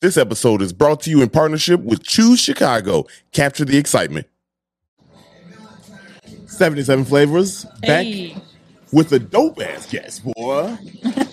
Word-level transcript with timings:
This 0.00 0.16
episode 0.16 0.62
is 0.62 0.72
brought 0.72 1.00
to 1.02 1.10
you 1.10 1.22
in 1.22 1.28
partnership 1.28 1.80
with 1.80 2.04
Choose 2.04 2.38
Chicago. 2.40 3.06
Capture 3.32 3.64
the 3.64 3.76
excitement. 3.76 4.28
77 6.46 7.04
flavors 7.04 7.64
back 7.82 8.04
Hey. 8.06 8.36
with 8.92 9.12
a 9.12 9.18
dope 9.18 9.60
ass 9.60 9.90
guest, 9.90 10.22
boy. 10.24 10.76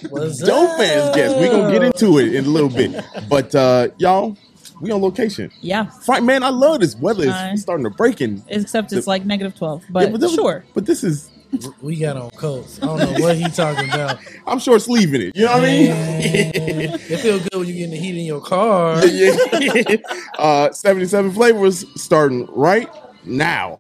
What's 0.09 0.39
Dope 0.39 0.79
ass 0.79 1.15
guest. 1.15 1.37
We're 1.37 1.51
gonna 1.51 1.71
get 1.71 1.83
into 1.83 2.17
it 2.17 2.33
in 2.33 2.45
a 2.45 2.49
little 2.49 2.69
bit. 2.69 3.03
But 3.29 3.53
uh 3.53 3.89
y'all, 3.99 4.35
we 4.81 4.89
on 4.91 4.99
location. 5.01 5.51
Yeah. 5.61 5.85
Frank, 5.85 6.25
man, 6.25 6.41
I 6.41 6.49
love 6.49 6.79
this 6.79 6.95
weather. 6.95 7.25
It's 7.27 7.61
starting 7.61 7.83
to 7.83 7.91
break 7.91 8.19
in. 8.19 8.43
Except 8.47 8.91
it's 8.93 9.05
like 9.07 9.25
negative 9.25 9.55
12. 9.55 9.83
But, 9.91 10.09
Yeah, 10.11 10.17
this, 10.17 10.33
sure. 10.33 10.65
But 10.73 10.87
this 10.87 11.03
is 11.03 11.29
We 11.81 11.97
got 11.97 12.17
on 12.17 12.29
coats. 12.31 12.81
I 12.81 12.85
don't 12.85 12.99
know 12.99 13.19
what 13.19 13.37
he 13.37 13.49
talking 13.49 13.89
about. 13.89 14.19
I'm 14.47 14.59
short 14.59 14.81
sleeving 14.81 15.21
it. 15.21 15.35
You 15.35 15.45
know 15.45 15.53
what 15.53 15.63
I 15.63 15.65
mean? 15.65 15.91
It 15.91 17.19
feel 17.19 17.39
good 17.39 17.55
when 17.55 17.67
you 17.67 17.73
getting 17.73 17.91
the 17.91 17.97
heat 17.97 18.17
in 18.17 18.25
your 18.25 18.41
car. 18.41 19.05
yeah. 19.07 19.97
uh, 20.39 20.71
77 20.71 21.31
flavors 21.31 21.85
starting 22.01 22.47
right 22.51 22.89
now. 23.23 23.79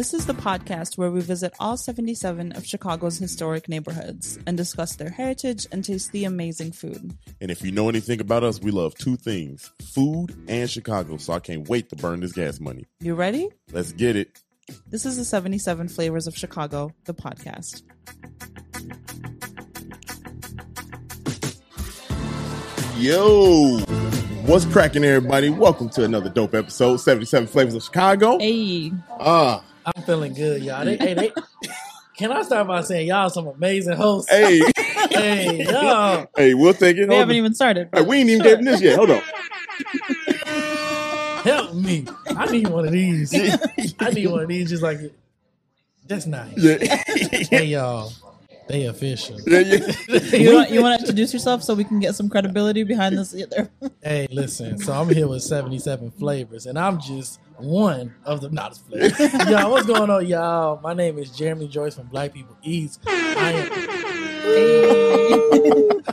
This 0.00 0.14
is 0.14 0.24
the 0.24 0.32
podcast 0.32 0.96
where 0.96 1.10
we 1.10 1.20
visit 1.20 1.52
all 1.60 1.76
77 1.76 2.52
of 2.52 2.64
Chicago's 2.64 3.18
historic 3.18 3.68
neighborhoods 3.68 4.38
and 4.46 4.56
discuss 4.56 4.96
their 4.96 5.10
heritage 5.10 5.66
and 5.70 5.84
taste 5.84 6.10
the 6.12 6.24
amazing 6.24 6.72
food. 6.72 7.18
And 7.38 7.50
if 7.50 7.60
you 7.60 7.70
know 7.70 7.90
anything 7.90 8.18
about 8.18 8.42
us, 8.42 8.62
we 8.62 8.70
love 8.70 8.94
two 8.94 9.16
things 9.16 9.70
food 9.92 10.34
and 10.48 10.70
Chicago. 10.70 11.18
So 11.18 11.34
I 11.34 11.40
can't 11.40 11.68
wait 11.68 11.90
to 11.90 11.96
burn 11.96 12.20
this 12.20 12.32
gas 12.32 12.60
money. 12.60 12.86
You 13.00 13.14
ready? 13.14 13.50
Let's 13.72 13.92
get 13.92 14.16
it. 14.16 14.40
This 14.86 15.04
is 15.04 15.18
the 15.18 15.24
77 15.26 15.90
Flavors 15.90 16.26
of 16.26 16.34
Chicago, 16.34 16.94
the 17.04 17.12
podcast. 17.12 17.82
Yo, 22.96 23.80
what's 24.46 24.64
cracking, 24.64 25.04
everybody? 25.04 25.50
Welcome 25.50 25.90
to 25.90 26.04
another 26.04 26.30
dope 26.30 26.54
episode 26.54 26.96
77 26.96 27.48
Flavors 27.48 27.74
of 27.74 27.82
Chicago. 27.82 28.38
Hey. 28.38 28.92
Uh, 29.18 29.60
I'm 29.84 30.02
feeling 30.02 30.34
good, 30.34 30.62
y'all. 30.62 30.84
They, 30.84 30.96
hey, 30.96 31.14
they, 31.14 31.32
can 32.16 32.32
I 32.32 32.42
start 32.42 32.66
by 32.66 32.82
saying 32.82 33.08
y'all 33.08 33.30
some 33.30 33.46
amazing 33.46 33.96
hosts? 33.96 34.30
hey, 34.30 34.62
Hey, 35.10 35.64
y'all. 35.68 36.28
hey, 36.36 36.54
we'll 36.54 36.74
take 36.74 36.96
it. 36.96 37.02
We 37.02 37.08
Hold 37.08 37.18
haven't 37.18 37.32
on. 37.32 37.38
even 37.38 37.54
started. 37.54 37.88
Hey, 37.92 38.02
we 38.02 38.18
ain't 38.18 38.30
even 38.30 38.42
sure. 38.42 38.50
getting 38.52 38.64
this 38.64 38.80
yet. 38.80 38.96
Hold 38.96 39.10
on. 39.10 39.22
Help 41.42 41.74
me. 41.74 42.06
I 42.36 42.46
need 42.46 42.68
one 42.68 42.86
of 42.86 42.92
these. 42.92 43.34
I 43.98 44.10
need 44.10 44.26
one 44.28 44.42
of 44.42 44.48
these 44.48 44.68
just 44.68 44.82
like 44.82 44.98
it. 44.98 45.14
That's 46.06 46.26
nice. 46.26 46.56
Yeah. 46.56 46.76
Hey, 47.50 47.64
y'all. 47.64 48.12
They 48.68 48.84
official. 48.86 49.40
yeah, 49.48 49.58
yeah. 49.60 50.36
You 50.36 50.54
want, 50.54 50.70
you 50.70 50.80
want 50.80 50.94
to 50.94 51.00
introduce 51.00 51.32
yourself 51.32 51.64
so 51.64 51.74
we 51.74 51.82
can 51.82 51.98
get 51.98 52.14
some 52.14 52.28
credibility 52.28 52.84
behind 52.84 53.18
this? 53.18 53.34
Either. 53.34 53.68
Hey, 54.00 54.28
listen. 54.30 54.78
So 54.78 54.92
I'm 54.92 55.08
here 55.08 55.26
with 55.26 55.42
77 55.42 56.12
flavors, 56.12 56.66
and 56.66 56.78
I'm 56.78 57.00
just 57.00 57.40
one 57.62 58.14
of 58.24 58.40
the 58.40 58.50
not 58.50 58.76
flavors. 58.76 59.18
y'all, 59.48 59.70
what's 59.70 59.86
going 59.86 60.10
on, 60.10 60.26
y'all? 60.26 60.80
My 60.82 60.94
name 60.94 61.18
is 61.18 61.30
Jeremy 61.30 61.68
Joyce 61.68 61.94
from 61.94 62.06
Black 62.08 62.32
People 62.32 62.56
Eats. 62.62 62.98
I 63.06 63.52
am. 63.52 64.00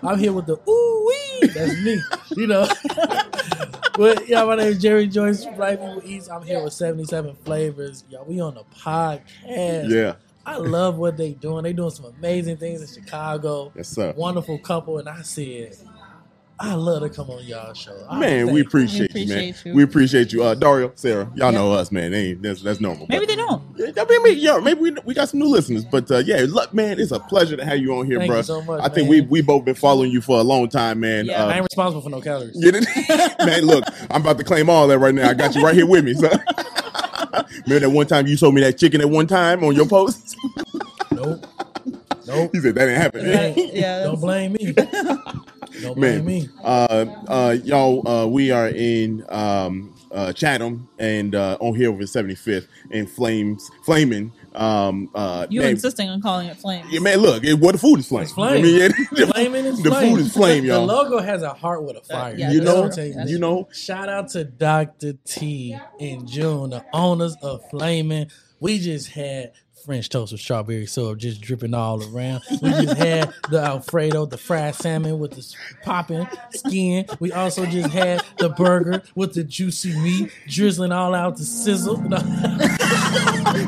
I'm 0.04 0.20
here 0.20 0.34
with 0.34 0.46
the 0.46 0.60
ooh 0.70 1.08
wee. 1.08 1.48
That's 1.48 1.82
me. 1.82 2.02
You 2.36 2.48
know. 2.48 2.68
but 3.98 4.28
yeah, 4.28 4.44
my 4.44 4.56
name 4.56 4.68
is 4.68 4.82
Jerry 4.82 5.08
Joyce 5.08 5.44
from 5.44 5.56
Black 5.56 5.80
People 5.80 6.02
Eats. 6.06 6.30
I'm 6.30 6.44
here 6.44 6.64
with 6.64 6.74
77 6.74 7.36
flavors. 7.44 8.04
Y'all, 8.10 8.26
we 8.26 8.40
on 8.40 8.56
the 8.56 8.64
podcast. 8.66 9.90
yeah. 9.90 10.16
I 10.46 10.56
love 10.56 10.98
what 10.98 11.18
they 11.18 11.34
doing. 11.34 11.64
They 11.64 11.74
doing 11.74 11.90
some 11.90 12.06
amazing 12.06 12.56
things 12.56 12.82
in 12.82 13.04
Chicago. 13.04 13.74
Yes, 13.76 13.90
sir. 13.90 14.14
Wonderful 14.16 14.58
couple, 14.60 14.98
and 14.98 15.10
I 15.10 15.22
said, 15.22 15.76
I 16.60 16.74
love 16.74 17.04
to 17.04 17.10
come 17.10 17.30
on 17.30 17.44
y'all 17.46 17.72
show. 17.76 17.96
I 18.10 18.18
Man, 18.20 18.52
we 18.52 18.62
appreciate, 18.62 19.14
We 19.14 19.22
you, 19.22 19.28
man. 19.36 19.54
you. 19.64 19.74
We 19.76 19.84
appreciate 19.84 20.34
you. 20.34 20.44
Uh, 20.44 20.56
Dario, 20.56 20.92
Sarah, 20.96 21.32
y'all 21.36 21.52
Yeah. 21.52 21.60
know 21.60 21.72
us, 21.74 21.92
man. 21.92 22.12
They 22.12 22.30
ain't, 22.32 22.42
that's, 22.42 22.64
that's 22.64 22.80
normal. 22.82 23.06
Maybe 23.10 23.26
But- 23.26 23.28
they 23.28 23.36
don't. 23.36 23.62
Yeah, 23.76 23.92
I 23.96 24.06
mean, 24.06 24.24
maybe, 24.24 24.40
yeah, 24.40 24.58
maybe 24.58 24.80
we, 24.82 24.92
we 25.06 25.14
got 25.14 25.30
some 25.30 25.40
new 25.40 25.48
listeners, 25.48 25.86
but 25.86 26.10
uh, 26.10 26.18
yeah, 26.20 26.46
look, 26.50 26.74
man, 26.74 27.00
it's 27.00 27.12
a 27.12 27.20
pleasure 27.20 27.56
to 27.58 27.64
have 27.64 27.78
you 27.78 27.96
on 27.96 28.08
here, 28.08 28.18
Thank 28.18 28.30
bro. 28.30 28.38
you 28.38 28.44
so 28.44 28.62
much, 28.64 28.82
I 28.84 28.90
think 28.90 29.10
man. 29.10 29.10
we 29.10 29.22
we 29.22 29.42
both 29.44 29.66
been 29.66 29.76
following 29.76 30.10
you 30.12 30.20
for 30.20 30.40
a 30.40 30.44
long 30.44 30.68
time, 30.68 31.00
man. 31.00 31.26
Yeah. 31.28 31.44
Uh, 31.44 31.48
I 31.50 31.54
ain't 31.58 31.64
responsible 31.64 32.02
for 32.02 32.10
no 32.10 32.22
calories. 32.22 32.58
Get 32.64 32.74
it? 32.78 33.36
Man, 33.46 33.66
look, 33.66 33.84
I'm 34.10 34.22
about 34.22 34.40
to 34.40 34.44
claim 34.44 34.68
all 34.70 34.88
that 34.88 34.98
right 34.98 35.14
now. 35.14 35.30
I 35.30 35.36
got 35.36 35.54
you 35.54 35.62
right 35.64 35.76
here 35.76 35.86
with 35.86 36.04
me. 36.06 36.16
So. 36.16 36.28
Remember 37.66 37.80
that 37.88 37.90
one 37.92 38.08
time 38.08 38.26
you 38.28 38.36
sold 38.38 38.56
me 38.56 38.62
that 38.62 38.78
chicken 38.78 39.02
at 39.02 39.10
one 39.10 39.28
time 39.28 39.64
on 39.64 39.76
your 39.76 39.88
post? 39.88 40.36
Nope. 41.12 41.48
Nope. 42.28 42.52
He 42.54 42.60
said 42.60 42.76
that 42.76 42.86
didn't 42.86 43.02
happen. 43.02 43.26
Yeah, 43.26 43.54
yeah, 43.56 44.04
Don't 44.04 44.20
blame 44.22 44.54
me. 44.54 44.72
Don't 45.82 45.98
Man, 45.98 46.26
me. 46.26 46.50
uh, 46.64 47.06
uh, 47.28 47.56
y'all, 47.64 48.08
uh, 48.08 48.28
we 48.28 48.52
are 48.52 48.68
in 48.70 49.26
um, 49.30 49.94
uh, 50.12 50.34
Chatham 50.34 50.88
and 50.98 51.36
uh, 51.36 51.58
on 51.60 51.76
here 51.76 51.90
over 51.90 52.04
75th 52.04 52.68
and 52.92 53.10
Flames, 53.10 53.70
Flaming. 53.84 54.32
Um, 54.56 55.12
uh, 55.14 55.46
You 55.50 55.62
man, 55.62 55.72
insisting 55.72 56.10
on 56.10 56.20
calling 56.22 56.48
it 56.48 56.58
flame. 56.58 56.84
yeah, 56.90 57.00
man, 57.00 57.20
look, 57.20 57.44
it, 57.44 57.54
what 57.56 57.74
the 57.74 57.78
food 57.78 58.00
is 58.00 58.08
flame. 58.08 58.24
It's 58.24 58.32
flame. 58.32 58.58
I 58.58 58.62
mean, 58.62 58.76
yeah, 58.80 58.88
the, 59.12 59.28
Flaming 59.28 59.66
is 59.66 59.84
the 59.84 59.90
flame. 59.92 60.16
food 60.16 60.22
is 60.26 60.34
flame, 60.34 60.64
The 60.64 60.70
y'all. 60.70 60.88
The 60.88 60.94
logo 60.94 61.20
has 61.20 61.44
a 61.44 61.54
heart 61.54 61.84
with 61.84 61.96
a 61.98 62.02
fire. 62.02 62.34
yeah, 62.36 62.50
you 62.52 62.62
know, 62.62 62.90
true. 62.90 63.14
You 63.28 63.38
know, 63.38 63.68
Shout 63.72 64.10
out 64.10 64.30
to 64.30 64.44
Dr. 64.46 65.14
T 65.26 65.78
and 66.00 66.28
June, 66.28 66.72
the 66.72 66.84
owners 66.92 67.36
of 67.44 67.62
Flaming. 67.70 68.32
We 68.60 68.80
just 68.80 69.10
had 69.10 69.52
French 69.86 70.10
toast 70.10 70.32
with 70.34 70.42
strawberry 70.42 70.86
syrup 70.86 71.18
just 71.18 71.40
dripping 71.40 71.74
all 71.74 72.04
around. 72.14 72.42
We 72.62 72.70
just 72.72 72.98
had 72.98 73.34
the 73.50 73.62
Alfredo, 73.64 74.26
the 74.26 74.38
fried 74.38 74.76
salmon 74.76 75.18
with 75.20 75.32
the 75.32 75.56
popping 75.84 76.28
skin. 76.52 77.06
We 77.20 77.32
also 77.32 77.66
just 77.66 77.90
had 77.92 78.24
the 78.38 78.50
burger 78.50 79.02
with 79.16 79.34
the 79.34 79.44
juicy 79.44 79.98
meat 80.00 80.32
drizzling 80.48 80.92
all 80.92 81.16
out 81.16 81.38
the 81.38 81.44
sizzle. 81.44 81.98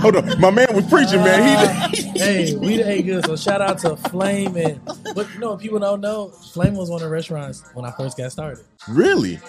hold 0.02 0.16
on, 0.18 0.40
my 0.42 0.52
man 0.52 0.75
was 0.75 0.86
preaching, 0.88 1.22
man. 1.24 1.94
He, 1.94 2.09
Uh, 2.09 2.14
hey, 2.16 2.56
we 2.56 2.81
ate 2.84 3.06
good. 3.06 3.25
So 3.25 3.36
shout 3.36 3.62
out 3.62 3.78
to 3.80 3.96
Flame 3.96 4.56
and 4.58 4.81
but 5.16 5.31
you 5.34 5.40
know 5.40 5.56
people 5.58 5.80
don't 5.80 6.02
know, 6.02 6.30
Flame 6.30 6.75
was 6.75 6.90
one 6.90 7.02
of 7.02 7.08
the 7.08 7.14
restaurants 7.14 7.64
when 7.74 7.86
I 7.86 7.92
first 7.92 8.18
got 8.18 8.31
started. 8.31 8.64
really, 8.88 9.34
yeah, 9.34 9.40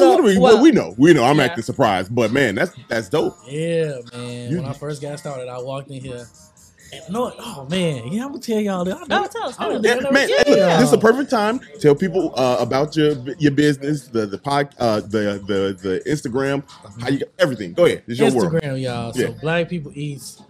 So, 0.00 0.08
what 0.10 0.16
do 0.18 0.22
we, 0.24 0.38
well, 0.38 0.54
well, 0.54 0.62
we 0.62 0.70
know, 0.70 0.94
we 0.98 1.12
know. 1.14 1.24
I'm 1.24 1.36
yeah. 1.38 1.44
acting 1.44 1.64
surprised, 1.64 2.14
but 2.14 2.32
man, 2.32 2.54
that's 2.54 2.72
that's 2.88 3.08
dope. 3.08 3.36
Yeah, 3.46 3.98
man. 4.12 4.50
You- 4.50 4.56
when 4.58 4.66
I 4.66 4.72
first 4.72 5.00
got 5.02 5.18
started, 5.18 5.48
I 5.48 5.58
walked 5.60 5.90
in 5.90 5.97
here. 6.02 6.26
And 6.90 7.02
no, 7.10 7.32
oh 7.38 7.66
man, 7.70 8.08
yeah, 8.08 8.24
I'm 8.24 8.28
gonna 8.30 8.40
tell 8.40 8.60
y'all. 8.60 8.88
I 8.88 8.92
Oh, 9.10 9.26
tell 9.26 9.48
us, 9.48 9.56
tell 9.56 9.80
done 9.82 9.84
us. 9.84 9.84
Yeah, 9.84 10.10
man, 10.10 10.30
everything. 10.30 10.54
look, 10.54 10.78
this 10.78 10.88
is 10.88 10.92
a 10.94 10.98
perfect 10.98 11.30
time. 11.30 11.60
Tell 11.80 11.94
people 11.94 12.32
uh, 12.34 12.56
about 12.60 12.96
your 12.96 13.12
your 13.38 13.52
business, 13.52 14.08
the 14.08 14.24
the 14.26 14.38
pod, 14.38 14.74
uh, 14.78 15.00
the 15.00 15.42
the 15.46 15.76
the 15.82 16.02
Instagram, 16.10 16.64
how 17.02 17.10
you 17.10 17.20
everything. 17.38 17.74
Go 17.74 17.84
ahead, 17.84 18.04
it's 18.06 18.18
your 18.18 18.32
world. 18.32 18.54
Instagram, 18.54 18.80
y'all. 18.80 19.12
So 19.12 19.20
Yeah. 19.20 19.28
Black 19.42 19.68
People 19.68 19.92
Eats. 19.94 20.40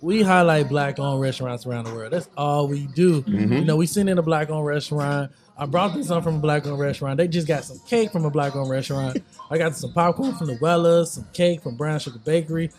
We 0.00 0.22
highlight 0.22 0.68
black-owned 0.68 1.20
restaurants 1.20 1.66
around 1.66 1.86
the 1.86 1.92
world. 1.92 2.12
That's 2.12 2.28
all 2.36 2.68
we 2.68 2.86
do. 2.86 3.22
Mm-hmm. 3.22 3.52
You 3.52 3.64
know, 3.64 3.74
we 3.74 3.86
send 3.86 4.08
in 4.08 4.16
a 4.16 4.22
black-owned 4.22 4.64
restaurant. 4.64 5.32
I 5.56 5.66
brought 5.66 5.92
this 5.92 6.08
up 6.08 6.22
from 6.22 6.36
a 6.36 6.38
black-owned 6.38 6.78
restaurant. 6.78 7.16
They 7.16 7.26
just 7.26 7.48
got 7.48 7.64
some 7.64 7.80
cake 7.88 8.12
from 8.12 8.24
a 8.24 8.30
black-owned 8.30 8.70
restaurant. 8.70 9.18
I 9.50 9.58
got 9.58 9.74
some 9.74 9.92
popcorn 9.92 10.36
from 10.36 10.46
the 10.46 10.56
Wellas, 10.58 11.08
some 11.08 11.26
cake 11.32 11.62
from 11.64 11.74
Brown 11.74 11.98
Sugar 11.98 12.20
Bakery, 12.24 12.70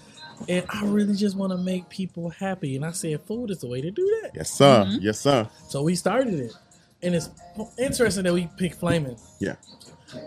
and 0.48 0.66
I 0.70 0.86
really 0.86 1.16
just 1.16 1.36
want 1.36 1.52
to 1.52 1.58
make 1.58 1.90
people 1.90 2.30
happy. 2.30 2.76
And 2.76 2.86
I 2.86 2.92
said, 2.92 3.22
food 3.26 3.52
is 3.52 3.60
the 3.60 3.68
way 3.68 3.82
to 3.82 3.92
do 3.92 4.06
that. 4.22 4.32
Yes, 4.36 4.52
sir. 4.52 4.86
Mm-hmm. 4.88 4.98
Yes, 5.02 5.20
sir. 5.20 5.48
So 5.68 5.84
we 5.84 5.96
started 5.96 6.34
it, 6.36 6.54
and 7.02 7.14
it's 7.16 7.30
interesting 7.78 8.24
that 8.24 8.34
we 8.34 8.48
picked 8.58 8.76
Flaming. 8.76 9.18
Yeah. 9.40 9.56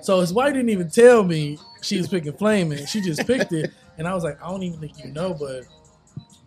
So 0.02 0.20
his 0.20 0.32
wife 0.32 0.52
didn't 0.54 0.70
even 0.70 0.90
tell 0.90 1.24
me 1.24 1.58
she 1.82 1.98
was 1.98 2.08
picking 2.08 2.32
Flaming. 2.34 2.84
She 2.86 3.00
just 3.00 3.26
picked 3.26 3.52
it, 3.52 3.72
and 3.98 4.06
I 4.06 4.14
was 4.14 4.22
like, 4.24 4.40
I 4.42 4.48
don't 4.48 4.62
even 4.62 4.78
think 4.80 5.02
you 5.04 5.10
know, 5.10 5.34
but 5.34 5.64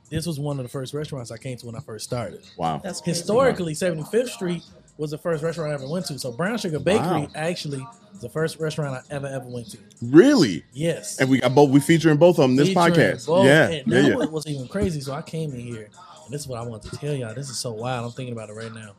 this 0.09 0.25
was 0.25 0.39
one 0.39 0.59
of 0.59 0.63
the 0.63 0.69
first 0.69 0.93
restaurants 0.93 1.31
I 1.31 1.37
came 1.37 1.57
to 1.57 1.65
when 1.65 1.75
I 1.75 1.79
first 1.79 2.05
started. 2.05 2.45
Wow. 2.57 2.79
That's 2.83 3.01
crazy. 3.01 3.19
Historically, 3.19 3.73
75th 3.73 4.29
Street 4.29 4.63
was 4.97 5.11
the 5.11 5.17
first 5.17 5.43
restaurant 5.43 5.71
I 5.71 5.73
ever 5.73 5.87
went 5.89 6.05
to. 6.05 6.19
So 6.19 6.31
Brown 6.31 6.57
Sugar 6.57 6.79
Bakery 6.79 7.21
Wow. 7.23 7.27
actually 7.35 7.79
was 7.79 8.04
the 8.21 8.29
first 8.29 8.59
restaurant 8.59 8.95
I 8.95 9.13
ever 9.13 9.27
ever 9.27 9.45
went 9.47 9.69
to. 9.71 9.77
Really? 10.01 10.63
Yes. 10.73 11.19
And 11.19 11.29
we 11.29 11.39
got 11.39 11.53
both. 11.55 11.69
We 11.69 11.79
featuring 11.79 12.17
both 12.17 12.37
of 12.39 12.43
them 12.43 12.55
this 12.55 12.69
Featuring 12.69 12.93
podcast. 12.93 13.27
both. 13.27 13.45
Yeah. 13.45 13.67
And 13.69 13.87
Yeah. 13.91 14.01
that 14.01 14.09
Yeah. 14.09 14.15
was, 14.15 14.29
was 14.29 14.47
even 14.47 14.67
crazy. 14.67 15.01
So 15.01 15.13
I 15.13 15.21
came 15.21 15.51
in 15.53 15.59
here, 15.59 15.89
and 16.25 16.33
this 16.33 16.41
is 16.41 16.47
what 16.47 16.59
I 16.59 16.63
want 16.63 16.83
to 16.83 16.91
tell 16.91 17.13
y'all. 17.13 17.33
This 17.33 17.49
is 17.49 17.57
so 17.57 17.71
wild. 17.71 18.05
I'm 18.05 18.11
thinking 18.11 18.33
about 18.33 18.49
it 18.49 18.53
right 18.53 18.73
now. 18.73 18.91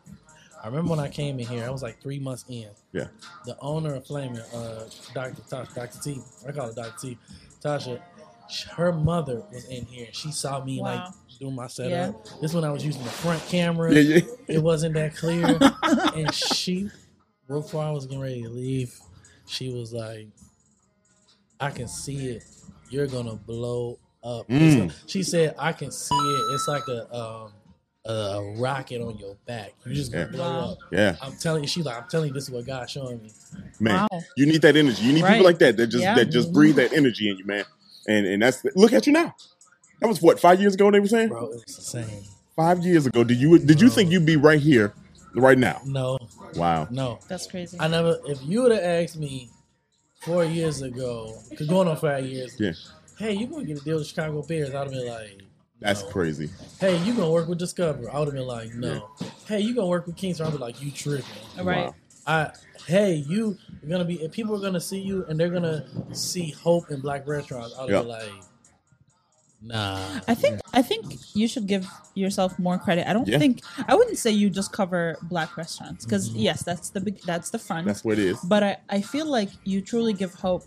I 0.62 0.68
remember 0.68 0.90
when 0.90 1.00
I 1.00 1.08
came 1.08 1.38
in 1.38 1.46
here, 1.46 1.64
I 1.64 1.70
was 1.70 1.82
like 1.82 2.00
three 2.02 2.18
months 2.18 2.44
in. 2.48 2.66
Yeah. 2.92 3.06
The 3.44 3.56
owner 3.60 3.94
of 3.94 4.06
Flamin', 4.06 4.40
uh, 4.52 4.88
Dr. 5.14 5.42
Tasha, 5.42 5.74
Dr. 5.74 5.98
T, 6.02 6.20
I 6.48 6.52
call 6.52 6.68
her 6.68 6.72
Dr. 6.72 6.94
T, 7.00 7.18
Tasha, 7.62 8.00
her 8.76 8.92
mother 8.92 9.42
was 9.52 9.64
in 9.66 9.84
here. 9.84 10.08
She 10.12 10.32
saw 10.32 10.64
me 10.64 10.80
Wow. 10.80 10.86
like 10.86 11.38
doing 11.38 11.54
my 11.54 11.66
setup. 11.68 12.14
This 12.40 12.52
when 12.54 12.64
I 12.64 12.70
was 12.70 12.84
using 12.84 13.02
the 13.04 13.10
front 13.10 13.42
camera. 13.48 13.92
Yeah. 13.94 14.16
Yeah. 14.16 14.20
It 14.48 14.62
wasn't 14.62 14.94
that 14.94 15.14
clear. 15.14 15.58
and 16.16 16.32
she, 16.34 16.90
before 17.48 17.82
I 17.82 17.90
was 17.90 18.06
getting 18.06 18.20
ready 18.20 18.42
to 18.42 18.48
leave, 18.48 18.98
she 19.46 19.70
was 19.72 19.92
like, 19.92 20.28
I 21.60 21.70
can 21.70 21.88
see 21.88 22.28
it. 22.30 22.44
You're 22.90 23.06
gonna 23.06 23.34
blow 23.36 23.98
up. 24.22 24.48
Mm. 24.48 24.92
she 25.06 25.22
said, 25.22 25.54
I 25.58 25.72
can 25.72 25.90
see 25.90 26.14
it. 26.14 26.54
It's 26.54 26.68
like 26.68 26.86
a 26.88 27.14
um 27.14 27.52
a 28.04 28.54
rocket 28.58 29.00
on 29.00 29.16
your 29.18 29.34
back. 29.46 29.72
You 29.84 29.94
just 29.94 30.12
gonna 30.12 30.24
Yeah. 30.26 30.30
blow 30.30 30.70
up. 30.72 30.78
Yeah, 30.92 31.16
I'm 31.20 31.36
telling 31.36 31.64
you, 31.64 31.68
she's 31.68 31.84
like, 31.84 31.96
I'm 31.96 32.08
telling 32.08 32.28
you, 32.28 32.34
this 32.34 32.44
is 32.44 32.50
what 32.50 32.64
God's 32.66 32.92
showing 32.92 33.20
me. 33.22 33.30
man. 33.80 34.06
Wow. 34.10 34.20
You 34.36 34.46
need 34.46 34.62
that 34.62 34.76
energy. 34.76 35.02
You 35.02 35.12
need 35.12 35.22
Right. 35.24 35.32
people 35.32 35.44
like 35.44 35.58
that 35.58 35.76
that 35.76 35.88
just 35.88 36.02
Yeah. 36.02 36.14
that 36.14 36.26
just 36.26 36.52
breathe 36.52 36.76
that 36.76 36.92
energy 36.92 37.28
in 37.30 37.36
you, 37.38 37.44
man. 37.44 37.64
And 38.06 38.26
and 38.26 38.42
that's 38.42 38.64
look 38.76 38.92
at 38.92 39.06
you 39.06 39.12
now. 39.12 39.34
That 40.00 40.08
was 40.08 40.20
what 40.22 40.38
five 40.38 40.60
years 40.60 40.74
ago. 40.74 40.90
They 40.90 41.00
were 41.00 41.08
saying 41.08 41.28
Bro, 41.30 41.44
it 41.46 41.50
was 41.54 41.64
insane. 41.78 42.24
five 42.54 42.84
years 42.84 43.06
ago. 43.06 43.24
Did 43.24 43.38
you 43.38 43.58
did 43.58 43.80
you 43.80 43.88
Bro. 43.88 43.94
think 43.94 44.10
you'd 44.12 44.26
be 44.26 44.36
right 44.36 44.60
here, 44.60 44.92
right 45.36 45.58
now? 45.58 45.80
No, 45.84 46.18
Wow. 46.54 46.88
no. 46.90 47.20
That's 47.28 47.46
crazy. 47.46 47.76
I 47.80 47.88
never. 47.88 48.18
If 48.26 48.38
you 48.42 48.62
would 48.62 48.72
have 48.72 48.82
asked 48.82 49.16
me 49.18 49.50
four 50.20 50.44
years 50.44 50.82
ago, 50.82 51.42
cause 51.56 51.66
going 51.66 51.88
on 51.88 51.96
five 51.96 52.24
years, 52.24 52.56
Yeah, 52.58 52.72
hey, 53.18 53.32
you 53.34 53.46
gonna 53.46 53.64
get 53.64 53.76
a 53.78 53.80
deal 53.80 53.98
with 53.98 54.06
Chicago 54.06 54.42
Bears? 54.42 54.70
I'd 54.74 54.78
have 54.78 54.90
been 54.90 55.06
like, 55.06 55.42
that's 55.80 56.02
no. 56.02 56.08
crazy. 56.08 56.50
Hey, 56.80 56.96
you 57.04 57.14
gonna 57.14 57.30
work 57.30 57.48
with 57.48 57.58
Discover? 57.58 58.10
I 58.10 58.18
would 58.18 58.28
have 58.28 58.34
been 58.34 58.46
like, 58.46 58.74
no. 58.74 59.10
Hey, 59.46 59.60
you 59.60 59.74
gonna 59.74 59.86
work 59.86 60.06
with 60.06 60.16
Kingston? 60.16 60.46
I'd 60.46 60.52
be 60.52 60.58
like, 60.58 60.80
you 60.82 60.90
tripping. 60.90 61.26
right. 61.62 61.86
Wow. 61.86 61.94
I 62.26 62.50
hey, 62.86 63.14
you 63.14 63.56
are 63.84 63.88
gonna 63.88 64.04
be 64.04 64.22
if 64.22 64.32
people 64.32 64.56
are 64.56 64.60
gonna 64.60 64.80
see 64.80 64.98
you 65.00 65.24
and 65.26 65.38
they're 65.38 65.50
gonna 65.50 65.86
see 66.14 66.50
hope 66.50 66.90
in 66.90 67.00
black 67.00 67.26
restaurants. 67.26 67.74
I'll 67.78 67.88
Yeah. 67.90 68.02
be 68.02 68.08
like, 68.08 68.32
nah. 69.66 70.20
I 70.28 70.34
think 70.34 70.60
I 70.72 70.82
think 70.82 71.02
you 71.34 71.46
should 71.48 71.66
give 71.66 71.86
yourself 72.14 72.58
more 72.58 72.78
credit. 72.78 73.08
I 73.08 73.12
don't 73.12 73.28
Yeah. 73.28 73.38
think 73.38 73.62
I 73.88 73.94
wouldn't 73.94 74.18
say 74.18 74.30
you 74.30 74.48
just 74.50 74.72
cover 74.72 75.16
black 75.22 75.56
restaurants 75.56 76.04
because 76.04 76.30
Mhm. 76.30 76.42
yes, 76.48 76.62
that's 76.64 76.90
the 76.90 77.00
big 77.00 77.20
that's 77.22 77.50
the 77.50 77.58
front. 77.58 77.86
That's 77.86 78.04
what 78.04 78.18
it 78.18 78.24
is. 78.32 78.38
but 78.44 78.62
I, 78.62 78.76
I 78.88 79.00
feel 79.02 79.26
like 79.26 79.50
you 79.64 79.80
truly 79.80 80.12
give 80.12 80.34
hope 80.34 80.64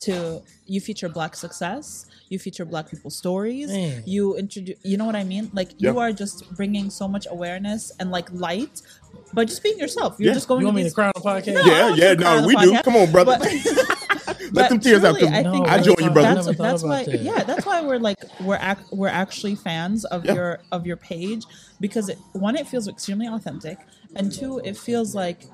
to 0.00 0.42
you 0.66 0.80
feature 0.80 1.08
black 1.08 1.36
success 1.36 2.06
you 2.30 2.38
feature 2.38 2.64
black 2.64 2.88
people's 2.90 3.14
stories 3.16 3.68
Man. 3.70 4.02
you 4.06 4.34
introduce 4.36 4.76
you 4.82 4.96
know 4.96 5.04
what 5.04 5.14
i 5.16 5.24
mean 5.24 5.50
like 5.52 5.70
Yeah. 5.76 5.90
you 5.92 5.98
are 5.98 6.10
just 6.12 6.50
bringing 6.56 6.88
so 6.88 7.06
much 7.06 7.26
awareness 7.30 7.92
and 8.00 8.10
like 8.10 8.28
light 8.32 8.80
by 9.34 9.44
just 9.44 9.62
being 9.62 9.78
yourself 9.78 10.16
you're 10.18 10.28
Yeah. 10.28 10.34
just 10.34 10.48
going 10.48 10.62
You 10.62 10.66
want 10.68 10.76
to 10.78 10.84
me 10.84 10.84
to 10.84 10.86
these 10.88 10.94
cry 10.94 11.06
on 11.14 11.22
podcast? 11.22 11.54
No, 11.54 11.64
yeah, 11.66 11.94
yeah. 11.94 12.08
think 12.14 12.20
cry 12.20 12.36
on 12.36 12.42
No, 12.42 12.48
we 12.48 12.56
do. 12.56 12.72
podcast, 12.72 12.84
Come 12.84 12.96
on, 12.96 13.12
brother. 13.12 13.36
but- 13.38 13.50
Let 14.52 14.54
but 14.54 14.68
them 14.70 14.80
tears 14.80 15.04
out. 15.04 15.22
I 15.22 15.42
No, 15.42 15.52
think 15.52 15.68
I 15.68 15.74
I 15.76 15.80
join 15.80 15.96
you, 16.00 16.10
brother. 16.10 16.42
that's 16.42 16.58
that's 16.58 16.82
why 16.82 17.04
that. 17.04 17.20
yeah 17.22 17.44
that's 17.44 17.64
why 17.66 17.82
we're 17.82 17.98
like 17.98 18.16
we're 18.40 18.58
ac- 18.60 18.82
we're 18.90 19.08
actually 19.08 19.54
fans 19.54 20.04
of 20.06 20.24
Yeah. 20.24 20.34
your 20.34 20.58
of 20.72 20.86
your 20.86 20.96
page 20.96 21.44
because 21.78 22.08
it, 22.08 22.18
one 22.32 22.56
it 22.56 22.66
feels 22.66 22.88
extremely 22.88 23.28
authentic 23.28 23.78
and 24.16 24.32
two 24.32 24.58
it 24.64 24.76
feels 24.76 25.14
like 25.14 25.44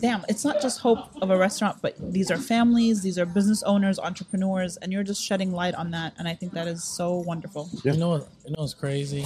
damn 0.00 0.24
it's 0.28 0.44
not 0.44 0.60
just 0.60 0.80
hope 0.80 0.98
of 1.22 1.30
a 1.30 1.36
restaurant 1.36 1.76
but 1.82 1.94
these 2.12 2.30
are 2.30 2.36
families 2.38 3.02
these 3.02 3.18
are 3.18 3.26
business 3.26 3.62
owners 3.64 3.98
entrepreneurs 3.98 4.76
and 4.78 4.92
you're 4.92 5.02
just 5.02 5.22
shedding 5.22 5.52
light 5.52 5.74
on 5.74 5.90
that 5.90 6.12
and 6.18 6.26
i 6.26 6.34
think 6.34 6.52
that 6.52 6.66
is 6.68 6.82
so 6.82 7.14
wonderful 7.14 7.68
Yeah. 7.84 7.92
You 7.92 7.98
know 7.98 8.08
what? 8.10 8.28
You 8.44 8.50
know 8.52 8.62
what's 8.62 8.74
crazy? 8.74 9.24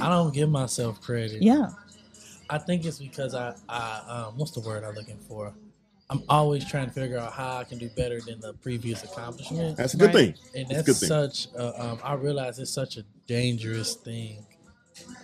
I 0.00 0.08
don't 0.08 0.32
give 0.34 0.50
myself 0.50 1.00
credit. 1.00 1.42
yeah 1.42 1.70
I 2.50 2.56
think 2.58 2.84
it's 2.86 2.98
because 2.98 3.34
I, 3.34 3.54
I 3.68 4.02
um, 4.28 4.38
what's 4.38 4.52
the 4.52 4.60
word 4.60 4.82
I'm 4.82 4.94
looking 4.94 5.18
for? 5.28 5.52
I'm 6.08 6.22
always 6.30 6.64
trying 6.64 6.86
to 6.86 6.92
figure 6.92 7.18
out 7.18 7.34
how 7.34 7.58
I 7.58 7.64
can 7.64 7.76
do 7.76 7.90
better 7.90 8.22
than 8.22 8.40
the 8.40 8.54
previous 8.54 9.04
accomplishment. 9.04 9.76
That's 9.76 9.92
a 9.92 9.98
good 9.98 10.14
Right. 10.14 10.34
thing. 10.34 10.34
and 10.54 10.68
That's 10.70 10.86
that's 10.86 11.00
good 11.00 11.08
thing. 11.08 11.08
such 11.08 11.48
a, 11.54 11.84
um, 11.84 11.98
i 12.02 12.14
realize 12.14 12.58
it's 12.58 12.70
such 12.72 12.96
a 12.96 13.04
dangerous 13.26 13.96
thing 13.96 14.46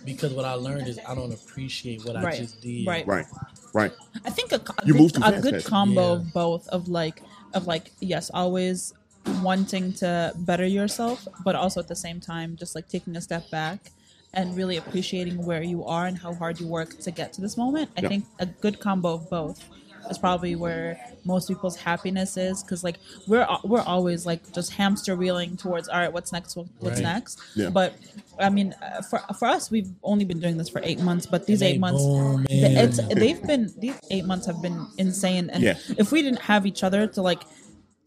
because 0.03 0.33
what 0.33 0.45
i 0.45 0.53
learned 0.53 0.87
is 0.87 0.99
i 1.07 1.13
don't 1.15 1.33
appreciate 1.33 2.03
what 2.05 2.15
i 2.15 2.35
just 2.37 2.61
did 2.61 2.87
Right. 2.87 3.05
Right, 3.07 3.25
right. 3.73 3.91
I 4.25 4.29
think 4.29 4.51
a, 4.51 4.55
a 4.55 4.85
You 4.87 4.93
good, 4.93 5.17
a 5.17 5.19
fast, 5.19 5.41
good 5.41 5.43
Patrick. 5.55 5.65
combo 5.65 6.01
Yeah. 6.01 6.11
of 6.13 6.33
both 6.33 6.67
of 6.69 6.87
like 6.87 7.21
of 7.53 7.67
like 7.67 7.91
yes, 7.99 8.29
always 8.33 8.93
wanting 9.41 9.91
to 9.93 10.33
better 10.35 10.65
yourself, 10.65 11.27
but 11.43 11.55
also 11.55 11.79
at 11.79 11.87
the 11.87 11.95
same 11.95 12.19
time 12.19 12.55
just 12.55 12.75
like 12.75 12.87
taking 12.87 13.15
a 13.15 13.21
step 13.21 13.49
back 13.49 13.91
and 14.33 14.55
really 14.55 14.77
appreciating 14.77 15.43
where 15.45 15.63
you 15.63 15.83
are 15.85 16.05
and 16.05 16.17
how 16.17 16.33
hard 16.33 16.59
you 16.59 16.67
work 16.67 16.97
to 16.99 17.11
get 17.11 17.33
to 17.33 17.41
this 17.41 17.57
moment. 17.57 17.89
I 17.97 18.01
Yeah. 18.01 18.09
think 18.09 18.25
a 18.39 18.45
good 18.45 18.79
combo 18.79 19.13
of 19.13 19.29
both 19.29 19.63
is 20.09 20.17
probably 20.17 20.55
where 20.55 20.99
most 21.23 21.47
people's 21.47 21.75
happiness 21.75 22.37
is 22.37 22.61
because 22.63 22.83
like 22.83 22.97
we're 23.27 23.47
we're 23.63 23.81
always 23.81 24.25
like 24.25 24.41
just 24.53 24.71
hamster 24.71 25.15
wheeling 25.15 25.57
towards 25.57 25.87
all 25.87 25.99
right 25.99 26.11
what's 26.13 26.31
next 26.31 26.55
what's 26.55 26.69
Right. 26.81 26.99
next 27.03 27.39
Yeah. 27.55 27.69
but 27.69 27.93
i 28.39 28.49
mean 28.49 28.73
uh, 28.81 29.01
for 29.01 29.19
for 29.39 29.47
us 29.47 29.71
we've 29.71 29.91
only 30.03 30.25
been 30.25 30.39
doing 30.39 30.57
this 30.57 30.69
for 30.69 30.81
eight 30.83 30.99
months 30.99 31.25
but 31.25 31.45
these 31.47 31.61
And 31.61 31.71
eight 31.71 31.79
months 31.79 32.03
booming. 32.03 32.45
Th- 32.47 32.77
it's 32.77 32.97
they've 33.21 33.41
been 33.41 33.73
these 33.77 33.99
eight 34.11 34.25
months 34.25 34.45
have 34.47 34.61
been 34.61 34.85
insane 34.97 35.49
and 35.49 35.63
Yeah. 35.63 35.77
if 35.97 36.11
we 36.11 36.21
didn't 36.21 36.41
have 36.41 36.65
each 36.65 36.83
other 36.83 37.07
to 37.07 37.21
like 37.21 37.41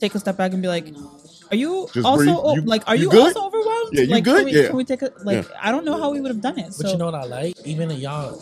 take 0.00 0.14
a 0.14 0.20
step 0.20 0.36
back 0.36 0.52
and 0.52 0.62
be 0.62 0.68
like 0.68 0.86
are 1.50 1.56
you 1.56 1.88
Just 1.94 2.06
also 2.06 2.24
breathe. 2.52 2.56
You- 2.64 2.70
like 2.70 2.82
are 2.86 2.94
you 2.96 3.10
you, 3.12 3.20
also 3.20 3.46
overwhelmed 3.46 3.90
Yeah, 3.92 4.02
you 4.02 4.10
like 4.16 4.24
good? 4.24 4.36
can 4.36 4.44
we, 4.44 4.52
Yeah. 4.60 4.66
can 4.68 4.76
we 4.76 4.84
take 4.84 5.02
a 5.02 5.10
like 5.24 5.46
i 5.60 5.72
don't 5.72 5.84
know 5.84 5.96
how 5.98 6.10
we 6.10 6.20
would 6.20 6.30
have 6.30 6.40
done 6.42 6.58
it 6.58 6.66
but 6.66 6.86
so 6.86 6.90
you 6.92 6.98
know 6.98 7.06
what 7.06 7.14
i 7.14 7.24
like 7.24 7.54
even 7.64 7.90
in 7.90 7.98
y'all 7.98 8.40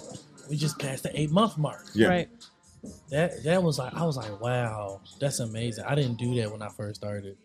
we 0.51 0.57
just 0.57 0.79
passed 0.79 1.03
the 1.05 1.21
eight 1.21 1.31
month 1.31 1.57
mark 1.59 1.87
Yeah. 1.95 2.09
right 2.09 2.29
that 3.11 3.43
that 3.45 3.63
was 3.63 3.79
like 3.79 3.95
i 3.95 4.05
was 4.05 4.17
like 4.17 4.41
wow 4.41 5.01
that's 5.21 5.41
amazing. 5.41 5.85
I 5.85 5.95
didn't 5.95 6.17
do 6.17 6.35
that 6.37 6.51
when 6.51 6.63
i 6.63 6.69
first 6.69 7.01
started. 7.01 7.37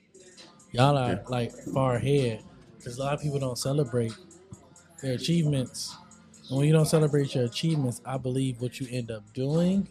Y'all 0.71 0.97
are 0.97 1.09
Yeah. 1.13 1.19
like 1.27 1.51
far 1.73 1.95
ahead 1.95 2.43
because 2.77 2.97
a 2.97 3.03
lot 3.03 3.13
of 3.13 3.21
people 3.21 3.39
don't 3.39 3.57
celebrate 3.57 4.13
their 5.01 5.13
achievements. 5.13 5.95
And 6.49 6.57
when 6.57 6.67
you 6.67 6.73
don't 6.73 6.85
celebrate 6.85 7.33
your 7.35 7.45
achievements 7.45 8.01
i 8.05 8.17
believe 8.17 8.61
what 8.61 8.79
you 8.79 8.87
end 8.91 9.11
up 9.11 9.23
doing 9.33 9.87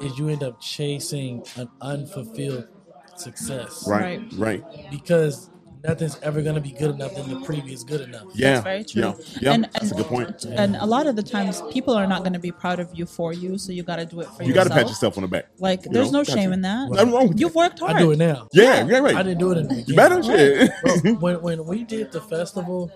is 0.00 0.18
you 0.18 0.28
end 0.28 0.42
up 0.42 0.60
chasing 0.60 1.44
an 1.56 1.68
unfulfilled 1.80 2.68
success. 3.16 3.86
Right, 3.88 4.22
right. 4.34 4.64
because 4.90 5.50
nothing's 5.82 6.18
ever 6.22 6.42
going 6.42 6.54
to 6.54 6.60
be 6.60 6.70
good 6.72 6.90
enough 6.94 7.14
than 7.14 7.28
the 7.28 7.40
previous 7.46 7.82
good 7.84 8.00
enough 8.02 8.24
Yeah, 8.34 8.52
That's 8.54 8.64
very 8.64 8.84
true. 8.84 9.02
yeah, 9.02 9.14
yeah. 9.40 9.52
And- 9.54 9.64
That's 9.72 9.92
a 9.92 9.94
good 9.94 10.06
point. 10.06 10.44
and 10.44 10.76
a 10.76 10.86
lot 10.86 11.06
of 11.06 11.16
the 11.16 11.22
times 11.22 11.62
people 11.72 11.94
are 11.94 12.06
not 12.06 12.20
going 12.20 12.32
to 12.34 12.38
be 12.38 12.52
proud 12.52 12.80
of 12.80 12.88
you 12.94 13.06
for 13.06 13.32
you 13.32 13.56
so 13.58 13.72
you 13.72 13.82
got 13.82 13.96
to 13.96 14.06
do 14.06 14.20
it 14.20 14.28
for 14.28 14.42
You 14.42 14.48
You 14.48 14.54
got 14.54 14.64
to 14.64 14.70
pat 14.70 14.88
yourself 14.88 15.16
on 15.18 15.22
the 15.22 15.28
back. 15.28 15.46
like 15.58 15.84
you 15.86 15.90
there's 15.92 16.12
know, 16.12 16.20
no 16.20 16.24
got 16.24 16.34
shame 16.36 16.50
to. 16.50 16.54
in 16.54 16.60
that 16.62 16.90
Nothing 16.90 17.12
wrong 17.12 17.28
with 17.28 17.40
you've 17.40 17.54
worked 17.54 17.78
hard 17.78 17.96
i 17.96 17.98
do 18.00 18.10
it 18.12 18.18
now 18.18 18.48
Yeah, 18.52 18.84
yeah, 18.86 18.98
right. 18.98 19.14
i 19.16 19.22
didn't 19.22 19.38
do 19.38 19.52
it 19.52 19.58
in 19.58 19.68
the 19.68 19.82
You 19.86 19.94
better 19.94 20.22
shit. 20.22 20.70
Bro, 21.02 21.18
when 21.20 21.42
when 21.42 21.64
we 21.66 21.84
did 21.84 22.12
the 22.12 22.20
festival, 22.20 22.90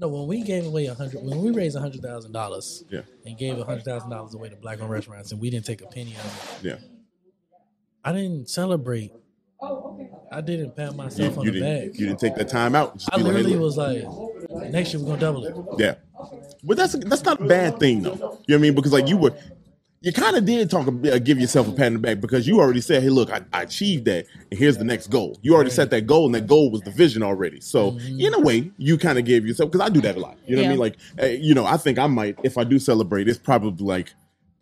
no, 0.00 0.08
when 0.08 0.26
we 0.28 0.42
gave 0.42 0.64
away 0.66 0.86
a 0.86 0.94
hundred, 0.94 1.22
when 1.24 1.42
we 1.42 1.50
raised 1.50 1.76
a 1.76 1.80
hundred 1.80 2.02
thousand 2.02 2.32
dollars, 2.32 2.84
Yeah. 2.90 3.00
and 3.26 3.36
gave 3.36 3.58
a 3.58 3.64
hundred 3.64 3.84
thousand 3.84 4.10
dollars 4.10 4.32
away 4.34 4.48
to 4.48 4.56
black-owned 4.56 4.90
restaurants, 4.90 5.32
and 5.32 5.40
we 5.40 5.50
didn't 5.50 5.66
take 5.66 5.80
a 5.82 5.86
penny 5.86 6.14
of 6.14 6.60
it. 6.62 6.66
Yeah. 6.68 6.76
I 8.04 8.12
didn't 8.12 8.48
celebrate. 8.48 9.12
I 9.60 10.40
didn't 10.40 10.76
pat 10.76 10.92
You, 10.92 10.96
myself 10.96 11.38
on 11.38 11.44
you 11.44 11.50
the 11.50 11.60
didn't. 11.60 11.88
back. 11.90 11.98
You 12.00 12.06
didn't 12.06 12.20
take 12.20 12.34
that 12.36 12.48
time 12.48 12.74
out. 12.74 12.94
Just 12.96 13.12
I 13.12 13.16
be 13.16 13.24
like, 13.24 13.32
hey, 13.36 13.42
literally 13.42 13.58
was 13.58 13.76
like, 13.76 14.70
next 14.70 14.92
year 14.92 15.02
we're 15.02 15.08
gonna 15.08 15.20
double 15.20 15.44
it. 15.46 15.56
Yeah, 15.78 15.94
but 16.62 16.76
that's 16.76 16.92
that's 17.04 17.24
not 17.24 17.40
a 17.40 17.44
bad 17.44 17.78
thing 17.80 18.02
though. 18.02 18.12
You 18.12 18.18
know 18.18 18.28
what 18.28 18.54
I 18.54 18.58
mean? 18.58 18.74
Because 18.74 18.92
like 18.92 19.08
you 19.08 19.16
were, 19.16 19.34
you 20.00 20.12
kind 20.12 20.36
of 20.36 20.44
did 20.44 20.70
talk, 20.70 20.86
uh, 20.86 21.18
give 21.18 21.40
yourself 21.40 21.66
a 21.68 21.72
pat 21.72 21.86
on 21.86 21.92
the 21.94 21.98
back 21.98 22.20
because 22.20 22.46
you 22.46 22.60
already 22.60 22.80
said, 22.80 23.02
"Hey, 23.02 23.08
look, 23.08 23.30
I, 23.32 23.40
I 23.52 23.62
achieved 23.62 24.04
that, 24.04 24.26
and 24.50 24.58
here's 24.60 24.76
the 24.78 24.84
next 24.84 25.08
goal." 25.08 25.36
You 25.42 25.54
already 25.54 25.70
set 25.70 25.90
that 25.90 26.06
goal, 26.06 26.26
and 26.26 26.34
that 26.36 26.46
goal 26.46 26.70
was 26.70 26.82
the 26.82 26.90
vision 26.92 27.22
already. 27.24 27.60
So 27.60 27.92
Mm-hmm. 27.92 28.20
in 28.20 28.34
a 28.34 28.40
way, 28.40 28.70
you 28.78 28.96
kind 28.96 29.18
of 29.18 29.24
gave 29.24 29.44
yourself 29.44 29.72
because 29.72 29.84
I 29.84 29.90
do 29.92 30.00
that 30.02 30.16
a 30.16 30.20
lot. 30.20 30.38
You 30.46 30.54
know 30.56 30.62
what 30.62 30.66
I 30.66 30.70
mean? 30.70 30.78
Like, 30.78 30.96
uh, 31.20 31.26
you 31.26 31.54
know, 31.54 31.64
I 31.64 31.76
think 31.78 31.98
I 31.98 32.06
might 32.06 32.38
if 32.44 32.56
I 32.58 32.62
do 32.64 32.78
celebrate, 32.78 33.26
it's 33.28 33.38
probably 33.40 33.84
like 33.84 34.14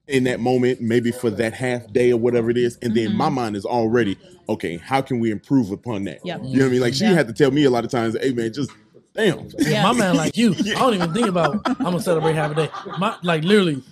in 0.08 0.25
that 0.25 0.40
moment, 0.40 0.80
maybe 0.80 1.10
for 1.10 1.30
that 1.30 1.52
half 1.52 1.92
day 1.92 2.12
or 2.12 2.18
whatever 2.18 2.50
it 2.50 2.56
is, 2.56 2.78
and 2.82 2.94
then 2.94 3.14
my 3.14 3.26
mm-hmm. 3.26 3.34
mind 3.34 3.56
is 3.56 3.64
already 3.64 4.16
okay. 4.48 4.76
How 4.76 5.00
can 5.00 5.18
we 5.18 5.30
improve 5.30 5.70
upon 5.70 6.04
that? 6.04 6.20
Yeah. 6.25 6.38
You 6.42 6.58
know 6.58 6.64
what 6.64 6.68
I 6.68 6.72
mean? 6.72 6.80
Like 6.80 6.94
she 6.94 7.04
Yeah. 7.04 7.14
had 7.14 7.26
to 7.28 7.32
tell 7.32 7.50
me 7.50 7.64
a 7.64 7.70
lot 7.70 7.84
of 7.84 7.90
times, 7.90 8.16
"Hey, 8.20 8.32
man, 8.32 8.52
just 8.52 8.70
damn." 9.14 9.48
Yeah. 9.58 9.82
My 9.82 9.92
man, 9.92 10.16
like 10.16 10.36
you, 10.36 10.54
I 10.58 10.75
don't 10.75 10.94
even 10.94 11.12
think 11.12 11.26
about. 11.26 11.60
I'm 11.66 11.76
gonna 11.76 12.00
celebrate 12.00 12.34
half 12.34 12.52
a 12.52 12.54
day. 12.54 12.70
My 12.98 13.16
like 13.22 13.42
literally, 13.42 13.82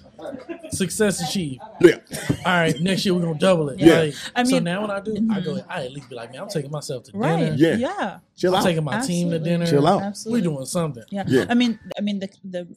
success 0.71 1.21
achieved. 1.29 1.61
Yeah. 1.81 1.99
All 2.45 2.53
right, 2.53 2.79
next 2.81 3.05
year 3.05 3.15
we're 3.15 3.23
gonna 3.23 3.39
double 3.39 3.71
it. 3.71 3.81
Yeah. 3.81 4.03
Like, 4.03 4.15
I 4.35 4.45
so 4.45 4.57
mean- 4.57 4.65
now 4.65 4.83
when 4.83 4.91
I 4.91 5.01
do, 5.01 5.15
I 5.31 5.41
go. 5.41 5.55
Mm-hmm. 5.55 5.71
I 5.71 5.85
at 5.85 5.93
least 5.93 6.09
be 6.09 6.15
like, 6.15 6.33
man, 6.33 6.43
I'm 6.43 6.49
taking 6.49 6.71
myself 6.71 7.05
to 7.05 7.19
right 7.19 7.39
dinner. 7.39 7.57
Yeah. 7.57 7.77
yeah 7.77 8.19
Chill 8.37 8.55
I'm 8.55 8.61
out. 8.61 8.65
taking 8.65 8.85
my 8.85 9.01
team 9.01 9.31
to 9.31 9.39
dinner. 9.39 9.67
Chill 9.67 9.87
out. 9.87 10.03
Absolutely. 10.03 10.43
We 10.43 10.43
absolutely 10.43 10.43
doing 10.43 10.67
something. 10.67 11.05
Yeah. 11.11 11.25
Yeah. 11.27 11.47
I 11.49 11.55
mean, 11.55 11.79
I 11.99 12.01
mean, 12.01 12.21
the 12.21 12.29
the 12.45 12.69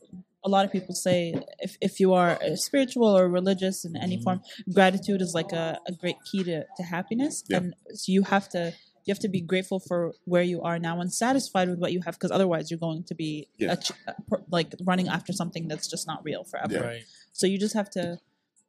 a 0.45 0.49
lot 0.49 0.65
of 0.65 0.71
people 0.71 0.93
say 0.95 1.33
if 1.59 1.77
if 1.81 1.99
you 1.99 2.13
are 2.13 2.31
uh, 2.41 2.55
spiritual 2.55 3.07
or 3.17 3.27
religious 3.29 3.83
in 3.85 3.95
any 3.97 4.17
Mhm. 4.17 4.23
form, 4.23 4.41
gratitude 4.73 5.21
is 5.21 5.33
like 5.33 5.51
a, 5.51 5.79
a 5.87 5.91
great 5.91 6.17
key 6.31 6.43
to, 6.43 6.63
to 6.77 6.83
happiness, 6.83 7.43
Yeah. 7.49 7.57
and 7.57 7.73
so 7.93 8.11
you 8.11 8.23
have 8.23 8.47
to 8.49 8.73
you 9.05 9.13
have 9.13 9.19
to 9.19 9.29
be 9.29 9.39
grateful 9.41 9.79
for 9.79 10.13
where 10.25 10.43
you 10.43 10.61
are 10.63 10.77
now 10.79 10.99
and 10.99 11.13
satisfied 11.13 11.69
with 11.69 11.79
what 11.79 11.91
you 11.93 12.01
have, 12.05 12.15
because 12.15 12.29
otherwise 12.31 12.69
you're 12.69 12.77
going 12.89 13.03
to 13.05 13.15
be 13.15 13.47
Yeah. 13.57 13.73
ach- 13.73 13.91
uh, 14.07 14.37
like 14.51 14.73
running 14.83 15.07
after 15.07 15.31
something 15.33 15.67
that's 15.69 15.87
just 15.87 16.05
not 16.07 16.19
real 16.25 16.43
forever. 16.43 16.73
Yeah. 16.73 16.79
Right. 16.91 17.03
So 17.31 17.47
you 17.47 17.57
just 17.57 17.73
have 17.73 17.89
to 17.91 18.19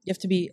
you 0.04 0.10
have 0.12 0.18
to 0.26 0.28
be 0.28 0.50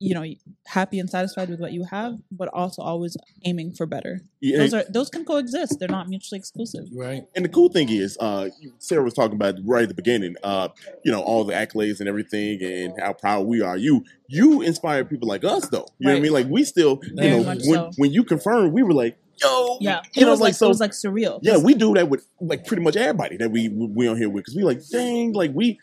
you 0.00 0.14
know 0.14 0.24
happy 0.66 0.98
and 1.00 1.10
satisfied 1.10 1.48
with 1.48 1.60
what 1.60 1.72
you 1.72 1.84
have, 1.84 2.18
but 2.30 2.48
also 2.52 2.82
always 2.82 3.16
aiming 3.44 3.72
for 3.72 3.86
better. 3.86 4.20
Yeah, 4.40 4.58
Those 4.58 4.74
are 4.74 4.84
those 4.88 5.08
can 5.10 5.24
coexist. 5.24 5.78
They're 5.80 5.88
not 5.88 6.08
mutually 6.08 6.38
exclusive. 6.38 6.84
Right. 6.94 7.24
And 7.34 7.44
the 7.44 7.48
cool 7.48 7.68
thing 7.68 7.88
is, 7.88 8.16
uh, 8.20 8.50
Sarah 8.78 9.02
was 9.02 9.14
talking 9.14 9.34
about 9.34 9.56
right 9.64 9.82
at 9.82 9.88
the 9.88 9.94
beginning, 9.94 10.36
uh, 10.44 10.68
you 11.04 11.10
know, 11.10 11.20
all 11.20 11.44
the 11.44 11.52
accolades 11.54 11.98
and 12.00 12.08
everything 12.08 12.62
and 12.62 12.94
how 13.00 13.12
proud 13.12 13.46
we 13.46 13.60
are. 13.60 13.76
You, 13.76 14.04
you 14.28 14.62
inspire 14.62 15.04
people 15.04 15.26
like 15.28 15.44
us 15.44 15.68
though. 15.68 15.86
You 15.98 16.06
know 16.06 16.12
what 16.12 16.18
I 16.18 16.22
mean? 16.22 16.32
Like 16.32 16.46
we 16.48 16.62
still, 16.64 17.00
you 17.02 17.14
know, 17.30 17.42
when, 17.42 17.60
so. 17.60 17.90
when 17.96 18.12
you 18.12 18.22
confirmed, 18.22 18.72
we 18.72 18.82
were 18.84 18.92
like, 18.94 19.18
yo, 19.42 19.78
Yeah, 19.80 20.02
you 20.14 20.22
it 20.22 20.24
know, 20.26 20.30
was 20.30 20.40
like 20.40 20.48
like, 20.48 20.54
so. 20.54 20.66
it 20.66 20.68
was 20.68 20.80
like 20.80 20.92
surreal. 20.92 21.40
yeah, 21.42 21.56
we 21.58 21.74
do 21.74 21.94
that 21.94 22.08
with 22.08 22.24
like 22.40 22.66
pretty 22.66 22.82
much 22.82 22.94
everybody 22.96 23.36
that 23.38 23.50
we 23.50 23.68
we 23.68 24.06
on 24.06 24.16
here 24.16 24.28
with 24.30 24.44
because 24.44 24.54
we 24.54 24.62
like, 24.62 24.80
dang, 24.90 25.32
like 25.32 25.50
we 25.52 25.80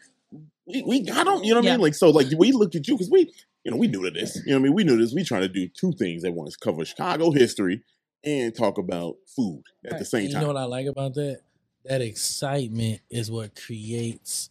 we, 0.66 0.84
we 0.84 1.02
got 1.02 1.26
them. 1.26 1.44
You 1.44 1.54
know 1.54 1.60
what 1.60 1.68
I 1.68 1.72
mean? 1.72 1.82
Like 1.82 1.96
so, 1.96 2.10
like 2.10 2.28
we 2.38 2.52
looked 2.52 2.76
at 2.76 2.88
you 2.88 2.96
because 2.96 3.10
we, 3.12 3.32
you 3.66 3.72
know, 3.72 3.78
we 3.78 3.88
knew 3.88 4.04
to 4.04 4.12
this. 4.12 4.36
You 4.46 4.52
know 4.52 4.58
what 4.58 4.60
I 4.60 4.64
mean? 4.64 4.74
We 4.74 4.84
knew 4.84 4.98
this. 4.98 5.14
We 5.14 5.24
trying 5.24 5.42
to 5.42 5.50
do 5.50 5.68
two 5.68 5.92
things 5.94 6.24
at 6.24 6.34
once: 6.34 6.56
cover 6.56 6.86
Chicago 6.86 7.32
history 7.32 7.82
and 8.24 8.56
talk 8.56 8.78
about 8.78 9.16
food 9.36 9.64
at 9.84 10.00
the 10.00 10.06
same 10.06 10.22
And 10.22 10.30
you 10.30 10.34
time. 10.36 10.42
know 10.44 10.54
what 10.54 10.58
I 10.58 10.66
like 10.66 10.88
about 10.88 11.16
that? 11.16 11.42
That 11.84 12.02
excitement 12.02 13.02
is 13.10 13.30
what 13.30 13.56
creates 13.56 14.50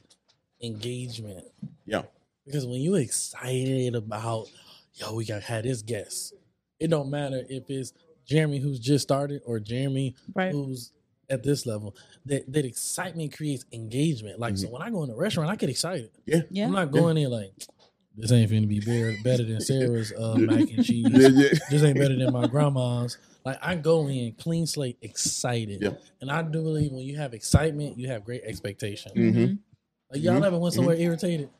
engagement. 0.60 1.44
Yeah. 1.86 2.02
Because 2.44 2.66
when 2.66 2.80
you 2.80 2.94
excited 2.96 3.94
about, 3.94 4.48
yo, 4.94 5.14
we 5.14 5.24
got 5.24 5.42
had 5.42 5.64
this 5.64 5.82
guest. 5.82 6.34
It 6.78 6.88
don't 6.90 7.10
matter 7.10 7.44
if 7.48 7.70
it's 7.70 7.92
Jeremy 8.26 8.58
who's 8.58 8.78
just 8.78 9.02
started 9.02 9.42
or 9.46 9.58
Jeremy 9.60 10.14
Right. 10.34 10.52
who's 10.52 10.92
at 11.30 11.42
this 11.42 11.66
level. 11.66 11.96
That 12.26 12.52
that 12.52 12.64
excitement 12.64 13.36
creates 13.36 13.64
engagement. 13.72 14.38
Like 14.38 14.56
so, 14.56 14.66
mm-hmm. 14.66 14.74
when 14.74 14.82
I 14.82 14.90
go 14.90 15.02
in 15.02 15.10
a 15.10 15.16
restaurant, 15.16 15.50
I 15.50 15.56
get 15.56 15.70
excited. 15.70 16.10
Yeah. 16.26 16.66
I'm 16.66 16.72
not 16.72 16.90
going 16.90 17.16
in 17.16 17.30
like 17.30 17.52
this 18.16 18.30
ain't 18.32 18.50
finna 18.50 18.68
be 18.68 18.80
better 18.80 19.14
better 19.22 19.44
than 19.44 19.60
Sarah's 19.60 20.12
uh, 20.12 20.34
mac 20.38 20.70
and 20.70 20.84
cheese. 20.84 21.06
Yeah, 21.10 21.28
yeah. 21.28 21.48
This 21.70 21.82
ain't 21.82 21.98
better 21.98 22.16
than 22.16 22.32
my 22.32 22.46
grandma's. 22.46 23.18
Like 23.44 23.58
I 23.62 23.74
go 23.74 24.08
in 24.08 24.32
clean 24.32 24.66
slate, 24.66 24.96
excited, 25.02 25.82
Yeah. 25.82 25.90
and 26.20 26.30
I 26.30 26.42
do 26.42 26.62
believe 26.62 26.92
when 26.92 27.04
you 27.04 27.16
have 27.18 27.34
excitement, 27.34 27.98
you 27.98 28.08
have 28.08 28.24
great 28.24 28.42
expectation. 28.44 29.12
Mhm. 29.14 29.58
Like 30.10 30.22
y'all 30.22 30.40
Mhm. 30.40 30.46
ever 30.46 30.58
went 30.58 30.74
somewhere 30.74 30.96
irritated? 30.96 31.50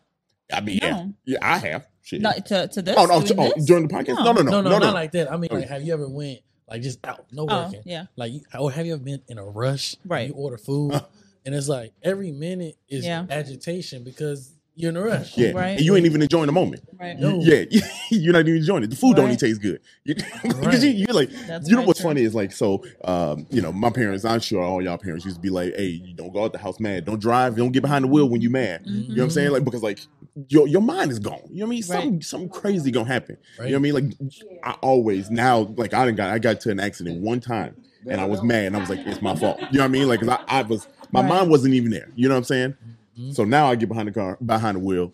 I 0.53 0.61
mean, 0.61 0.79
yeah, 0.83 0.91
No. 0.91 1.15
yeah, 1.25 1.39
I 1.43 1.59
have. 1.59 1.87
Shit. 2.03 2.21
Not 2.21 2.45
to, 2.47 2.69
to 2.69 2.83
this. 2.83 2.95
oh, 2.99 3.07
no, 3.07 3.21
doing 3.23 3.41
oh, 3.41 3.53
this? 3.57 3.65
during 3.65 3.89
the 3.89 3.95
podcast? 3.95 4.25
No, 4.25 4.33
no, 4.33 4.43
no, 4.43 4.43
No, 4.43 4.61
no, 4.61 4.63
no, 4.63 4.71
no. 4.71 4.79
not 4.79 4.95
like 4.95 5.13
that. 5.13 5.33
I 5.33 5.37
mean, 5.39 5.49
Oh. 5.53 5.57
like, 5.57 5.69
have 5.69 5.83
you 5.83 5.93
ever 5.93 6.09
went 6.09 6.41
like 6.69 6.83
just 6.83 7.05
out, 7.07 7.27
no 7.33 7.47
Oh, 7.49 7.65
working? 7.65 7.83
yeah. 7.85 8.07
Like, 8.17 8.33
or 8.59 8.71
have 8.71 8.87
you 8.87 8.95
ever 8.95 9.03
been 9.03 9.23
in 9.29 9.39
a 9.39 9.45
rush? 9.45 9.97
Right. 10.07 10.29
You 10.29 10.35
order 10.35 10.57
food, 10.59 10.93
and 11.45 11.55
it's 11.55 11.69
like 11.69 11.93
every 12.03 12.31
minute 12.33 12.77
is 12.89 13.05
Yeah. 13.05 13.27
agitation 13.29 14.05
because 14.05 14.53
you're 14.77 14.91
in 14.91 14.97
a 14.97 15.03
rush. 15.03 15.37
Yeah, 15.39 15.53
Right. 15.53 15.77
and 15.77 15.81
you 15.81 15.95
ain't 15.97 16.07
even 16.07 16.21
enjoying 16.23 16.47
the 16.47 16.53
moment. 16.53 16.83
Right. 16.99 17.19
No. 17.19 17.39
Yeah, 17.41 17.65
you're 18.11 18.33
not 18.33 18.41
even 18.41 18.57
enjoying 18.57 18.83
it. 18.83 18.91
The 18.91 18.97
food 18.97 19.17
don't 19.17 19.27
even 19.27 19.37
taste 19.37 19.63
good. 19.63 19.81
You, 20.05 20.15
Right. 20.45 20.83
you, 20.83 20.91
you're 20.91 21.15
like, 21.15 21.31
That's 21.47 21.69
you 21.69 21.77
know 21.77 21.83
what's 21.83 22.01
true. 22.01 22.11
funny 22.11 22.23
is 22.23 22.35
like, 22.35 22.53
so, 22.53 22.85
um, 23.05 23.47
you 23.51 23.63
know, 23.63 23.73
my 23.73 23.89
parents, 23.91 24.25
I'm 24.25 24.41
sure 24.41 24.63
all 24.63 24.83
y'all 24.83 24.99
parents 24.99 25.25
used 25.25 25.37
to 25.37 25.41
be 25.41 25.49
like, 25.51 25.75
hey, 25.77 25.87
you 26.05 26.15
don't 26.15 26.33
go 26.33 26.45
out 26.45 26.53
the 26.53 26.59
house 26.59 26.79
mad. 26.81 27.05
Don't 27.07 27.21
drive. 27.21 27.57
Don't 27.57 27.73
get 27.73 27.81
behind 27.83 28.05
the 28.05 28.09
wheel 28.09 28.29
when 28.29 28.41
you're 28.43 28.51
mad. 28.51 28.83
Mm-hmm. 28.85 28.91
You 28.91 29.09
know 29.09 29.15
what 29.15 29.25
I'm 29.25 29.31
saying? 29.31 29.51
Like, 29.53 29.65
because 29.65 29.83
like 29.83 30.01
your 30.49 30.67
your 30.69 30.83
mind 30.83 31.11
is 31.13 31.19
gone. 31.21 31.41
You 31.49 31.61
know 31.61 31.67
what 31.67 31.69
I 31.69 31.71
mean? 31.71 31.83
Something 31.83 32.23
something 32.23 32.49
crazy 32.51 32.91
gonna 32.91 33.07
happen. 33.07 33.39
Right. 33.59 33.67
You 33.71 33.73
know 33.73 33.79
what 33.81 33.97
I 33.97 34.01
mean? 34.01 34.09
Like, 34.19 34.35
I 34.65 34.73
always 34.83 35.31
now, 35.31 35.73
like, 35.77 35.95
I 35.95 36.05
didn't 36.05 36.17
got 36.19 36.31
I 36.31 36.39
got 36.39 36.61
to 36.63 36.71
an 36.71 36.81
accident 36.81 37.23
one 37.23 37.41
time, 37.41 37.77
and 38.09 38.21
I 38.21 38.25
was 38.27 38.43
mad, 38.43 38.65
and 38.67 38.77
I 38.77 38.81
was 38.81 38.91
like, 38.91 39.01
it's 39.07 39.23
my 39.23 39.35
fault. 39.37 39.61
You 39.71 39.79
know 39.79 39.85
what 39.85 39.85
I 39.85 39.89
mean? 39.89 40.09
Like, 40.09 40.23
I, 40.27 40.39
I 40.49 40.63
was 40.63 40.87
my 41.13 41.21
Right. 41.21 41.29
mind 41.29 41.51
wasn't 41.51 41.75
even 41.75 41.91
there. 41.93 42.09
You 42.17 42.29
know 42.29 42.35
what 42.35 42.39
I'm 42.39 42.45
saying? 42.45 42.77
Mhm. 43.19 43.35
So 43.35 43.45
now 43.45 43.67
I 43.71 43.77
get 43.77 43.89
behind 43.89 44.09
the 44.09 44.13
car, 44.13 44.39
behind 44.45 44.77
the 44.77 44.81
wheel. 44.81 45.13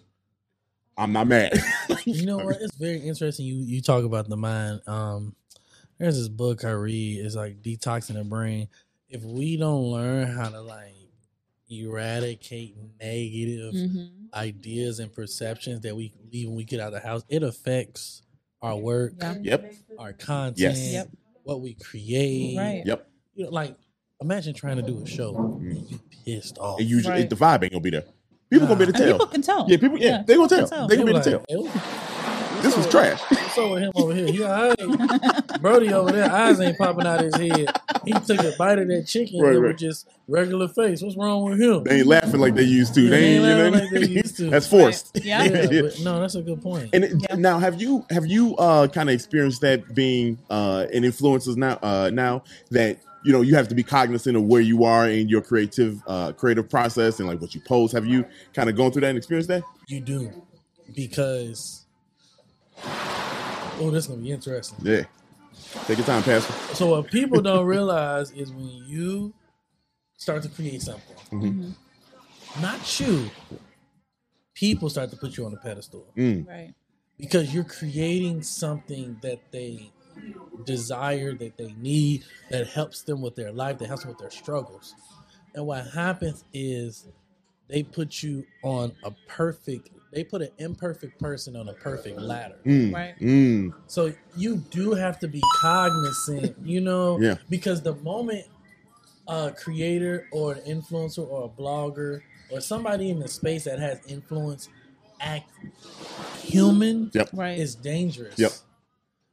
I'm 0.97 1.13
not 1.13 1.27
mad. 1.29 1.53
you 2.05 2.27
know 2.27 2.39
what? 2.39 2.57
It's 2.61 2.77
very 2.77 2.99
interesting. 2.99 3.47
You 3.47 3.57
you 3.57 3.81
talk 3.81 4.05
about 4.05 4.29
the 4.29 4.37
mind. 4.37 4.83
Um, 4.87 5.35
there's 5.99 6.17
this 6.19 6.29
book 6.29 6.65
I 6.65 6.71
read. 6.71 7.25
It's 7.25 7.35
like 7.35 7.63
detoxing 7.63 8.15
the 8.15 8.25
brain. 8.25 8.69
If 9.09 9.23
we 9.23 9.57
don't 9.57 9.85
learn 9.91 10.29
how 10.29 10.49
to 10.51 10.61
like 10.61 10.95
eradicate 11.71 12.77
negative 13.01 13.75
Mhm. 13.75 14.11
ideas 14.35 14.99
and 14.99 15.13
perceptions 15.13 15.81
that 15.83 15.95
we 15.97 16.13
leave 16.33 16.49
when 16.49 16.57
we 16.57 16.65
get 16.65 16.81
out 16.81 16.89
of 16.89 16.95
the 17.03 17.07
house, 17.09 17.23
it 17.29 17.43
affects 17.43 18.23
our 18.63 18.77
work, 18.77 19.15
Yeah. 19.21 19.37
yep, 19.41 19.75
our 19.99 20.13
content, 20.13 20.59
Yes. 20.59 20.93
Yep. 20.93 21.11
what 21.45 21.61
we 21.61 21.75
create. 21.75 22.57
Right. 22.59 22.83
yep. 22.85 23.09
You 23.35 23.45
know, 23.45 23.51
like 23.51 23.77
imagine 24.21 24.55
trying 24.55 24.77
to 24.77 24.83
do 24.83 25.01
a 25.03 25.07
show 25.07 25.35
and 25.37 25.91
you 25.91 26.01
pissed 26.25 26.59
off. 26.59 26.79
And 26.81 26.89
you, 26.89 27.01
Right. 27.03 27.29
the 27.29 27.37
vibe 27.37 27.63
ain't 27.65 27.73
gonna 27.73 27.81
be 27.81 27.91
there. 27.91 28.05
People 28.51 28.67
gonna 28.67 28.79
be 28.79 28.83
able 28.85 28.93
to 28.95 28.99
And 28.99 29.09
tell. 29.09 29.19
people 29.19 29.27
can 29.27 29.43
tell. 29.43 29.67
Yeah, 29.69 29.77
people. 29.79 29.99
Yeah, 29.99 30.23
they 30.27 30.35
gonna 30.35 30.49
tell. 30.49 30.89
They 30.89 30.97
gonna 30.97 31.07
be 31.07 31.11
able 31.13 31.21
to 31.23 31.31
tell. 31.31 31.45
Hey, 31.49 31.71
This 32.63 32.77
was 32.77 32.87
trash. 32.89 33.21
What's 33.31 33.57
up 33.57 33.71
with 33.71 33.81
him 33.83 33.93
over 33.95 34.15
here? 34.15 34.27
He 34.27 34.43
all 34.43 34.69
right. 34.69 35.63
Brody 35.63 35.93
over 35.95 36.13
there, 36.13 36.31
eyes 36.31 36.61
ain't 36.61 36.77
popping 36.77 37.07
out 37.07 37.21
his 37.21 37.35
head. 37.35 37.69
He 38.05 38.13
took 38.13 38.39
a 38.41 38.53
bite 38.59 38.79
of 38.79 38.89
that 38.89 39.07
chicken 39.07 39.41
Right, 39.41 39.55
and 39.55 39.63
right. 39.63 39.69
with 39.69 39.79
just 39.79 40.07
regular 40.29 40.69
face. 40.69 41.01
What's 41.01 41.17
wrong 41.17 41.49
with 41.49 41.59
him? 41.61 41.85
They 41.85 41.99
ain't 42.01 42.07
laughing 42.07 42.39
like 42.41 42.55
they 42.55 42.65
used 42.65 42.93
to. 42.95 43.03
Yeah, 43.03 43.11
they 43.11 43.17
they 43.21 43.27
ain't, 43.37 43.45
ain't 43.45 43.45
you 43.45 43.57
know, 43.57 43.71
laughing 43.71 43.81
like 43.81 44.09
they 44.09 44.13
used 44.13 44.37
to. 44.39 44.51
That's 44.51 44.67
forced. 44.67 45.11
Right. 45.15 45.25
Yeah. 45.25 45.43
Yeah, 45.45 45.83
but 45.83 46.01
no, 46.03 46.21
that's 46.21 46.35
a 46.35 46.43
good 46.43 46.61
point. 46.61 46.91
And 46.93 47.05
it, 47.05 47.13
Yeah. 47.31 47.37
now, 47.37 47.59
have 47.61 47.81
you 47.81 48.05
have 48.11 48.27
you 48.27 48.57
uh, 48.57 48.89
kind 48.89 49.09
of 49.09 49.15
experienced 49.15 49.63
that 49.63 49.95
being 49.95 50.37
uh, 50.51 50.87
an 50.93 51.05
influencer 51.05 51.57
now? 51.57 51.79
Uh, 51.83 52.11
now 52.13 52.43
that 52.73 52.99
you 53.23 53.33
know 53.33 53.41
you 53.43 53.55
have 53.55 53.69
to 53.69 53.75
be 53.75 53.83
cognizant 53.83 54.37
of 54.37 54.45
where 54.45 54.61
you 54.63 54.85
are 54.85 55.09
in 55.09 55.29
your 55.29 55.43
creative 55.43 56.03
uh, 56.07 56.33
creative 56.33 56.69
process 56.71 57.19
and 57.21 57.29
like 57.29 57.41
what 57.41 57.55
you 57.55 57.61
post. 57.61 57.93
Have 57.93 58.07
you 58.07 58.25
kind 58.55 58.69
of 58.71 58.77
gone 58.77 58.91
through 58.93 59.03
that 59.03 59.09
and 59.09 59.19
experienced 59.19 59.49
that? 59.49 59.63
You 59.89 60.01
do 60.01 60.31
because 60.95 61.85
oh, 62.85 63.91
this 63.91 64.05
is 64.05 64.09
gonna 64.09 64.23
be 64.23 64.31
interesting. 64.33 64.79
Yeah. 64.83 65.03
Take 65.87 65.99
your 65.99 66.07
time, 66.07 66.23
Pastor. 66.23 66.53
So 66.75 66.87
what 66.87 67.11
people 67.11 67.41
don't 67.43 67.67
realize 67.67 68.31
is 68.33 68.51
when 68.53 68.67
you 68.87 69.35
start 70.17 70.43
to 70.43 70.49
create 70.49 70.83
something, 70.83 71.17
Mhm. 71.31 71.75
not 72.61 73.01
you, 73.01 73.31
people 74.55 74.89
start 74.91 75.11
to 75.11 75.17
put 75.17 75.37
you 75.37 75.47
on 75.47 75.53
a 75.53 75.57
pedestal 75.57 76.07
Mm. 76.17 76.47
Right. 76.49 76.75
because 77.19 77.55
you're 77.55 77.65
creating 77.65 78.43
something 78.43 79.19
that 79.23 79.53
they 79.53 79.91
desire, 80.65 81.35
that 81.35 81.57
they 81.57 81.75
need, 81.81 82.25
that 82.51 82.67
helps 82.69 83.03
them 83.03 83.21
with 83.21 83.35
their 83.37 83.53
life, 83.53 83.79
that 83.79 83.89
helps 83.89 84.03
them 84.03 84.11
with 84.11 84.19
their 84.19 84.31
struggles. 84.31 84.95
And 85.55 85.67
what 85.67 85.87
happens 85.89 86.45
is 86.53 87.07
they 87.69 87.83
put 87.83 88.23
you 88.23 88.47
on 88.63 88.93
a 89.05 89.13
perfect, 89.29 89.91
they 90.13 90.25
put 90.25 90.43
an 90.43 90.51
imperfect 90.59 91.19
person 91.19 91.57
on 91.57 91.69
a 91.69 91.73
perfect 91.73 92.19
ladder. 92.19 92.57
Mm. 92.65 92.93
Right. 92.95 93.19
Mm. 93.21 93.73
So 93.87 94.13
you 94.37 94.57
do 94.57 94.93
have 94.93 95.19
to 95.21 95.29
be 95.29 95.41
cognizant, 95.61 96.57
you 96.65 96.81
know, 96.81 97.19
Yeah. 97.21 97.37
because 97.49 97.83
the 97.83 97.95
moment 97.97 98.47
a 99.29 99.53
creator 99.53 100.27
or 100.33 100.55
an 100.55 100.61
influencer 100.63 101.27
or 101.27 101.45
a 101.45 101.49
blogger 101.49 102.23
or 102.51 102.61
somebody 102.61 103.11
in 103.11 103.21
the 103.21 103.29
space 103.29 103.65
that 103.65 103.79
has 103.79 104.01
influence 104.09 104.69
act 105.21 105.49
human 106.43 107.11
Yep. 107.15 107.31
Right. 107.33 107.59
is 107.59 107.75
dangerous. 107.75 108.39
Yep. 108.39 108.53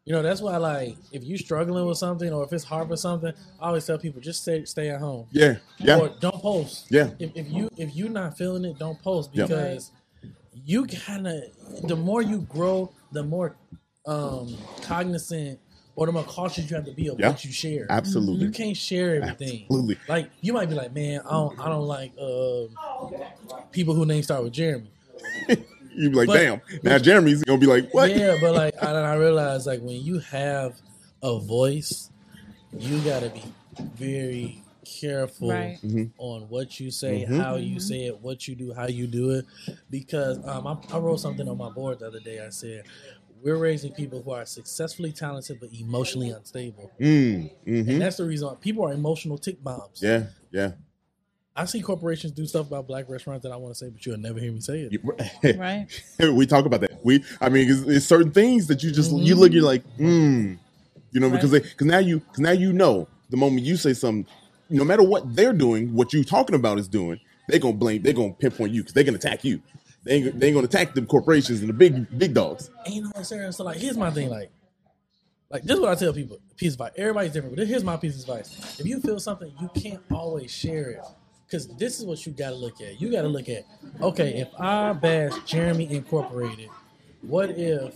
You 0.08 0.14
know, 0.14 0.22
that's 0.22 0.40
why 0.40 0.56
like 0.56 0.96
if 1.12 1.22
you're 1.26 1.38
struggling 1.38 1.86
with 1.86 1.98
something 1.98 2.32
or 2.32 2.46
if 2.46 2.54
it's 2.54 2.64
hard 2.64 2.88
for 2.88 2.96
something, 2.96 3.34
I 3.60 3.68
always 3.68 3.86
tell 3.86 3.98
people 3.98 4.22
just 4.22 4.42
stay 4.42 4.64
stay 4.64 4.88
at 4.90 5.02
home. 5.02 5.28
Yeah. 5.32 5.58
Yeah. 5.80 6.00
Or 6.00 6.08
don't 6.22 6.42
post. 6.42 6.86
Yeah. 6.90 7.10
If, 7.20 7.32
if 7.36 7.52
you 7.52 7.70
if 7.76 7.94
you're 7.94 8.08
not 8.08 8.38
feeling 8.38 8.64
it, 8.64 8.80
don't 8.80 9.02
post 9.04 9.34
because 9.34 9.92
you 10.66 10.86
kind 10.86 11.28
of 11.28 11.44
the 11.84 11.98
more 11.98 12.22
you 12.22 12.40
grow, 12.44 12.90
the 13.12 13.22
more 13.22 13.58
um 14.06 14.56
cognizant 14.82 15.60
or 15.98 16.06
the 16.06 16.14
more 16.14 16.24
cautious 16.24 16.70
you 16.70 16.78
have 16.78 16.86
to 16.86 16.94
be 16.94 17.10
of 17.10 17.20
Yeah. 17.20 17.28
what 17.28 17.44
you 17.44 17.52
share. 17.52 17.86
Absolutely. 17.90 18.46
You 18.46 18.52
can't 18.52 18.78
share 18.78 19.22
everything. 19.22 19.64
Absolutely. 19.64 19.98
Like 20.08 20.30
you 20.40 20.54
might 20.54 20.70
be 20.70 20.76
like, 20.76 20.94
man, 20.96 21.20
I 21.26 21.32
don't 21.32 21.60
I 21.60 21.68
don't 21.68 21.86
like 21.86 22.14
uh, 22.18 23.18
people 23.74 23.94
who 23.94 24.06
name 24.06 24.24
start 24.24 24.42
with 24.42 24.54
Jeremy. 24.54 24.90
You 25.98 26.10
be 26.12 26.16
like, 26.16 26.28
But- 26.28 26.38
damn. 26.38 26.62
Now 26.84 26.98
Jeremy's 26.98 27.44
gonna 27.44 27.60
be 27.60 27.66
like, 27.66 27.94
what? 27.94 28.16
Yeah, 28.16 28.38
but 28.42 28.54
like 28.56 28.82
I, 28.84 28.92
I 28.92 29.16
realize 29.16 29.66
like 29.66 29.82
when 29.82 30.02
you 30.02 30.20
have 30.20 30.80
a 31.24 31.40
voice, 31.40 32.12
you 32.78 33.00
got 33.02 33.22
to 33.22 33.30
be 33.30 33.44
very 33.96 34.64
careful 34.86 35.50
Right. 35.50 35.78
Mhm. 35.84 36.12
on 36.18 36.44
what 36.50 36.80
you 36.80 36.92
say, 36.92 37.26
Mhm. 37.28 37.42
how 37.42 37.56
you 37.56 37.80
say 37.80 38.06
it, 38.06 38.20
what 38.22 38.48
you 38.48 38.56
do, 38.56 38.74
how 38.74 38.88
you 38.88 39.08
do 39.08 39.32
it. 39.32 39.46
Because 39.90 40.38
um, 40.48 40.66
I, 40.68 40.78
I 40.94 41.00
wrote 41.00 41.20
something 41.20 41.48
on 41.48 41.58
my 41.58 41.70
board 41.70 42.00
the 42.00 42.08
other 42.08 42.20
day. 42.20 42.40
I 42.46 42.50
said 42.50 42.84
we're 43.44 43.58
raising 43.58 43.92
people 43.94 44.22
who 44.22 44.32
are 44.32 44.46
successfully 44.46 45.12
talented 45.12 45.60
but 45.60 45.70
emotionally 45.74 46.30
unstable, 46.32 46.92
Mm. 47.00 47.52
hmm 47.66 47.90
and 47.90 48.02
that's 48.02 48.18
the 48.18 48.26
reason 48.26 48.48
why 48.48 48.56
people 48.56 48.84
are 48.86 48.94
emotional 48.94 49.38
tick 49.38 49.64
bombs. 49.64 50.00
Yeah. 50.02 50.28
Yeah. 50.52 50.72
I 51.58 51.66
see 51.66 51.82
corporations 51.82 52.32
do 52.34 52.46
stuff 52.46 52.68
about 52.68 52.88
black 52.88 53.10
restaurants 53.10 53.42
that 53.42 53.52
I 53.52 53.56
want 53.56 53.74
to 53.74 53.78
say, 53.78 53.90
but 53.90 54.06
you'll 54.06 54.18
never 54.18 54.40
hear 54.40 54.52
me 54.52 54.60
say 54.60 54.88
it. 54.92 55.58
Right. 55.58 55.88
we 56.20 56.46
talk 56.46 56.66
about 56.66 56.82
that. 56.82 57.04
We, 57.04 57.24
I 57.42 57.50
mean, 57.50 57.68
it's, 57.70 57.82
it's 57.82 58.06
certain 58.06 58.32
things 58.32 58.68
that 58.68 58.84
you 58.84 58.92
just 58.92 59.12
you 59.12 59.36
Mhm. 59.36 59.40
look, 59.40 59.52
you're 59.52 59.64
like, 59.64 59.84
hmm, 59.96 60.54
you 61.12 61.20
know, 61.20 61.28
Right. 61.30 61.42
because 61.42 61.52
because 61.60 61.88
now 61.88 61.98
you 61.98 62.20
because 62.20 62.40
now 62.40 62.52
you 62.52 62.72
know 62.74 63.08
the 63.32 63.38
moment 63.38 63.66
you 63.66 63.76
say 63.76 63.94
something, 63.94 64.32
no 64.70 64.84
matter 64.84 65.02
what 65.02 65.36
they're 65.36 65.52
doing, 65.54 65.94
what 65.96 66.14
you 66.14 66.24
talking 66.24 66.56
about 66.56 66.78
is 66.78 66.88
doing, 66.88 67.20
they're 67.48 67.60
gonna 67.60 67.74
blame, 67.74 68.04
they're 68.04 68.14
gonna 68.14 68.34
pinpoint 68.34 68.72
you 68.72 68.82
because 68.84 68.94
they're 68.94 69.04
gonna 69.04 69.18
attack 69.18 69.44
you. 69.44 69.60
They 70.04 70.18
ain't, 70.18 70.40
they 70.40 70.48
ain't 70.48 70.56
gonna 70.56 70.66
attack 70.66 70.94
the 70.94 71.02
corporations 71.02 71.62
and 71.62 71.70
the 71.70 71.74
big 71.74 72.20
big 72.20 72.36
dogs. 72.36 72.70
And 72.86 72.94
you 72.94 73.02
know 73.02 73.12
what, 73.16 73.26
Sarah? 73.26 73.52
So 73.52 73.64
like, 73.64 73.78
here's 73.78 73.98
my 73.98 74.12
thing. 74.12 74.30
Like, 74.30 74.52
like 75.50 75.64
this 75.64 75.74
is 75.76 75.80
what 75.82 75.90
I 75.90 75.96
tell 75.96 76.14
people. 76.14 76.38
Piece 76.56 76.76
of 76.76 76.82
advice. 76.82 76.94
Everybody's 76.98 77.32
different, 77.32 77.56
but 77.56 77.68
here's 77.68 77.84
my 77.84 77.98
piece 77.98 78.16
of 78.16 78.22
advice. 78.30 78.80
If 78.80 78.86
you 78.86 79.00
feel 79.00 79.20
something, 79.20 79.52
you 79.60 79.70
can't 79.74 80.02
always 80.12 80.52
share 80.52 80.92
it. 80.92 81.02
Because 81.48 81.68
this 81.78 81.98
is 82.00 82.06
what 82.06 82.26
you 82.26 82.34
got 82.34 82.50
to 82.50 82.56
look 82.56 82.82
at. 82.82 83.00
You 83.00 83.10
got 83.10 83.22
to 83.22 83.30
look 83.30 83.48
at, 83.48 83.66
okay, 84.02 84.34
if 84.42 84.50
I 84.60 84.92
bash 84.92 85.32
Jeremy 85.46 85.90
Incorporated, 85.90 86.68
what 87.22 87.52
if 87.52 87.96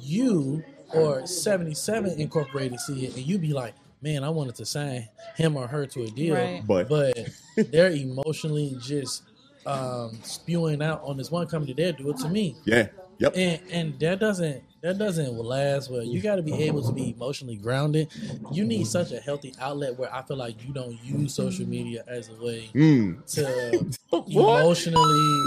you 0.00 0.64
or 0.94 1.26
77 1.26 2.18
Incorporated 2.18 2.80
see 2.80 3.04
it 3.04 3.14
and 3.14 3.26
you 3.26 3.36
be 3.38 3.52
like, 3.52 3.74
man, 4.00 4.24
I 4.24 4.30
wanted 4.30 4.54
to 4.56 4.64
sign 4.64 5.06
him 5.36 5.56
or 5.56 5.66
her 5.66 5.84
to 5.86 6.04
a 6.04 6.06
deal, 6.08 6.34
Right. 6.36 6.62
But- 6.66 6.88
but 6.88 7.70
they're 7.70 7.90
emotionally 7.90 8.76
just 8.80 9.22
um, 9.66 10.18
spewing 10.22 10.80
out 10.80 11.02
on 11.04 11.18
this 11.18 11.30
one 11.30 11.46
company. 11.46 11.74
They'll 11.74 11.92
do 11.92 12.08
it 12.08 12.16
to 12.18 12.28
me, 12.30 12.56
Yeah. 12.64 12.88
Yep. 13.18 13.32
and 13.36 13.60
and 13.70 14.00
that 14.00 14.20
doesn't 14.20 14.62
that 14.80 14.96
doesn't 14.96 15.34
last 15.34 15.90
well. 15.90 16.04
You 16.04 16.20
got 16.22 16.36
to 16.36 16.42
be 16.42 16.54
able 16.62 16.82
to 16.86 16.92
be 16.92 17.10
emotionally 17.10 17.56
grounded. 17.56 18.08
You 18.52 18.64
need 18.64 18.86
such 18.86 19.10
a 19.10 19.18
healthy 19.18 19.52
outlet 19.60 19.98
where 19.98 20.12
I 20.14 20.22
feel 20.22 20.36
like 20.36 20.64
you 20.64 20.72
don't 20.72 20.96
use 21.02 21.34
social 21.34 21.66
media 21.66 22.04
as 22.06 22.28
a 22.28 22.34
way 22.44 22.70
Mm. 22.74 23.24
to 23.34 23.96
emotionally 24.30 25.44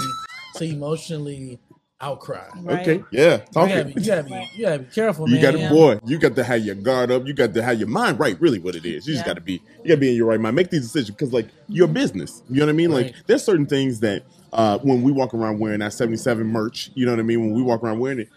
to 0.58 0.66
emotionally 0.66 1.60
outcry. 2.02 2.48
Right. 2.62 2.80
Okay. 2.88 3.04
Yeah. 3.12 3.22
You 3.22 3.38
gotta, 3.38 3.52
Talking. 3.54 3.94
be, 3.94 4.02
you 4.02 4.08
gotta 4.08 4.24
be 4.24 4.50
you 4.56 4.66
gotta 4.66 4.80
be 4.80 4.86
careful, 4.94 5.28
You 5.30 5.36
man. 5.36 5.42
got 5.44 5.52
to, 5.52 5.60
Yeah. 5.60 5.70
boy. 5.70 6.00
You 6.06 6.18
got 6.20 6.36
to 6.36 6.44
have 6.44 6.66
your 6.66 6.76
guard 6.76 7.12
up. 7.12 7.26
You 7.28 7.34
got 7.34 7.54
to 7.54 7.64
have 7.64 7.80
your 7.80 7.88
mind 7.88 8.20
right. 8.20 8.40
Really, 8.42 8.60
what 8.60 8.76
it 8.76 8.86
is. 8.86 9.08
You 9.08 9.14
just 9.14 9.26
got 9.26 9.36
to 9.36 9.42
be. 9.42 9.54
You 9.84 9.90
got 9.90 9.96
to 9.96 9.98
be 9.98 10.10
in 10.10 10.16
your 10.16 10.28
right 10.28 10.40
mind. 10.40 10.56
Make 10.56 10.70
these 10.70 10.82
decisions 10.82 11.12
because, 11.16 11.34
like, 11.34 11.48
your 11.68 11.88
business. 11.88 12.42
You 12.50 12.58
know 12.60 12.66
what 12.66 12.70
I 12.72 12.76
mean? 12.76 12.92
Like, 12.92 13.16
there's 13.28 13.44
certain 13.44 13.66
things 13.66 14.00
that 14.02 14.24
uh, 14.54 14.80
when 14.80 15.02
we 15.02 15.12
walk 15.12 15.34
around 15.34 15.60
wearing 15.60 15.80
that 15.80 15.94
77 15.94 16.46
merch, 16.48 16.92
you 16.96 17.06
know 17.06 17.12
what 17.14 17.20
I 17.20 17.24
mean? 17.24 17.40
When 17.42 17.54
we 17.54 17.62
walk 17.62 17.84
around 17.84 18.00
wearing 18.00 18.20
it, 18.20 18.30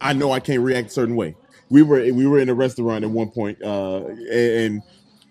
I 0.00 0.12
know 0.12 0.30
I 0.32 0.40
can't 0.40 0.60
react 0.62 0.88
a 0.88 0.90
certain 0.90 1.16
way. 1.16 1.36
We 1.70 1.82
were 1.82 2.00
we 2.00 2.26
were 2.26 2.38
in 2.38 2.48
a 2.48 2.54
restaurant 2.54 3.04
at 3.04 3.10
one 3.10 3.28
point, 3.30 3.60
uh, 3.62 4.06
and 4.32 4.82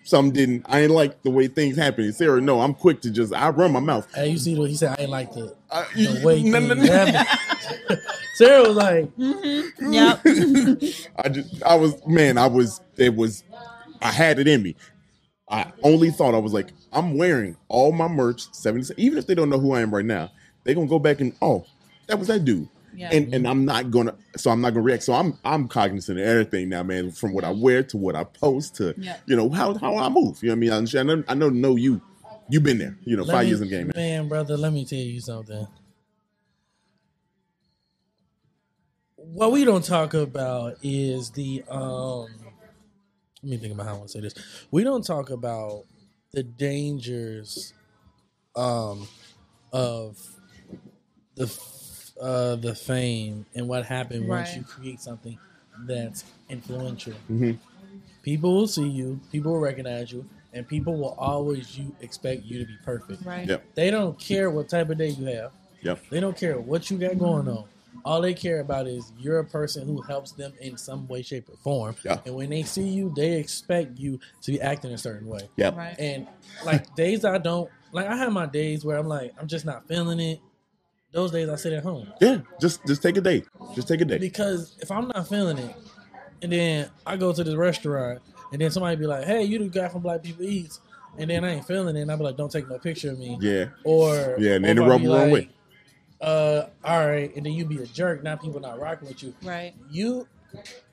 some 0.08 0.32
didn't. 0.32 0.66
I 0.70 0.82
didn't 0.82 0.96
like 0.96 1.22
the 1.24 1.30
way 1.30 1.48
things 1.48 1.76
happened. 1.76 2.16
Sarah, 2.16 2.40
no, 2.40 2.62
I'm 2.62 2.74
quick 2.74 3.02
to 3.02 3.12
just. 3.12 3.34
I 3.34 3.50
run 3.50 3.74
my 3.74 3.82
mouth. 3.82 4.08
Hey, 4.16 4.30
you 4.30 4.38
see 4.38 4.58
what 4.58 4.70
he 4.70 4.76
said? 4.76 4.96
I 4.98 5.04
ain't 5.04 5.12
like 5.12 5.34
the, 5.34 5.54
I, 5.70 5.86
the 5.96 6.22
way 6.24 6.42
no, 6.44 6.60
no, 6.60 6.76
things 6.76 6.88
no. 6.88 6.94
happen. 6.94 8.00
Sarah 8.36 8.62
was 8.64 8.78
like, 8.78 9.16
Mm-hmm. 9.18 9.92
Yep. 9.94 10.22
I 11.18 11.30
just, 11.30 11.64
I 11.64 11.76
was, 11.76 12.06
man, 12.08 12.38
I 12.38 12.48
was, 12.48 12.80
it 12.96 13.16
was, 13.16 13.44
I 14.02 14.12
had 14.12 14.40
it 14.40 14.48
in 14.48 14.64
me. 14.64 14.76
I 15.50 15.72
only 15.84 16.12
thought 16.12 16.36
I 16.36 16.40
was 16.40 16.54
like, 16.54 16.70
I'm 16.94 17.18
wearing 17.18 17.58
all 17.68 17.92
my 17.92 18.08
merch, 18.08 18.54
70, 18.54 18.94
even 18.98 19.18
if 19.18 19.28
they 19.28 19.36
don't 19.36 19.50
know 19.50 19.60
who 19.60 19.74
I 19.74 19.82
am 19.82 19.94
right 19.94 20.06
now, 20.06 20.32
they're 20.64 20.76
gonna 20.76 20.88
go 20.88 21.00
back 21.00 21.20
and, 21.20 21.34
oh, 21.42 21.66
that 22.08 22.18
was 22.18 22.28
that 22.30 22.46
dude. 22.46 22.70
Yeah. 22.98 23.10
And 23.14 23.32
and 23.34 23.48
I'm 23.48 23.64
not 23.64 23.92
gonna, 23.92 24.16
so 24.36 24.50
I'm 24.50 24.60
not 24.60 24.72
gonna 24.72 24.82
react. 24.82 25.04
So 25.04 25.14
I'm 25.14 25.38
I'm 25.46 25.68
cognizant 25.68 26.20
of 26.20 26.26
everything 26.26 26.70
now, 26.70 26.82
man. 26.82 27.12
From 27.12 27.32
what 27.34 27.44
I 27.44 27.52
wear 27.52 27.84
to 27.84 27.98
what 27.98 28.16
I 28.16 28.24
post 28.24 28.76
to, 28.78 28.96
Yeah. 28.98 29.18
you 29.28 29.36
know, 29.36 29.50
how 29.50 29.76
how 29.76 29.96
I 29.98 30.10
move. 30.10 30.42
You 30.42 30.50
know 30.50 30.54
what 30.54 30.58
I 30.74 30.82
mean? 30.82 30.98
I, 30.98 31.04
know, 31.04 31.24
I 31.28 31.34
know, 31.36 31.50
know 31.50 31.76
you, 31.76 32.02
you've 32.50 32.64
been 32.64 32.80
there. 32.80 32.98
You 33.04 33.16
know, 33.18 33.24
let 33.24 33.34
five 33.36 33.44
me- 33.44 33.50
years 33.50 33.62
in 33.62 33.68
the 33.70 33.72
game, 33.76 33.88
man. 33.88 33.96
man, 33.96 34.28
brother. 34.28 34.58
Let 34.58 34.74
me 34.74 34.84
tell 34.84 34.98
you 34.98 35.22
something. 35.22 35.68
What 39.16 39.52
we 39.52 39.66
don't 39.66 39.84
talk 39.84 40.14
about 40.14 40.78
is 40.82 41.32
the 41.32 41.64
um. 41.70 42.28
Let 43.44 43.52
me 43.52 43.58
think 43.58 43.74
about 43.74 43.86
how 43.86 43.94
I 43.94 43.98
want 43.98 44.10
to 44.10 44.14
say 44.14 44.22
this. 44.22 44.34
We 44.72 44.84
don't 44.84 45.06
talk 45.06 45.30
about 45.30 45.84
the 46.32 46.42
dangers, 46.44 47.74
um, 48.56 49.08
of 49.72 50.18
the 51.36 51.44
f- 51.46 51.77
uh 52.22 52.56
the 52.56 52.74
fame 52.76 53.46
and 53.56 53.68
what 53.68 53.86
happened 53.86 54.28
once 54.28 54.56
you 54.56 54.64
create 54.64 55.00
something 55.02 55.38
that's 55.86 56.24
influential. 56.50 57.14
Mhm. 57.30 57.58
People 58.24 58.54
will 58.56 58.68
see 58.68 58.88
you, 58.88 59.20
people 59.32 59.54
will 59.54 59.60
recognize 59.60 60.12
you, 60.12 60.26
and 60.54 60.68
people 60.68 60.98
will 60.98 61.16
always 61.18 61.78
you 61.78 61.96
expect 62.02 62.44
you 62.44 62.60
to 62.60 62.66
be 62.66 62.78
perfect. 62.84 63.24
Right. 63.26 63.48
Yep, 63.48 63.64
They 63.76 63.90
don't 63.92 64.18
care 64.20 64.50
what 64.50 64.68
type 64.70 64.90
of 64.90 64.98
day 64.98 65.10
you 65.10 65.26
have. 65.26 65.52
yep, 65.82 66.00
They 66.10 66.20
don't 66.20 66.36
care 66.36 66.60
what 66.60 66.90
you 66.92 66.98
got 66.98 67.18
going 67.18 67.48
on. 67.48 67.66
All 68.04 68.22
they 68.22 68.34
care 68.34 68.60
about 68.62 68.88
is 68.88 69.12
you're 69.20 69.40
a 69.40 69.46
person 69.46 69.86
who 69.86 70.02
helps 70.02 70.32
them 70.32 70.54
in 70.62 70.78
some 70.78 71.08
way, 71.08 71.22
shape, 71.22 71.50
or 71.50 71.58
form. 71.58 71.96
Yeah. 72.06 72.20
And 72.26 72.36
when 72.36 72.50
they 72.50 72.64
see 72.64 72.88
you, 72.88 73.12
they 73.16 73.34
expect 73.34 73.98
you 74.00 74.20
to 74.44 74.52
be 74.52 74.62
acting 74.62 74.94
a 74.94 74.98
certain 74.98 75.28
way. 75.28 75.50
yep. 75.58 75.76
Right. 75.76 75.96
And 76.00 76.28
like 76.66 76.96
days 76.96 77.26
I 77.26 77.38
don't 77.38 77.70
like, 77.92 78.08
I 78.08 78.16
have 78.16 78.32
my 78.32 78.46
days 78.46 78.84
where 78.86 78.98
I'm 78.98 79.08
like, 79.08 79.34
I'm 79.40 79.48
just 79.48 79.66
not 79.66 79.88
feeling 79.88 80.20
it. 80.20 80.40
Those 81.18 81.32
days 81.32 81.50
I 81.50 81.56
sit 81.56 81.74
at 81.74 81.82
home 81.82 82.08
Yeah, 82.22 82.42
just 82.62 82.86
just 82.86 83.02
take 83.02 83.18
a 83.18 83.22
day. 83.22 83.44
Just 83.74 83.88
take 83.88 84.02
a 84.02 84.06
day. 84.06 84.20
because 84.20 84.76
if 84.80 84.92
I'm 84.92 85.08
not 85.08 85.28
feeling 85.28 85.58
it, 85.58 85.76
and 86.44 86.52
then 86.52 86.92
I 87.08 87.18
go 87.18 87.34
to 87.34 87.44
this 87.44 87.56
restaurant, 87.56 88.22
and 88.52 88.62
then 88.62 88.70
somebody 88.70 88.98
be 88.98 89.08
like, 89.08 89.26
"Hey, 89.26 89.42
you 89.42 89.58
the 89.58 89.68
guy 89.68 89.88
from 89.88 90.04
Black 90.04 90.22
People 90.22 90.46
Eats," 90.46 90.80
and 91.18 91.28
then 91.32 91.44
I 91.44 91.56
ain't 91.56 91.66
feeling 91.66 91.96
it, 91.96 92.02
and 92.02 92.12
I 92.12 92.16
be 92.16 92.24
like, 92.24 92.38
"Don't 92.38 92.52
take 92.52 92.70
no 92.70 92.78
picture 92.78 93.10
of 93.10 93.18
me." 93.18 93.36
Yeah, 93.42 93.66
Or 93.84 94.36
Yeah, 94.38 94.58
and 94.58 94.66
then 94.66 94.78
if 94.78 94.88
rub 94.88 95.02
the 95.02 95.10
wrong 95.10 95.32
way. 95.32 95.50
Uh, 96.22 96.68
all 96.84 97.08
right, 97.08 97.36
and 97.36 97.44
then 97.44 97.54
you 97.54 97.66
be 97.66 97.82
a 97.82 97.88
jerk. 97.88 98.22
Now 98.22 98.36
people 98.36 98.60
not 98.60 98.80
rocking 98.80 99.08
with 99.08 99.24
you. 99.24 99.34
Right. 99.42 99.74
You 99.90 100.28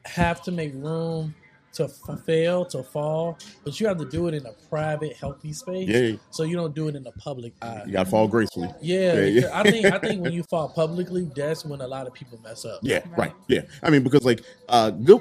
have 0.06 0.42
to 0.44 0.52
make 0.52 0.72
room 0.72 1.34
to 1.74 1.84
f- 1.84 2.20
fail, 2.24 2.64
to 2.66 2.82
fall, 2.82 3.38
but 3.64 3.78
you 3.80 3.86
have 3.86 3.98
to 3.98 4.04
do 4.04 4.28
it 4.28 4.34
in 4.34 4.44
a 4.46 4.52
private, 4.68 5.16
healthy 5.16 5.52
space. 5.52 5.88
Yeah. 5.88 6.16
So 6.30 6.42
you 6.44 6.56
don't 6.56 6.74
do 6.74 6.88
it 6.88 6.96
in 6.96 7.02
the 7.02 7.12
public 7.12 7.52
eye. 7.62 7.82
you 7.86 7.92
gotta 7.92 8.08
fall 8.08 8.28
gracefully. 8.28 8.68
Yeah, 8.80 9.14
Yeah, 9.14 9.24
yeah. 9.42 9.50
I 9.52 9.62
think 9.70 9.86
I 9.86 9.98
think 10.06 10.22
when 10.22 10.32
you 10.32 10.42
fall 10.44 10.68
publicly, 10.68 11.30
that's 11.34 11.64
when 11.64 11.80
a 11.80 11.86
lot 11.86 12.06
of 12.06 12.14
people 12.14 12.38
mess 12.42 12.64
up. 12.64 12.80
Yeah, 12.82 12.98
Right. 13.10 13.18
right. 13.18 13.32
Yeah, 13.48 13.62
I 13.82 13.90
mean 13.90 14.02
because 14.02 14.24
like 14.24 14.42
uh, 14.68 14.90
good, 14.90 15.20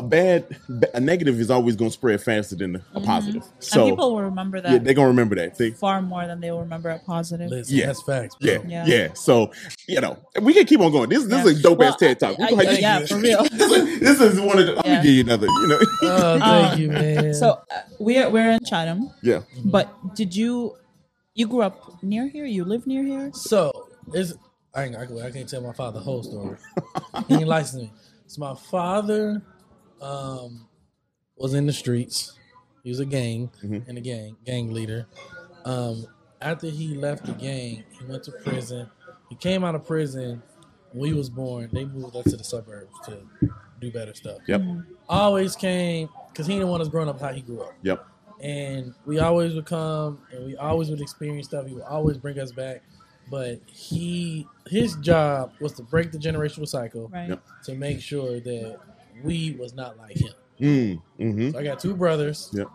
a 0.00 0.02
bad, 0.02 0.56
a 0.94 1.00
negative 1.00 1.38
is 1.38 1.50
always 1.50 1.76
gonna 1.76 1.90
spread 1.90 2.20
faster 2.22 2.56
than 2.56 2.76
a, 2.76 2.84
a 2.94 3.00
positive. 3.00 3.44
So 3.60 3.80
Mm-hmm. 3.80 3.88
and 3.88 3.92
people 3.96 4.14
will 4.14 4.22
remember 4.22 4.60
that. 4.60 4.68
yeah, 4.72 4.78
that 4.78 4.84
they're 4.84 4.94
gonna 4.94 5.08
remember 5.08 5.36
that. 5.36 5.56
They, 5.58 5.70
far 5.70 6.02
more 6.02 6.26
than 6.26 6.40
they 6.40 6.50
will 6.50 6.60
remember 6.60 6.90
a 6.90 6.98
positive. 6.98 7.50
Listen, 7.50 7.76
Yeah. 7.76 7.86
that's 7.86 8.02
facts. 8.02 8.34
Bro. 8.36 8.50
yeah, 8.50 8.58
yeah, 8.66 8.84
Yeah. 8.86 9.12
So 9.14 9.52
you 9.86 10.00
know, 10.00 10.18
we 10.42 10.52
can 10.54 10.66
keep 10.66 10.80
on 10.80 10.90
going. 10.92 11.08
This 11.10 11.24
this 11.24 11.44
Yeah. 11.44 11.50
is 11.52 11.58
a 11.60 11.62
dope 11.62 11.82
ass 11.82 11.96
TED 11.96 12.18
talk. 12.18 12.36
We 12.38 12.44
I- 12.44 12.50
gonna 12.50 12.62
I- 12.62 12.66
have- 12.66 12.80
yeah, 12.80 13.06
for 13.06 13.16
real. 13.20 13.42
this, 13.44 13.72
is, 13.72 14.00
this 14.00 14.20
is 14.20 14.40
one 14.40 14.58
of 14.58 14.66
the. 14.66 14.74
Let 14.74 14.86
Yeah. 14.86 14.96
me 14.98 15.02
give 15.04 15.14
you 15.14 15.20
another. 15.22 15.46
You 15.46 15.68
know. 15.68 15.78
Oh, 16.02 16.38
thank 16.38 16.72
Um, 16.74 16.80
you, 16.80 16.88
man. 16.88 17.34
So 17.34 17.50
uh, 17.50 17.80
we're 17.98 18.28
we're 18.30 18.50
in 18.52 18.60
Chatham, 18.64 19.10
yeah. 19.22 19.40
but 19.64 19.92
did 20.14 20.34
you 20.34 20.76
you 21.34 21.46
grew 21.46 21.62
up 21.62 22.02
near 22.02 22.28
here? 22.28 22.44
You 22.44 22.64
live 22.64 22.86
near 22.86 23.02
here? 23.04 23.30
So 23.34 23.88
it's 24.14 24.34
I 24.74 24.84
ain't, 24.84 24.96
I, 24.96 25.04
can't- 25.06 25.20
I 25.22 25.30
can't 25.30 25.48
tell 25.48 25.60
my 25.62 25.72
father 25.72 25.98
the 25.98 26.04
whole 26.04 26.22
story. 26.22 26.56
he 27.28 27.34
ain't 27.34 27.48
licensed 27.48 27.76
me. 27.82 27.92
So 28.28 28.40
my 28.40 28.54
father 28.54 29.42
um, 30.00 30.66
was 31.36 31.54
in 31.54 31.66
the 31.66 31.72
streets. 31.72 32.36
He 32.82 32.90
was 32.90 33.00
a 33.00 33.04
gang 33.06 33.50
Mhm. 33.62 33.88
in 33.88 33.96
a 33.96 34.00
gang 34.00 34.36
gang 34.44 34.72
leader. 34.72 35.06
Um, 35.64 36.06
after 36.40 36.68
he 36.68 36.94
left 36.94 37.26
the 37.26 37.32
gang, 37.32 37.84
he 37.98 38.04
went 38.06 38.22
to 38.24 38.32
prison. 38.32 38.88
He 39.28 39.34
came 39.36 39.64
out 39.64 39.74
of 39.74 39.84
prison. 39.86 40.42
When 40.92 41.00
we 41.12 41.12
was 41.12 41.28
born, 41.30 41.68
they 41.72 41.84
moved 41.84 42.16
us 42.16 42.24
to 42.24 42.36
the 42.36 42.42
suburbs 42.44 42.92
to 43.04 43.18
do 43.80 43.92
better 43.92 44.14
stuff. 44.14 44.38
Yep. 44.48 44.62
Always 45.08 45.54
came 45.54 46.08
because 46.32 46.46
he 46.46 46.54
didn't 46.54 46.68
want 46.68 46.82
us 46.82 46.88
growing 46.88 47.08
up 47.08 47.20
how 47.20 47.32
he 47.32 47.42
grew 47.42 47.60
up 47.62 47.74
Yep. 47.82 48.04
and 48.40 48.94
we 49.06 49.18
always 49.20 49.54
would 49.54 49.66
come 49.66 50.20
and 50.32 50.44
we 50.46 50.56
always 50.56 50.90
would 50.90 51.00
experience 51.00 51.46
stuff. 51.46 51.66
He 51.66 51.74
would 51.74 51.84
always 51.84 52.16
bring 52.18 52.38
us 52.40 52.50
back. 52.52 52.82
But 53.30 53.60
he 53.66 54.48
his 54.66 54.96
job 54.96 55.52
was 55.60 55.72
to 55.74 55.84
break 55.84 56.10
the 56.10 56.18
generational 56.18 56.66
cycle 56.66 57.08
Right. 57.08 57.28
Yep. 57.28 57.42
to 57.64 57.74
make 57.76 58.00
sure 58.00 58.40
that 58.40 58.78
we 59.22 59.56
was 59.58 59.74
not 59.74 59.96
like 59.98 60.16
him. 60.16 60.32
Mm. 60.60 61.02
Mm-hmm. 61.18 61.50
So 61.52 61.58
I 61.58 61.62
got 61.64 61.80
two 61.80 61.94
brothers. 61.94 62.50
Yep. 62.52 62.68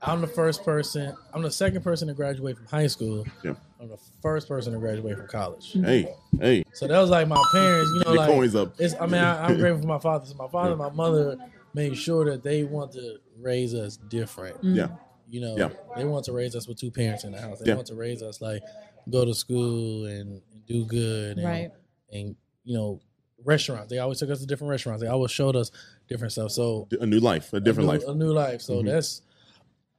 I'm 0.00 0.20
the 0.20 0.28
first 0.28 0.64
person. 0.64 1.14
I'm 1.34 1.42
the 1.42 1.50
second 1.50 1.82
person 1.82 2.06
to 2.08 2.14
graduate 2.14 2.56
from 2.56 2.66
high 2.66 2.86
school. 2.86 3.26
Yep. 3.42 3.58
I'm 3.80 3.88
the 3.88 3.98
first 4.22 4.46
person 4.48 4.72
to 4.72 4.78
graduate 4.78 5.16
from 5.16 5.26
college. 5.26 5.72
Hey. 5.72 6.14
Hey. 6.40 6.64
So 6.72 6.86
that 6.86 6.98
was 6.98 7.10
like 7.10 7.26
my 7.28 7.42
parents. 7.52 7.90
You 7.94 7.98
know, 8.04 8.12
Your 8.12 8.16
like 8.16 8.30
coins 8.30 8.54
up. 8.54 8.74
it's. 8.78 8.94
I 9.00 9.06
mean, 9.06 9.20
I, 9.20 9.46
I'm 9.46 9.56
grateful 9.58 9.82
for 9.82 9.88
my 9.88 9.98
father. 9.98 10.24
So 10.26 10.34
my 10.36 10.48
father, 10.48 10.70
and 10.70 10.78
my 10.78 10.90
mother 10.90 11.36
made 11.74 11.96
sure 11.96 12.24
that 12.26 12.42
they 12.42 12.64
want 12.64 12.92
to 12.92 13.18
raise 13.40 13.74
us 13.74 13.96
different. 13.96 14.62
Mm. 14.62 14.76
Yeah. 14.76 14.88
You 15.28 15.40
know, 15.42 15.56
Yeah. 15.56 15.68
they 15.96 16.04
want 16.04 16.24
to 16.26 16.32
raise 16.32 16.54
us 16.56 16.66
with 16.68 16.78
two 16.78 16.90
parents 16.90 17.24
in 17.24 17.32
the 17.32 17.40
house. 17.40 17.58
They 17.58 17.66
Yeah. 17.70 17.74
want 17.74 17.88
to 17.88 17.94
raise 17.94 18.22
us 18.22 18.40
like 18.40 18.62
go 19.10 19.24
to 19.24 19.34
school 19.34 20.06
and, 20.06 20.40
and 20.52 20.66
do 20.66 20.84
good 20.86 21.38
and, 21.38 21.46
Right. 21.46 21.70
and 22.12 22.36
you 22.64 22.74
know 22.74 23.00
restaurants. 23.44 23.90
They 23.90 23.98
always 23.98 24.18
took 24.18 24.30
us 24.30 24.40
to 24.40 24.46
different 24.46 24.70
restaurants. 24.70 25.02
They 25.02 25.08
always 25.08 25.30
showed 25.30 25.56
us 25.56 25.70
different 26.08 26.32
stuff. 26.32 26.50
So 26.52 26.88
A 27.00 27.06
new 27.06 27.20
life, 27.20 27.52
a 27.52 27.60
different 27.60 27.88
a 27.88 27.92
new, 27.92 27.98
life. 27.98 28.08
a 28.08 28.14
new 28.14 28.32
life. 28.32 28.62
So 28.62 28.82
Mhm. 28.82 28.86
that's 28.86 29.22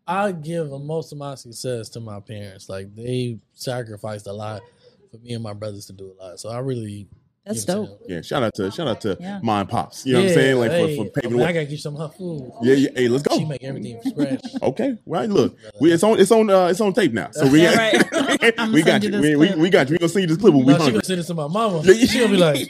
I 0.08 0.32
give 0.32 0.70
most 0.72 1.12
of 1.12 1.18
my 1.20 1.36
success 1.36 1.88
to 1.90 2.00
my 2.00 2.20
parents. 2.20 2.68
Like 2.68 2.94
they 2.96 3.38
sacrificed 3.54 4.26
a 4.28 4.34
lot 4.34 4.64
for 5.12 5.18
me 5.20 5.34
and 5.34 5.44
my 5.44 5.54
brothers 5.54 5.86
to 5.88 5.94
do 5.94 6.12
a 6.20 6.24
lot. 6.24 6.40
So 6.40 6.50
I 6.50 6.60
really 6.60 7.08
That's 7.54 7.66
give 7.66 7.76
it 7.76 7.82
to 7.82 7.88
dope. 7.88 8.02
Yeah. 8.08 8.22
Shout 8.22 8.44
out 8.44 8.54
to 8.56 8.72
shout 8.72 8.88
out 8.88 9.02
to 9.02 9.18
Yeah. 9.20 9.40
mom 9.42 9.62
and 9.62 9.70
pops. 9.70 10.06
You 10.06 10.14
know 10.14 10.20
what 10.20 10.28
I'm 10.30 10.34
saying? 10.36 10.58
Like 10.60 10.72
hey, 10.72 10.98
for, 10.98 11.06
for 11.06 11.12
I, 11.26 11.28
mean, 11.30 11.42
I 11.42 11.52
gotta 11.54 11.66
get 11.66 11.80
some 11.80 11.96
of 11.96 12.02
her 12.12 12.18
food. 12.18 12.52
Yeah. 12.62 12.74
Yeah. 12.76 12.90
Hey, 12.96 13.08
let's 13.08 13.24
go. 13.24 13.38
She 13.38 13.46
make 13.46 13.64
everything 13.64 14.00
from 14.02 14.12
scratch. 14.12 14.42
Okay, 14.62 14.98
well, 15.06 15.26
look, 15.26 15.58
we, 15.80 15.92
it's 15.92 16.04
on, 16.04 16.20
it's 16.20 16.32
on, 16.32 16.50
uh, 16.50 16.68
it's 16.68 16.82
on 16.82 16.94
tape 16.94 17.14
now. 17.14 17.30
So 17.32 17.48
we, 17.48 17.64
Yeah, 17.64 17.92
we 18.72 18.84
got 18.84 19.02
you. 19.04 19.10
you 19.10 19.22
We, 19.22 19.36
we, 19.36 19.56
we 19.56 19.70
got 19.70 19.90
you. 19.90 19.94
We 19.94 19.98
gonna 20.00 20.10
send 20.10 20.24
you 20.24 20.28
this 20.28 20.38
clip 20.38 20.54
when 20.54 20.66
we 20.66 20.74
No, 20.74 20.80
she 20.86 20.92
gonna 20.92 21.04
send 21.04 21.20
it 21.22 21.24
to 21.24 21.34
my 21.34 21.48
mama. 21.48 21.82
Yeah, 21.84 21.94
yeah. 21.94 22.06
She'll 22.06 22.28
be 22.28 22.38
like, 22.38 22.70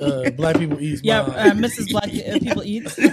uh, 0.00 0.30
"Black 0.32 0.58
people 0.58 0.80
eat." 0.80 1.00
Yeah, 1.02 1.22
mom. 1.22 1.30
uh, 1.30 1.66
Mrs. 1.66 1.90
Black 1.90 2.04
uh, 2.08 2.38
People 2.38 2.62
Eats. 2.64 2.98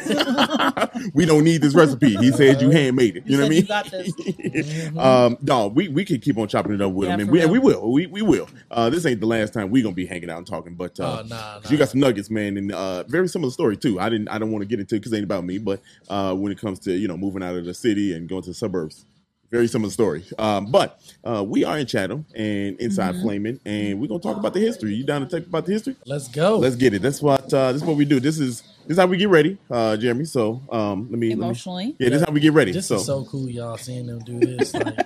You 0.96 1.12
we 1.14 1.26
don't 1.26 1.44
need 1.44 1.62
this 1.62 1.74
recipe. 1.74 2.16
He 2.16 2.32
said 2.32 2.62
you 2.62 2.70
handmade 2.70 3.18
it. 3.18 3.24
You, 3.26 3.38
know 3.38 3.44
what 3.44 3.48
I 3.48 3.50
mean? 3.50 3.62
you 3.62 3.68
got 3.68 3.92
this. 3.92 4.98
um, 4.98 5.38
no, 5.42 5.68
we, 5.68 5.88
we 5.90 6.06
can 6.06 6.20
keep 6.20 6.38
on 6.38 6.48
chopping 6.48 6.74
it 6.74 6.82
up 6.82 6.92
with 6.92 7.08
Yeah, 7.10 7.16
him, 7.16 7.20
and 7.22 7.32
we, 7.32 7.42
and 7.42 7.52
we 7.52 7.60
will. 7.60 7.92
We 7.92 8.08
we 8.08 8.22
will. 8.22 8.48
Uh, 8.72 8.90
this 8.90 9.06
ain't 9.06 9.20
the 9.20 9.26
last 9.28 9.54
time 9.54 9.70
we 9.70 9.82
gonna 9.82 9.96
be 9.96 10.06
hanging 10.06 10.30
out 10.30 10.38
and 10.38 10.48
talking, 10.48 10.76
but 10.76 11.00
uh, 11.06 11.20
Oh, 11.24 11.28
nah, 11.28 11.60
nah. 11.64 11.70
You 11.70 11.78
got 11.78 11.90
some 11.90 12.00
nuggets, 12.00 12.30
man, 12.30 12.58
and 12.58 12.72
uh, 12.72 13.04
very 13.04 13.28
similar 13.28 13.52
story 13.52 13.78
too. 13.78 14.00
I 14.00 14.10
didn't, 14.10 14.28
I 14.30 14.38
don't 14.38 14.52
want 14.52 14.62
to 14.64 14.68
get 14.68 14.80
into 14.80 14.96
it 14.96 15.00
because 15.00 15.14
it 15.14 15.18
ain't 15.18 15.24
about 15.26 15.44
me, 15.46 15.58
but 15.58 15.82
uh, 16.10 16.34
when 16.36 16.52
it 16.52 16.60
comes 16.60 16.80
to 16.82 16.92
you 16.94 17.08
know 17.08 17.18
moving 17.18 17.44
out 17.44 17.56
of 17.56 17.66
the 17.66 17.74
city 17.74 18.14
and 18.14 18.28
going 18.28 18.42
to 18.44 18.50
the 18.50 18.54
suburbs, 18.54 19.06
very 19.52 19.68
similar 19.68 19.92
story. 19.92 20.26
Um, 20.40 20.72
but 20.72 21.00
uh, 21.24 21.44
we 21.44 21.64
are 21.64 21.78
in 21.80 21.86
Chatham 21.86 22.26
and 22.36 22.80
inside 22.80 23.16
Flaming, 23.22 23.60
and 23.66 24.00
we're 24.02 24.08
gonna 24.08 24.20
talk 24.20 24.38
about 24.38 24.54
the 24.54 24.60
history. 24.60 24.94
You 24.96 25.04
down 25.06 25.22
to 25.22 25.28
talk 25.40 25.48
about 25.48 25.66
the 25.66 25.74
history? 25.74 25.96
Let's 26.06 26.28
go. 26.28 26.58
Let's 26.58 26.76
get 26.76 26.94
it. 26.94 27.02
That's 27.02 27.22
what 27.22 27.54
uh, 27.54 27.72
this 27.72 27.82
is 27.82 27.88
what 27.88 27.98
we 27.98 28.06
do. 28.06 28.20
This 28.20 28.40
is 28.40 28.62
this 28.88 28.98
is 28.98 28.98
how 29.00 29.08
we 29.08 29.18
get 29.18 29.30
ready, 29.30 29.58
uh, 29.72 29.98
Jeremy. 29.98 30.26
So 30.26 30.62
um, 30.72 31.08
let 31.10 31.18
me 31.20 31.30
let 31.30 31.38
me- 31.38 31.44
Emotionally. 31.46 31.96
yeah, 32.00 32.10
this 32.10 32.22
is 32.22 32.26
how 32.28 32.34
we 32.34 32.40
get 32.40 32.54
ready. 32.54 32.72
this 32.72 32.88
so, 32.88 32.96
is 32.96 33.06
so 33.06 33.24
cool, 33.26 33.50
y'all 33.50 33.78
seeing 33.78 34.06
them 34.08 34.20
do 34.20 34.40
this. 34.40 34.74
Like, 34.76 35.00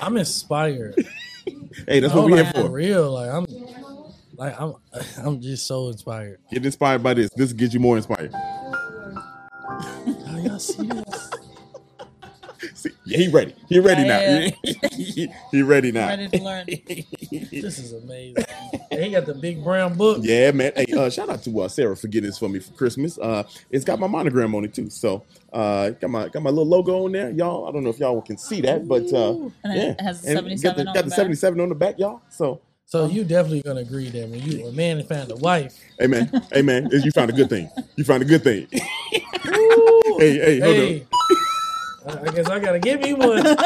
I'm 0.00 0.16
inspired. 0.16 0.94
hey, 1.86 2.00
that's 2.00 2.12
Oh, 2.14 2.22
what 2.22 2.30
we're 2.30 2.42
here 2.42 2.52
for 2.52 2.62
for. 2.62 2.70
real. 2.70 3.12
Like 3.12 3.30
I'm, 3.30 3.46
like 4.42 4.60
I'm, 4.60 4.74
I'm 5.24 5.40
just 5.40 5.66
so 5.66 5.88
inspired. 5.88 6.38
Get 6.50 6.64
inspired 6.64 7.02
by 7.02 7.14
this. 7.14 7.30
This 7.34 7.52
gets 7.52 7.74
you 7.74 7.80
more 7.80 7.96
inspired. 7.96 8.32
Y'all 10.42 10.58
see 10.58 10.88
this? 10.88 11.30
See, 12.74 12.90
yeah, 13.04 13.18
he 13.18 13.28
ready. 13.28 13.54
He 13.68 13.80
ready 13.80 14.02
Yeah, 14.02 14.48
now. 14.48 14.56
he, 14.92 15.28
he 15.50 15.62
ready 15.62 15.90
now. 15.90 16.06
Ready 16.06 16.28
to 16.28 16.42
learn. 16.42 16.66
This 16.66 17.78
is 17.80 17.92
amazing. 17.92 18.44
And 18.92 19.02
he 19.02 19.10
got 19.10 19.26
the 19.26 19.34
big 19.34 19.64
brown 19.64 19.96
book. 19.96 20.18
Yeah, 20.22 20.52
man. 20.52 20.72
Hey, 20.76 20.86
uh, 20.96 21.10
shout 21.10 21.28
out 21.28 21.42
to 21.42 21.60
uh, 21.62 21.68
Sarah 21.68 21.96
for 21.96 22.06
getting 22.06 22.28
this 22.30 22.38
for 22.38 22.48
me 22.48 22.60
for 22.60 22.72
Christmas. 22.74 23.18
Uh, 23.18 23.42
it's 23.70 23.84
got 23.84 23.98
my 23.98 24.06
monogram 24.06 24.54
on 24.54 24.64
it 24.64 24.74
too. 24.74 24.90
So, 24.90 25.24
uh, 25.52 25.90
got 25.90 26.10
my 26.10 26.28
got 26.28 26.42
my 26.42 26.50
little 26.50 26.66
logo 26.66 27.04
on 27.04 27.12
there, 27.12 27.30
y'all. 27.30 27.68
I 27.68 27.72
don't 27.72 27.82
know 27.82 27.90
if 27.90 27.98
y'all 27.98 28.22
can 28.22 28.38
see 28.38 28.60
that, 28.60 28.86
but 28.86 29.12
uh, 29.12 29.32
And 29.32 29.52
yeah, 29.64 29.82
it 29.90 30.00
has 30.00 30.24
And 30.24 30.36
77 30.36 30.62
got 30.62 30.76
the, 30.76 30.84
got 30.84 30.94
the 30.94 31.10
the 31.10 31.16
seventy 31.16 31.36
seven 31.36 31.60
on 31.60 31.68
the 31.68 31.74
back, 31.74 31.98
y'all. 31.98 32.20
So, 32.30 32.60
So 32.92 33.06
you 33.06 33.24
definitely 33.24 33.62
gonna 33.62 33.80
agree 33.80 34.10
that 34.10 34.28
when 34.28 34.42
you 34.42 34.66
a 34.66 34.72
man 34.72 34.98
and 34.98 35.08
found 35.08 35.30
a 35.30 35.36
wife, 35.36 35.80
hey, 35.98 36.08
man, 36.08 36.30
hey, 36.52 36.60
man, 36.60 36.90
you 36.92 37.10
found 37.10 37.30
a 37.30 37.32
good 37.32 37.48
thing. 37.48 37.70
You 37.96 38.04
found 38.04 38.22
a 38.22 38.26
good 38.26 38.44
thing. 38.44 38.66
hey, 38.70 38.80
hey, 39.40 40.60
hold 40.60 40.76
hey, 40.76 41.06
I 42.06 42.18
I 42.20 42.30
guess 42.32 42.50
I 42.50 42.58
gotta 42.58 42.78
give 42.78 43.00
me 43.00 43.14
one. 43.14 43.42
man. 43.44 43.56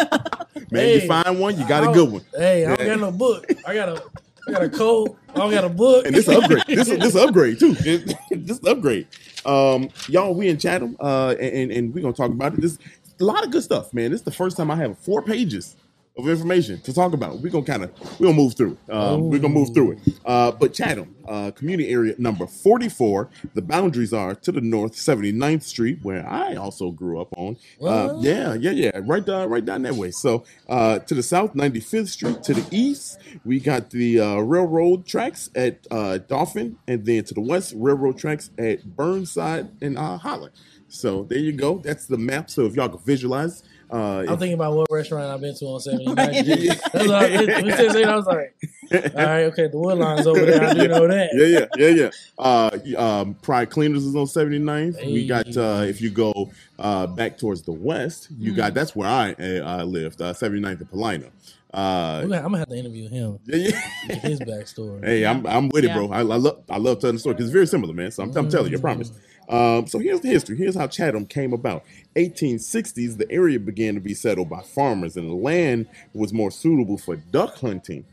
hey. 0.70 1.02
you 1.02 1.08
find 1.08 1.40
one, 1.40 1.58
you 1.58 1.66
got 1.66 1.90
a 1.90 1.92
good 1.92 2.08
one. 2.08 2.24
Hey, 2.36 2.66
I 2.66 2.76
don't 2.76 2.86
Yeah. 2.86 2.94
got 2.94 3.00
no 3.00 3.10
book. 3.10 3.50
I 3.66 3.74
got 3.74 3.88
a, 3.88 4.02
I 4.46 4.52
got 4.52 4.62
a 4.62 4.68
code. 4.68 5.16
I 5.34 5.38
don't 5.38 5.50
got 5.50 5.64
a 5.64 5.70
book. 5.70 6.06
and 6.06 6.14
this 6.14 6.28
upgrade, 6.28 6.62
this 6.68 6.86
this 6.88 7.16
upgrade 7.16 7.58
too. 7.58 7.74
This, 7.82 8.14
this 8.30 8.64
upgrade, 8.64 9.08
um, 9.44 9.88
y'all. 10.06 10.36
We 10.36 10.50
in 10.50 10.56
Chatham, 10.56 10.96
uh, 11.00 11.34
and 11.40 11.72
and 11.72 11.92
we're 11.92 12.02
gonna 12.02 12.14
talk 12.14 12.30
about 12.30 12.54
it. 12.54 12.60
This 12.60 12.78
a 13.18 13.24
lot 13.24 13.42
of 13.42 13.50
good 13.50 13.64
stuff, 13.64 13.92
man. 13.92 14.12
This 14.12 14.20
is 14.20 14.24
the 14.24 14.30
first 14.30 14.56
time 14.56 14.70
I 14.70 14.76
have 14.76 14.96
four 14.98 15.20
pages 15.20 15.74
of 16.18 16.28
information 16.28 16.80
to 16.80 16.92
talk 16.92 17.12
about. 17.12 17.38
We're 17.40 17.50
gonna 17.50 17.64
kind 17.64 17.84
of 17.84 18.20
we're 18.20 18.26
gonna 18.26 18.36
move 18.36 18.54
through. 18.56 18.78
Um, 18.88 19.28
we're 19.28 19.38
gonna 19.38 19.54
move 19.54 19.74
through 19.74 19.92
it. 19.92 19.98
Uh, 20.24 20.52
but 20.52 20.72
Chatham, 20.72 21.14
uh, 21.28 21.50
community 21.50 21.90
area 21.90 22.14
number 22.18 22.46
forty 22.46 22.88
four. 22.88 23.28
The 23.54 23.62
boundaries 23.62 24.12
are 24.12 24.34
to 24.34 24.52
the 24.52 24.60
north, 24.60 24.92
79th 24.92 25.62
Street, 25.62 25.98
where 26.02 26.26
I 26.26 26.54
also 26.54 26.90
grew 26.90 27.20
up 27.20 27.28
on. 27.36 27.56
Uh, 27.82 28.16
yeah, 28.20 28.54
yeah, 28.54 28.70
yeah, 28.70 29.00
right 29.04 29.24
down, 29.24 29.48
right 29.48 29.64
down 29.64 29.82
that 29.82 29.94
way. 29.94 30.10
So 30.10 30.44
uh, 30.68 30.98
to 31.00 31.14
the 31.14 31.22
south, 31.22 31.54
95th 31.54 32.08
Street. 32.08 32.42
To 32.44 32.54
the 32.54 32.66
east, 32.76 33.18
we 33.44 33.60
got 33.60 33.90
the 33.90 34.20
uh, 34.20 34.36
railroad 34.36 35.06
tracks 35.06 35.50
at 35.54 35.86
uh, 35.90 36.18
Dauphin, 36.18 36.78
and 36.88 37.04
then 37.04 37.24
to 37.24 37.34
the 37.34 37.40
west, 37.40 37.74
railroad 37.76 38.18
tracks 38.18 38.50
at 38.58 38.84
Burnside 38.84 39.68
and 39.82 39.98
uh, 39.98 40.18
Holland. 40.18 40.52
So 40.88 41.24
there 41.24 41.38
you 41.38 41.52
go. 41.52 41.78
That's 41.78 42.06
the 42.06 42.18
map. 42.18 42.50
So 42.50 42.64
if 42.64 42.74
y'all 42.76 42.88
can 42.88 42.98
visualize, 43.00 43.62
uh, 43.90 44.24
I'm 44.28 44.38
thinking 44.38 44.54
about 44.54 44.74
what 44.74 44.88
restaurant 44.90 45.26
I've 45.26 45.40
been 45.40 45.54
to 45.56 45.64
on 45.66 45.80
79th 45.80 46.16
Right. 46.16 46.34
Street. 46.34 46.68
That's 46.92 47.08
what 47.08 47.10
I, 47.10 47.62
we 47.62 47.70
said 47.70 48.04
I 48.04 48.16
was 48.16 48.26
like, 48.26 48.56
all 48.92 49.24
right, 49.24 49.44
okay, 49.44 49.68
the 49.68 49.78
Woodline's 49.78 50.26
over 50.26 50.44
there. 50.44 50.62
I 50.64 50.74
do 50.74 50.88
know 50.88 51.08
that. 51.08 51.30
yeah, 51.34 51.66
yeah, 51.76 51.88
yeah, 51.88 52.02
yeah. 52.04 52.10
Uh, 52.38 52.70
um, 52.98 53.34
Pride 53.34 53.70
Cleaners 53.70 54.04
is 54.04 54.14
on 54.14 54.26
79th. 54.26 55.04
We 55.06 55.26
got 55.26 55.56
uh, 55.56 55.84
if 55.86 56.00
you 56.00 56.10
go 56.10 56.50
uh, 56.78 57.06
back 57.06 57.38
towards 57.38 57.62
the 57.62 57.72
west, 57.72 58.28
you 58.38 58.54
got 58.54 58.74
that's 58.74 58.94
where 58.94 59.08
I 59.08 59.32
uh, 59.32 59.84
lived, 59.84 60.20
uh, 60.20 60.32
79th 60.32 60.80
and 60.80 60.90
Paulina. 60.90 61.26
Uh, 61.74 62.20
I'm 62.22 62.28
gonna, 62.30 62.36
I'm 62.36 62.42
gonna 62.44 62.58
have 62.58 62.68
to 62.68 62.76
interview 62.76 63.08
him. 63.08 63.38
yeah, 63.46 63.78
yeah. 64.08 64.14
His 64.16 64.40
backstory. 64.40 65.04
Hey, 65.04 65.26
I'm 65.26 65.46
I'm 65.46 65.68
with 65.68 65.84
it, 65.84 65.92
bro. 65.92 66.10
I, 66.10 66.20
I 66.20 66.22
love 66.22 66.62
I 66.70 66.78
love 66.78 67.00
telling 67.00 67.16
the 67.16 67.20
story 67.20 67.34
because 67.34 67.46
it's 67.48 67.52
very 67.52 67.66
similar, 67.66 67.92
man. 67.92 68.10
So 68.10 68.22
I'm, 68.22 68.34
I'm 68.34 68.48
telling 68.48 68.72
you, 68.72 68.78
I 68.78 68.80
promise. 68.80 69.12
Um, 69.48 69.86
so 69.86 69.98
here's 69.98 70.20
the 70.20 70.28
history. 70.28 70.56
Here's 70.56 70.74
how 70.74 70.86
Chatham 70.88 71.26
came 71.26 71.52
about. 71.52 71.84
1860s, 72.16 73.16
the 73.18 73.30
area 73.30 73.58
began 73.60 73.94
to 73.94 74.00
be 74.00 74.14
settled 74.14 74.48
by 74.50 74.60
farmers, 74.62 75.16
and 75.16 75.28
the 75.30 75.34
land 75.34 75.86
was 76.14 76.32
more 76.32 76.50
suitable 76.50 76.98
for 76.98 77.16
duck 77.16 77.56
hunting. 77.58 78.04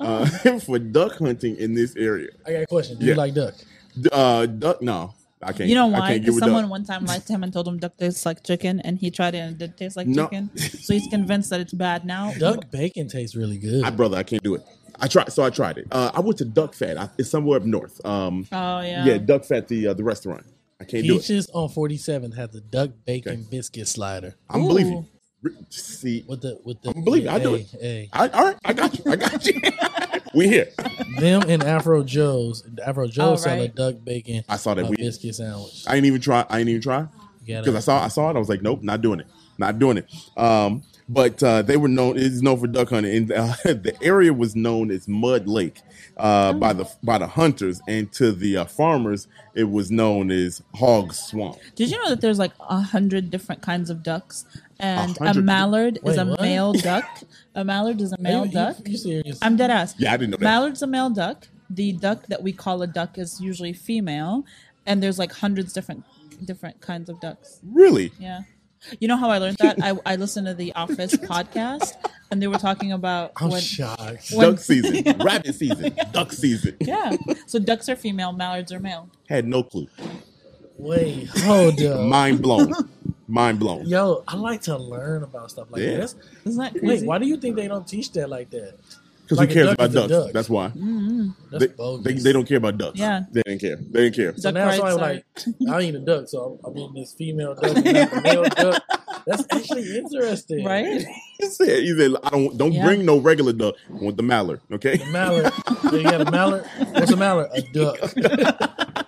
Uh, 0.00 0.26
for 0.58 0.78
duck 0.78 1.18
hunting 1.18 1.56
in 1.56 1.74
this 1.74 1.94
area. 1.96 2.28
I 2.46 2.52
got 2.52 2.62
a 2.62 2.66
question. 2.66 2.98
Do 2.98 3.06
Yeah. 3.06 3.12
you 3.12 3.16
like 3.18 3.34
duck? 3.34 3.54
D- 4.00 4.08
Uh, 4.12 4.46
duck? 4.46 4.82
No, 4.82 5.14
I 5.40 5.52
can't. 5.52 5.68
You 5.68 5.76
know 5.76 5.86
why? 5.86 6.18
Because 6.18 6.38
someone 6.38 6.64
duck. 6.64 6.70
one 6.70 6.84
time 6.84 7.04
lied 7.06 7.24
to 7.26 7.32
him 7.32 7.44
and 7.44 7.52
told 7.52 7.68
him 7.68 7.78
duck 7.78 7.96
tastes 7.96 8.26
like 8.26 8.42
chicken, 8.42 8.80
and 8.80 8.98
he 8.98 9.10
tried 9.10 9.34
it 9.34 9.38
and 9.38 9.52
it 9.52 9.58
did 9.58 9.76
taste 9.76 9.96
like 9.96 10.06
No. 10.08 10.24
chicken. 10.24 10.50
So 10.58 10.94
he's 10.94 11.06
convinced 11.08 11.50
that 11.50 11.60
it's 11.60 11.72
bad 11.72 12.04
now. 12.04 12.32
Duck 12.38 12.70
bacon 12.70 13.08
tastes 13.08 13.36
really 13.36 13.56
good. 13.58 13.84
I 13.84 13.90
brother, 13.90 14.16
I 14.16 14.24
can't 14.24 14.42
do 14.42 14.54
it. 14.56 14.62
I 15.00 15.06
tried, 15.08 15.32
so 15.32 15.42
I 15.44 15.50
tried 15.50 15.78
it. 15.78 15.86
Uh, 15.90 16.10
I 16.14 16.20
went 16.20 16.38
to 16.38 16.44
Duck 16.44 16.74
Fat. 16.74 16.96
I, 16.98 17.08
it's 17.18 17.30
somewhere 17.30 17.58
up 17.58 17.64
north. 17.64 18.04
Um, 18.04 18.46
Oh 18.52 18.80
yeah. 18.80 19.04
yeah, 19.04 19.18
Duck 19.18 19.44
Fat, 19.44 19.68
the 19.68 19.88
uh, 19.88 19.94
the 19.94 20.04
restaurant. 20.04 20.44
I 20.86 20.90
can't 20.90 21.06
do 21.06 21.14
it. 21.16 21.20
Peaches 21.20 21.50
on 21.52 21.68
47 21.68 22.32
had 22.32 22.52
the 22.52 22.60
duck 22.60 22.90
bacon 23.06 23.32
Okay. 23.32 23.46
biscuit 23.50 23.88
slider 23.88 24.34
I'm 24.48 24.66
believing. 24.66 24.98
Ooh. 24.98 25.50
you. 25.50 25.56
See, 25.70 26.24
with 26.26 26.40
the 26.40 26.58
with 26.64 26.80
the. 26.82 26.90
I'm 26.90 27.04
believing. 27.04 27.28
I 27.28 27.38
do 27.38 27.54
hey, 27.54 27.60
it. 27.60 27.80
Hey, 27.80 28.08
I, 28.12 28.28
all 28.28 28.44
right, 28.44 28.56
I 28.64 28.72
got 28.72 28.98
you. 28.98 29.12
I 29.12 29.16
got 29.16 29.46
you. 29.46 29.60
we 30.34 30.48
here. 30.48 30.68
them 31.18 31.42
and 31.48 31.62
Afro 31.62 32.02
Joe's. 32.02 32.66
Afro 32.84 33.06
Joe's 33.08 33.42
sell 33.42 33.56
a 33.56 33.60
right. 33.60 33.74
duck 33.74 33.96
bacon. 34.02 34.42
I 34.48 34.56
saw 34.56 34.74
that 34.74 34.86
we- 34.86 34.96
biscuit 34.96 35.34
sandwich. 35.34 35.84
I 35.86 35.96
ain't 35.96 36.06
even 36.06 36.20
try. 36.20 36.46
I 36.48 36.60
ain't 36.60 36.68
even 36.68 36.80
try 36.80 37.06
because 37.44 37.74
I 37.74 37.80
saw. 37.80 38.02
I 38.02 38.08
saw 38.08 38.30
it. 38.30 38.36
I 38.36 38.38
was 38.38 38.48
like, 38.48 38.62
nope, 38.62 38.82
not 38.82 39.02
doing 39.02 39.20
it. 39.20 39.26
Not 39.58 39.78
doing 39.78 39.98
it. 39.98 40.10
Um, 40.36 40.82
but 41.08 41.42
uh, 41.42 41.62
they 41.62 41.76
were 41.76 41.88
known. 41.88 42.18
It's 42.18 42.40
known 42.40 42.58
for 42.58 42.66
duck 42.66 42.90
hunting, 42.90 43.14
and 43.16 43.32
uh, 43.32 43.54
the 43.64 43.96
area 44.02 44.32
was 44.32 44.56
known 44.56 44.90
as 44.90 45.06
Mud 45.06 45.46
Lake 45.46 45.80
uh, 46.16 46.52
by 46.54 46.72
the 46.72 46.90
by 47.02 47.18
the 47.18 47.26
hunters, 47.26 47.80
and 47.86 48.10
to 48.12 48.32
the 48.32 48.58
uh, 48.58 48.64
farmers, 48.64 49.28
it 49.54 49.64
was 49.64 49.90
known 49.90 50.30
as 50.30 50.62
Hog 50.74 51.12
Swamp. 51.12 51.58
Did 51.74 51.90
you 51.90 52.02
know 52.02 52.08
that 52.10 52.20
there's 52.20 52.38
like 52.38 52.52
a 52.60 52.80
hundred 52.80 53.30
different 53.30 53.62
kinds 53.62 53.90
of 53.90 54.02
ducks, 54.02 54.46
and 54.78 55.16
a, 55.18 55.24
100 55.24 55.44
mallard 55.44 55.98
is 56.04 56.16
a 56.16 56.24
what? 56.24 56.40
male 56.40 56.72
duck. 56.72 57.04
A 57.54 57.64
mallard 57.64 58.00
is 58.00 58.12
a 58.12 58.20
male 58.20 58.46
you, 58.46 58.52
duck. 58.52 58.76
You, 58.84 58.92
you 58.92 58.98
serious? 58.98 59.38
I'm 59.42 59.56
dead 59.56 59.70
ass. 59.70 59.94
Yeah, 59.98 60.12
I 60.12 60.16
didn't 60.16 60.30
know 60.30 60.36
that. 60.38 60.44
Mallard's 60.44 60.82
a 60.82 60.86
male 60.86 61.10
duck. 61.10 61.48
The 61.70 61.92
duck 61.92 62.26
that 62.26 62.42
we 62.42 62.52
call 62.52 62.82
a 62.82 62.86
duck 62.86 63.18
is 63.18 63.40
usually 63.40 63.72
female, 63.72 64.44
and 64.86 65.02
there's 65.02 65.18
like 65.18 65.32
hundreds 65.32 65.72
different 65.72 66.04
different 66.44 66.80
kinds 66.80 67.08
of 67.08 67.20
ducks. 67.20 67.60
Really? 67.62 68.12
Yeah. 68.18 68.42
You 69.00 69.08
know 69.08 69.16
how 69.16 69.30
I 69.30 69.38
learned 69.38 69.56
that? 69.58 69.78
I, 69.82 69.98
I 70.06 70.16
listened 70.16 70.46
to 70.46 70.54
the 70.54 70.72
Office 70.74 71.14
podcast, 71.14 71.92
and 72.30 72.40
they 72.42 72.46
were 72.46 72.58
talking 72.58 72.92
about 72.92 73.32
I'm 73.36 73.50
when. 73.50 73.60
shocked. 73.60 74.32
When- 74.32 74.50
Duck 74.50 74.58
season, 74.60 75.18
rabbit 75.24 75.54
season, 75.54 75.96
duck 76.12 76.32
season. 76.32 76.76
Yeah. 76.80 77.16
So 77.46 77.58
ducks 77.58 77.88
are 77.88 77.96
female, 77.96 78.32
mallards 78.32 78.72
are 78.72 78.80
male. 78.80 79.08
Had 79.28 79.46
no 79.46 79.62
clue. 79.62 79.88
Wait, 80.76 81.28
hold 81.28 81.80
up. 81.82 82.00
Mind 82.08 82.42
blown. 82.42 82.72
Mind 83.28 83.58
blown. 83.58 83.86
Yo, 83.86 84.22
I 84.28 84.36
like 84.36 84.60
to 84.62 84.76
learn 84.76 85.22
about 85.22 85.50
stuff 85.50 85.68
like 85.70 85.80
Yeah. 85.80 85.96
this. 85.96 86.14
Isn't 86.44 86.60
that 86.62 86.72
crazy? 86.72 86.86
Wait, 86.86 87.04
why 87.06 87.18
do 87.18 87.26
you 87.26 87.38
think 87.38 87.56
they 87.56 87.68
don't 87.68 87.86
teach 87.88 88.12
that 88.12 88.28
like 88.28 88.50
that? 88.50 88.74
Because 89.24 89.38
Like 89.38 89.48
a 89.50 89.52
who 89.52 89.54
cares 89.54 89.66
duck 89.68 89.74
about 89.74 89.88
is 89.88 89.96
a 89.96 90.08
ducks? 90.08 90.32
That's 90.34 90.50
why. 90.50 90.68
Mm-hmm. 90.68 91.28
That's 91.50 91.64
They, 92.04 92.12
they, 92.12 92.20
they 92.20 92.32
don't 92.32 92.46
care 92.46 92.58
about 92.58 92.76
ducks. 92.78 92.98
Yeah. 92.98 93.22
They 93.32 93.42
didn't 93.42 93.60
care. 93.60 93.76
They 93.76 94.02
didn't 94.02 94.14
care. 94.16 94.34
So 94.36 94.42
Duck 94.50 94.54
now 94.54 94.66
rights 94.66 94.76
somebody 94.78 95.02
are- 95.02 95.14
like, 95.14 95.24
I 95.70 95.80
ain't 95.80 95.96
a 95.96 96.00
duck, 96.00 96.28
so 96.28 96.60
I'm, 96.62 96.70
I'm 96.70 96.76
eating 96.78 96.94
this 96.94 97.14
female 97.14 97.54
duck, 97.54 97.74
and 97.76 97.84
not 97.84 98.22
male 98.22 98.44
duck. 98.44 98.82
That's 99.26 99.44
actually 99.50 99.96
interesting, 99.98 100.64
Right? 100.64 101.04
He 101.40 101.46
said, 101.48 101.82
he 101.82 101.92
said, 101.98 102.12
I 102.22 102.30
don't 102.30 102.56
don't 102.56 102.72
Yeah. 102.72 102.84
bring 102.84 103.04
no 103.04 103.18
regular 103.18 103.52
duck. 103.52 103.74
I 103.90 103.94
want 103.94 104.16
the 104.16 104.22
mallard. 104.22 104.60
Okay. 104.70 104.98
The 104.98 105.06
mallard. 105.06 105.52
you 105.92 106.02
got 106.04 106.20
a 106.20 106.30
mallard. 106.30 106.64
What's 106.92 107.10
a 107.10 107.16
mallard? 107.16 107.48
A 107.52 107.60
duck. 107.72 109.03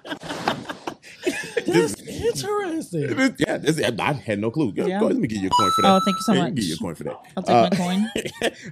That's 1.67 2.01
interesting. 2.01 3.35
yeah, 3.39 3.57
this, 3.59 3.81
I 3.99 4.13
had 4.13 4.39
no 4.39 4.51
clue. 4.51 4.73
Yeah, 4.75 4.87
Yeah. 4.87 4.99
go 5.01 5.07
ahead, 5.07 5.17
let 5.17 5.23
me 5.23 5.29
give 5.29 5.43
you 5.43 5.49
a 5.49 5.51
coin 5.51 5.71
for 5.77 5.83
that. 5.83 5.89
Oh, 5.89 6.01
thank 6.05 6.17
you 6.17 6.23
so 6.23 6.33
Let 6.33 6.43
much. 6.43 6.55
give 6.55 6.65
you 6.65 6.75
a 6.75 6.79
coin 6.79 6.95
for 6.95 7.05
that. 7.05 7.17
I'll 7.37 7.43
take 7.43 7.71
my 7.71 7.77
coin. 7.77 8.11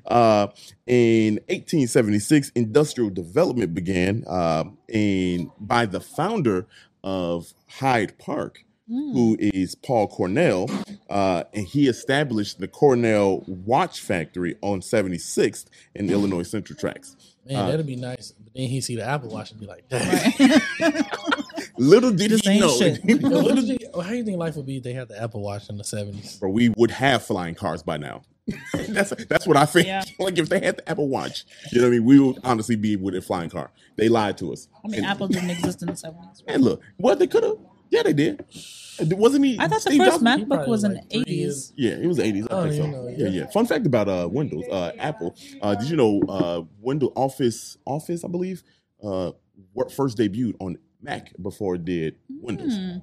uh, 0.07 0.47
in 0.87 1.35
1876, 1.49 2.51
industrial 2.55 3.11
development 3.11 3.75
began, 3.75 4.25
uh, 4.27 4.65
and 4.93 5.51
by 5.61 5.87
the 5.87 6.01
founder 6.01 6.67
of 7.03 7.53
Hyde 7.69 8.19
Park, 8.19 8.65
who 8.87 9.37
is 9.41 9.75
Paul 9.75 10.09
Cornell, 10.09 10.69
uh, 11.09 11.45
and 11.55 11.67
he 11.67 11.89
established 11.89 12.59
the 12.61 12.69
Cornell 12.69 13.43
Watch 13.47 14.01
Factory 14.01 14.57
on 14.61 14.81
76th 14.83 15.65
in 15.95 16.11
Illinois 16.11 16.43
Central 16.43 16.79
Tracks. 16.79 17.17
Man, 17.47 17.57
Uh, 17.57 17.71
that'd 17.71 17.87
be 17.87 17.97
nice. 17.97 18.33
But 18.33 18.53
then 18.55 18.69
he 18.69 18.81
see 18.83 18.97
the 18.97 19.05
Apple 19.07 19.31
Watch 19.31 19.53
and 19.53 19.61
be 19.61 19.67
like, 19.67 19.89
"Dang." 19.89 20.33
Little 21.77 22.13
did 22.13 22.31
Just 22.31 22.47
he 22.47 22.61
know, 22.61 22.77
shit. 22.77 23.05
Yo, 23.05 23.17
did 23.17 23.83
how 23.95 24.09
do 24.11 24.17
you 24.17 24.25
think 24.25 24.39
life 24.39 24.57
would 24.57 24.67
be 24.67 24.77
if 24.77 24.83
they 24.83 24.93
had 24.93 25.09
the 25.09 25.21
Apple 25.21 25.41
Watch 25.43 25.69
in 25.69 25.77
the 25.77 25.85
seventies? 25.85 26.37
bro, 26.37 26.51
we 26.51 26.69
would 26.71 26.91
have 26.93 27.25
flying 27.25 27.55
cars 27.55 27.83
by 27.83 27.97
now. 27.97 28.23
that's 28.89 29.11
that's 29.27 29.47
what 29.47 29.57
I 29.57 29.65
think. 29.65 29.87
Yeah. 29.87 30.05
like 30.19 30.39
if 30.39 30.49
they 30.49 30.61
had 30.61 30.77
the 30.77 30.89
Apple 30.89 31.09
Watch, 31.09 31.45
you 31.73 31.81
know 31.81 31.89
what 31.89 31.95
I 31.95 31.99
mean, 31.99 32.05
we 32.05 32.21
would 32.21 32.39
honestly 32.45 32.77
be 32.77 32.97
with 32.97 33.15
a 33.17 33.23
flying 33.23 33.51
car. 33.51 33.71
They 33.97 34.09
lied 34.09 34.39
to 34.39 34.53
us. 34.53 34.69
I 34.85 34.89
mean, 34.89 34.99
and, 34.99 35.07
Apple 35.07 35.29
didn't 35.29 35.51
exist 35.51 35.83
in 35.83 35.89
the 35.89 35.97
seventies. 35.97 36.43
and 36.47 36.63
look, 36.63 36.83
what 36.97 37.19
they 37.19 37.27
could 37.27 37.43
have. 37.43 37.57
Yeah, 37.91 38.03
they 38.03 38.13
did. 38.13 38.45
Wasn't 39.01 39.45
he? 39.45 39.57
I 39.59 39.69
thought 39.69 39.83
the 39.85 39.97
first 39.97 40.11
Jobs- 40.11 40.23
MacBook 40.23 40.67
was 40.69 40.85
in 40.85 40.95
the 40.95 41.01
three 41.03 41.21
eighties. 41.21 41.73
Yeah, 41.77 41.93
it 41.93 42.07
was 42.07 42.17
the 42.17 42.25
80s. 42.25 42.47
I 42.51 42.57
I 42.57 42.61
don't 42.61 42.63
think 42.71 42.75
so. 42.75 42.79
even 42.89 42.91
know, 42.93 43.09
Yeah, 43.09 43.17
yeah. 43.29 43.41
yeah. 43.43 43.47
Fun 43.51 43.67
fact 43.67 43.87
about 43.87 44.09
uh 44.09 44.29
Windows, 44.31 44.65
uh 44.71 44.93
Apple. 44.99 45.37
Uh 45.63 45.75
did 45.75 45.89
you 45.91 45.97
know 45.97 46.21
uh 46.29 46.63
Windows 46.81 47.13
Office 47.15 47.77
Office, 47.85 48.25
I 48.25 48.29
believe, 48.29 48.63
uh 49.03 49.33
first 49.95 50.19
debuted 50.19 50.55
on 50.61 50.77
Mac 51.05 51.33
before 51.41 51.77
it 51.77 51.85
did 51.85 52.17
Windows. 52.29 52.75
Hmm. 52.77 52.97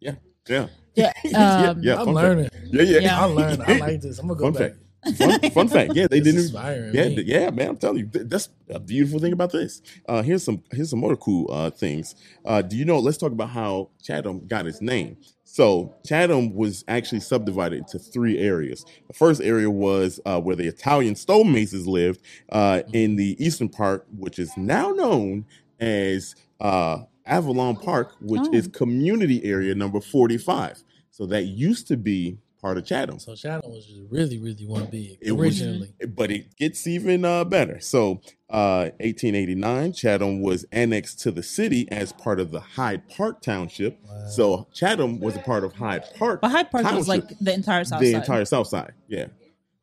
Yeah. 0.00 0.14
Yeah. 0.48 0.66
Yeah, 0.96 1.12
yeah, 1.24 1.70
um, 1.70 1.82
yeah, 1.82 1.98
I'm 1.98 2.04
fun 2.06 2.14
fact. 2.14 2.24
learning. 2.24 2.50
Yeah, 2.66 2.82
yeah. 2.82 2.98
Yeah. 3.00 3.20
I 3.20 3.24
learned. 3.24 3.62
I 3.64 3.78
like 3.78 4.00
this. 4.00 4.20
I'm 4.20 4.28
gonna 4.28 4.38
go 4.38 4.52
Fun 4.52 4.52
back. 4.52 4.76
fact. 5.16 5.18
Fun, 5.42 5.50
fun 5.50 5.68
fact. 5.68 5.92
Yeah, 5.96 6.06
they 6.08 6.20
This 6.20 6.52
didn't. 6.52 6.94
Yeah, 6.94 7.08
me. 7.08 7.22
yeah, 7.26 7.50
man. 7.50 7.70
I'm 7.70 7.76
telling 7.78 7.98
you, 7.98 8.06
that's 8.12 8.48
a 8.70 8.78
beautiful 8.78 9.18
thing 9.18 9.32
about 9.32 9.50
this. 9.50 9.82
Uh, 10.08 10.22
here's 10.22 10.44
some 10.44 10.62
here's 10.70 10.90
some 10.90 11.02
other 11.02 11.16
cool 11.16 11.50
uh, 11.50 11.70
things. 11.70 12.14
Uh, 12.44 12.62
do 12.62 12.76
you 12.76 12.84
know? 12.84 13.00
Let's 13.00 13.18
talk 13.18 13.32
about 13.32 13.48
how 13.50 13.90
Chatham 14.04 14.46
got 14.46 14.68
its 14.68 14.80
name. 14.80 15.16
So 15.42 15.92
Chatham 16.06 16.54
was 16.54 16.84
actually 16.86 17.18
subdivided 17.20 17.80
into 17.80 17.98
three 17.98 18.38
areas. 18.38 18.84
The 19.08 19.14
first 19.14 19.40
area 19.40 19.68
was 19.68 20.20
uh, 20.24 20.40
where 20.40 20.54
the 20.54 20.68
Italian 20.68 21.16
stonemasons 21.16 21.88
lived 21.88 22.20
uh, 22.52 22.82
in 22.92 23.16
the 23.16 23.34
eastern 23.44 23.68
part, 23.68 24.06
which 24.16 24.38
is 24.38 24.56
now 24.56 24.90
known 24.92 25.44
as 25.80 26.36
uh, 26.60 26.98
Avalon 27.26 27.76
Park, 27.76 28.14
which 28.20 28.42
Oh. 28.44 28.52
is 28.54 28.68
community 28.68 29.44
area 29.44 29.74
number 29.74 30.00
45. 30.00 30.82
So 31.10 31.26
that 31.26 31.44
used 31.44 31.88
to 31.88 31.96
be 31.96 32.38
part 32.60 32.78
of 32.78 32.84
Chatham. 32.86 33.18
So 33.18 33.34
Chatham 33.34 33.70
was 33.72 33.84
just 33.86 34.00
really, 34.10 34.38
really 34.38 34.64
one 34.66 34.86
big 34.86 35.18
It 35.20 35.32
was- 35.32 35.60
originally. 35.60 35.92
but 36.14 36.30
it 36.30 36.56
gets 36.56 36.86
even 36.86 37.24
uh, 37.24 37.44
better. 37.44 37.78
So, 37.80 38.20
uh, 38.48 38.88
1889, 39.00 39.92
Chatham 39.92 40.40
was 40.40 40.64
annexed 40.72 41.20
to 41.20 41.30
the 41.30 41.42
city 41.42 41.86
as 41.90 42.12
part 42.12 42.40
of 42.40 42.50
the 42.52 42.60
Hyde 42.60 43.06
Park 43.08 43.42
Township. 43.42 43.98
Wow. 44.06 44.26
So, 44.28 44.66
Chatham 44.72 45.20
was 45.20 45.36
a 45.36 45.40
part 45.40 45.62
of 45.64 45.74
Hyde 45.74 46.04
Park, 46.16 46.40
But 46.40 46.52
Hyde 46.52 46.70
Park 46.70 46.84
was 46.84 47.06
Township. 47.06 47.08
like 47.30 47.38
the 47.38 47.52
entire 47.52 47.84
South 47.84 48.00
the 48.00 48.12
Side. 48.12 48.20
entire 48.22 48.44
South 48.46 48.66
Side. 48.68 48.92
Yeah, 49.08 49.26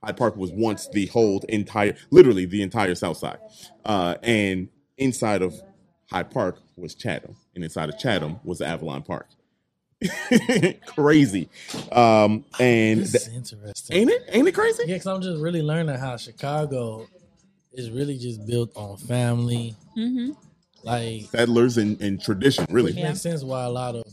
Hyde 0.03 0.17
Park 0.17 0.35
was 0.35 0.51
once 0.51 0.87
the 0.91 1.05
whole 1.07 1.39
entire, 1.49 1.95
literally 2.09 2.45
the 2.45 2.63
entire 2.63 2.95
South 2.95 3.17
Side. 3.17 3.37
Uh, 3.85 4.15
and 4.23 4.69
inside 4.97 5.43
of 5.43 5.53
Hyde 6.09 6.31
Park 6.31 6.57
was 6.81 6.95
Chatham, 6.95 7.35
and 7.55 7.63
inside 7.63 7.89
of 7.89 7.97
Chatham 7.97 8.39
was 8.43 8.59
the 8.59 8.65
Avalon 8.67 9.03
Park. 9.03 9.27
Crazy, 10.87 11.47
um, 11.91 12.43
and 12.59 13.01
This 13.01 13.11
th- 13.11 13.27
is 13.27 13.33
interesting. 13.51 13.97
ain't 13.97 14.09
it? 14.09 14.23
Ain't 14.29 14.47
it 14.47 14.51
crazy? 14.53 14.83
Yeah, 14.87 14.95
because 14.95 15.07
I'm 15.07 15.21
just 15.21 15.39
really 15.41 15.61
learning 15.61 15.95
how 15.95 16.17
Chicago 16.17 17.07
is 17.73 17.89
really 17.91 18.17
just 18.17 18.45
built 18.47 18.71
on 18.75 18.97
family. 18.97 19.75
hmm 19.93 20.31
Like, 20.83 21.23
Settlers 21.29 21.77
and, 21.77 22.01
and 22.01 22.21
tradition, 22.21 22.65
really. 22.69 22.93
Yeah. 22.93 23.09
makes 23.09 23.21
sense 23.21 23.43
why 23.43 23.63
a 23.63 23.69
lot 23.69 23.95
of 23.95 24.03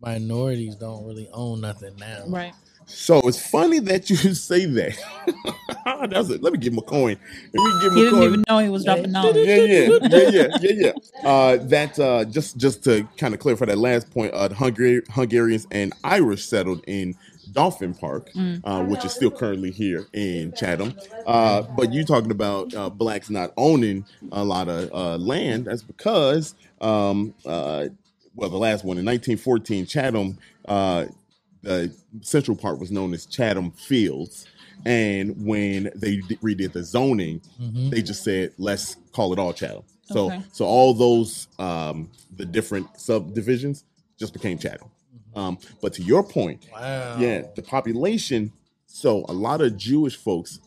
minorities 0.00 0.76
don't 0.76 1.04
really 1.06 1.28
own 1.32 1.62
nothing 1.62 1.96
now. 1.96 2.24
Right. 2.26 2.52
So 2.86 3.20
it's 3.26 3.44
funny 3.50 3.78
that 3.80 4.10
you 4.10 4.16
say 4.34 4.66
that. 4.66 4.94
That's 6.08 6.30
it. 6.30 6.42
Let 6.42 6.52
me 6.52 6.58
give 6.58 6.72
him 6.72 6.78
a 6.78 6.82
coin. 6.82 7.16
Let 7.52 7.62
me 7.64 7.80
give 7.82 7.92
him 7.92 7.96
He 7.98 8.02
a 8.02 8.04
didn't 8.04 8.18
coin. 8.20 8.28
even 8.28 8.44
know 8.48 8.58
he 8.58 8.68
was 8.68 8.84
dropping 8.84 9.12
knowledge. 9.12 9.46
yeah, 9.46 9.56
yeah, 9.56 9.98
yeah, 10.02 10.28
yeah, 10.30 10.48
yeah, 10.60 10.72
yeah. 11.22 11.28
Uh, 11.28 11.56
that 11.68 11.98
uh, 11.98 12.24
just 12.26 12.56
just 12.56 12.84
to 12.84 13.08
kind 13.18 13.34
of 13.34 13.40
clarify 13.40 13.66
that 13.66 13.78
last 13.78 14.10
point, 14.10 14.32
uh, 14.32 14.48
the 14.48 14.54
Hungar- 14.54 15.08
Hungarians 15.10 15.66
and 15.70 15.92
Irish 16.04 16.44
settled 16.46 16.82
in 16.86 17.16
Dauphin 17.52 17.94
Park, 17.94 18.30
Mm. 18.34 18.60
uh, 18.64 18.82
which 18.84 19.04
is 19.04 19.12
still 19.12 19.30
currently 19.30 19.70
here 19.70 20.08
in 20.12 20.52
Chatham. 20.54 20.94
Uh, 21.26 21.62
but 21.62 21.92
you 21.92 22.04
talking 22.04 22.30
about 22.30 22.74
uh, 22.74 22.90
blacks 22.90 23.30
not 23.30 23.52
owning 23.56 24.06
a 24.32 24.44
lot 24.44 24.68
of 24.68 24.90
uh, 24.92 25.16
land? 25.18 25.66
That's 25.66 25.82
because, 25.82 26.54
um, 26.80 27.34
uh, 27.46 27.86
well, 28.34 28.50
the 28.50 28.56
last 28.58 28.84
one 28.84 28.98
in 28.98 29.04
1914, 29.04 29.86
Chatham. 29.86 30.38
Uh, 30.66 31.06
the 31.62 31.94
central 32.20 32.56
part 32.56 32.78
was 32.78 32.90
known 32.90 33.14
as 33.14 33.24
Chatham 33.26 33.70
Fields. 33.72 34.46
And 34.86 35.44
when 35.46 35.90
they 35.94 36.16
d- 36.18 36.36
redid 36.42 36.72
the 36.72 36.84
zoning, 36.84 37.40
Mhm. 37.60 37.90
they 37.90 38.02
just 38.02 38.22
said, 38.22 38.52
let's 38.58 38.96
call 39.12 39.32
it 39.32 39.38
all 39.38 39.52
Chatham. 39.52 39.82
So, 40.04 40.26
Okay. 40.26 40.42
so 40.52 40.66
all 40.66 40.92
those, 40.94 41.48
um, 41.58 42.10
the 42.36 42.44
different 42.44 42.88
subdivisions 43.00 43.84
just 44.18 44.32
became 44.32 44.58
Chatham. 44.58 44.88
Um, 45.34 45.58
but 45.80 45.94
to 45.94 46.02
your 46.02 46.22
point, 46.22 46.66
Wow. 46.72 47.18
yeah, 47.18 47.42
the 47.56 47.62
population. 47.62 48.52
So 48.86 49.24
a 49.28 49.32
lot 49.32 49.60
of 49.60 49.76
Jewish 49.76 50.16
folks, 50.16 50.60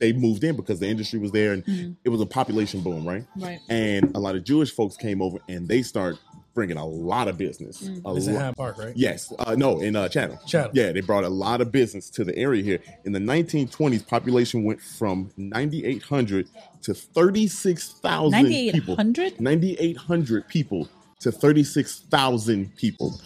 they 0.00 0.12
moved 0.12 0.42
in 0.42 0.56
because 0.56 0.80
the 0.80 0.88
industry 0.88 1.18
was 1.20 1.30
there 1.30 1.52
and 1.52 1.64
Mhm. 1.64 1.96
it 2.04 2.08
was 2.08 2.20
a 2.20 2.26
population 2.26 2.80
boom, 2.80 3.06
right? 3.06 3.24
Right. 3.36 3.60
And 3.68 4.10
a 4.16 4.18
lot 4.18 4.34
of 4.34 4.42
Jewish 4.44 4.70
folks 4.72 4.96
came 4.96 5.22
over 5.22 5.38
and 5.48 5.68
they 5.68 5.82
start 5.82 6.18
bringing 6.54 6.76
a 6.76 6.86
lot 6.86 7.28
of 7.28 7.38
business. 7.38 7.82
Mm. 7.82 8.02
A 8.04 8.16
It's 8.16 8.26
in 8.26 8.34
lot- 8.34 8.42
Hyde 8.44 8.56
Park, 8.56 8.78
right? 8.78 8.96
Yes. 8.96 9.32
Uh, 9.38 9.54
no, 9.56 9.80
in 9.80 9.96
uh, 9.96 10.08
Chatham. 10.08 10.38
Chatham. 10.46 10.72
Yeah, 10.74 10.92
they 10.92 11.00
brought 11.00 11.24
a 11.24 11.28
lot 11.28 11.60
of 11.60 11.72
business 11.72 12.10
to 12.10 12.24
the 12.24 12.36
area 12.36 12.62
here. 12.62 12.78
In 13.04 13.12
the 13.12 13.18
1920s, 13.18 14.06
population 14.06 14.64
went 14.64 14.80
from 14.80 15.30
9,800 15.36 16.48
to 16.82 16.94
36,000 16.94 18.44
people. 18.72 18.96
9,800? 18.96 19.40
9,800 19.40 20.48
people 20.48 20.88
to 21.20 21.32
36,000 21.32 22.76
people. 22.76 23.20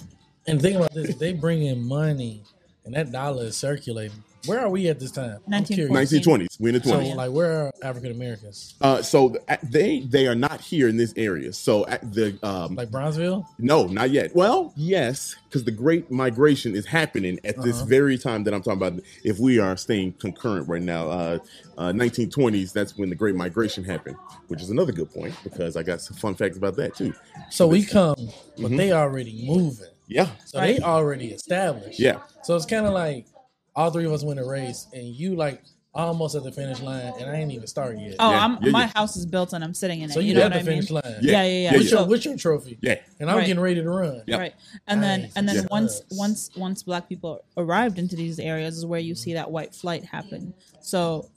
And 0.47 0.61
think 0.63 0.77
about 0.77 0.95
this: 0.95 1.17
they 1.17 1.33
bring 1.33 1.63
in 1.63 1.83
money, 1.83 2.43
and 2.85 2.95
that 2.95 3.11
dollar 3.11 3.45
is 3.47 3.57
circulating. 3.57 4.23
Where 4.45 4.61
are 4.61 4.69
we 4.71 4.89
at 4.89 5.01
this 5.01 5.11
time? 5.11 5.39
I'm 5.47 5.53
1914. 5.53 5.77
curious. 5.89 6.13
1920s. 6.57 6.61
We're 6.61 6.69
in 6.69 6.75
the 6.75 6.81
20s. 6.81 6.85
So, 6.85 6.99
20s. 7.01 7.17
like, 7.17 7.33
where 7.33 7.53
are 7.67 7.71
African 7.83 8.11
Americans? 8.13 8.75
Uh, 8.81 9.03
so 9.03 9.37
they 9.63 10.01
they 10.01 10.27
are 10.29 10.35
not 10.35 10.61
here 10.61 10.89
in 10.89 10.97
this 10.97 11.13
area. 11.17 11.53
So 11.53 11.87
at 11.87 12.13
the 12.13 12.39
um, 12.43 12.75
Like 12.77 12.91
Bronzeville? 12.91 13.47
No, 13.59 13.87
not 13.87 14.11
yet. 14.11 14.35
Well, 14.37 14.73
yes, 14.77 15.35
because 15.49 15.65
the 15.65 15.71
Great 15.73 16.11
Migration 16.11 16.77
is 16.77 16.87
happening 16.87 17.41
at 17.45 17.61
this 17.63 17.77
Uh-huh. 17.79 17.87
very 17.87 18.19
time 18.19 18.45
that 18.45 18.55
I'm 18.55 18.63
talking 18.63 18.83
about. 18.87 19.01
If 19.25 19.39
we 19.39 19.59
are 19.59 19.77
staying 19.77 20.13
concurrent 20.21 20.69
right 20.69 20.83
now, 20.83 21.09
uh, 21.09 21.39
uh, 21.79 21.93
1920s, 21.93 22.73
that's 22.73 22.97
when 22.97 23.09
the 23.09 23.17
Great 23.17 23.35
Migration 23.35 23.83
happened, 23.83 24.17
which 24.49 24.61
is 24.63 24.71
another 24.71 24.93
good 24.93 25.13
point 25.13 25.35
because 25.43 25.77
I 25.77 25.83
got 25.83 26.01
some 26.03 26.17
fun 26.17 26.35
facts 26.35 26.57
about 26.59 26.77
that 26.77 26.95
too. 26.95 27.15
So 27.51 27.67
we 27.67 27.83
come, 27.85 28.15
but 28.59 28.71
Mhm. 28.73 28.77
they 28.77 28.93
already 28.93 29.43
moving. 29.47 29.87
Yeah, 30.09 30.29
So 30.45 30.59
Right. 30.61 30.77
they 30.77 30.83
already 30.83 31.33
established. 31.33 31.99
yeah, 31.99 32.21
So 32.43 32.55
it's 32.55 32.67
kind 32.67 32.87
of 32.87 32.93
like 32.93 33.27
all 33.77 33.91
three 33.91 34.07
of 34.07 34.13
us 34.13 34.25
win 34.25 34.39
a 34.39 34.45
race, 34.45 34.87
and 34.93 35.05
you 35.07 35.37
like 35.37 35.63
almost 35.95 36.35
at 36.35 36.43
the 36.45 36.53
finish 36.53 36.81
line, 36.81 37.13
and 37.19 37.31
I 37.31 37.37
ain't 37.37 37.51
even 37.53 37.67
started 37.67 37.99
yet. 38.01 38.17
Oh, 38.19 38.31
Yeah, 38.31 38.45
I'm, 38.45 38.59
yeah, 38.63 38.71
my 38.71 38.81
yeah. 38.83 38.91
house 38.95 39.17
is 39.17 39.25
built 39.25 39.55
and 39.55 39.65
I'm 39.65 39.73
sitting 39.73 40.03
in 40.03 40.11
it. 40.11 40.13
so 40.13 40.21
you 40.21 40.29
you, 40.29 40.35
know 40.35 40.43
at 40.43 40.49
the 40.53 40.57
I 40.57 40.63
mean? 40.63 40.67
finish 40.83 40.91
line. 40.91 41.03
Yeah. 41.23 41.33
Yeah, 41.33 41.43
yeah, 41.45 41.49
yeah. 41.49 41.71
Yeah, 41.71 41.73
What's, 41.79 41.91
So- 41.91 41.99
your, 42.01 42.09
what's 42.09 42.25
your 42.27 42.37
trophy? 42.37 42.79
yeah. 42.83 42.97
And 43.19 43.31
I'm 43.31 43.39
Right. 43.39 43.47
getting 43.47 43.63
ready 43.63 43.81
to 43.83 43.89
run. 43.89 44.23
Yeah. 44.27 44.37
Right. 44.37 44.55
And 44.87 45.03
then 45.03 45.31
and 45.37 45.49
then 45.49 45.57
Yeah. 45.57 45.63
once 45.71 46.03
once 46.11 46.51
once 46.55 46.83
black 46.83 47.09
people 47.09 47.45
arrived 47.57 47.99
into 47.99 48.15
these 48.15 48.39
areas 48.39 48.77
is 48.77 48.85
where 48.85 49.01
you 49.01 49.15
see 49.15 49.33
that 49.35 49.51
white 49.51 49.75
flight 49.75 50.05
happen. 50.05 50.53
So 50.83 51.31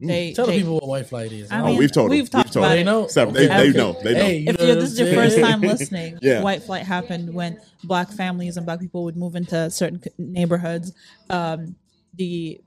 they 0.00 0.30
Mm. 0.30 0.34
Tell 0.34 0.46
they, 0.46 0.52
the 0.52 0.58
people 0.60 0.74
what 0.76 0.88
white 0.88 1.06
flight 1.06 1.32
is. 1.32 1.50
I 1.52 1.60
Oh, 1.60 1.76
we've 1.76 1.92
told 1.92 2.06
them. 2.06 2.12
we've 2.12 2.22
We've 2.24 2.30
talked 2.30 2.52
told 2.54 2.64
about 2.64 2.68
them. 2.74 2.78
they 2.78 2.84
know. 2.84 3.06
So 3.08 3.26
they- 3.30 3.46
they 3.48 3.70
know. 3.72 3.96
They 4.02 4.14
know. 4.14 4.20
Hey, 4.20 4.36
you 4.38 4.48
if 4.50 4.58
know 4.58 4.64
you're, 4.64 4.74
this 4.76 4.92
is 4.92 4.98
your 4.98 5.12
first 5.12 5.38
time 5.38 5.60
listening, 5.60 6.18
Yeah. 6.22 6.40
white 6.40 6.62
flight 6.62 6.84
happened 6.84 7.34
when 7.34 7.58
black 7.84 8.10
families 8.12 8.56
and 8.56 8.64
black 8.64 8.80
people 8.80 9.04
would 9.04 9.16
move 9.16 9.36
into 9.36 9.70
certain 9.70 10.02
neighborhoods. 10.18 10.92
Um, 11.28 11.76
the 12.16 12.60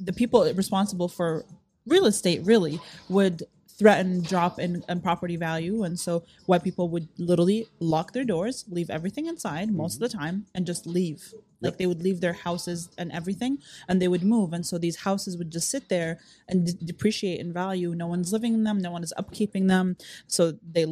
the 0.00 0.12
people 0.12 0.44
responsible 0.54 1.08
for 1.08 1.44
real 1.86 2.06
estate 2.06 2.40
really 2.44 2.80
would 3.08 3.44
threaten 3.78 4.22
drop 4.22 4.58
in, 4.58 4.84
in 4.88 5.00
property 5.00 5.36
value. 5.36 5.82
And 5.84 5.98
so 5.98 6.24
white 6.46 6.62
people 6.62 6.88
would 6.90 7.08
literally 7.18 7.66
lock 7.80 8.12
their 8.12 8.24
doors 8.24 8.64
leave 8.68 8.90
everything 8.90 9.26
inside 9.26 9.72
most 9.72 9.94
of 9.94 10.00
the 10.00 10.08
mm-hmm. 10.08 10.18
time 10.18 10.46
and 10.54 10.66
just 10.66 10.86
leave. 10.86 11.32
Like 11.60 11.78
they 11.78 11.86
would 11.86 12.02
leave 12.02 12.20
their 12.20 12.32
houses 12.32 12.88
and 12.98 13.12
everything 13.12 13.58
and 13.88 14.02
they 14.02 14.08
would 14.08 14.24
move. 14.24 14.52
And 14.52 14.66
so 14.66 14.78
these 14.78 14.96
houses 14.96 15.38
would 15.38 15.50
just 15.50 15.70
sit 15.70 15.88
there 15.88 16.18
and 16.48 16.66
d- 16.66 16.84
depreciate 16.84 17.40
in 17.40 17.52
value. 17.52 17.94
No 17.94 18.08
one's 18.08 18.32
living 18.32 18.54
in 18.54 18.64
them. 18.64 18.78
No 18.78 18.90
one 18.90 19.04
is 19.04 19.14
upkeeping 19.16 19.68
them. 19.68 19.96
So 20.26 20.58
they 20.68 20.86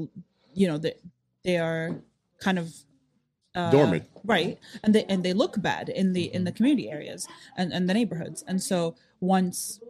you 0.55 0.69
know 0.69 0.79
they, 0.79 0.95
they 1.45 1.59
are 1.59 1.97
kind 2.41 2.59
of 2.59 2.73
uh, 3.55 3.71
Dormant. 3.71 4.05
right. 4.25 4.59
And 4.83 4.95
they 4.95 5.05
and 5.05 5.25
they 5.25 5.33
look 5.33 5.61
bad 5.61 5.89
in 5.89 6.13
the 6.13 6.33
in 6.33 6.45
the 6.45 6.53
community 6.53 6.91
areas 6.91 7.27
and 7.57 7.73
and 7.73 7.89
the 7.89 7.95
neighborhoods. 7.95 8.45
And 8.47 8.63
so 8.63 8.95
once 9.21 9.81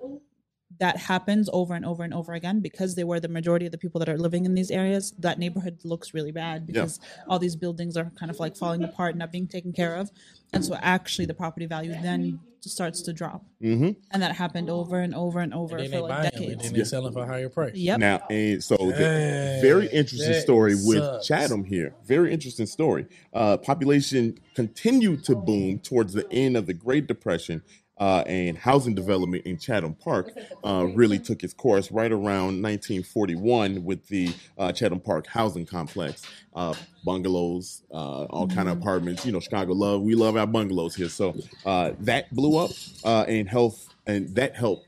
that 0.78 0.96
happens 0.96 1.48
over 1.52 1.74
and 1.74 1.84
over 1.84 2.02
and 2.02 2.14
over 2.14 2.32
again 2.32 2.60
because 2.60 2.94
they 2.94 3.04
were 3.04 3.20
the 3.20 3.28
majority 3.28 3.66
of 3.66 3.72
the 3.72 3.78
people 3.78 3.98
that 3.98 4.08
are 4.08 4.16
living 4.16 4.44
in 4.44 4.54
these 4.54 4.70
areas 4.70 5.12
that 5.18 5.38
neighborhood 5.38 5.78
looks 5.84 6.14
really 6.14 6.32
bad 6.32 6.66
because 6.66 7.00
all 7.28 7.38
these 7.38 7.56
buildings 7.56 7.96
are 7.96 8.10
kind 8.18 8.30
of 8.30 8.38
like 8.38 8.56
falling 8.56 8.82
apart 8.84 9.10
and 9.10 9.18
not 9.18 9.32
being 9.32 9.46
taken 9.46 9.72
care 9.72 9.96
of 9.96 10.10
and 10.52 10.64
so 10.64 10.76
actually 10.80 11.26
the 11.26 11.34
property 11.34 11.66
value 11.66 11.94
then 12.02 12.40
starts 12.60 13.00
to 13.02 13.12
drop 13.12 13.44
hmm 13.60 13.90
and 14.10 14.22
that 14.22 14.34
happened 14.34 14.68
over 14.68 15.00
and 15.00 15.14
over 15.14 15.40
and 15.40 15.54
over 15.54 15.78
And 15.78 15.90
for 15.90 16.00
like 16.00 16.08
buy 16.08 16.30
them, 16.30 16.30
and 16.34 16.60
decades 16.60 16.72
they 16.72 16.78
sell 16.78 17.00
selling 17.02 17.12
for 17.12 17.22
a 17.22 17.26
higher 17.26 17.48
price. 17.48 17.74
yep 17.74 17.98
Now, 17.98 18.20
and 18.28 18.62
so 18.62 18.76
the 18.76 18.92
Dang, 18.92 19.60
very 19.60 19.86
interesting 19.86 20.32
that 20.32 20.42
story 20.42 20.74
with. 20.74 21.04
Chatham 21.22 21.64
here. 21.64 21.94
Very 22.04 22.32
interesting 22.32 22.66
story. 22.66 23.06
Uh, 23.32 23.56
population 23.56 24.38
continued 24.54 25.24
to 25.24 25.36
boom 25.36 25.78
towards 25.78 26.12
the 26.12 26.30
end 26.32 26.56
of 26.56 26.66
the 26.66 26.74
Great 26.74 27.06
Depression. 27.06 27.62
Uh, 28.00 28.24
and 28.26 28.58
housing 28.58 28.94
development 28.94 29.46
in 29.46 29.58
Chatham 29.58 29.94
Park 29.94 30.32
uh, 30.64 30.86
really 30.94 31.18
took 31.20 31.44
its 31.44 31.54
course 31.54 31.92
right 31.92 32.10
around 32.12 32.62
1941 32.62 33.84
with 33.84 34.06
the 34.08 34.34
uh, 34.58 34.72
Chatham 34.72 35.00
Park 35.00 35.26
housing 35.28 35.66
complex, 35.66 36.22
uh, 36.56 36.74
bungalows, 37.04 37.82
uh, 37.92 38.24
all 38.24 38.48
kind 38.48 38.68
of 38.68 38.78
apartments. 38.78 39.26
You 39.26 39.32
know, 39.32 39.40
Chicago 39.40 39.74
love 39.74 40.02
we 40.02 40.16
love 40.16 40.36
our 40.36 40.46
bungalows 40.48 40.96
here, 40.96 41.10
so 41.10 41.36
uh, 41.66 41.92
that 42.00 42.34
blew 42.34 42.58
up 42.58 42.72
uh, 43.04 43.24
and 43.28 43.48
health 43.48 43.88
and 44.06 44.34
that 44.34 44.56
helped 44.56 44.86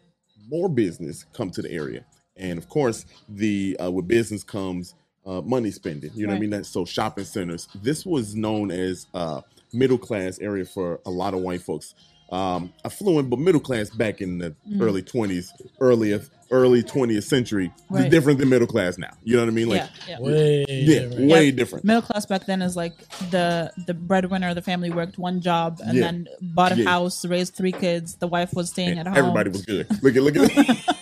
more 0.48 0.68
business 0.68 1.25
come 1.35 1.51
to 1.51 1.62
the 1.62 1.70
area. 1.70 2.05
And 2.37 2.59
of 2.59 2.68
course, 2.68 3.07
the 3.29 3.77
uh, 3.83 3.90
with 3.90 4.09
business 4.09 4.42
comes 4.42 4.94
uh, 5.27 5.40
money 5.42 5.70
spending. 5.70 6.11
You 6.14 6.27
know 6.27 6.33
what 6.33 6.38
I 6.38 6.40
mean? 6.40 6.51
That, 6.51 6.66
so 6.66 6.85
shopping 6.85 7.25
centers. 7.25 7.68
This 7.75 8.05
was 8.07 8.35
known 8.35 8.70
as 8.70 9.07
uh, 9.14 9.42
middle 9.72 9.98
class 9.98 10.38
area 10.40 10.64
for 10.64 11.01
a 11.07 11.11
lot 11.11 11.35
of 11.35 11.40
white 11.40 11.62
folks. 11.62 11.94
Um, 12.33 12.73
affluent, 12.85 13.29
but 13.31 13.38
middle 13.38 13.61
class 13.61 13.90
back 13.90 14.21
in 14.23 14.38
the 14.38 14.55
Mm. 14.68 14.81
early 14.81 15.03
twenties, 15.03 15.53
earlier 15.81 16.21
early 16.51 16.83
twentieth 16.83 17.25
century. 17.25 17.66
It's 17.77 17.83
Right. 17.90 18.11
different 18.11 18.38
than 18.38 18.49
middle 18.49 18.66
class 18.66 18.97
now. 18.99 19.11
You 19.23 19.37
know 19.37 19.42
what 19.42 19.49
I 19.49 19.53
mean? 19.53 19.68
Like, 19.68 19.83
yeah, 20.09 20.16
yeah. 20.18 20.21
Way 20.21 20.64
yeah, 20.68 20.99
different. 21.01 21.31
way 21.31 21.45
Yeah. 21.47 21.51
different. 21.53 21.85
Middle 21.85 22.03
class 22.03 22.27
back 22.27 22.47
then 22.47 22.61
is 22.62 22.75
like 22.77 22.95
the 23.31 23.71
the 23.87 23.95
breadwinner 23.95 24.49
of 24.49 24.55
the 24.55 24.62
family 24.62 24.90
worked 24.90 25.18
one 25.18 25.40
job 25.42 25.81
and 25.85 25.97
Yeah. 25.97 26.05
then 26.05 26.27
bought 26.40 26.73
a 26.73 26.77
Yeah. 26.77 26.88
house, 26.90 27.25
raised 27.25 27.55
three 27.55 27.73
kids. 27.73 28.14
The 28.16 28.27
wife 28.29 28.53
was 28.55 28.71
staying 28.71 28.99
And 28.99 29.01
at 29.01 29.07
home. 29.09 29.16
everybody 29.18 29.51
was 29.51 29.62
good. 29.66 29.87
Look 30.03 30.16
at 30.16 30.23
look 30.23 30.37
at. 30.37 30.99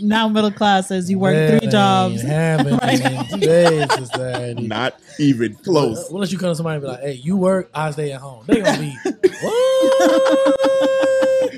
now 0.00 0.28
middle 0.28 0.50
class 0.50 0.90
is 0.90 1.10
you 1.10 1.18
work 1.18 1.34
That 1.34 1.60
three 1.60 1.68
jobs. 1.70 2.20
ain't 2.22 2.28
happening 2.28 2.78
Right. 2.82 3.00
in 3.32 3.40
today's 3.40 3.92
society. 3.94 4.66
Not 4.66 4.94
even 5.18 5.54
close. 5.56 6.10
Unless 6.10 6.32
you 6.32 6.38
come 6.38 6.50
to 6.50 6.54
somebody 6.54 6.76
and 6.76 6.82
be 6.82 6.88
like, 6.88 7.00
"Hey, 7.00 7.12
you 7.14 7.36
work, 7.36 7.70
I 7.74 7.90
stay 7.90 8.12
at 8.12 8.20
home." 8.20 8.44
They 8.46 8.60
gonna 8.60 8.78
be 8.78 8.96
what? 9.42 10.52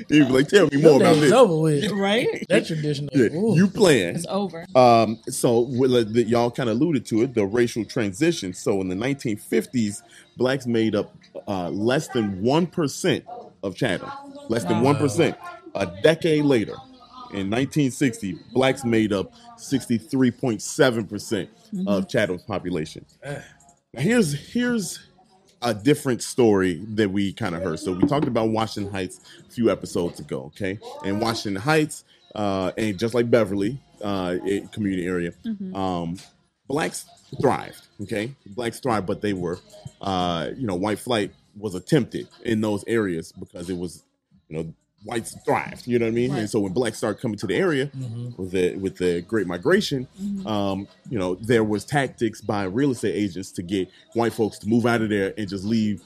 He'd 0.09 0.27
be 0.27 0.33
like, 0.33 0.47
tell 0.47 0.67
me 0.71 0.81
more 0.81 0.97
about 0.97 1.17
this. 1.17 1.31
over 1.31 1.57
with. 1.59 1.91
Right? 1.91 2.43
That 2.49 2.65
tradition. 2.65 3.09
Yeah, 3.13 3.27
you 3.31 3.67
playing. 3.67 4.15
It's 4.15 4.25
over. 4.27 4.65
Um, 4.75 5.19
so 5.27 5.67
well, 5.69 5.97
uh, 5.97 6.01
y'all 6.01 6.49
kind 6.49 6.69
of 6.69 6.77
alluded 6.77 7.05
to 7.07 7.21
it, 7.23 7.35
the 7.35 7.45
racial 7.45 7.85
transition. 7.85 8.53
So 8.53 8.81
in 8.81 8.89
the 8.89 8.95
1950s, 8.95 10.01
blacks 10.35 10.65
made 10.65 10.95
up 10.95 11.15
uh, 11.47 11.69
less 11.69 12.07
than 12.07 12.41
one 12.41 12.65
percent 12.65 13.23
of 13.61 13.75
Chatham, 13.75 14.09
less 14.49 14.63
than 14.63 14.81
one 14.81 14.95
percent. 14.95 15.37
A 15.75 15.85
decade 16.01 16.45
later, 16.45 16.73
in 17.31 17.49
1960, 17.49 18.37
blacks 18.53 18.83
made 18.83 19.13
up 19.13 19.33
63.7 19.57 21.09
percent 21.09 21.49
of 21.87 22.07
Chatham's 22.07 22.43
population. 22.43 23.05
Now, 23.93 24.01
here's 24.01 24.33
here's 24.33 24.99
a 25.61 25.73
different 25.73 26.21
story 26.23 26.81
that 26.95 27.09
we 27.11 27.33
kind 27.33 27.55
of 27.55 27.61
heard. 27.61 27.79
So 27.79 27.91
we 27.93 28.07
talked 28.07 28.27
about 28.27 28.49
Washington 28.49 28.91
Heights 28.91 29.19
a 29.47 29.51
few 29.51 29.69
episodes 29.69 30.19
ago, 30.19 30.43
okay? 30.55 30.79
And 31.03 31.19
Washington 31.21 31.61
Heights, 31.61 32.05
uh, 32.35 32.71
and 32.77 32.97
just 32.97 33.13
like 33.13 33.29
Beverly, 33.29 33.77
uh, 34.01 34.37
community 34.71 35.05
area, 35.05 35.33
um, 35.75 36.17
blacks 36.67 37.05
thrived, 37.41 37.87
okay? 38.03 38.33
Blacks 38.47 38.79
thrived, 38.79 39.05
but 39.05 39.21
they 39.21 39.33
were, 39.33 39.59
uh, 40.01 40.49
you 40.55 40.65
know, 40.65 40.75
white 40.75 40.99
flight 40.99 41.33
was 41.57 41.75
attempted 41.75 42.27
in 42.45 42.61
those 42.61 42.85
areas 42.87 43.33
because 43.33 43.69
it 43.69 43.77
was, 43.77 44.03
you 44.47 44.57
know, 44.57 44.73
whites 45.03 45.35
thrived. 45.45 45.87
You 45.87 45.97
know 45.99 46.05
what 46.05 46.11
I 46.11 46.15
mean? 46.15 46.31
Right. 46.31 46.39
And 46.39 46.49
so 46.49 46.59
when 46.59 46.73
blacks 46.73 46.97
started 46.97 47.21
coming 47.21 47.37
to 47.37 47.47
the 47.47 47.55
area 47.55 47.87
Mhm. 47.87 48.37
with 48.37 48.51
the 48.51 48.75
with 48.75 48.97
the 48.97 49.21
Great 49.21 49.47
Migration, 49.47 50.07
um, 50.45 50.87
you 51.09 51.17
know, 51.17 51.35
there 51.35 51.63
was 51.63 51.85
tactics 51.85 52.41
by 52.41 52.63
real 52.63 52.91
estate 52.91 53.15
agents 53.15 53.51
to 53.53 53.61
get 53.61 53.89
white 54.13 54.33
folks 54.33 54.57
to 54.59 54.67
move 54.67 54.85
out 54.85 55.01
of 55.01 55.09
there 55.09 55.33
and 55.37 55.47
just 55.47 55.63
leave 55.65 56.01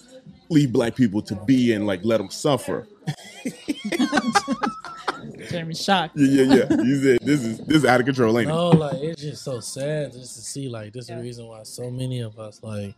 leave 0.50 0.72
black 0.72 0.96
people 0.96 1.22
to 1.24 1.36
be 1.46 1.74
and 1.74 1.86
like 1.88 2.02
let 2.04 2.18
them 2.18 2.30
suffer. 2.30 2.88
Jeremy 5.50 5.74
shocked. 5.76 6.14
Yeah, 6.18 6.44
yeah, 6.44 6.56
yeah. 6.70 6.82
You 6.82 7.02
said 7.02 7.20
this 7.22 7.44
is 7.44 7.58
this 7.60 7.78
is 7.78 7.86
out 7.86 8.00
of 8.00 8.06
control, 8.06 8.38
ain't 8.40 8.50
it? 8.50 8.54
No, 8.54 8.70
like 8.70 9.02
it's 9.02 9.22
just 9.22 9.44
so 9.44 9.60
sad 9.60 10.14
just 10.14 10.36
to 10.36 10.42
see 10.42 10.70
like 10.70 10.94
this 10.94 11.04
is 11.10 11.16
the 11.16 11.18
reason 11.22 11.48
why 11.48 11.64
so 11.64 11.90
many 11.90 12.22
of 12.22 12.38
us 12.40 12.60
like 12.64 12.94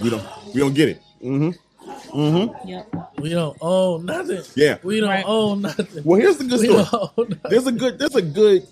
We 0.00 0.10
don't 0.10 0.24
we 0.54 0.60
don't 0.60 0.74
get 0.74 0.88
it. 0.90 1.00
Mm-hmm. 1.22 1.50
Mm-hmm. 1.88 2.68
Yep. 2.68 2.94
we 3.20 3.30
don't 3.30 3.56
own 3.60 4.06
nothing. 4.06 4.42
Yeah. 4.54 4.78
We 4.82 5.00
don't 5.00 5.08
Right. 5.10 5.24
own 5.26 5.62
nothing. 5.62 6.02
Well, 6.04 6.20
here's 6.20 6.38
the 6.38 6.44
good 6.44 6.60
we 6.60 6.66
story. 6.68 6.84
don't 6.90 7.12
own 7.18 7.28
nothing. 7.30 7.50
there's 7.50 7.66
a 7.66 7.72
good 7.72 7.98
there's 7.98 8.14
a 8.14 8.22
good 8.22 8.66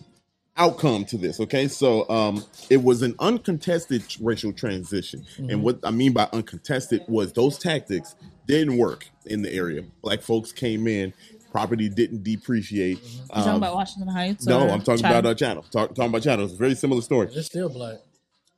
outcome 0.58 1.04
to 1.04 1.18
this 1.18 1.38
okay 1.38 1.68
so 1.68 2.08
um 2.08 2.42
it 2.70 2.82
was 2.82 3.02
an 3.02 3.14
uncontested 3.18 4.02
racial 4.22 4.54
transition 4.54 5.22
and 5.50 5.62
what 5.62 5.78
i 5.84 5.90
mean 5.90 6.14
by 6.14 6.26
uncontested 6.32 7.02
was 7.08 7.30
those 7.34 7.58
tactics 7.58 8.14
didn't 8.46 8.78
work 8.78 9.06
in 9.26 9.42
the 9.42 9.52
area 9.52 9.82
black 10.00 10.22
folks 10.22 10.52
came 10.52 10.86
in 10.88 11.12
property 11.52 11.90
didn't 11.90 12.22
depreciate 12.24 12.98
You 13.04 13.20
talking 13.28 13.50
Um, 13.50 13.56
about 13.56 13.74
Washington 13.74 14.08
Heights? 14.08 14.46
no 14.46 14.60
i'm 14.70 14.80
talking 14.80 15.02
Chatham? 15.02 15.10
about 15.18 15.26
our 15.26 15.34
channel 15.34 15.62
Talk, 15.70 15.90
talking 15.94 16.06
about 16.08 16.22
channel 16.22 16.46
it's 16.46 16.54
a 16.54 16.56
very 16.56 16.74
similar 16.74 17.02
story 17.02 17.28
It's 17.34 17.46
still 17.48 17.68
black. 17.68 17.96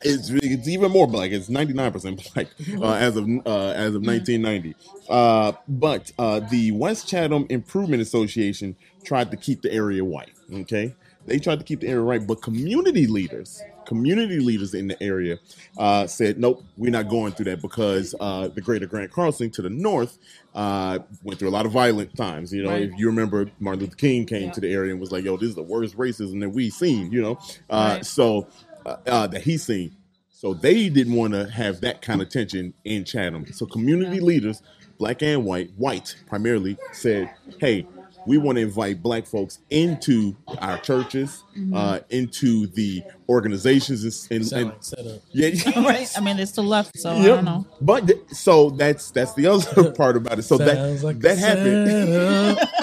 It's 0.02 0.30
it's 0.30 0.68
even 0.68 0.92
more 0.92 1.06
black. 1.06 1.30
It's 1.30 1.48
ninety 1.48 1.72
nine 1.72 1.92
percent 1.92 2.22
black 2.34 2.46
uh, 2.80 2.92
as 2.94 3.16
of 3.16 3.28
uh, 3.46 3.70
as 3.70 3.94
of 3.94 4.02
nineteen 4.02 4.42
ninety. 4.42 4.74
Uh, 5.08 5.52
but 5.66 6.12
uh, 6.18 6.40
the 6.40 6.70
West 6.72 7.08
Chatham 7.08 7.46
Improvement 7.48 8.02
Association 8.02 8.76
tried 9.04 9.30
to 9.30 9.36
keep 9.36 9.62
the 9.62 9.72
area 9.72 10.04
white. 10.04 10.32
Okay, 10.52 10.94
they 11.26 11.38
tried 11.38 11.58
to 11.58 11.64
keep 11.64 11.80
the 11.80 11.88
area 11.88 12.04
white, 12.04 12.26
but 12.26 12.42
community 12.42 13.06
leaders, 13.06 13.62
community 13.86 14.38
leaders 14.38 14.72
in 14.74 14.86
the 14.88 15.02
area, 15.02 15.38
uh, 15.78 16.06
said, 16.06 16.38
"Nope, 16.38 16.62
we're 16.76 16.90
not 16.92 17.08
going 17.08 17.32
through 17.32 17.46
that 17.46 17.60
because 17.62 18.14
uh, 18.20 18.48
the 18.48 18.60
Greater 18.60 18.86
Grand 18.86 19.10
Crossing 19.10 19.50
to 19.52 19.62
the 19.62 19.70
north 19.70 20.18
uh, 20.54 21.00
went 21.24 21.38
through 21.38 21.48
a 21.48 21.50
lot 21.50 21.66
of 21.66 21.72
violent 21.72 22.16
times. 22.16 22.52
You 22.52 22.62
know, 22.62 22.70
Right. 22.70 22.82
if 22.82 22.98
you 22.98 23.06
remember, 23.08 23.50
Martin 23.60 23.80
Luther 23.84 23.96
King 23.96 24.26
came 24.26 24.44
Yeah. 24.44 24.52
to 24.52 24.60
the 24.60 24.72
area 24.72 24.92
and 24.92 25.00
was 25.00 25.10
like, 25.12 25.24
"Yo, 25.24 25.36
this 25.36 25.48
is 25.50 25.54
the 25.56 25.62
worst 25.62 25.96
racism 25.96 26.40
that 26.40 26.50
we've 26.50 26.72
seen." 26.72 27.10
You 27.10 27.20
know, 27.22 27.38
uh, 27.70 27.94
Right. 27.96 28.06
so 28.06 28.46
uh, 28.88 28.96
uh, 29.06 29.26
that 29.28 29.42
he's 29.42 29.64
seen. 29.64 29.94
So 30.30 30.54
they 30.54 30.88
didn't 30.88 31.14
want 31.14 31.32
to 31.34 31.48
have 31.50 31.80
that 31.80 32.00
kind 32.02 32.22
of 32.22 32.28
tension 32.28 32.72
in 32.84 33.04
Chatham. 33.04 33.44
So 33.52 33.66
community 33.66 34.16
Yeah. 34.16 34.22
leaders, 34.22 34.62
black 34.98 35.22
and 35.22 35.44
white, 35.44 35.70
white 35.76 36.14
primarily, 36.28 36.76
said, 36.92 37.30
"Hey, 37.58 37.86
we 38.26 38.36
want 38.38 38.56
to 38.56 38.62
invite 38.62 39.02
black 39.02 39.26
folks 39.26 39.58
into 39.70 40.36
our 40.58 40.78
churches, 40.78 41.42
Mm-hmm. 41.56 41.74
uh, 41.74 41.98
into 42.10 42.66
the 42.68 43.02
organizations, 43.28 44.04
and, 44.30 44.38
and, 44.40 44.46
Sound 44.46 44.60
and 44.62 44.70
like 44.70 44.84
setup. 44.84 45.22
yeah, 45.32 45.80
right. 45.88 46.08
I 46.16 46.20
mean, 46.20 46.38
it's 46.38 46.52
still 46.52 46.64
left, 46.64 46.96
so 46.98 47.10
I 47.10 47.24
don't 47.24 47.44
know. 47.44 47.66
But 47.80 48.06
th- 48.06 48.20
so 48.30 48.70
that's 48.70 49.10
that's 49.10 49.34
the 49.34 49.46
other 49.48 49.90
part 50.02 50.16
about 50.16 50.38
it. 50.38 50.42
So 50.42 50.56
that 50.58 51.02
like 51.02 51.18
that 51.20 51.38
happened. 51.38 51.88
setup. 52.08 52.68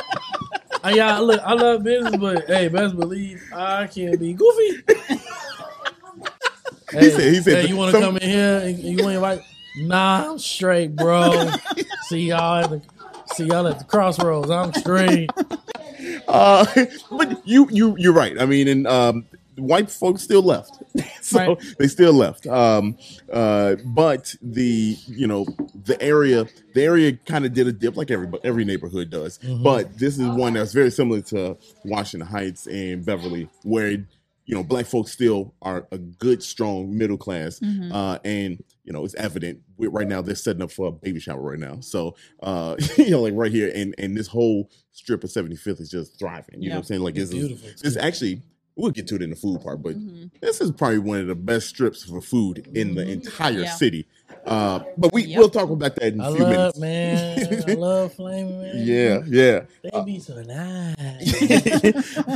Uh, 0.84 0.90
yeah, 0.90 1.18
look, 1.18 1.42
I 1.44 1.54
love 1.54 1.82
business, 1.82 2.16
but 2.18 2.46
hey, 2.46 2.68
best 2.68 2.96
believe 2.96 3.42
I 3.52 3.88
can't 3.88 4.20
be 4.20 4.34
goofy. 4.34 4.84
Hey, 7.00 7.10
said- 7.12 7.34
he 7.34 7.42
said 7.42 7.64
hey, 7.64 7.70
you 7.70 7.76
want 7.78 7.92
to 7.94 8.02
some- 8.02 8.04
come 8.04 8.18
in 8.18 8.30
here 8.30 8.62
and 8.64 8.80
you 8.80 8.98
want 9.04 9.10
to 9.12 9.16
invite? 9.16 9.42
Nah, 9.78 10.32
I'm 10.32 10.40
straight, 10.40 10.96
bro. 10.96 11.52
see 12.08 12.28
y'all 12.30 12.64
at 12.64 12.70
the 12.70 12.82
see 13.36 13.46
y'all 13.46 13.68
at 13.68 13.78
the 13.80 13.86
crossroads. 13.86 14.50
I'm 14.50 14.74
straight. 14.74 15.30
Uh, 16.28 16.66
but 17.12 17.48
you 17.48 17.68
you 17.72 17.96
you're 17.98 18.14
right. 18.14 18.40
I 18.40 18.46
mean, 18.46 18.68
and 18.68 18.86
um, 18.88 19.26
white 19.58 19.90
folks 19.90 20.22
still 20.22 20.42
left, 20.44 20.82
so 21.22 21.40
Right. 21.40 21.76
they 21.80 21.88
still 21.88 22.14
left. 22.14 22.46
Um, 22.48 22.98
uh, 23.32 23.76
but 23.86 24.36
the 24.42 24.98
you 25.08 25.26
know 25.28 25.46
the 25.86 26.00
area 26.02 26.46
the 26.74 26.84
area 26.84 27.14
kind 27.26 27.46
of 27.46 27.54
did 27.54 27.68
a 27.68 27.72
dip 27.72 27.96
like 27.96 28.12
every 28.12 28.28
every 28.44 28.66
neighborhood 28.66 29.10
does. 29.10 29.38
But 29.40 29.98
this 29.98 30.18
is 30.20 30.28
one 30.28 30.54
that's 30.54 30.74
very 30.74 30.92
similar 30.92 31.22
to 31.22 31.58
Washington 31.86 32.28
Heights 32.28 32.68
and 32.68 33.04
Beverly, 33.06 33.48
where 33.64 34.06
you 34.46 34.54
know 34.56 34.64
black 34.64 34.86
folks 34.86 35.12
still 35.12 35.54
are 35.62 35.88
a 35.92 35.98
good 35.98 36.42
strong 36.44 36.96
middle 36.98 37.18
class, 37.18 37.60
uh, 37.92 38.20
and 38.24 38.64
you 38.84 38.94
know 38.94 39.04
it's 39.06 39.16
evident. 39.16 39.60
we 39.78 39.88
right 39.88 40.08
now 40.08 40.22
they're 40.22 40.36
setting 40.36 40.62
up 40.62 40.72
for 40.72 40.88
a 40.88 40.92
baby 40.92 41.20
shower 41.20 41.42
right 41.42 41.60
now, 41.60 41.80
so 41.80 42.16
uh, 42.44 42.76
you 42.98 43.10
know 43.12 43.22
like 43.22 43.34
right 43.36 43.52
here, 43.52 43.72
and 43.76 43.96
and 43.98 44.16
this 44.16 44.28
whole 44.28 44.70
strip 44.92 45.24
of 45.24 45.30
75th 45.30 45.82
is 45.82 45.90
just 45.90 46.18
thriving. 46.20 46.62
You 46.62 46.70
know 46.70 46.76
what 46.76 46.80
I'm 46.80 46.86
saying? 46.86 47.02
Like 47.02 47.16
It's 47.18 47.32
this 47.32 47.40
is 47.42 47.48
beautiful. 47.48 47.70
this 47.82 47.98
actually 47.98 48.42
we'll 48.78 48.92
get 48.92 49.08
to 49.08 49.16
it 49.16 49.22
in 49.22 49.30
the 49.30 49.36
food 49.36 49.62
part, 49.62 49.82
but 49.82 49.96
Mm-hmm. 49.96 50.26
this 50.42 50.60
is 50.62 50.70
probably 50.72 51.00
one 51.00 51.20
of 51.22 51.28
the 51.28 51.36
best 51.36 51.68
strips 51.70 52.04
for 52.04 52.20
food 52.22 52.68
in 52.76 52.94
the 52.96 53.10
entire 53.10 53.62
Yeah. 53.62 53.70
city. 53.74 54.06
Uh, 54.46 54.80
but 54.98 55.12
we 55.14 55.24
Yep. 55.24 55.38
we'll 55.40 55.50
talk 55.50 55.70
about 55.70 55.96
that 55.96 56.14
in 56.14 56.20
a 56.22 56.30
I 56.30 56.36
few 56.36 56.44
love 56.44 56.78
minutes. 56.78 56.80
man. 56.80 57.64
I 57.70 57.74
love 57.74 58.14
flaming 58.14 58.62
man. 58.62 58.74
Yeah, 58.86 59.22
yeah. 59.28 59.62
They 59.84 60.04
be 60.06 60.20
so 60.20 60.42
nice. 60.44 60.96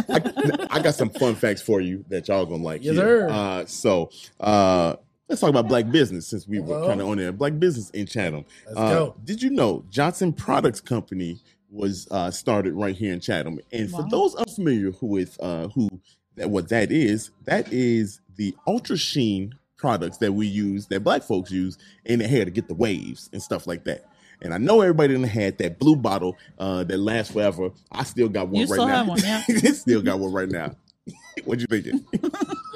I, 0.10 0.68
I 0.72 0.82
got 0.82 0.96
some 0.96 1.10
fun 1.10 1.36
facts 1.36 1.62
for 1.62 1.82
you 1.82 2.04
that 2.10 2.28
y'all 2.28 2.46
gonna 2.46 2.64
like. 2.64 2.84
Yes, 2.84 2.96
here. 2.96 3.04
sir. 3.04 3.30
Uh, 3.30 3.66
so 3.66 4.10
uh, 4.40 4.96
let's 5.28 5.42
talk 5.42 5.50
about 5.50 5.68
black 5.68 5.90
business 5.92 6.28
since 6.28 6.48
we 6.48 6.60
were 6.60 6.86
kind 6.88 7.02
of 7.02 7.08
on 7.08 7.18
there. 7.18 7.32
Black 7.32 7.60
business 7.60 7.90
in 7.92 8.06
Chatham. 8.06 8.46
Let's 8.66 8.78
Uh, 8.80 8.90
go. 8.90 9.16
Did 9.24 9.42
you 9.44 9.50
know 9.52 9.84
Johnson 9.90 10.34
Products 10.34 10.82
Company 10.82 11.40
was 11.72 12.08
uh, 12.10 12.32
started 12.32 12.74
right 12.74 12.96
here 12.96 13.14
in 13.14 13.20
Chatham? 13.20 13.60
And 13.72 13.90
for 13.92 14.06
those 14.10 14.34
unfamiliar 14.36 14.92
who 14.92 15.08
with 15.08 15.38
uh, 15.42 15.68
who 15.70 15.90
that 16.38 16.50
what 16.50 16.70
that 16.70 16.92
is, 16.92 17.30
that 17.46 17.72
is 17.72 18.22
the 18.38 18.56
ultra 18.66 18.98
sheen 18.98 19.54
products 19.80 20.18
that 20.18 20.34
we 20.34 20.46
use 20.46 20.86
that 20.88 21.04
black 21.04 21.24
folks 21.24 21.52
use 21.52 21.78
in 22.06 22.20
the 22.20 22.28
hair 22.28 22.46
to 22.46 22.52
get 22.52 22.68
the 22.68 22.74
waves 22.76 23.30
and 23.34 23.42
stuff 23.42 23.66
like 23.66 23.86
that. 23.86 24.06
And 24.42 24.54
I 24.54 24.58
know 24.58 24.82
everybody 24.82 25.16
in 25.16 25.22
the 25.22 25.28
had 25.28 25.58
that 25.58 25.80
blue 25.80 25.96
bottle 25.96 26.38
uh, 26.60 26.84
that 26.86 26.98
lasts 26.98 27.34
forever. 27.34 27.72
I 27.92 28.04
still 28.04 28.30
got 28.30 28.48
one 28.48 28.56
You 28.56 28.68
right 28.68 28.70
still 28.70 28.88
now. 28.88 28.96
have 28.98 29.08
one, 29.08 29.20
yeah. 29.22 29.42
still 29.74 30.02
got 30.02 30.20
one 30.20 30.32
right 30.32 30.50
now. 30.50 30.76
what 31.46 31.60
you 31.60 31.68
thinking? 31.68 32.06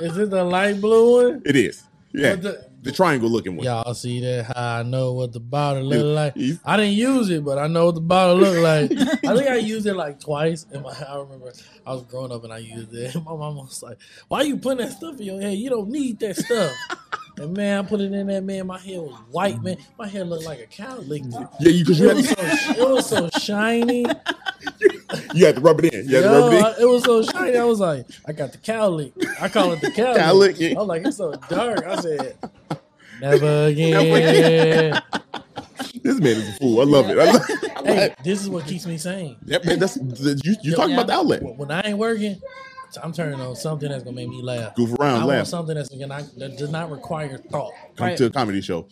Is 0.01 0.18
it 0.18 0.30
the 0.30 0.43
light 0.43 0.82
blue 0.82 1.30
one? 1.30 1.41
it 1.45 1.56
is. 1.56 1.84
Yeah, 2.14 2.36
the, 2.36 2.66
the- 2.82 2.91
triangle 2.91 3.30
looking 3.30 3.55
one. 3.55 3.66
Y'all 3.66 3.93
see 3.93 4.20
that? 4.22 4.45
How 4.45 4.80
I 4.80 4.84
know 4.84 5.14
what 5.14 5.34
the 5.34 5.39
bottle 5.39 5.84
look 5.84 6.05
like. 6.05 6.34
I 6.64 6.78
didn't 6.78 6.93
use 6.93 7.30
it, 7.30 7.43
but 7.43 7.57
I 7.57 7.68
know 7.68 7.86
what 7.88 7.95
the 7.95 8.01
bottle 8.01 8.38
look 8.38 8.57
like. 8.61 8.91
I 9.26 9.36
think 9.36 9.49
I 9.49 9.55
used 9.55 9.88
it 9.88 9.95
like 9.95 10.20
twice. 10.20 10.66
And 10.72 10.84
my, 10.84 10.91
I 11.09 11.18
remember 11.18 11.51
I 11.86 11.93
was 11.93 12.03
growing 12.03 12.32
up 12.32 12.43
and 12.43 12.53
I 12.53 12.59
used 12.59 12.93
it. 12.93 13.16
And 13.16 13.26
my 13.26 13.36
mom 13.36 13.55
was 13.55 13.82
like, 13.82 13.97
"Why 14.28 14.41
you 14.43 14.57
putting 14.57 14.86
that 14.86 14.93
stuff 14.93 15.20
in 15.20 15.26
your 15.26 15.41
hair? 15.41 15.51
You 15.51 15.70
don't 15.70 15.89
need 15.89 16.20
that 16.20 16.38
stuff." 16.38 16.76
And 17.38 17.55
man, 17.57 17.84
I 17.86 17.88
put 17.88 17.99
it 18.01 18.11
in 18.11 18.27
there. 18.27 18.41
Man, 18.41 18.67
my 18.67 18.77
hair 18.79 19.01
was 19.01 19.15
white. 19.31 19.61
Man, 19.61 19.77
my 19.97 20.07
hair 20.07 20.23
looked 20.23 20.45
like 20.45 20.59
a 20.59 20.67
cow 20.67 20.97
licked 20.99 21.27
it. 21.27 21.47
Yeah, 21.59 21.69
you 21.69 21.84
because 21.84 21.99
you, 21.99 22.09
It 22.09 22.15
was 22.15 22.29
had- 22.29 22.57
so 22.59 22.71
it 22.73 22.89
was 22.89 23.05
so 23.09 23.29
shiny. 23.39 24.05
you 25.34 25.45
had 25.45 25.55
to 25.55 25.61
rub 25.61 25.79
it 25.84 25.93
in. 25.93 26.07
You 26.09 26.15
had 26.17 26.21
to 26.23 26.29
rub 26.29 26.53
it 26.53 26.77
in. 26.77 26.84
It 26.84 26.86
was 26.89 27.03
so 27.03 27.21
shiny. 27.23 27.57
I 27.57 27.63
was 27.63 27.79
like, 27.79 28.05
I 28.27 28.31
got 28.34 28.51
the 28.51 28.57
cow 28.59 28.88
lick. 28.89 29.13
I 29.41 29.49
call 29.49 29.71
it 29.73 29.81
the 29.81 29.91
cow, 29.91 30.15
Cow 30.15 30.34
lick. 30.34 30.57
lick, 30.59 30.71
yeah. 30.71 30.77
I 30.77 30.79
was 30.79 30.88
like, 30.88 31.05
it's 31.05 31.17
so 31.17 31.34
dark. 31.49 31.86
I 31.86 31.95
said, 32.01 32.38
never 33.21 33.65
again. 33.65 33.91
Never 34.03 34.17
again. 34.17 35.01
This 36.03 36.19
man 36.19 36.36
is 36.38 36.49
a 36.49 36.53
fool. 36.53 36.81
I 36.81 36.84
love 36.84 37.09
it. 37.09 37.17
I 37.17 37.31
love 37.31 37.41
it. 37.47 37.86
hey, 37.86 38.15
this 38.23 38.41
is 38.41 38.49
what 38.49 38.65
keeps 38.65 38.86
me 38.86 38.97
sane. 38.97 39.38
Yep, 39.45 39.65
man. 39.65 39.79
That's 39.79 39.95
you. 39.97 40.55
You 40.61 40.75
talking 40.75 40.91
Yeah. 40.91 40.97
about 41.01 41.07
the 41.07 41.13
outlet? 41.13 41.41
When 41.43 41.71
I 41.71 41.81
ain't 41.81 41.97
working, 41.97 42.41
I'm 43.02 43.14
turning 43.14 43.39
on 43.39 43.56
something 43.56 43.89
that's 43.89 44.04
gonna 44.04 44.16
make 44.16 44.30
me 44.30 44.41
laugh. 44.41 44.76
Goof 44.76 44.94
around, 45.00 45.22
I 45.22 45.26
laugh. 45.26 45.36
want 45.38 45.48
something 45.48 45.76
that's 45.76 45.89
gonna 45.89 46.28
that 46.38 46.58
does 46.58 46.70
not 46.72 46.91
require 46.91 47.38
thought. 47.38 47.74
Come 47.96 48.08
Right. 48.08 48.18
to 48.18 48.26
a 48.26 48.30
comedy 48.30 48.62
show. 48.62 48.88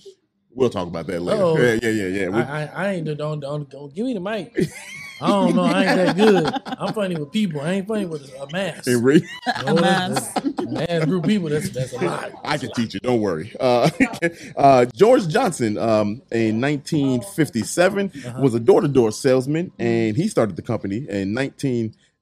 We'll 0.53 0.69
talk 0.69 0.87
about 0.87 1.07
that 1.07 1.21
later. 1.21 1.41
Uh-oh. 1.41 1.57
Yeah, 1.57 1.79
yeah, 1.81 1.89
yeah, 1.89 2.07
yeah. 2.07 2.27
We- 2.27 2.35
I, 2.41 2.63
I, 2.65 2.69
I 2.87 2.91
ain't 2.95 3.05
don't, 3.17 3.39
don't 3.39 3.69
don't 3.69 3.93
give 3.93 4.05
me 4.05 4.13
the 4.13 4.19
mic. 4.19 4.53
I 5.21 5.27
don't 5.27 5.55
know. 5.55 5.63
I 5.63 5.83
ain't 5.85 5.95
that 5.97 6.15
good. 6.17 6.53
I'm 6.65 6.93
funny 6.93 7.15
with 7.15 7.31
people. 7.31 7.61
I 7.61 7.73
ain't 7.73 7.87
funny 7.87 8.05
with 8.07 8.33
a 8.33 8.47
mass. 8.51 8.87
and 8.87 9.03
Ray, 9.05 9.21
No, 9.65 9.75
mass. 9.75 10.33
that's- 10.33 10.33
that's- 10.55 10.67
mass 10.89 11.05
group 11.05 11.23
of 11.23 11.29
people. 11.29 11.47
That's 11.49 11.69
that's 11.69 11.93
a 11.93 11.99
lot. 12.03 12.31
I 12.43 12.57
can 12.57 12.71
teach 12.75 12.95
you. 12.95 12.99
Don't 13.01 13.21
worry. 13.21 13.55
Uh, 13.59 13.89
uh, 14.57 14.85
George 14.95 15.27
Johnson, 15.27 15.77
um, 15.77 16.21
in 16.31 16.59
1957, 16.59 18.11
Uh-huh. 18.25 18.41
was 18.41 18.53
a 18.55 18.59
door-to-door 18.59 19.11
salesman, 19.11 19.71
and 19.79 20.17
he 20.17 20.27
started 20.27 20.55
the 20.55 20.61
company 20.61 21.05
in 21.09 21.33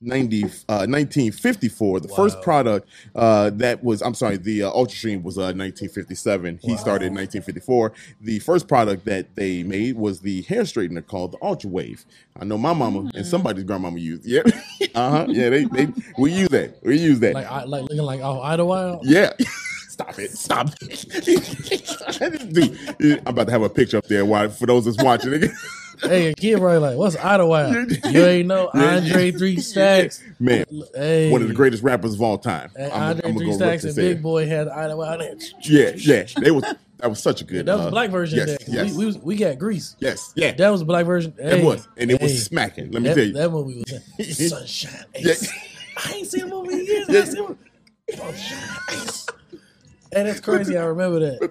1990, 0.01 0.43
uh, 0.69 0.87
1954. 0.87 1.99
The 1.99 2.07
first 2.07 2.41
product 2.41 2.87
uh, 3.15 3.49
that 3.55 3.83
was, 3.83 4.01
I'm 4.01 4.13
sorry, 4.13 4.37
the 4.37 4.63
uh, 4.63 4.69
Ultra 4.69 4.95
Sheen 4.95 5.23
was 5.23 5.37
uh, 5.37 5.51
1957. 5.51 6.59
He 6.61 6.77
started 6.77 7.07
in 7.07 7.13
1954. 7.15 7.91
The 8.21 8.39
first 8.39 8.69
product 8.69 9.03
that 9.05 9.35
they 9.35 9.63
made 9.63 9.97
was 9.97 10.21
the 10.21 10.43
hair 10.43 10.61
straightener 10.61 11.05
called 11.05 11.33
the 11.33 11.37
Ultra 11.41 11.69
Wave. 11.69 12.05
I 12.39 12.45
know 12.45 12.57
my 12.57 12.71
mama 12.71 13.09
and 13.13 13.25
somebody's 13.25 13.65
grandmama 13.65 13.99
used. 13.99 14.25
Yep. 14.25 14.47
uh 14.95 15.09
huh. 15.09 15.25
Yeah. 15.27 15.49
They, 15.49 15.65
they 15.65 15.89
we 16.17 16.31
use 16.31 16.49
that. 16.49 16.81
We 16.81 16.97
use 16.97 17.19
that. 17.19 17.33
Like 17.33 17.51
I 17.51 17.63
like 17.65 17.81
looking 17.83 17.97
like 17.97 18.21
oh 18.21 18.41
Idlewild. 18.41 19.05
Yeah. 19.05 19.33
Stop 19.89 20.17
it. 20.17 20.31
Stop 20.31 20.69
it. 20.81 22.53
Dude, 22.99 23.19
I'm 23.19 23.27
about 23.27 23.47
to 23.47 23.51
have 23.51 23.63
a 23.63 23.69
picture 23.69 23.97
up 23.97 24.05
there 24.05 24.49
for 24.49 24.65
those 24.65 24.85
that's 24.85 25.03
watching. 25.03 25.43
Hey, 26.01 26.27
a 26.27 26.33
kid 26.33 26.57
probably 26.59 26.77
like, 26.79 26.97
what's 26.97 27.15
Idlewild? 27.17 27.91
You 28.05 28.25
ain't 28.25 28.47
know 28.47 28.69
Andre 28.73 29.31
Three 29.31 29.59
Stacks. 29.59 30.23
Man, 30.39 30.65
Hey, 30.95 31.29
one 31.31 31.41
of 31.41 31.47
the 31.47 31.53
greatest 31.53 31.83
rappers 31.83 32.13
of 32.13 32.21
all 32.21 32.37
time. 32.37 32.71
Hey, 32.75 32.85
I'm- 32.89 32.93
Andre 33.17 33.29
I'm 33.31 33.37
Three 33.37 33.53
Stacks 33.53 33.83
and 33.83 33.95
Big. 33.95 34.21
Boy 34.21 34.45
had 34.47 34.67
Idlewild. 34.67 35.41
Yeah, 35.63 35.91
yeah. 35.95 36.25
They 36.39 36.51
was 36.51 36.63
that 36.97 37.09
was 37.09 37.21
such 37.21 37.41
a 37.41 37.43
good. 37.45 37.65
That 37.65 37.77
was 37.77 37.87
uh, 37.87 37.89
black 37.91 38.09
version 38.09 38.39
Yes, 38.39 38.49
of 38.49 38.57
that. 38.59 38.65
'cause 38.65 38.73
yes, 38.75 38.91
We, 38.91 38.97
we, 38.97 39.05
was, 39.05 39.17
we 39.19 39.35
got 39.37 39.57
Grease. 39.57 39.95
yes, 39.99 40.33
yeah. 40.35 40.51
That 40.53 40.69
was 40.69 40.81
the 40.81 40.85
black 40.85 41.05
version. 41.05 41.33
Hey, 41.39 41.63
was, 41.63 41.87
and 41.97 42.11
it 42.11 42.19
hey, 42.19 42.25
was 42.27 42.43
smacking. 42.45 42.91
Let 42.91 43.01
me 43.01 43.09
that, 43.09 43.15
tell 43.15 43.23
you. 43.25 43.33
That 43.33 43.49
movie 43.51 43.83
was 44.17 44.49
Sunshine 44.49 45.05
Yeah. 45.17 45.33
I 46.05 46.13
ain't 46.13 46.27
seen 46.27 46.47
the 46.49 46.55
movie 46.55 46.73
in 46.73 46.85
years. 46.85 47.07
Yeah. 47.09 47.19
I 47.21 47.23
seen 47.25 47.57
it. 48.07 48.17
Sunshine 48.17 48.77
Ace. 48.91 49.25
And 50.11 50.27
it's 50.27 50.39
crazy. 50.39 50.75
I 50.77 50.83
remember 50.85 51.19
that. 51.19 51.43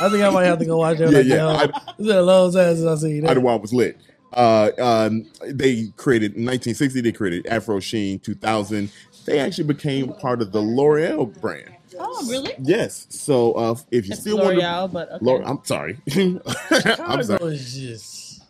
I 0.00 0.10
think 0.10 0.22
I 0.22 0.30
might 0.30 0.44
have 0.44 0.58
to 0.58 0.64
go 0.66 0.76
watch 0.78 0.98
that. 0.98 1.10
Yeah, 1.10 1.18
like, 1.18 1.26
yeah. 1.26 1.36
yo, 1.36 1.48
I- 1.48 1.64
It's 1.98 2.06
been 2.06 2.16
a 2.16 2.22
long 2.22 2.52
time 2.52 2.76
since 2.76 2.86
I 2.86 2.96
seen 2.96 3.22
that. 3.22 3.30
Idlewild 3.30 3.62
was 3.62 3.72
lit. 3.72 3.98
Uh, 4.32 4.70
um, 4.78 5.24
they 5.46 5.86
created 5.96 6.32
1960. 6.32 7.00
They 7.00 7.12
created 7.12 7.46
Afro 7.46 7.80
Sheen. 7.80 8.18
2000. 8.18 8.90
They 9.24 9.38
actually 9.40 9.64
became 9.64 10.12
part 10.14 10.42
of 10.42 10.52
the 10.52 10.60
L'Oreal 10.60 11.40
brand. 11.40 11.70
Oh, 11.98 12.26
really? 12.28 12.52
Yes. 12.60 13.06
So 13.08 13.52
uh, 13.54 13.74
if 13.90 14.06
you 14.06 14.12
It's 14.12 14.20
still 14.20 14.36
want 14.38 14.50
to, 14.60 14.66
L'Oreal, 14.66 14.92
but 14.92 15.10
okay. 15.12 15.24
L'Oreal, 15.24 15.48
I'm 15.48 15.64
sorry. 15.64 15.98
I'm 16.14 16.40
Chicago 16.82 17.22
sorry. 17.22 17.54
is 17.54 17.74
just 17.74 18.42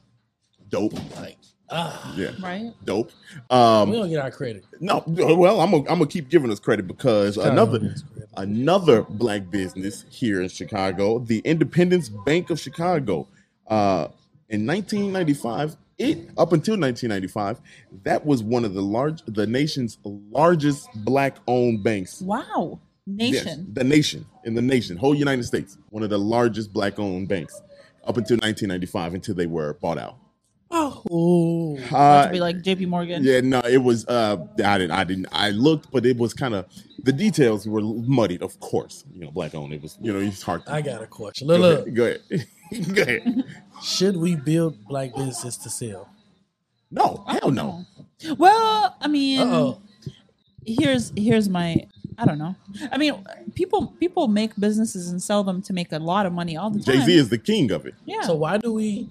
Dope. 0.68 0.94
like 1.16 1.36
ah. 1.70 2.14
Yeah. 2.16 2.30
right? 2.40 2.72
Dope. 2.84 3.10
Um, 3.50 3.90
We 3.90 3.96
don't 3.96 4.08
get 4.08 4.20
our 4.20 4.30
credit. 4.30 4.64
no, 4.80 5.02
well, 5.06 5.60
I'm 5.60 5.70
gonna, 5.70 5.82
I'm 5.84 5.98
gonna 5.98 6.06
keep 6.06 6.28
giving 6.28 6.50
us 6.50 6.60
credit 6.60 6.86
because 6.86 7.34
Chicago 7.34 7.50
another 7.52 7.78
credit. 7.80 8.02
another 8.36 9.02
black 9.02 9.50
business 9.50 10.04
here 10.10 10.40
in 10.42 10.48
Chicago, 10.48 11.18
the 11.18 11.38
Independence 11.40 12.08
Bank 12.08 12.50
of 12.50 12.58
Chicago, 12.60 13.26
uh, 13.66 14.08
in 14.48 14.66
1995. 14.66 15.76
It 15.98 16.18
up 16.36 16.52
until 16.52 16.78
1995, 16.78 17.58
that 18.04 18.26
was 18.26 18.42
one 18.42 18.66
of 18.66 18.74
the 18.74 18.82
large, 18.82 19.22
the 19.26 19.46
nation's 19.46 19.96
largest 20.04 20.86
black-owned 20.94 21.82
banks. 21.82 22.20
Wow. 22.20 22.80
Yes, 23.06 23.46
Nation. 23.46 23.70
the 23.72 23.82
nation 23.84 24.26
in 24.44 24.54
the 24.54 24.60
nation, 24.60 24.98
whole 24.98 25.14
United 25.14 25.44
States, 25.44 25.78
one 25.88 26.02
of 26.02 26.10
the 26.10 26.18
largest 26.18 26.70
black-owned 26.74 27.28
banks 27.28 27.54
up 28.04 28.18
until 28.18 28.34
1995, 28.36 29.14
until 29.14 29.34
they 29.36 29.46
were 29.46 29.72
bought 29.74 29.96
out. 29.96 30.16
Oh, 31.11 31.76
About 31.89 32.24
Uh, 32.24 32.26
to 32.26 32.32
be 32.32 32.41
like 32.41 32.57
JP 32.62 32.89
Morgan. 32.89 33.22
Yeah, 33.24 33.41
no, 33.41 33.61
it 33.61 33.78
was. 33.82 34.07
Uh, 34.07 34.37
I 34.64 34.78
didn't. 34.78 34.91
I 34.93 35.05
didn't. 35.05 35.26
I 35.32 35.51
looked, 35.51 35.91
but 35.91 36.05
it 36.07 36.16
was 36.16 36.34
kind 36.34 36.55
of 36.55 36.66
the 37.03 37.12
details 37.12 37.66
were 37.68 37.80
muddied. 37.82 38.43
Of 38.43 38.59
course, 38.61 39.05
you 39.12 39.20
know, 39.20 39.30
black 39.30 39.55
owned. 39.55 39.72
It 39.72 39.82
was. 39.82 39.99
You 40.01 40.12
know, 40.12 40.20
it's 40.20 40.43
hard. 40.43 40.64
to, 40.66 40.72
I 40.72 40.80
got 40.82 41.03
a 41.03 41.07
question. 41.07 41.49
Go 41.49 41.57
Look, 41.57 41.87
ahead. 41.87 41.87
look, 41.87 41.95
Go 41.95 42.05
ahead. 42.05 42.95
Go 42.95 43.03
ahead. 43.03 43.45
should 43.82 44.16
we 44.16 44.34
build 44.37 44.84
black 44.87 45.14
businesses 45.14 45.57
to 45.59 45.70
sell? 45.70 46.09
No, 46.91 47.24
hell 47.28 47.51
no. 47.51 47.84
Know. 48.24 48.34
Well, 48.39 48.97
I 49.01 49.09
mean, 49.09 49.41
Uh 49.41 49.45
oh. 49.55 49.82
here's 50.64 51.12
here's 51.16 51.49
my 51.49 51.87
I 52.18 52.24
don't 52.24 52.39
know. 52.39 52.57
I 52.91 52.97
mean, 52.97 53.12
people 53.55 53.89
people 54.01 54.26
make 54.28 54.57
businesses 54.57 55.11
and 55.11 55.22
sell 55.22 55.45
them 55.45 55.61
to 55.62 55.72
make 55.72 55.93
a 55.93 55.99
lot 55.99 56.24
of 56.26 56.32
money 56.32 56.57
all 56.57 56.70
the 56.70 56.80
time. 56.80 56.95
Jay 57.01 57.05
Z 57.05 57.14
is 57.16 57.28
the 57.28 57.39
king 57.39 57.70
of 57.70 57.84
it. 57.87 57.95
yeah. 58.07 58.22
So 58.22 58.34
why 58.34 58.57
do 58.59 58.72
we? 58.72 59.11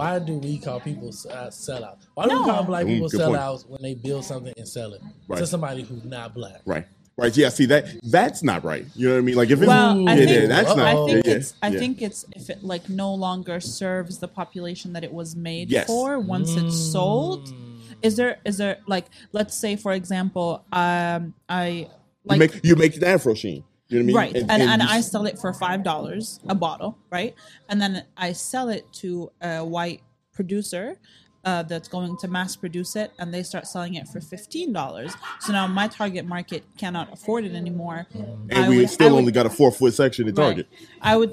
Why 0.00 0.18
do 0.18 0.34
we 0.38 0.58
call 0.58 0.80
people 0.80 1.08
uh, 1.08 1.48
sellouts? 1.48 2.06
Why 2.14 2.26
do 2.26 2.38
we 2.38 2.44
call 2.44 2.64
black 2.64 2.86
Mm, 2.86 2.88
people 2.94 3.08
good 3.10 3.20
point. 3.20 3.38
sellouts 3.38 3.68
when 3.68 3.82
they 3.82 3.94
build 3.94 4.24
something 4.24 4.54
and 4.56 4.66
sell 4.66 4.94
it 4.94 5.02
Right. 5.28 5.38
to 5.38 5.46
somebody 5.46 5.82
who's 5.82 6.04
not 6.04 6.32
black? 6.32 6.62
Right. 6.64 6.86
Right. 7.18 7.36
Yeah. 7.36 7.50
See 7.50 7.66
that. 7.66 7.84
That's 8.02 8.42
not 8.42 8.64
right. 8.64 8.86
You 8.96 9.08
know 9.08 9.14
what 9.16 9.18
I 9.18 9.20
mean? 9.22 9.34
Like 9.36 9.50
if 9.50 9.58
it's. 9.60 9.68
well, 9.68 10.08
I 10.08 10.14
yeah, 10.14 10.24
think 10.24 10.30
yeah, 10.30 10.46
that's 10.46 10.74
not. 10.74 10.86
I 10.86 10.94
think 11.06 11.26
yeah, 11.26 11.32
it's 11.34 11.54
I 11.62 11.70
think 11.70 12.00
it's 12.00 12.24
if 12.34 12.48
it 12.48 12.64
like 12.64 12.88
no 12.88 13.12
longer 13.14 13.60
serves 13.60 14.18
the 14.18 14.28
population 14.28 14.94
that 14.94 15.04
it 15.04 15.12
was 15.12 15.36
made 15.36 15.70
Yes. 15.70 15.86
for 15.86 16.18
once 16.18 16.56
it's 16.56 16.74
sold. 16.74 17.48
Mm. 17.48 17.54
Is 18.00 18.16
there 18.16 18.38
is 18.46 18.56
there 18.56 18.78
like 18.86 19.04
let's 19.32 19.54
say 19.54 19.76
for 19.76 19.92
example, 19.92 20.64
um 20.72 21.34
I 21.46 21.88
you 22.30 22.36
make 22.38 22.64
you 22.64 22.74
make 22.76 22.94
the 22.98 23.06
Afro 23.08 23.34
sheen. 23.34 23.64
You 23.90 24.02
know 24.02 24.12
what 24.14 24.22
I 24.22 24.32
mean? 24.32 24.34
right 24.34 24.50
and, 24.50 24.62
and, 24.72 24.82
you 24.82 24.88
i 24.88 24.98
s- 24.98 25.10
sell 25.10 25.26
it 25.26 25.38
for 25.38 25.52
five 25.52 25.82
dollars 25.82 26.38
a 26.48 26.54
bottle 26.54 26.96
right 27.10 27.34
and 27.68 27.80
then 27.82 28.04
i 28.16 28.32
sell 28.32 28.68
it 28.68 28.84
to 29.02 29.30
a 29.42 29.64
white 29.64 30.00
producer 30.32 30.96
uh, 31.44 31.62
that's 31.62 31.88
going 31.88 32.16
to 32.18 32.28
mass 32.28 32.54
produce 32.54 32.94
it 32.96 33.12
and 33.18 33.32
they 33.34 33.42
start 33.42 33.66
selling 33.66 33.94
it 33.94 34.06
for 34.06 34.20
$15 34.20 35.14
so 35.40 35.52
now 35.52 35.66
my 35.66 35.88
target 35.88 36.26
market 36.26 36.64
cannot 36.76 37.10
afford 37.12 37.44
it 37.46 37.54
anymore 37.54 38.06
and 38.14 38.52
I 38.52 38.68
we 38.68 38.76
would- 38.76 38.84
I 38.84 38.88
still 38.88 39.10
would- 39.12 39.18
only 39.20 39.32
got 39.32 39.46
a 39.46 39.50
four 39.50 39.72
foot 39.72 39.94
section 39.94 40.28
at 40.28 40.36
right. 40.38 40.44
Target. 40.44 40.66
i 41.02 41.16
would 41.16 41.32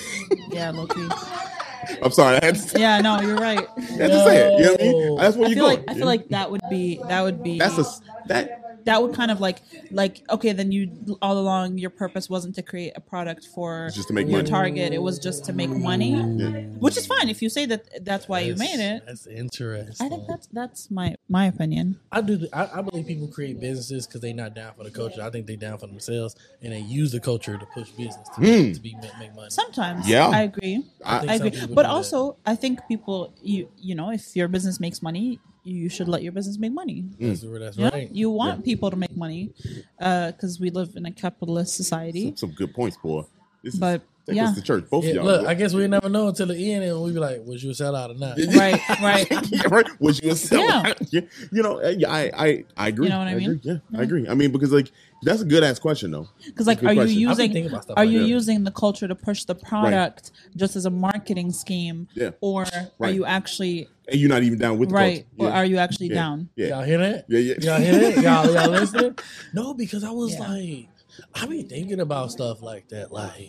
yeah 0.50 0.70
loki 0.70 1.00
I'm 2.02 2.10
sorry. 2.12 2.38
I 2.42 2.44
had 2.44 2.54
to 2.54 2.60
say, 2.60 2.80
yeah 2.80 3.00
no 3.00 3.20
you're 3.20 3.36
right 3.36 3.66
I 3.76 3.80
had 3.80 4.10
to 4.10 4.24
say 4.24 4.36
it. 4.46 4.58
You 4.60 4.64
know 4.64 4.70
what 4.72 4.80
I 4.80 4.84
mean? 4.84 5.16
That's 5.16 5.36
where 5.36 5.46
i 5.46 5.48
you 5.50 5.54
feel 5.56 5.64
go. 5.64 5.70
like 5.74 5.84
i 5.88 5.94
feel 5.94 6.06
like 6.06 6.28
that 6.28 6.50
would 6.50 6.60
be 6.70 7.00
that 7.08 7.22
would 7.22 7.42
be 7.42 7.58
that's 7.58 7.78
a 7.78 7.80
s- 7.80 8.00
that. 8.26 8.67
That 8.84 9.02
would 9.02 9.14
kind 9.14 9.30
of 9.30 9.40
like 9.40 9.58
like 9.90 10.22
okay 10.30 10.52
then 10.52 10.72
you 10.72 11.16
all 11.20 11.38
along 11.38 11.78
your 11.78 11.90
purpose 11.90 12.28
wasn't 12.30 12.54
to 12.54 12.62
create 12.62 12.92
a 12.96 13.00
product 13.00 13.46
for 13.54 13.86
It's 13.86 13.96
just 13.96 14.08
to 14.08 14.14
make 14.14 14.28
your 14.28 14.38
money. 14.38 14.48
target 14.50 14.92
it 14.92 15.02
was 15.02 15.18
just 15.18 15.44
to 15.46 15.52
make 15.52 15.70
money 15.70 16.12
Yeah. 16.14 16.62
which 16.78 16.96
is 16.96 17.06
fine 17.06 17.28
if 17.28 17.42
you 17.42 17.48
say 17.48 17.66
that 17.66 18.04
that's 18.04 18.28
why 18.28 18.40
you 18.40 18.54
made 18.56 18.80
it 18.80 19.02
That's 19.06 19.26
interesting. 19.26 20.06
i 20.06 20.08
think 20.08 20.26
that's 20.28 20.46
that's 20.52 20.90
my 20.90 21.16
my 21.28 21.46
opinion 21.46 21.98
I 22.10 22.20
do. 22.22 22.46
I, 22.52 22.68
I 22.78 22.82
believe 22.82 23.06
people 23.06 23.28
create 23.28 23.60
businesses 23.60 24.06
because 24.06 24.20
they're 24.22 24.32
not 24.34 24.54
down 24.54 24.72
for 24.76 24.82
the 24.84 24.90
culture. 24.90 25.22
I 25.22 25.28
think 25.30 25.46
they're 25.46 25.56
down 25.56 25.76
for 25.78 25.86
themselves, 25.86 26.34
and 26.62 26.72
they 26.72 26.78
use 26.80 27.12
the 27.12 27.20
culture 27.20 27.56
to 27.58 27.66
push 27.66 27.90
business 27.90 28.26
to, 28.30 28.40
Hmm. 28.40 28.72
to 28.72 28.80
be 28.80 28.94
make, 29.02 29.18
make 29.18 29.34
money. 29.34 29.50
sometimes 29.50 30.08
Yeah. 30.08 30.28
i 30.28 30.42
agree 30.42 30.84
I- 31.04 31.18
think 31.20 31.30
i 31.30 31.34
agree 31.34 31.50
but 31.50 31.68
do 31.68 31.74
that. 31.74 31.86
also 31.86 32.36
i 32.46 32.54
think 32.54 32.80
people 32.88 33.34
you 33.42 33.68
you 33.76 33.94
know 33.94 34.10
if 34.10 34.34
your 34.34 34.48
business 34.48 34.80
makes 34.80 35.02
money 35.02 35.38
you 35.68 35.88
should 35.88 36.08
let 36.08 36.22
your 36.22 36.32
business 36.32 36.58
make 36.58 36.72
money. 36.72 37.04
Mm. 37.20 37.40
That's, 37.60 37.76
that's 37.76 37.76
you, 37.76 37.88
right. 37.88 38.10
you 38.10 38.30
want 38.30 38.64
people 38.64 38.90
to 38.90 38.96
make 38.96 39.16
money 39.16 39.52
uh, 40.00 40.32
because 40.32 40.58
we 40.58 40.70
live 40.70 40.96
in 40.96 41.06
a 41.06 41.10
capitalist 41.12 41.74
society. 41.76 42.26
Some, 42.28 42.36
some 42.36 42.52
good 42.52 42.74
points, 42.74 42.96
boy. 42.96 43.24
This 43.62 43.74
is- 43.74 43.80
but 43.80 44.02
Take 44.28 44.36
Yeah. 44.36 44.44
us 44.50 44.54
to 44.56 44.62
church. 44.62 44.84
Both 44.90 45.04
Yeah, 45.04 45.10
of 45.10 45.16
y'all. 45.16 45.24
look, 45.24 45.46
I 45.46 45.54
guess 45.54 45.72
we 45.72 45.86
never 45.88 46.08
know 46.10 46.28
until 46.28 46.46
the 46.48 46.72
end, 46.72 46.84
and 46.84 47.02
we 47.02 47.12
be 47.12 47.18
like, 47.18 47.40
"Was 47.46 47.64
you 47.64 47.70
a 47.70 47.72
sellout 47.72 48.10
or 48.14 48.18
not?" 48.18 48.36
Right, 48.54 48.78
right. 49.02 49.26
yeah, 49.50 49.62
right. 49.70 49.86
Was 50.00 50.22
you 50.22 50.30
a 50.30 50.34
sellout? 50.34 51.08
Yeah. 51.10 51.22
You 51.50 51.62
know, 51.62 51.80
uh, 51.80 51.94
I, 52.06 52.30
I, 52.36 52.64
I 52.76 52.88
agree. 52.88 53.06
You 53.06 53.10
know 53.12 53.18
what 53.20 53.28
I 53.28 53.34
mean? 53.36 53.50
Agree. 53.52 53.60
Yeah, 53.62 53.78
Yeah. 53.90 53.98
I 54.00 54.02
agree. 54.02 54.28
I 54.28 54.34
mean, 54.34 54.52
because 54.52 54.70
like 54.70 54.90
that's 55.22 55.40
a 55.40 55.44
good 55.46 55.64
ass 55.64 55.78
question 55.78 56.10
though. 56.10 56.28
Because 56.44 56.66
like, 56.66 56.82
are 56.84 56.92
you 56.92 56.94
question. 56.96 57.00
I've 57.00 57.10
using 57.38 57.52
thinking 57.52 57.66
about 57.72 57.82
stuff 57.84 57.96
are 57.96 58.04
like 58.04 58.12
you 58.12 58.20
that. 58.20 58.28
using 58.28 58.64
the 58.64 58.70
culture 58.70 59.08
to 59.08 59.14
push 59.14 59.44
the 59.44 59.54
product 59.54 60.30
just 60.56 60.76
as 60.76 60.84
a 60.84 60.90
marketing 60.90 61.50
scheme, 61.52 62.06
Yeah. 62.14 62.30
or 62.42 62.66
are 63.00 63.10
you 63.10 63.24
actually 63.24 63.88
And 64.08 64.20
you're 64.20 64.28
not 64.28 64.42
even 64.42 64.58
down 64.58 64.76
with 64.78 64.90
the 64.90 64.94
right, 64.94 65.26
culture. 65.38 65.50
or 65.52 65.56
are 65.56 65.64
you 65.64 65.78
actually 65.78 66.08
yeah. 66.08 66.14
down? 66.14 66.48
Yeah. 66.54 66.66
Y'all 66.68 66.82
hear 66.84 66.98
that? 66.98 67.24
Yeah, 67.28 67.38
yeah. 67.38 67.54
Y'all 67.60 67.80
hear 67.80 67.98
that? 68.12 68.22
Y'all, 68.22 68.54
y'all 68.54 68.70
listening? 68.80 69.18
No, 69.54 69.72
because 69.74 70.04
I 70.04 70.10
was 70.10 70.34
Yeah. 70.34 70.48
like, 70.48 70.88
I 71.34 71.46
be 71.46 71.62
thinking 71.62 72.00
about 72.00 72.30
stuff 72.30 72.62
like 72.62 72.88
that. 72.90 73.10
Like, 73.10 73.48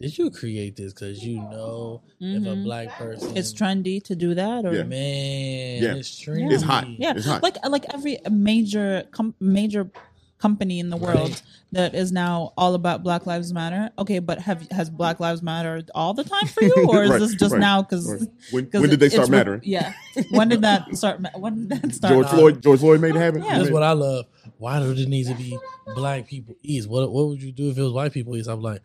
did 0.00 0.16
you 0.16 0.30
create 0.30 0.76
this 0.76 0.92
because 0.92 1.24
you 1.24 1.36
know 1.40 2.02
if 2.20 2.42
a 2.44 2.46
Mhm. 2.50 2.64
black 2.64 2.88
person 2.98 3.36
It's 3.36 3.52
trendy 3.52 4.02
to 4.04 4.14
do 4.14 4.34
that, 4.34 4.64
or 4.64 4.72
Yeah. 4.74 4.82
man, 4.84 5.82
Yeah. 5.82 5.94
it's 5.94 6.10
trendy. 6.20 6.52
It's 6.52 6.62
hot. 6.62 6.86
yeah, 6.98 7.14
It's 7.16 7.26
hot. 7.26 7.42
like 7.42 7.56
like 7.68 7.84
every 7.92 8.18
major 8.30 9.04
com- 9.10 9.34
major 9.40 9.90
company 10.38 10.78
in 10.78 10.88
the 10.88 10.96
world 10.96 11.30
Right. 11.30 11.42
that 11.72 11.94
is 11.96 12.12
now 12.12 12.52
all 12.56 12.74
about 12.74 13.02
Black 13.02 13.26
Lives 13.26 13.52
Matter. 13.52 13.90
Okay, 13.98 14.20
but 14.20 14.38
have 14.38 14.68
has 14.70 14.88
Black 14.88 15.18
Lives 15.18 15.42
Matter 15.42 15.82
all 15.96 16.14
the 16.14 16.22
time 16.22 16.46
for 16.46 16.62
you, 16.62 16.74
or 16.88 17.02
is 17.02 17.10
Right, 17.10 17.18
this 17.18 17.34
just 17.34 17.52
right, 17.54 17.60
now 17.60 17.82
because? 17.82 18.06
Right. 18.08 18.20
When, 18.52 18.64
when 18.70 18.88
did 18.90 19.00
they 19.00 19.08
start 19.08 19.30
mattering? 19.30 19.62
Yeah, 19.64 19.92
when 20.30 20.48
did 20.48 20.62
that 20.62 20.96
start? 20.96 21.20
When 21.36 21.66
did 21.66 21.82
that 21.82 21.92
start? 21.92 22.14
George 22.14 22.26
Nah. 22.26 22.32
Floyd. 22.34 22.62
George 22.62 22.78
Floyd 22.78 23.00
made 23.00 23.16
it 23.16 23.18
happen. 23.18 23.42
Yeah. 23.42 23.58
That's 23.58 23.70
what 23.72 23.82
I 23.82 23.92
love. 23.92 24.26
Why 24.58 24.78
do 24.78 24.92
it 24.92 25.08
need 25.08 25.26
to 25.26 25.34
be 25.34 25.58
black 25.96 26.28
people 26.28 26.54
eats? 26.62 26.86
What 26.86 27.10
what 27.10 27.26
would 27.30 27.42
you 27.42 27.50
do 27.50 27.70
if 27.70 27.76
it 27.76 27.82
was 27.82 27.92
white 27.92 28.12
people 28.12 28.36
eats? 28.36 28.46
I'm 28.46 28.62
like, 28.62 28.80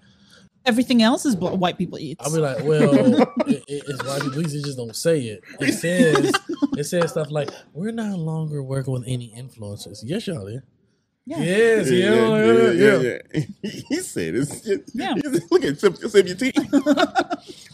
Everything 0.66 1.01
else 1.01 1.26
is 1.26 1.36
bl- 1.36 1.49
white 1.55 1.78
people 1.78 1.99
eat. 1.99 2.18
I'll 2.22 2.32
be 2.34 2.39
like, 2.39 2.64
well, 2.64 2.93
it, 3.47 3.64
it- 3.68 3.84
it's 3.88 4.03
white 4.05 4.22
people 4.22 4.41
eats. 4.41 4.53
It 4.53 4.64
just 4.64 4.78
don't 4.78 4.95
say 4.95 5.20
it. 5.22 5.43
It 5.59 5.74
says 5.74 6.32
it 6.78 6.84
says 6.86 7.11
stuff 7.11 7.30
like, 7.32 7.49
we're 7.74 7.91
no 7.91 8.16
longer 8.16 8.64
working 8.64 8.93
with 8.93 9.03
any 9.05 9.34
influencers. 9.38 9.99
Yes, 10.03 10.28
y'all 10.28 10.47
are. 10.47 10.64
Yeah. 11.26 11.39
Yes, 11.41 11.89
Yeah, 11.89 11.97
yeah, 11.97 12.45
yeah, 12.45 12.71
yeah, 12.71 12.99
yeah, 12.99 13.17
yeah. 13.34 13.71
He 13.89 13.95
said 14.01 14.36
it's 14.36 14.59
just, 14.61 14.91
Yeah. 14.93 15.13
he's- 15.24 15.41
look 15.51 15.63
at 15.63 15.80
sip, 15.80 15.95
sip 15.97 16.28
your 16.28 16.36
tea. 16.36 16.51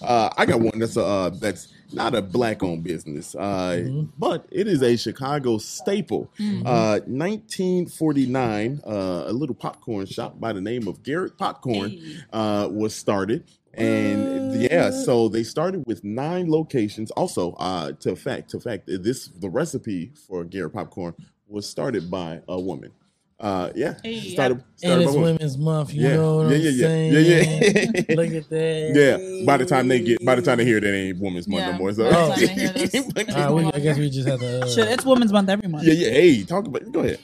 uh, 0.04 0.30
I 0.38 0.45
got 0.45 0.60
one 0.62 0.78
that's 0.78 0.97
a, 0.97 1.04
uh, 1.04 1.30
that's 1.30 1.68
not 1.91 2.14
a 2.14 2.22
black 2.22 2.62
owned 2.62 2.84
business, 2.84 3.34
uh, 3.36 3.82
Mhm. 3.84 4.10
but 4.20 4.45
it 4.52 4.68
is 4.68 4.84
a 4.84 4.95
Chicago 4.97 5.58
staple. 5.58 6.30
Mhm. 6.39 6.62
Uh, 6.64 7.00
1949, 7.08 8.82
uh, 8.86 9.24
a 9.28 9.34
little 9.34 9.56
popcorn 9.56 10.06
shop 10.06 10.39
by 10.39 10.54
the 10.54 10.62
name 10.62 10.88
of 10.88 11.02
Garrett 11.04 11.38
Popcorn 11.38 11.89
Hey. 11.91 12.18
uh, 12.32 12.70
was 12.72 12.93
started. 12.93 13.43
And 13.74 14.62
yeah, 14.62 14.91
so 14.91 15.28
they 15.30 15.43
started 15.43 15.84
with 15.88 16.04
nine 16.04 16.50
locations. 16.52 17.12
Also, 17.12 17.54
uh, 17.54 17.93
to 18.02 18.16
fact, 18.16 18.50
to 18.52 18.60
fact, 18.60 18.84
this 18.88 19.28
the 19.30 19.50
recipe 19.50 20.12
for 20.28 20.43
Garrett 20.43 20.74
Popcorn 20.74 21.14
was 21.47 21.68
started 21.68 22.12
by 22.12 22.41
a 22.47 22.60
woman. 22.60 22.91
Uh, 23.40 23.70
yeah, 23.74 23.94
Hey, 24.04 24.20
started, 24.32 24.56
And 24.58 24.64
started 24.78 25.04
it's 25.04 25.16
by. 25.16 25.22
Women's 25.22 25.58
Month. 25.58 25.94
You 25.94 26.02
Yeah. 26.10 26.16
know 26.18 26.36
what 26.38 26.50
Yeah, 26.50 26.56
I'm 26.58 26.62
yeah, 26.62 26.70
yeah. 26.72 26.88
saying? 26.88 27.14
Yeah, 27.14 27.20
yeah. 27.20 28.16
Look 28.16 28.32
at 28.34 28.50
that. 28.50 28.92
Yeah, 29.40 29.46
by 29.46 29.56
the 29.58 29.66
time 29.66 29.88
they 29.88 30.02
get, 30.02 30.26
by 30.26 30.36
the 30.36 30.42
time 30.42 30.58
they 30.58 30.66
hear 30.66 30.82
that 30.82 30.94
ain't 30.94 31.20
Women's 31.20 31.48
Month 31.48 31.62
Yeah, 31.62 31.72
no 31.72 31.78
more. 31.78 31.94
So, 31.94 32.04
by 32.04 32.10
the 32.10 32.16
time 32.16 32.40
they 32.40 32.48
hear 32.48 32.70
this. 32.74 32.96
All 33.36 33.56
right, 33.56 33.66
we, 33.66 33.72
I 33.74 33.80
guess 33.80 33.98
we 33.98 34.10
just 34.10 34.28
have 34.28 34.42
to. 34.42 34.64
Uh, 34.64 34.68
Shit, 34.68 34.90
it's 34.90 35.06
Women's 35.06 35.32
Month 35.32 35.48
every 35.50 35.70
month. 35.70 35.86
yeah, 35.86 35.94
yeah. 35.94 36.10
Hey, 36.10 36.44
talk 36.44 36.68
about. 36.68 36.92
Go 36.92 37.00
ahead. 37.00 37.20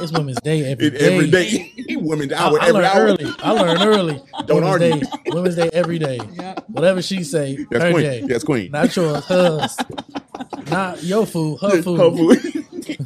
it's 0.00 0.12
Women's 0.12 0.40
Day 0.40 0.64
every 0.72 0.86
It, 0.86 0.90
day. 0.98 1.12
every 1.14 1.30
day, 1.30 1.72
women's 1.96 2.32
I, 2.32 2.38
hour, 2.46 2.58
I 2.62 2.68
every 2.68 2.84
hour. 2.86 3.00
early. 3.00 3.26
I 3.40 3.50
learn 3.50 3.82
early. 3.86 4.22
Don't 4.46 4.64
Women's 4.64 4.82
argue. 4.82 5.00
Day, 5.00 5.06
Women's 5.26 5.56
Day 5.56 5.70
every 5.74 5.98
day. 5.98 6.20
Yeah. 6.36 6.54
Whatever 6.68 7.02
she 7.02 7.22
say, 7.22 7.66
That's 7.70 7.84
her 7.84 7.90
queen. 7.92 8.02
day. 8.02 8.20
That's 8.26 8.44
queen. 8.44 8.70
Not 8.70 8.96
yours, 8.96 9.24
hers. 9.26 9.76
Not 10.70 11.02
your 11.04 11.26
food, 11.26 11.58
her 11.60 11.82
food. 11.82 11.98
Her 12.00 12.10
food. 12.16 12.57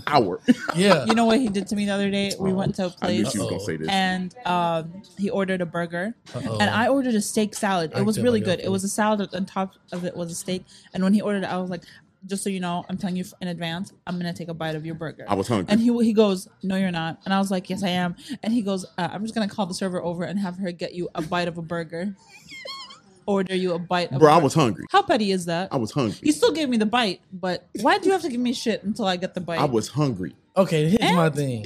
Hour. 0.07 0.41
Yeah. 0.75 1.05
You 1.05 1.15
know 1.15 1.27
what 1.27 1.39
he 1.39 1.49
did 1.49 1.67
to 1.69 1.77
me 1.77 1.85
the 1.87 1.93
other 1.93 2.11
day? 2.11 2.33
We 2.39 2.53
went 2.53 2.75
to 2.77 2.87
a 2.87 2.95
I 3.03 3.13
knew 3.13 3.23
place 3.23 3.33
she 3.33 3.39
was 3.39 3.49
gonna 3.51 3.61
say 3.61 3.77
this. 3.77 3.89
and 3.89 4.35
um, 4.47 5.03
he 5.19 5.29
ordered 5.31 5.61
a 5.61 5.67
burger. 5.67 6.15
Uh-oh. 6.35 6.59
And 6.61 6.71
I 6.71 6.89
ordered 6.89 7.15
a 7.15 7.21
steak 7.21 7.55
salad. 7.55 7.93
I 7.95 8.01
It 8.01 8.07
was 8.07 8.19
really 8.21 8.41
good. 8.41 8.59
that 8.59 8.65
It 8.65 8.71
was 8.71 8.85
a 8.85 8.89
salad 8.89 9.35
on 9.35 9.45
top 9.45 9.75
of 9.93 10.05
it 10.05 10.17
was 10.17 10.31
a 10.33 10.35
steak. 10.35 10.65
And 10.95 11.03
when 11.05 11.13
he 11.13 11.21
ordered 11.21 11.43
it, 11.45 11.51
I 11.51 11.59
was 11.59 11.69
like, 11.71 11.83
just 12.27 12.43
so 12.45 12.51
you 12.51 12.61
know, 12.61 12.85
I'm 12.89 12.97
telling 12.97 13.17
you 13.17 13.25
in 13.41 13.49
advance, 13.49 13.93
I'm 14.07 14.17
gonna 14.19 14.33
take 14.33 14.49
a 14.49 14.55
bite 14.55 14.77
of 14.77 14.87
your 14.87 14.95
burger. 14.95 15.25
I 15.29 15.35
was 15.35 15.49
hungry. 15.49 15.67
And 15.71 15.81
he 15.81 15.93
he 16.05 16.13
goes, 16.13 16.49
no, 16.63 16.77
you're 16.77 16.91
not. 16.93 17.19
And 17.25 17.35
I 17.35 17.39
was 17.39 17.51
like, 17.51 17.69
yes, 17.69 17.83
I 17.83 17.89
am. 17.89 18.15
And 18.43 18.53
he 18.53 18.63
goes, 18.63 18.85
uh, 18.97 19.09
I'm 19.13 19.23
just 19.23 19.35
gonna 19.35 19.49
call 19.49 19.67
the 19.67 19.75
server 19.75 20.01
over 20.03 20.25
and 20.25 20.39
have 20.39 20.57
her 20.59 20.73
get 20.73 20.95
you 20.95 21.09
a 21.15 21.23
bite 21.23 21.49
of 21.49 21.59
a 21.59 21.63
burger. 21.63 22.15
Order 23.27 23.55
you 23.55 23.75
a 23.75 23.79
bite. 23.79 24.13
Of 24.13 24.19
Bro, 24.19 24.29
a 24.29 24.33
I 24.33 24.37
burger. 24.37 24.45
was 24.45 24.55
hungry. 24.55 24.85
How 24.91 25.03
petty 25.03 25.31
is 25.33 25.47
that? 25.47 25.69
I 25.73 25.77
was 25.77 25.93
hungry. 25.93 26.19
You 26.23 26.33
still 26.33 26.53
gave 26.53 26.69
me 26.69 26.77
the 26.77 26.87
bite, 26.87 27.21
but 27.33 27.69
why 27.81 27.99
do 27.99 28.07
you 28.07 28.13
have 28.13 28.23
to 28.23 28.29
give 28.29 28.41
me 28.41 28.53
shit 28.53 28.83
until 28.85 29.05
I 29.07 29.17
get 29.17 29.35
the 29.35 29.41
bite? 29.41 29.61
I 29.61 29.65
was 29.65 29.89
hungry. 29.89 30.35
Okay, 30.57 30.89
here's 30.89 31.15
my 31.17 31.31
thing. 31.31 31.65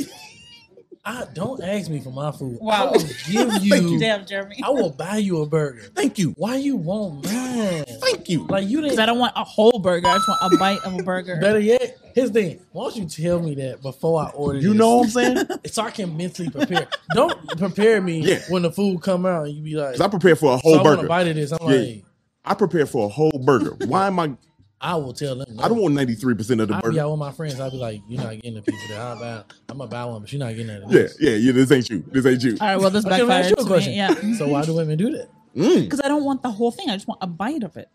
I 1.09 1.25
don't 1.35 1.63
ask 1.63 1.89
me 1.89 2.01
for 2.01 2.11
my 2.11 2.33
food. 2.33 2.59
Wow. 2.61 2.89
I 2.89 2.91
will 2.91 3.05
give 3.31 3.63
you. 3.65 3.99
Damn, 4.01 4.27
Jeremy. 4.27 4.57
I 4.65 4.71
will 4.71 4.91
buy 4.91 5.19
you 5.19 5.41
a 5.43 5.47
burger. 5.47 5.83
Thank 5.95 6.19
you. 6.19 6.35
Why 6.37 6.57
you 6.57 6.75
want 6.75 7.25
mine? 7.25 7.85
Thank 8.01 8.29
you. 8.29 8.45
Like 8.49 8.67
you 8.69 8.81
didn't. 8.81 8.99
I 8.99 9.07
don't 9.07 9.21
want 9.21 9.33
a 9.37 9.45
whole 9.45 9.79
burger. 9.79 10.09
I 10.09 10.15
just 10.17 10.29
want 10.29 10.53
a 10.55 10.59
bite 10.59 10.81
of 10.85 10.99
a 10.99 11.03
burger. 11.05 11.37
Better 11.41 11.61
yet, 11.61 11.97
here's 12.13 12.33
the 12.33 12.43
thing. 12.43 12.61
Why 12.73 12.85
don't 12.85 12.97
you 12.97 13.05
tell 13.07 13.41
me 13.41 13.55
that 13.55 13.83
before 13.83 14.21
I 14.21 14.31
order? 14.31 14.59
You 14.59 14.71
this? 14.71 14.79
know 14.79 14.97
what 14.97 15.05
I'm 15.05 15.11
saying? 15.11 15.47
so 15.67 15.83
I 15.85 15.91
can 15.93 16.17
mentally 16.17 16.51
prepare. 16.51 16.89
Don't 17.15 17.49
prepare 17.57 18.03
me 18.03 18.21
Yeah. 18.23 18.41
when 18.49 18.63
the 18.63 18.73
food 18.73 19.01
come 19.01 19.27
out 19.27 19.47
and 19.47 19.55
you 19.55 19.63
be 19.63 19.75
like, 19.77 19.93
Because 19.93 20.01
I 20.07 20.09
prepared 20.09 20.41
for 20.41 20.55
a 20.57 20.59
so 20.59 20.63
whole 20.63 20.75
I 20.75 20.83
want 20.83 20.87
burger. 20.87 21.03
to 21.03 21.09
bite 21.09 21.29
of 21.29 21.37
this. 21.37 21.53
I'm 21.53 21.59
Yeah. 21.71 21.79
like, 21.79 22.05
I 22.45 22.55
prepared 22.55 22.89
for 22.89 23.07
a 23.07 23.09
whole 23.09 23.31
burger. 23.45 23.77
Why 23.87 24.09
am 24.09 24.19
I? 24.19 24.33
I 24.81 24.95
will 24.97 25.13
tell 25.15 25.37
them. 25.37 25.57
No. 25.57 25.63
I 25.65 25.69
don't 25.69 25.79
want 25.81 25.95
93 25.95 26.35
percent 26.35 26.61
of 26.61 26.69
the 26.69 26.75
I'll 26.75 26.83
be 26.83 26.89
burger. 26.89 27.01
out 27.01 27.11
with 27.11 27.19
my 27.19 27.33
friends. 27.33 27.59
I'll 27.61 27.71
be 27.71 27.79
like, 27.79 28.03
you're 28.09 28.23
not 28.23 28.35
getting 28.35 28.59
a 28.59 28.63
piece 28.63 28.83
of 28.85 28.91
that. 28.91 29.01
I'll 29.01 29.19
buy, 29.19 29.45
I'm 29.71 29.79
gonna 29.79 29.91
buy 29.91 30.05
one, 30.05 30.21
but 30.21 30.33
you're 30.33 30.39
not 30.39 30.51
getting 30.55 30.67
that. 30.67 30.83
Yeah, 30.91 31.31
yeah, 31.31 31.37
yeah. 31.37 31.53
This 31.53 31.73
ain't 31.73 31.89
you. 31.89 32.05
This 32.09 32.27
ain't 32.27 32.43
you. 32.43 32.57
All 32.61 32.67
right, 32.67 32.77
well, 32.79 32.91
this 32.91 33.05
Okay, 33.07 33.23
let 33.23 33.27
me 33.29 33.35
ask 33.35 33.49
backfired 33.51 33.59
you 33.59 33.65
a 33.65 33.67
question. 33.67 33.93
me. 33.93 34.33
Yeah. 34.33 34.39
So 34.39 34.49
why 34.49 34.65
do 34.65 34.75
women 34.75 34.99
do 34.99 35.11
that? 35.13 35.29
Mm. 35.57 35.85
Because 35.85 36.01
I 36.01 36.09
don't 36.09 36.25
want 36.25 36.43
the 36.43 36.51
whole 36.51 36.71
thing. 36.71 36.91
I 36.91 36.95
just 36.95 37.09
want 37.09 37.19
a 37.23 37.27
bite 37.27 37.63
of 37.63 37.77
it. 37.79 37.89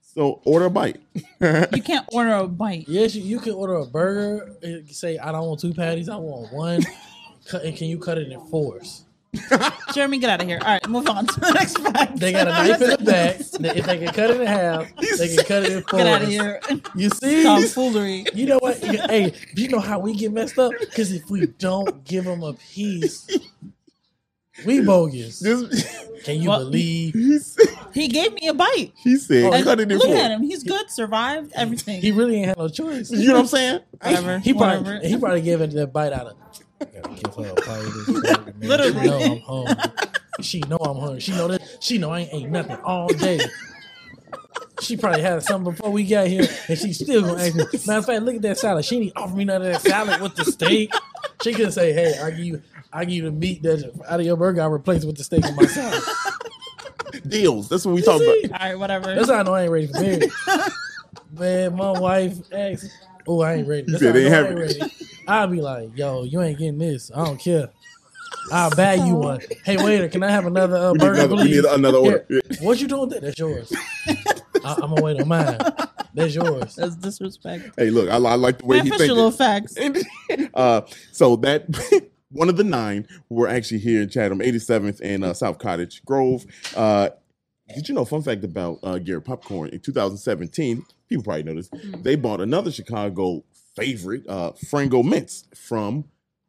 So 0.00 0.40
order 0.44 0.66
a 0.66 0.70
bite. 0.70 1.00
You 1.40 1.82
can't 1.82 2.06
order 2.12 2.32
a 2.34 2.46
bite. 2.48 2.84
Yes, 2.88 3.14
you, 3.14 3.22
you 3.22 3.38
can 3.40 3.52
order 3.52 3.74
a 3.74 3.86
burger. 3.86 4.56
and 4.62 4.88
Say, 4.90 5.18
I 5.18 5.30
don't 5.32 5.46
want 5.46 5.60
two 5.60 5.72
patties. 5.74 6.08
I 6.08 6.16
want 6.16 6.52
one. 6.52 6.82
And 7.52 7.76
can 7.76 7.88
you 7.88 7.98
cut 7.98 8.16
it 8.18 8.32
in 8.32 8.40
fours? 8.46 9.04
Jeremy, 9.94 10.18
get 10.18 10.30
out 10.30 10.40
of 10.42 10.46
here. 10.48 10.58
All 10.62 10.68
right, 10.68 10.88
move 10.88 11.08
on 11.08 11.26
to 11.26 11.40
the 11.40 11.50
next 11.52 11.78
fact. 11.78 12.18
They 12.18 12.32
got 12.32 12.46
a 12.48 12.50
knife 12.68 12.80
in 12.82 12.90
the 12.90 12.98
back. 12.98 13.36
If 13.40 13.86
they 13.86 13.98
can 13.98 14.08
cut 14.14 14.30
it 14.30 14.40
in 14.40 14.46
half, 14.46 14.88
they 15.18 15.34
can 15.36 15.44
cut 15.44 15.62
it 15.64 15.72
in 15.72 15.82
fours. 15.82 16.02
Get 16.02 16.06
out 16.14 16.22
of 16.22 16.28
here. 16.28 16.60
You 16.94 17.10
see? 17.10 17.42
Tomfoolery. 17.42 18.26
You 18.34 18.46
know 18.46 18.58
what? 18.58 18.82
You- 18.82 18.98
hey, 19.08 19.32
you 19.56 19.68
know 19.68 19.80
how 19.80 19.98
we 19.98 20.14
get 20.14 20.32
messed 20.32 20.58
up? 20.58 20.72
Because 20.80 21.12
if 21.12 21.28
we 21.30 21.46
don't 21.46 22.04
give 22.04 22.24
them 22.24 22.42
a 22.42 22.54
piece, 22.54 23.28
we 24.64 24.80
bogus. 24.80 25.40
This, 25.40 26.22
Can 26.24 26.40
you 26.40 26.48
Well, 26.48 26.60
believe? 26.60 27.14
he 27.92 28.08
gave 28.08 28.32
me 28.34 28.48
a 28.48 28.54
bite. 28.54 28.92
he 28.96 29.16
said 29.16 29.52
And 29.52 29.64
cut 29.64 29.80
it 29.80 29.90
in 29.90 29.98
look 29.98 30.06
four. 30.06 30.16
at 30.16 30.30
him. 30.30 30.42
He's 30.42 30.62
good. 30.62 30.90
Survived 30.90 31.52
everything. 31.56 32.00
He 32.00 32.12
really 32.12 32.36
ain't 32.36 32.46
had 32.48 32.58
no 32.58 32.68
choice. 32.68 33.10
You 33.10 33.26
know 33.28 33.34
what 33.34 33.40
I'm 33.40 33.46
saying? 33.48 33.80
Whatever. 34.00 34.38
He 34.38 34.54
probably 34.54 34.78
Whatever. 34.78 35.06
he 35.08 35.16
probably 35.18 35.40
gave 35.42 35.60
it 35.60 35.70
that 35.72 35.92
bite 35.92 36.12
out 36.12 36.28
of. 36.28 36.36
I 36.80 36.84
gotta 36.86 37.22
give 37.22 37.34
her 37.34 37.50
a 37.50 37.54
bite 37.54 37.86
of 37.86 37.94
this. 37.94 38.08
Literally. 38.60 39.00
She 39.00 39.08
know 39.08 39.18
I'm 39.18 39.40
hungry. 39.40 39.92
She 40.42 40.60
know 40.60 40.76
I'm 40.76 40.96
hungry. 40.98 41.20
She 41.20 41.32
know 41.32 41.48
that. 41.48 41.62
She 41.80 41.98
know 41.98 42.10
I 42.10 42.20
ain't 42.20 42.34
ate 42.34 42.50
nothing 42.50 42.76
all 42.84 43.08
day. 43.08 43.40
She 44.80 44.96
probably 44.96 45.22
had 45.22 45.42
something 45.42 45.72
before 45.72 45.90
we 45.90 46.04
got 46.04 46.26
here, 46.26 46.46
and 46.68 46.78
she 46.78 46.92
still 46.92 47.22
gonna 47.22 47.40
ask 47.40 47.54
me. 47.54 47.64
Matter 47.86 47.98
of 48.00 48.06
fact, 48.06 48.22
look 48.22 48.34
at 48.34 48.42
that 48.42 48.58
salad. 48.58 48.84
She 48.84 48.98
didn't 48.98 49.16
offer 49.16 49.34
me 49.34 49.44
none 49.44 49.62
of 49.62 49.72
that 49.72 49.80
salad 49.80 50.20
with 50.20 50.34
the 50.34 50.44
steak. 50.44 50.92
She 51.42 51.54
could 51.54 51.72
say, 51.72 51.92
"Hey, 51.92 52.18
I 52.20 52.30
give 52.30 52.44
you, 52.44 52.62
I 52.92 53.04
give 53.04 53.14
you 53.14 53.22
the 53.22 53.30
meat 53.30 53.62
that 53.62 53.92
out 54.08 54.20
of 54.20 54.26
your 54.26 54.36
burger. 54.36 54.62
I 54.62 54.66
replace 54.66 55.04
it 55.04 55.06
with 55.06 55.16
the 55.16 55.24
steak 55.24 55.44
in 55.44 55.54
my 55.54 55.66
salad." 55.66 56.02
Deals. 57.28 57.68
That's 57.68 57.86
what 57.86 57.94
we 57.94 58.02
talk 58.02 58.20
about. 58.20 58.60
All 58.60 58.68
right, 58.68 58.78
whatever. 58.78 59.14
That's 59.14 59.30
how 59.30 59.36
I 59.36 59.42
know 59.44 59.54
I 59.54 59.62
ain't 59.62 59.70
ready 59.70 59.86
for 59.86 60.00
marriage. 60.00 60.30
Man, 61.32 61.76
my 61.76 61.92
wife 61.92 62.36
asked, 62.52 62.90
"Oh, 63.26 63.40
I 63.40 63.54
ain't 63.54 63.68
ready." 63.68 63.90
You 63.90 63.98
said 63.98 64.10
I 64.10 64.12
they 64.12 64.28
know 64.28 64.34
I 64.36 64.38
ain't 64.40 64.48
ain't 64.48 64.58
ready. 64.58 64.80
ready. 64.80 64.92
I'll 65.26 65.46
be 65.48 65.60
like, 65.60 65.90
"Yo, 65.96 66.24
you 66.24 66.40
ain't 66.42 66.58
getting 66.58 66.78
this. 66.78 67.10
I 67.14 67.24
don't 67.24 67.40
care. 67.40 67.70
I'll 68.50 68.74
buy 68.76 68.94
you 68.94 69.16
one. 69.16 69.40
Hey, 69.64 69.76
waiter, 69.82 70.08
can 70.08 70.22
I 70.22 70.30
have 70.30 70.46
another 70.46 70.76
uh, 70.76 70.94
burger, 70.94 71.20
another, 71.20 71.36
we 71.36 71.44
need 71.44 71.64
another 71.64 71.98
order. 71.98 72.26
Here. 72.28 72.40
What 72.60 72.78
you 72.80 72.86
doing 72.88 73.08
with 73.08 73.10
that? 73.10 73.22
That's 73.22 73.38
yours. 73.38 73.72
I, 74.64 74.74
I'm 74.74 74.90
gonna 74.90 75.02
wait 75.02 75.16
on 75.16 75.28
mine. 75.28 75.60
That's 76.12 76.34
yours. 76.34 76.76
That's 76.76 76.94
disrespect. 76.96 77.64
Hey, 77.76 77.90
look, 77.90 78.08
I, 78.08 78.14
I 78.16 78.34
like 78.36 78.58
the 78.58 78.66
way 78.66 78.76
Man, 78.76 78.84
he 78.86 78.90
push 78.92 78.98
thinks. 79.00 79.14
little 79.14 79.30
facts. 79.32 79.76
uh, 80.54 80.82
so 81.10 81.36
that 81.36 81.66
one 82.30 82.48
of 82.48 82.56
the 82.56 82.64
nine 82.64 83.08
were 83.28 83.48
actually 83.48 83.80
here 83.80 84.02
in 84.02 84.08
Chatham, 84.08 84.38
87th 84.40 85.00
and 85.02 85.24
uh, 85.24 85.34
South 85.34 85.58
Cottage 85.58 86.04
Grove. 86.04 86.44
Uh, 86.76 87.10
did 87.74 87.88
you 87.88 87.94
know? 87.94 88.04
Fun 88.04 88.22
fact 88.22 88.44
about 88.44 88.78
uh, 88.82 88.98
Garrett 88.98 89.24
Popcorn 89.24 89.70
in 89.70 89.80
2017. 89.80 90.84
People 91.08 91.24
probably 91.24 91.42
know 91.42 91.54
this. 91.54 91.68
Mm. 91.68 92.02
They 92.02 92.16
bought 92.16 92.40
another 92.40 92.70
Chicago 92.70 93.44
favorite, 93.76 94.26
uh, 94.28 94.52
Frango 94.52 95.04
Mints 95.04 95.44
from 95.54 96.04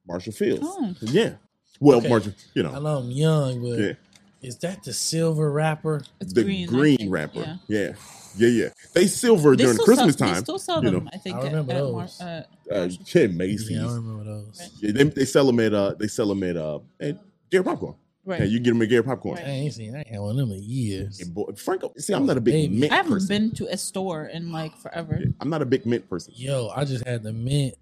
Marshall 0.08 0.34
Fields. 0.34 0.62
Oh. 0.64 0.94
Yeah. 1.02 1.36
Well, 1.80 1.98
Okay. 1.98 2.10
Marshall, 2.10 2.34
you 2.54 2.64
know. 2.64 2.70
I 2.70 2.74
know. 2.76 2.80
know 2.82 2.98
I'm 3.00 3.12
young, 3.12 3.62
but 3.62 3.80
Yeah. 3.80 3.94
Is 4.42 4.58
that 4.60 4.84
the 4.84 4.94
silver 4.94 5.52
wrapper? 5.52 6.04
It's 6.22 6.32
the 6.34 6.44
green, 6.44 6.68
green, 6.68 6.98
think. 6.98 7.12
wrapper. 7.12 7.40
Yeah. 7.40 7.58
Yeah. 7.68 7.92
yeah, 8.38 8.48
yeah, 8.48 8.70
They 8.94 9.08
silver 9.08 9.56
They 9.56 9.64
during 9.64 9.78
Christmas 9.80 10.16
sell, 10.16 10.28
time. 10.28 10.36
They 10.36 10.42
still 10.44 10.60
sell 10.60 10.84
you 10.84 10.92
them, 10.92 11.06
know. 11.06 11.10
I 11.14 11.18
think. 11.18 11.38
I 11.38 11.44
remember 11.46 11.72
at 11.72 11.78
those. 11.80 12.20
Mar- 12.22 12.44
uh, 12.70 12.74
uh, 12.74 12.90
shit, 13.06 13.34
Macy's. 13.34 13.72
Yeah, 13.72 13.88
I 13.88 13.94
remember 13.96 14.24
those. 14.24 14.70
Right. 14.84 14.94
they, 14.94 15.04
they 15.04 15.26
sell 15.26 15.48
them 15.48 15.60
at 15.62 15.74
uh 15.74 15.96
they 15.98 16.08
sell 16.08 16.28
them 16.28 16.44
at 16.44 16.58
uh 16.58 16.80
at 17.00 17.18
Garrett 17.50 17.66
Popcorn. 17.66 17.96
Right. 18.26 18.40
Yeah, 18.42 18.46
you 18.48 18.60
get 18.60 18.72
them 18.72 18.82
at 18.82 18.90
Garrett 18.90 19.06
Popcorn. 19.06 19.38
I 19.38 19.50
ain't 19.50 19.74
seen. 19.74 19.96
I 19.96 20.00
ain't 20.00 20.08
had 20.08 20.20
one 20.20 20.32
of 20.32 20.38
them 20.38 20.52
in 20.52 20.64
years. 20.64 21.20
Hey, 21.20 21.30
boy, 21.30 21.44
Frango, 21.54 21.96
see, 22.00 22.12
I'm 22.14 22.26
not 22.26 22.38
a 22.38 22.42
big 22.42 22.54
Baby. 22.54 22.80
mint 22.80 22.92
I 22.92 22.96
haven't 22.96 23.12
person. 23.14 23.28
been 23.28 23.52
to 23.58 23.68
a 23.72 23.78
store 23.78 24.26
in 24.26 24.52
like 24.52 24.76
forever. 24.78 25.22
I'm 25.40 25.50
not 25.50 25.62
a 25.62 25.66
big 25.66 25.86
mint 25.86 26.10
person. 26.10 26.34
Yo, 26.36 26.70
I 26.76 26.86
just 26.86 27.06
had 27.06 27.22
the 27.24 27.32
mint 27.34 27.76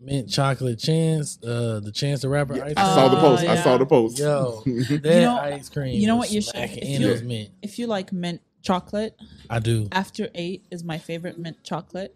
mint 0.00 0.30
chocolate 0.30 0.78
chance, 0.78 1.38
uh, 1.44 1.80
the 1.84 1.92
chance 1.92 2.22
to 2.22 2.30
rapper 2.30 2.56
Yeah, 2.56 2.64
ice 2.64 2.74
I 2.78 2.94
saw 2.94 3.08
the 3.08 3.16
post. 3.20 3.42
I 3.42 3.54
yeah. 3.54 3.62
saw 3.62 3.76
the 3.76 3.84
post. 3.84 4.18
Yo, 4.18 4.62
that 4.66 5.04
know- 5.04 5.36
ice 5.38 5.68
cream. 5.68 6.00
you 6.00 6.06
know 6.06 6.16
what 6.16 6.30
you 6.30 6.40
should- 6.40 6.52
smacking, 6.54 6.78
if 6.94 7.00
you- 7.00 7.08
it 7.08 7.12
was 7.12 7.22
mint. 7.22 7.50
If 7.60 7.78
you 7.78 7.86
like 7.86 8.10
mint 8.10 8.40
chocolate, 8.62 9.14
I 9.50 9.58
do. 9.58 9.88
After 9.92 10.30
Eight 10.34 10.64
is 10.70 10.82
my 10.82 10.96
favorite 10.96 11.38
mint 11.38 11.62
chocolate. 11.62 12.14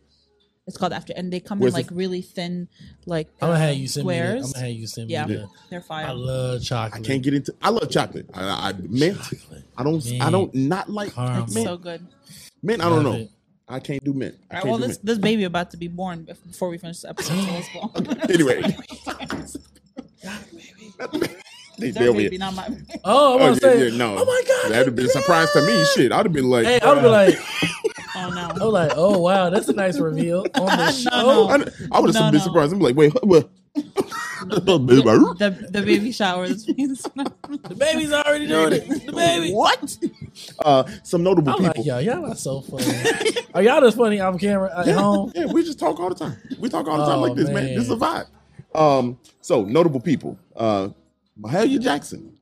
It's 0.66 0.78
called 0.78 0.92
After, 0.94 1.12
and 1.14 1.30
they 1.30 1.40
come 1.40 1.58
Where's 1.58 1.74
in 1.74 1.80
it- 1.80 1.82
like 1.90 1.90
really 1.96 2.22
thin, 2.22 2.68
like 3.04 3.28
I'm 3.42 3.48
gonna 3.48 3.52
uh, 3.52 3.66
have 3.68 3.76
you 3.76 3.86
send 3.86 4.06
me. 4.06 4.14
That. 4.18 4.30
I'm 4.36 4.40
gonna 4.42 4.58
have 4.60 4.68
you 4.70 4.86
send 4.86 5.10
Yeah. 5.10 5.26
me. 5.26 5.34
The, 5.36 5.48
They're 5.68 5.80
fire. 5.82 6.06
I 6.06 6.12
love 6.12 6.62
chocolate. 6.62 7.02
I 7.02 7.06
can't 7.06 7.22
get 7.22 7.34
into. 7.34 7.54
I 7.60 7.68
love 7.68 7.90
chocolate. 7.90 8.30
I, 8.32 8.70
I 8.70 8.72
mint. 8.88 9.18
chocolate. 9.22 9.64
I 9.76 9.82
don't. 9.84 10.06
I 10.22 10.30
don't 10.30 10.54
not 10.54 10.88
like 10.88 11.12
Caramel. 11.14 11.44
it's 11.44 11.54
mint. 11.54 11.66
so 11.66 11.76
good. 11.76 12.06
mint. 12.62 12.80
I 12.82 12.88
don't 12.88 13.04
Love 13.04 13.14
know. 13.14 13.20
it. 13.20 13.30
I 13.68 13.80
can't 13.80 14.02
do 14.04 14.12
mint. 14.14 14.36
I 14.50 14.60
All 14.60 14.70
well, 14.70 14.78
do 14.78 14.86
this 14.88 14.96
this 14.98 15.18
baby 15.18 15.44
about 15.44 15.70
to 15.72 15.76
be 15.76 15.88
born 15.88 16.24
before 16.24 16.68
we 16.70 16.78
finish 16.78 17.00
the 17.00 17.10
episode. 17.10 17.36
So 17.72 17.90
let's 17.94 18.30
Anyway, 18.30 18.62
they, 21.78 21.90
Their 21.90 22.04
they'll 22.04 22.12
be. 22.14 22.24
baby, 22.24 22.38
not 22.38 22.54
my. 22.54 22.68
Oh, 23.04 23.34
I 23.38 23.40
Oh 23.42 23.48
want 23.48 23.60
to 23.60 23.66
yeah, 23.66 23.72
say. 23.74 23.88
yeah, 23.90 23.96
no. 23.96 24.16
Oh 24.18 24.24
my 24.24 24.42
god. 24.46 24.70
that'd 24.72 24.86
have 24.86 24.94
been 24.96 25.06
a 25.06 25.08
surprise 25.08 25.50
to 25.52 25.62
me. 25.66 25.84
Shit, 25.94 26.12
I'd 26.12 26.24
have 26.26 26.32
been 26.32 26.48
like, 26.48 26.64
Hey, 26.66 26.80
I 26.80 26.92
would 26.92 27.02
be 27.02 27.08
like, 27.08 27.34
Oh 28.16 28.30
I 28.30 28.30
no. 28.56 28.64
was 28.66 28.72
like, 28.72 28.92
oh 28.96 29.18
wow, 29.18 29.50
that's 29.50 29.68
a 29.68 29.72
nice 29.72 29.98
reveal 29.98 30.46
on 30.54 30.66
the 30.66 30.92
show. 30.92 31.10
no. 31.10 31.48
I, 31.48 31.54
I 31.92 32.00
would 32.00 32.14
have 32.14 32.24
No, 32.24 32.30
been 32.30 32.38
no. 32.38 32.44
surprised. 32.44 32.72
I'm 32.72 32.78
like, 32.80 32.96
wait, 32.96 33.12
what? 33.24 33.48
The, 34.46 34.60
the 35.70 35.82
baby 35.82 36.12
shower 36.12 36.44
is 36.44 36.66
The 36.66 37.74
baby's 37.78 38.12
already 38.12 38.46
doing 38.46 38.74
it. 38.74 39.06
The 39.06 39.12
baby. 39.12 39.52
what? 39.52 39.96
Uh, 40.58 40.84
some 41.02 41.22
notable 41.22 41.52
I'm 41.52 41.58
people. 41.58 41.72
like, 41.78 41.86
yo, 41.86 41.98
y'all 41.98 42.20
not 42.26 42.38
so 42.38 42.60
funny. 42.60 42.84
Are 43.54 43.62
y'all 43.62 43.80
just 43.80 43.96
funny 43.96 44.20
off 44.20 44.38
camera 44.38 44.70
at 44.80 44.86
yeah, 44.86 44.92
home? 44.94 45.32
yeah, 45.34 45.46
we 45.46 45.64
just 45.64 45.78
talk 45.78 45.98
all 45.98 46.10
the 46.10 46.14
time. 46.14 46.36
We 46.58 46.68
talk 46.68 46.86
all 46.88 46.98
the 46.98 47.06
time 47.06 47.18
Oh, 47.18 47.22
like 47.22 47.36
this, 47.36 47.46
man. 47.46 47.54
man. 47.64 47.74
This 47.74 47.84
is 47.84 47.90
a 47.92 47.96
vibe. 47.96 48.26
Um, 48.74 49.18
so 49.40 49.62
notable 49.64 50.00
people. 50.00 50.38
Uh, 50.54 50.88
Mahalia 51.40 51.80
Jackson. 51.80 52.33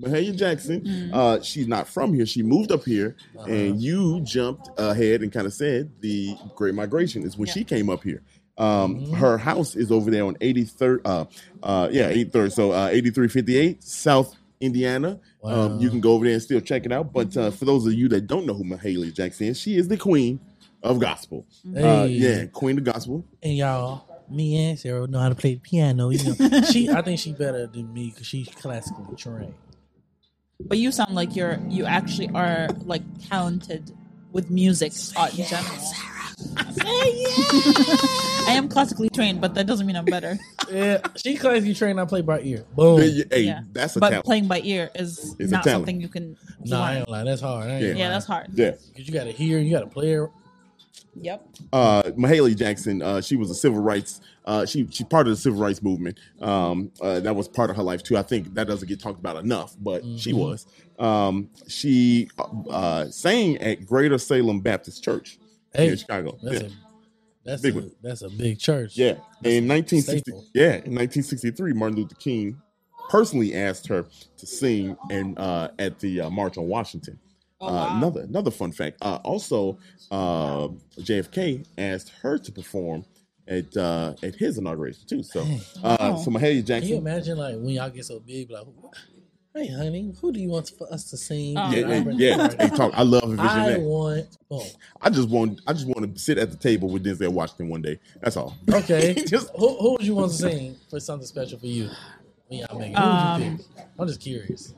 Mahalia 0.00 0.34
Jackson. 0.36 0.80
Mm-hmm. 0.80 1.14
Uh, 1.14 1.40
she's 1.42 1.68
not 1.68 1.86
from 1.88 2.14
here. 2.14 2.26
She 2.26 2.42
moved 2.42 2.72
up 2.72 2.84
here, 2.84 3.16
Uh-huh. 3.38 3.50
and 3.50 3.80
you 3.80 4.20
jumped 4.22 4.68
ahead 4.78 5.22
and 5.22 5.30
kind 5.32 5.46
of 5.46 5.52
said 5.52 5.90
the 6.00 6.34
Great 6.56 6.74
Migration 6.74 7.22
is 7.22 7.36
when 7.36 7.46
Yeah. 7.48 7.52
she 7.54 7.64
came 7.64 7.88
up 7.90 8.02
here. 8.02 8.22
Um, 8.58 9.00
Mhm. 9.00 9.14
her 9.14 9.38
house 9.38 9.74
is 9.74 9.90
over 9.90 10.10
there 10.10 10.24
on 10.24 10.36
83rd. 10.40 11.00
Uh, 11.04 11.24
uh, 11.62 11.88
yeah, 11.90 12.08
83rd. 12.10 12.52
So 12.52 12.72
uh, 12.72 12.88
8358 12.92 13.82
South 13.82 14.36
Indiana. 14.60 15.18
Um, 15.42 15.80
you 15.80 15.88
can 15.88 16.00
go 16.00 16.12
over 16.12 16.24
there 16.26 16.34
and 16.34 16.42
still 16.42 16.60
check 16.60 16.84
it 16.84 16.92
out. 16.92 17.12
But 17.12 17.34
uh, 17.36 17.50
for 17.50 17.64
those 17.64 17.86
of 17.86 17.94
you 17.94 18.08
that 18.10 18.26
don't 18.26 18.44
know 18.46 18.52
who 18.52 18.64
Mahalia 18.64 19.14
Jackson 19.14 19.46
is, 19.46 19.58
she 19.58 19.76
is 19.76 19.88
the 19.88 19.96
queen 19.96 20.38
of 20.82 20.98
gospel. 21.00 21.46
Uh, 21.74 22.06
yeah, 22.10 22.44
queen 22.46 22.76
of 22.76 22.84
gospel. 22.84 23.24
And 23.42 23.56
y'all, 23.56 24.04
me 24.28 24.56
and 24.68 24.78
Sarah 24.78 25.06
know 25.06 25.18
how 25.20 25.30
to 25.30 25.34
play 25.34 25.54
the 25.54 25.60
piano. 25.60 26.10
You 26.10 26.18
know, 26.34 26.60
she. 26.70 26.90
I 26.90 27.00
think 27.00 27.18
she 27.18 27.32
better 27.32 27.66
than 27.66 27.90
me 27.94 28.10
because 28.10 28.26
she's 28.26 28.48
classically 28.48 29.16
trained. 29.16 29.54
But 30.68 30.78
you 30.78 30.92
sound 30.92 31.14
like 31.14 31.34
you're 31.36 31.58
you 31.68 31.84
actually 31.86 32.30
are 32.34 32.68
like 32.84 33.02
talented 33.28 33.90
with 34.32 34.50
music 34.50 34.92
uh, 35.16 35.28
in 35.36 35.44
general. 35.44 35.76
I 38.46 38.52
am 38.54 38.68
classically 38.68 39.10
trained, 39.10 39.40
but 39.40 39.54
that 39.54 39.66
doesn't 39.66 39.86
mean 39.86 39.96
I'm 39.96 40.04
better. 40.04 40.38
Yeah, 40.70 41.00
she 41.16 41.36
classically 41.36 41.74
trained. 41.74 42.00
I 42.00 42.04
play 42.04 42.20
by 42.22 42.40
ear. 42.42 42.64
Boom. 42.76 43.00
Hey, 43.00 43.24
hey, 43.30 43.40
Yeah. 43.42 43.62
that's 43.72 43.96
a 43.96 44.00
But 44.00 44.10
talent. 44.10 44.24
playing 44.26 44.46
by 44.48 44.60
ear 44.60 44.90
is 44.94 45.34
It's 45.38 45.50
not 45.50 45.64
something 45.64 46.00
you 46.00 46.08
can. 46.08 46.36
No, 46.64 46.80
I 46.80 46.96
ain't 46.98 47.08
lying. 47.08 47.26
That's 47.26 47.40
hard. 47.42 47.68
I 47.68 47.74
ain't 47.74 47.82
Yeah. 47.84 47.94
Yeah, 47.94 48.08
that's 48.10 48.26
hard. 48.26 48.48
yeah. 48.54 48.72
Because 48.88 49.08
you 49.08 49.12
got 49.14 49.24
to 49.24 49.32
hear, 49.32 49.58
you 49.58 49.70
got 49.72 49.80
to 49.80 49.86
play 49.88 50.12
it. 50.12 50.30
Yep. 51.16 51.46
Uh, 51.72 52.02
Mahalia 52.16 52.56
Jackson, 52.56 53.02
uh, 53.02 53.20
she 53.20 53.36
was 53.36 53.50
a 53.50 53.54
civil 53.54 53.80
rights. 53.80 54.20
Uh, 54.44 54.64
she 54.64 54.86
she's 54.90 55.06
part 55.06 55.26
of 55.26 55.32
the 55.32 55.36
civil 55.36 55.60
rights 55.60 55.82
movement. 55.82 56.18
Um, 56.40 56.92
uh, 57.00 57.20
that 57.20 57.34
was 57.34 57.48
part 57.48 57.68
of 57.70 57.76
her 57.76 57.82
life 57.82 58.02
too. 58.02 58.16
I 58.16 58.22
think 58.22 58.54
that 58.54 58.66
doesn't 58.68 58.88
get 58.88 59.00
talked 59.00 59.18
about 59.18 59.36
enough, 59.36 59.74
but 59.80 60.02
she 60.16 60.32
Mhm. 60.32 60.38
was. 60.38 60.66
Um, 60.98 61.50
she 61.66 62.28
uh, 62.70 63.06
sang 63.06 63.56
at 63.58 63.86
Greater 63.86 64.18
Salem 64.18 64.60
Baptist 64.60 65.02
Church 65.02 65.38
Hey, 65.74 65.88
in 65.88 65.96
Chicago. 65.96 66.38
that's 66.42 66.60
yeah. 66.62 66.68
a 66.68 66.70
that's 67.44 67.62
Big 67.62 67.74
a, 67.76 67.80
one. 67.80 67.90
that's 68.02 68.22
a 68.22 68.28
big 68.30 68.58
church. 68.58 68.96
Yeah, 68.96 69.14
That's 69.42 69.54
in 69.54 69.64
a 69.64 69.68
1960, 69.68 70.18
staple. 70.30 70.44
yeah, 70.54 70.74
in 70.84 70.94
1963, 70.94 71.72
Martin 71.72 71.96
Luther 71.98 72.14
King 72.16 72.60
personally 73.08 73.54
asked 73.54 73.86
her 73.88 74.06
to 74.36 74.46
sing 74.46 74.96
and 75.10 75.36
uh, 75.38 75.70
at 75.78 75.98
the 75.98 76.20
uh, 76.22 76.30
March 76.30 76.56
on 76.58 76.68
Washington. 76.68 77.18
Oh, 77.60 77.66
uh, 77.68 77.72
wow. 77.72 77.96
Another 77.96 78.20
another 78.22 78.50
fun 78.50 78.72
fact. 78.72 78.96
Uh, 79.02 79.18
also, 79.22 79.78
uh, 80.10 80.68
JFK 80.98 81.66
asked 81.78 82.10
her 82.22 82.38
to 82.38 82.52
perform 82.52 83.04
at 83.46 83.76
uh, 83.76 84.14
at 84.22 84.34
his 84.34 84.58
inauguration 84.58 85.02
too. 85.06 85.22
So, 85.22 85.44
Dang. 85.44 85.60
uh, 85.84 85.96
Wow. 86.00 86.16
so 86.16 86.30
Mahalia 86.30 86.66
Can 86.66 86.88
you 86.88 86.96
imagine 86.96 87.36
like 87.36 87.56
when 87.56 87.68
y'all 87.70 87.90
get 87.90 88.04
so 88.06 88.20
big, 88.20 88.50
like, 88.50 88.64
hey, 89.54 89.66
honey, 89.68 90.14
who 90.20 90.32
do 90.32 90.40
you 90.40 90.48
want 90.48 90.70
for 90.78 90.90
us 90.92 91.10
to 91.10 91.16
sing? 91.18 91.58
Oh, 91.58 91.70
Yeah, 91.70 92.02
yeah, 92.02 92.10
yeah. 92.16 92.48
Hey, 92.58 92.68
talk. 92.74 92.92
I 92.94 93.02
love 93.02 93.24
a 93.24 93.28
vision 93.36 93.44
I 93.44 93.70
that. 93.72 93.80
want. 93.80 94.26
Boom. 94.48 94.66
I 95.02 95.10
just 95.10 95.28
want. 95.28 95.60
I 95.66 95.72
just 95.74 95.86
want 95.86 96.14
to 96.14 96.18
sit 96.20 96.38
at 96.38 96.50
the 96.50 96.56
table 96.56 96.88
with 96.88 97.04
Denzel 97.04 97.28
Washington 97.28 97.68
one 97.68 97.82
day. 97.82 97.98
That's 98.22 98.36
all. 98.38 98.56
Okay. 98.72 99.14
Just- 99.26 99.50
who, 99.56 99.76
who 99.76 99.92
would 99.92 100.02
you 100.02 100.14
want 100.14 100.30
to 100.32 100.36
sing 100.38 100.76
for 100.88 100.98
something 100.98 101.26
special 101.26 101.58
for 101.58 101.66
you? 101.66 101.90
When 102.48 102.60
y'all 102.60 102.78
make 102.78 102.92
it? 102.92 102.98
Would 102.98 102.98
you 102.98 103.46
Um, 103.46 103.58
pick? 103.58 103.86
I'm 103.98 104.08
just 104.08 104.20
curious. 104.20 104.74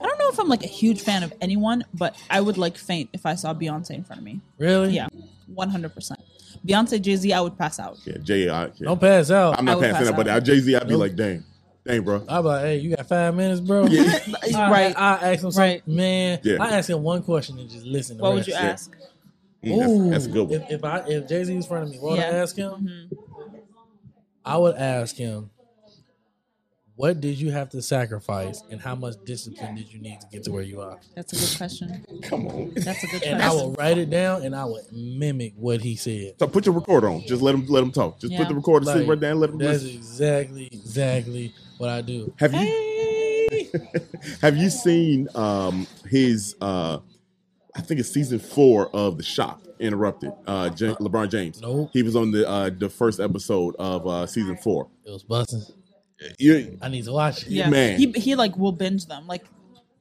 I 0.00 0.04
don't 0.06 0.18
know 0.18 0.28
if 0.30 0.38
I'm 0.38 0.48
like 0.48 0.64
a 0.64 0.68
huge 0.68 1.00
fan 1.00 1.22
of 1.22 1.32
anyone, 1.40 1.84
but 1.94 2.16
I 2.28 2.40
would 2.40 2.58
like 2.58 2.76
faint 2.76 3.10
if 3.12 3.24
I 3.26 3.34
saw 3.34 3.54
Beyonce 3.54 3.90
in 3.90 4.04
front 4.04 4.20
of 4.20 4.24
me. 4.24 4.40
Really? 4.58 4.90
Yeah, 4.94 5.08
100. 5.54 5.94
percent 5.94 6.20
Beyonce, 6.66 7.00
Jay 7.00 7.16
Z, 7.16 7.32
I 7.32 7.40
would 7.40 7.56
pass 7.58 7.78
out. 7.80 7.98
Yeah, 8.04 8.18
Jay. 8.22 8.48
I, 8.48 8.64
yeah. 8.66 8.70
Don't 8.82 9.00
pass 9.00 9.30
out. 9.30 9.58
I'm 9.58 9.68
I 9.68 9.72
not 9.72 9.78
would 9.78 9.90
passing 9.90 10.06
pass 10.14 10.16
that, 10.16 10.24
but. 10.34 10.44
Jay 10.44 10.58
Z, 10.60 10.74
I'd 10.76 10.84
be 10.86 10.90
Nope. 10.90 11.00
like, 11.00 11.16
dang, 11.16 11.44
dang, 11.84 12.02
bro. 12.02 12.22
I'm 12.28 12.44
like, 12.44 12.62
hey, 12.62 12.76
you 12.78 12.94
got 12.96 13.06
five 13.08 13.34
minutes, 13.34 13.60
bro? 13.60 13.86
Yeah. 13.86 14.02
I, 14.56 14.70
Right. 14.70 14.96
I, 14.96 15.16
I 15.16 15.32
ask 15.32 15.42
him 15.44 15.50
something. 15.50 15.58
Right. 15.60 15.88
Man, 15.88 16.38
Yeah. 16.44 16.56
I 16.60 16.70
ask 16.70 16.88
him 16.90 17.02
one 17.02 17.22
question 17.22 17.58
and 17.58 17.68
just 17.68 17.84
listen. 17.86 18.18
To 18.18 18.22
What 18.22 18.34
would 18.34 18.46
you 18.46 18.54
rest. 18.54 18.90
ask? 18.90 18.96
Mm, 19.64 19.88
Ooh, 19.88 20.10
that's 20.10 20.26
a 20.26 20.28
good 20.28 20.48
one. 20.48 20.60
If, 20.62 20.70
if 20.70 20.84
I 20.84 20.98
if 21.06 21.28
Jay 21.28 21.44
Z 21.44 21.54
was 21.56 21.64
in 21.64 21.68
front 21.68 21.84
of 21.84 21.90
me, 21.90 21.98
what 21.98 22.12
would 22.12 22.20
I 22.20 22.30
Yeah. 22.30 22.42
ask 22.42 22.56
him? 22.56 22.70
Mhm. 23.10 23.18
I 24.44 24.56
would 24.56 24.74
ask 24.76 25.14
him, 25.16 25.50
what 26.96 27.20
did 27.20 27.38
you 27.40 27.50
have 27.50 27.70
to 27.70 27.80
sacrifice, 27.82 28.62
and 28.70 28.80
how 28.80 28.94
much 28.94 29.14
discipline 29.24 29.74
did 29.74 29.92
you 29.92 30.00
need 30.00 30.20
to 30.20 30.26
get 30.30 30.44
to 30.44 30.52
where 30.52 30.62
you 30.62 30.80
are? 30.80 30.98
That's 31.16 31.32
a 31.32 31.36
good 31.36 31.56
question. 31.58 32.04
Come 32.22 32.46
on. 32.48 32.72
That's 32.76 33.02
a 33.02 33.06
good 33.06 33.20
question. 33.22 33.34
And 33.34 33.42
I 33.42 33.50
will 33.50 33.72
write 33.72 33.98
it 33.98 34.10
down, 34.10 34.42
and 34.42 34.54
I 34.54 34.64
will 34.66 34.82
mimic 34.92 35.54
what 35.56 35.80
he 35.80 35.96
said. 35.96 36.34
So 36.38 36.46
put 36.46 36.66
your 36.66 36.74
recorder 36.74 37.08
on. 37.08 37.22
Just 37.26 37.42
let 37.42 37.54
him 37.54 37.66
let 37.66 37.82
him 37.82 37.92
talk. 37.92 38.20
Just 38.20 38.32
Yeah. 38.32 38.38
put 38.40 38.48
the 38.48 38.54
recorder 38.54 38.86
sit 38.86 38.96
Like, 38.98 39.08
right 39.08 39.20
down. 39.20 39.40
Let 39.40 39.50
him 39.50 39.58
That's 39.58 39.82
listen. 39.82 39.96
exactly 39.98 40.68
exactly 40.70 41.54
what 41.78 41.88
I 41.90 42.02
do. 42.02 42.32
Have 42.38 42.52
you 42.54 42.60
Hey, 42.60 43.70
have 44.40 44.56
you 44.56 44.70
seen 44.70 45.28
um 45.34 45.86
his 46.08 46.54
uh 46.60 46.98
I 47.74 47.80
think 47.80 48.00
it's 48.00 48.10
season 48.10 48.38
four 48.38 48.88
of 48.94 49.16
The 49.16 49.22
Shop 49.22 49.62
Interrupted. 49.80 50.30
Uh, 50.46 50.70
Ja- 50.76 50.94
LeBron 50.96 51.28
James. 51.30 51.60
nope, 51.60 51.90
He 51.92 52.02
was 52.02 52.14
on 52.16 52.30
the 52.30 52.48
uh 52.48 52.70
the 52.70 52.88
first 52.88 53.18
episode 53.18 53.74
of 53.78 54.06
uh 54.06 54.26
season 54.26 54.56
four. 54.58 54.88
it 55.04 55.10
was 55.10 55.22
busting. 55.24 55.62
You, 56.38 56.78
I 56.82 56.88
need 56.88 57.04
to 57.04 57.12
watch 57.12 57.42
it. 57.42 57.48
yeah, 57.48 57.68
man. 57.68 57.98
he 57.98 58.12
he 58.12 58.34
like 58.34 58.56
will 58.56 58.72
binge 58.72 59.06
them. 59.06 59.26
Like 59.26 59.44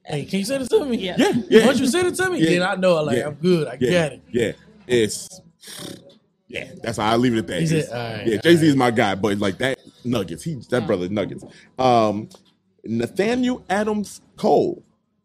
Hey, 0.04 0.26
can 0.26 0.40
you 0.40 0.46
send 0.46 0.64
it 0.64 0.70
to 0.70 0.84
me? 0.86 0.98
yeah, 0.98 1.16
yeah, 1.18 1.32
yeah, 1.50 1.66
Once 1.68 1.80
you 1.80 1.86
send 1.88 2.08
it 2.08 2.16
to 2.16 2.30
me, 2.32 2.40
Yeah. 2.40 2.50
then 2.50 2.62
I 2.64 2.76
know. 2.76 3.02
Like 3.04 3.18
Yeah. 3.18 3.28
I'm 3.28 3.36
good. 3.36 3.68
I 3.68 3.78
yeah, 3.80 3.90
get 3.90 4.14
it. 4.14 4.22
yeah. 4.32 4.52
It's 4.88 5.42
yeah. 6.48 6.72
That's 6.82 6.98
how 6.98 7.12
I 7.12 7.16
leave 7.18 7.34
it 7.36 7.40
at 7.40 7.48
that. 7.48 7.60
He 7.62 7.68
said, 7.68 7.78
It's- 7.80 8.28
yeah, 8.28 8.36
all 8.36 8.42
Jay 8.42 8.56
Z 8.56 8.62
right. 8.66 8.70
is 8.70 8.76
my 8.76 8.92
guy, 8.92 9.16
but 9.16 9.38
like 9.38 9.58
that 9.60 9.78
Nuggets, 10.04 10.44
he 10.44 10.56
that 10.56 10.72
Yeah. 10.72 10.80
brother 10.88 11.08
Nuggets. 11.10 11.44
Um, 11.78 12.30
Nathaniel 12.84 13.64
Adams 13.70 14.22
Cole. 14.38 14.84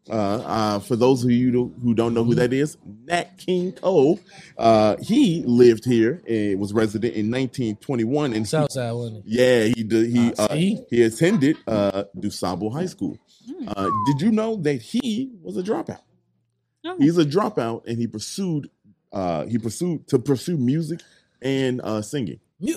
Uh, 0.09 0.13
uh, 0.45 0.79
for 0.79 0.95
those 0.95 1.23
of 1.23 1.31
you 1.31 1.51
who- 1.51 1.73
who 1.81 1.93
don't 1.93 2.13
know 2.13 2.23
who 2.23 2.35
that 2.35 2.53
is, 2.53 2.77
Nat 3.05 3.37
King 3.37 3.71
Cole. 3.73 4.19
Uh, 4.57 4.95
he 5.01 5.43
lived 5.45 5.85
here 5.85 6.21
and 6.27 6.59
was 6.59 6.73
resident 6.73 7.13
in 7.15 7.29
1921, 7.29 8.33
and 8.33 8.45
he- 8.45 8.49
Southside, 8.49 8.93
wasn't 8.93 9.17
it? 9.17 9.23
yeah, 9.27 9.63
he 9.65 9.83
did. 9.83 10.09
He 10.11 10.33
uh, 10.37 10.55
he 10.89 11.03
attended 11.03 11.57
uh, 11.67 12.03
DuSable 12.17 12.71
High 12.71 12.85
School. 12.85 13.17
Uh, 13.67 13.89
did 14.07 14.21
you 14.21 14.31
know 14.31 14.55
that 14.57 14.81
he 14.81 15.31
was 15.41 15.57
a 15.57 15.63
dropout? 15.63 15.99
Oh. 16.85 16.95
He's 16.99 17.17
a 17.17 17.25
dropout, 17.25 17.85
and 17.87 17.97
he 17.97 18.07
pursued 18.07 18.69
uh, 19.11 19.45
he 19.45 19.57
pursued 19.57 20.07
to 20.07 20.19
pursue 20.19 20.57
music 20.57 21.01
and 21.41 21.81
uh, 21.81 22.01
singing. 22.01 22.39
Mu- 22.59 22.73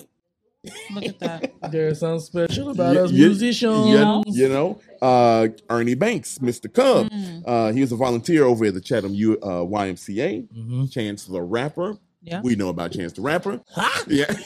Look 0.92 1.04
at 1.04 1.18
that. 1.20 1.52
There's 1.70 2.00
something 2.00 2.20
special 2.20 2.70
about 2.70 2.94
Yeah, 2.94 3.00
us 3.02 3.12
yeah, 3.12 3.26
musicians. 3.28 3.86
You 3.88 3.94
know? 3.98 4.22
you 4.26 4.48
know, 4.48 4.80
uh, 5.00 5.48
Ernie 5.70 5.94
Banks, 5.94 6.38
Mr. 6.38 6.72
Cub. 6.72 7.08
Mm. 7.11 7.42
Uh, 7.46 7.72
he 7.72 7.80
was 7.80 7.92
a 7.92 7.96
volunteer 7.96 8.44
over 8.44 8.66
at 8.66 8.74
the 8.74 8.80
Chatham 8.80 9.14
U, 9.14 9.38
uh, 9.42 9.64
YMCA. 9.64 10.48
hmm 10.52 10.86
Chance 10.86 11.24
the 11.26 11.40
Rapper. 11.40 11.96
Yeah. 12.22 12.42
We 12.42 12.56
know 12.56 12.68
about 12.68 12.92
Chance 12.92 13.14
the 13.14 13.22
Rapper. 13.22 13.61
Yeah. 14.06 14.26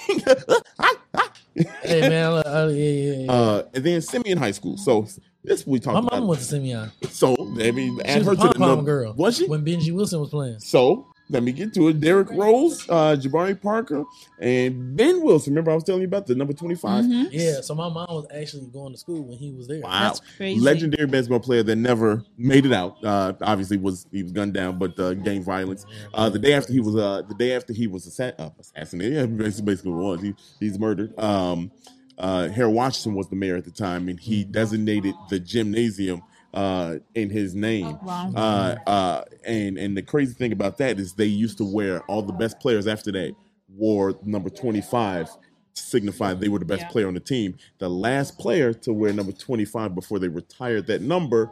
Hey 1.85 2.01
man, 2.09 2.33
uh, 2.33 2.43
uh, 2.45 2.69
yeah, 2.75 2.85
yeah, 2.91 3.13
yeah. 3.27 3.31
uh, 3.33 3.63
and 3.75 3.85
then 3.85 4.01
Simeon 4.03 4.39
High 4.39 4.51
School. 4.51 4.77
So 4.77 5.07
this 5.45 5.65
we 5.65 5.79
My 5.79 5.85
talked 5.85 5.95
mama 5.95 6.09
about. 6.09 6.27
went 6.27 6.41
to 6.41 6.47
Simeon. 6.47 6.91
So 7.11 7.37
I 7.61 7.71
mean, 7.71 7.97
She 7.99 8.03
add 8.07 8.23
her 8.23 8.33
to 8.35 8.49
the 8.49 8.55
pom 8.55 8.69
number. 8.69 8.83
girl. 8.83 9.13
Was 9.15 9.37
she? 9.37 9.47
when 9.47 9.65
Benji 9.65 9.93
Wilson 9.93 10.19
was 10.19 10.31
playing? 10.31 10.59
So 10.59 11.07
let 11.35 11.43
me 11.43 11.53
get 11.53 11.75
to 11.75 11.89
it. 11.89 12.01
Derrick 12.01 12.31
Rose, 12.31 12.89
uh, 12.89 13.17
Jabari 13.19 13.61
Parker, 13.61 14.05
and 14.39 14.97
Ben 14.97 15.21
Wilson. 15.23 15.53
Remember 15.53 15.73
I 15.73 15.75
was 15.75 15.85
telling 15.85 16.01
you 16.01 16.07
about 16.07 16.27
the 16.27 16.35
number 16.35 16.53
25? 16.55 17.05
Mhm. 17.05 17.29
Yeah, 17.33 17.61
so 17.61 17.75
my 17.75 17.89
mom 17.89 18.07
was 18.09 18.27
actually 18.35 18.67
going 18.69 18.93
to 18.93 18.99
school 18.99 19.23
when 19.23 19.37
he 19.37 19.51
was 19.51 19.67
there. 19.69 19.81
Wow. 19.81 19.91
That's 20.05 20.21
crazy. 20.37 20.61
Legendary 20.61 21.07
basketball 21.07 21.41
player 21.41 21.63
that 21.65 21.77
never 21.77 22.25
made 22.39 22.65
it 22.65 22.73
out. 22.73 23.05
Uh, 23.05 23.35
obviously 23.43 23.77
was 23.77 24.07
he 24.13 24.23
was 24.23 24.33
gunned 24.33 24.55
down, 24.55 24.79
but 24.79 24.99
uh, 24.99 25.15
gang 25.15 25.43
violence. 25.43 25.85
Uh, 26.15 26.31
the 26.31 26.39
day 26.39 26.55
after 26.55 26.73
he 26.73 26.81
was 26.81 26.97
uh, 26.97 27.23
the 27.29 27.35
day 27.35 27.53
after 27.55 27.73
he 27.73 27.87
was 27.87 28.07
assa- 28.07 28.41
uh, 28.41 28.51
assassinated, 28.59 29.13
yeah, 29.15 29.27
basically, 29.27 29.65
basically 29.67 29.93
what 29.93 30.03
was. 30.05 30.23
He, 30.23 30.35
he's 30.61 30.79
murdered. 30.79 31.19
Um, 31.19 31.71
uh, 32.17 32.49
Harold 32.49 32.77
Washington 32.77 33.15
was 33.17 33.29
the 33.29 33.35
mayor 33.37 33.57
at 33.57 33.65
the 33.65 33.73
time, 33.73 34.09
and 34.09 34.21
he 34.21 34.45
designated 34.45 35.15
the 35.31 35.41
gymnasium 35.41 36.23
uh, 36.55 36.97
in 37.15 37.29
his 37.31 37.55
name. 37.55 37.99
Uh, 38.07 38.77
uh, 38.87 39.25
and 39.45 39.77
and 39.77 39.97
the 39.97 40.03
crazy 40.03 40.33
thing 40.33 40.53
about 40.53 40.79
that 40.79 40.99
is 40.99 41.13
they 41.15 41.27
used 41.27 41.59
to 41.59 41.65
wear 41.65 42.01
all 42.05 42.23
the 42.23 42.33
best 42.33 42.59
players 42.61 42.87
after 42.87 43.13
that 43.13 43.35
wore 43.69 44.15
number 44.25 44.49
twenty 44.49 44.81
five. 44.81 45.29
to 45.75 45.83
Signify 45.83 46.35
they 46.35 46.49
were 46.49 46.61
the 46.61 46.65
best 46.65 46.83
Yeah. 46.83 46.89
player 46.89 47.09
on 47.09 47.15
the 47.15 47.21
team. 47.21 47.57
The 47.79 47.91
last 47.91 48.39
player 48.39 48.73
to 48.73 48.93
wear 48.93 49.13
number 49.13 49.33
25 49.33 49.93
before 49.95 50.21
they 50.21 50.29
retired 50.29 50.87
that 50.87 51.03
number, 51.03 51.51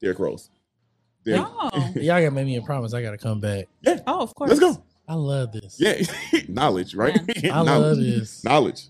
Derrick 0.00 0.20
Rose. 0.20 0.50
Derrick- 1.24 1.42
Oh. 1.48 1.70
Y'all 1.96 2.22
got 2.22 2.32
made 2.32 2.46
me 2.46 2.56
a 2.56 2.62
promise. 2.62 2.94
I 2.94 3.02
got 3.02 3.10
to 3.10 3.18
come 3.18 3.40
back. 3.40 3.66
Yeah, 3.82 3.98
Oh, 4.06 4.20
of 4.20 4.34
course. 4.36 4.50
let's 4.50 4.60
go. 4.60 4.80
I 5.08 5.14
love 5.14 5.50
this. 5.50 5.80
Yeah, 5.80 6.00
knowledge, 6.48 6.94
right? 6.94 7.18
I 7.50 7.60
love 7.62 7.96
this. 7.96 8.44
knowledge. 8.44 8.86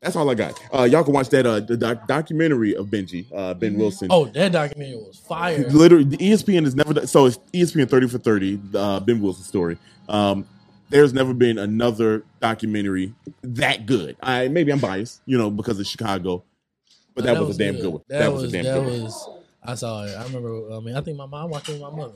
That's 0.00 0.14
all 0.14 0.30
I 0.30 0.34
got. 0.34 0.60
Uh, 0.72 0.84
y'all 0.84 1.02
can 1.02 1.12
watch 1.12 1.28
that 1.30 1.44
uh, 1.44 1.58
the 1.60 1.76
doc- 1.76 2.06
documentary 2.06 2.74
of 2.76 2.86
Benji, 2.86 3.26
uh, 3.34 3.54
Ben 3.54 3.74
Mhm. 3.74 3.78
Wilson. 3.78 4.08
Oh, 4.10 4.26
that 4.26 4.52
documentary 4.52 4.96
was 4.96 5.16
fire. 5.18 5.68
Literally, 5.70 6.04
the 6.04 6.16
ESPN 6.18 6.64
has 6.64 6.76
never 6.76 6.94
done 6.94 7.06
so. 7.08 7.26
It's 7.26 7.38
ESPN 7.52 7.88
thirty 7.88 8.06
for 8.06 8.18
thirty, 8.18 8.60
uh, 8.74 9.00
Ben 9.00 9.20
Wilson 9.20 9.42
story. 9.42 9.76
Um, 10.08 10.46
there's 10.90 11.12
never 11.12 11.34
been 11.34 11.58
another 11.58 12.22
documentary 12.40 13.12
that 13.42 13.86
good. 13.86 14.16
I 14.22 14.46
maybe 14.48 14.70
I'm 14.72 14.78
biased, 14.78 15.20
you 15.26 15.36
know, 15.36 15.50
because 15.50 15.80
of 15.80 15.86
Chicago, 15.86 16.44
but 17.16 17.24
that, 17.24 17.38
was, 17.40 17.56
a 17.56 17.58
damn 17.58 17.74
good, 17.76 17.92
one. 17.92 18.02
That, 18.08 18.32
was, 18.32 18.42
was 18.44 18.54
a 18.54 18.56
damn 18.56 18.64
that 18.66 18.74
good 18.74 18.92
one. 18.92 19.02
was. 19.02 19.28
I 19.68 19.74
saw 19.74 20.04
it. 20.04 20.14
I 20.16 20.22
remember. 20.24 20.72
I 20.72 20.80
mean, 20.80 20.96
I 20.96 21.02
think 21.02 21.18
my 21.18 21.26
mom 21.26 21.50
watched 21.50 21.68
it 21.68 21.72
with 21.72 21.82
my 21.82 21.90
mother. 21.90 22.14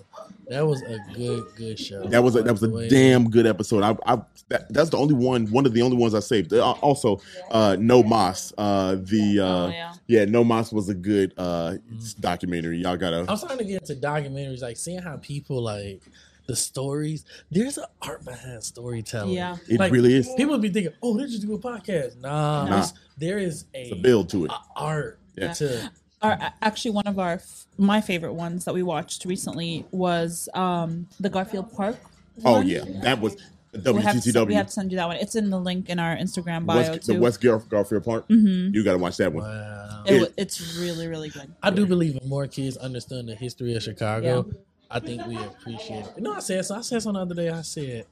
That 0.48 0.66
was 0.66 0.80
a 0.82 0.98
good, 1.14 1.44
good 1.54 1.78
show. 1.78 2.02
That 2.08 2.22
was 2.24 2.34
a, 2.34 2.42
that 2.42 2.52
was 2.52 2.62
a 2.62 2.70
way- 2.70 2.88
damn 2.88 3.28
good 3.28 3.46
episode. 3.46 3.82
I, 3.82 3.94
I 4.06 4.22
that, 4.48 4.72
that's 4.72 4.88
the 4.88 4.96
only 4.96 5.14
one, 5.14 5.46
one 5.50 5.66
of 5.66 5.74
the 5.74 5.82
only 5.82 5.96
ones 5.98 6.14
I 6.14 6.20
saved. 6.20 6.52
Uh, 6.54 6.70
Also, 6.80 7.20
uh, 7.50 7.76
No 7.78 8.02
Moss, 8.02 8.54
uh, 8.56 8.94
the 8.94 9.40
uh, 9.40 9.44
Oh, 9.46 9.68
yeah. 9.68 9.92
yeah, 10.06 10.24
No 10.24 10.44
Moss 10.44 10.72
was 10.72 10.88
a 10.88 10.94
good 10.94 11.34
uh, 11.36 11.74
documentary. 12.20 12.78
Y'all 12.78 12.96
gotta 12.96 13.26
I'm 13.28 13.36
starting 13.36 13.58
to 13.58 13.64
get 13.64 13.82
into 13.88 13.94
documentaries, 14.00 14.62
like 14.62 14.78
seeing 14.78 15.00
how 15.02 15.18
people 15.18 15.60
like 15.62 16.00
the 16.46 16.56
stories. 16.56 17.24
There's 17.50 17.76
an 17.76 17.84
art 18.00 18.24
behind 18.24 18.64
storytelling. 18.64 19.34
Yeah. 19.34 19.56
It 19.68 19.78
Like, 19.78 19.92
really 19.92 20.14
is. 20.14 20.28
People 20.38 20.56
be 20.58 20.70
thinking, 20.70 20.92
"Oh, 21.02 21.16
they 21.16 21.24
just 21.26 21.42
do 21.42 21.54
a 21.54 21.58
podcast." 21.58 22.18
Nah, 22.20 22.64
Nah. 22.66 22.86
there 23.18 23.38
is 23.38 23.66
a, 23.74 23.82
It's 23.82 23.92
a 23.92 23.96
build 23.96 24.30
to 24.30 24.46
it. 24.46 24.50
a 24.50 24.56
art 24.74 25.18
Yeah. 25.36 25.52
to. 25.52 25.90
Our, 26.22 26.38
actually, 26.62 26.92
one 26.92 27.06
of 27.06 27.18
our 27.18 27.40
my 27.78 28.00
favorite 28.00 28.34
ones 28.34 28.64
that 28.64 28.74
we 28.74 28.82
watched 28.82 29.24
recently 29.24 29.84
was 29.90 30.48
um, 30.54 31.08
the 31.18 31.28
Garfield 31.28 31.72
Park. 31.72 31.96
Oh 32.44 32.52
one. 32.54 32.66
yeah, 32.68 32.84
that 33.02 33.20
was 33.20 33.36
the 33.72 33.92
We 33.92 34.02
have, 34.02 34.22
to, 34.22 34.44
we 34.44 34.54
have 34.54 34.66
to 34.66 34.72
send 34.72 34.90
you 34.92 34.96
that 34.98 35.08
one. 35.08 35.16
It's 35.16 35.34
in 35.34 35.50
the 35.50 35.58
link 35.58 35.88
in 35.88 35.98
our 35.98 36.14
Instagram 36.16 36.64
bio 36.66 36.76
West, 36.92 37.06
the. 37.06 37.18
West 37.18 37.40
Gar- 37.40 37.58
Garfield 37.68 38.04
Park. 38.04 38.28
Mhm. 38.28 38.72
You 38.74 38.84
got 38.84 38.92
to 38.92 38.98
watch 38.98 39.16
that 39.16 39.32
one. 39.32 39.44
Wow. 39.44 40.02
It, 40.06 40.22
it- 40.22 40.34
it's 40.36 40.78
really 40.78 41.08
really 41.08 41.28
good. 41.30 41.52
I 41.62 41.70
do 41.70 41.86
believe 41.86 42.16
if 42.16 42.24
more 42.24 42.46
kids 42.46 42.76
understand 42.76 43.28
the 43.28 43.34
history 43.34 43.74
of 43.74 43.82
Chicago, 43.82 44.48
I 44.90 45.00
think 45.00 45.26
we 45.26 45.36
appreciate 45.36 46.04
it. 46.06 46.12
You 46.16 46.22
know, 46.22 46.34
I 46.34 46.40
said 46.40 46.64
so. 46.64 46.76
I 46.76 46.80
said 46.82 47.02
something 47.02 47.14
the 47.26 47.32
other 47.32 47.34
day. 47.34 47.50
I 47.50 47.62
said, 47.62 48.06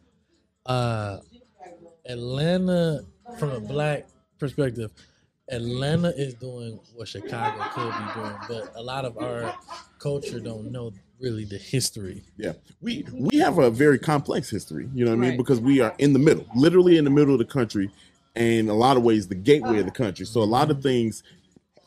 uh, 0.67 1.19
Atlanta, 2.07 3.05
from 3.39 3.51
a 3.51 3.61
black 3.61 4.07
perspective, 4.39 4.91
Atlanta 5.51 6.13
is 6.17 6.35
doing 6.35 6.79
what 6.95 7.09
Chicago 7.09 7.63
could 7.73 7.93
be 7.93 8.21
doing, 8.21 8.37
but 8.49 8.73
a 8.77 8.83
lot 8.83 9.05
of 9.05 9.19
our 9.19 9.55
culture 9.99 10.41
don't 10.41 10.71
know 10.71 10.93
really 11.19 11.45
the 11.45 11.59
history. 11.59 12.23
Yeah, 12.37 12.53
we 12.81 13.05
we 13.13 13.39
have 13.39 13.59
a 13.59 13.71
very 13.71 13.99
complex 13.99 14.49
history. 14.49 14.89
You 14.95 15.05
know 15.05 15.11
what 15.11 15.25
I 15.25 15.29
mean? 15.29 15.37
Because 15.37 15.61
we 15.61 15.81
are 15.81 15.95
in 15.99 16.13
the 16.13 16.19
middle, 16.19 16.47
literally 16.55 16.97
in 16.97 17.05
the 17.05 17.11
middle 17.11 17.35
of 17.35 17.39
the 17.39 17.45
country, 17.45 17.91
and 18.35 18.69
a 18.69 18.75
lot 18.75 18.97
of 18.97 19.03
ways 19.03 19.29
the 19.29 19.35
gateway 19.35 19.81
of 19.81 19.87
the 19.87 19.93
country. 19.93 20.25
So 20.25 20.43
a 20.43 20.45
lot 20.45 20.71
of 20.71 20.83
things 20.83 21.23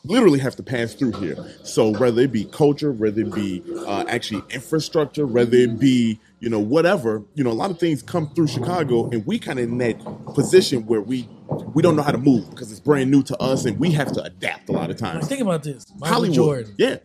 literally 0.04 0.38
have 0.38 0.54
to 0.56 0.62
pass 0.62 0.94
through 0.94 1.12
here. 1.12 1.36
So 1.62 1.90
whether 1.98 2.22
it 2.22 2.32
be 2.32 2.44
culture, 2.44 2.92
whether 2.92 3.22
it 3.22 3.34
be 3.34 3.62
uh, 3.86 4.04
actually 4.08 4.42
infrastructure, 4.50 5.26
whether 5.26 5.56
it 5.56 5.78
be 5.78 6.20
you 6.44 6.50
know 6.50 6.60
whatever, 6.60 7.22
you 7.34 7.42
know 7.42 7.50
a 7.50 7.52
lot 7.52 7.70
of 7.70 7.78
things 7.78 8.02
come 8.02 8.28
through 8.34 8.48
Chicago, 8.48 9.08
and 9.08 9.24
we 9.26 9.38
kind 9.38 9.58
of 9.58 9.64
in 9.64 9.78
that 9.78 9.96
position 10.34 10.84
where 10.84 11.00
we 11.00 11.26
we 11.72 11.82
don't 11.82 11.96
know 11.96 12.02
how 12.02 12.12
to 12.12 12.18
move 12.18 12.50
because 12.50 12.70
it's 12.70 12.80
brand 12.80 13.10
new 13.10 13.22
to 13.22 13.36
us, 13.38 13.64
and 13.64 13.78
we 13.78 13.90
have 13.92 14.12
to 14.12 14.22
adapt 14.22 14.68
a 14.68 14.72
lot 14.72 14.90
of 14.90 14.98
times. 14.98 15.26
think 15.26 15.40
about 15.40 15.62
this: 15.62 15.86
Michael 15.98 16.14
Hollywood, 16.14 16.34
Jordan, 16.34 16.74
yeah, 16.76 16.96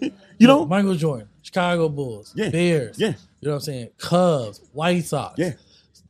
you 0.38 0.48
know, 0.48 0.66
Michael 0.66 0.96
Jordan, 0.96 1.28
Chicago 1.42 1.88
Bulls, 1.88 2.32
Yeah. 2.34 2.50
Bears, 2.50 2.98
yeah, 2.98 3.14
you 3.40 3.48
know 3.48 3.50
what 3.50 3.54
I'm 3.54 3.60
saying? 3.60 3.90
Cubs, 3.98 4.60
White 4.72 5.04
Sox, 5.04 5.38
yeah, 5.38 5.52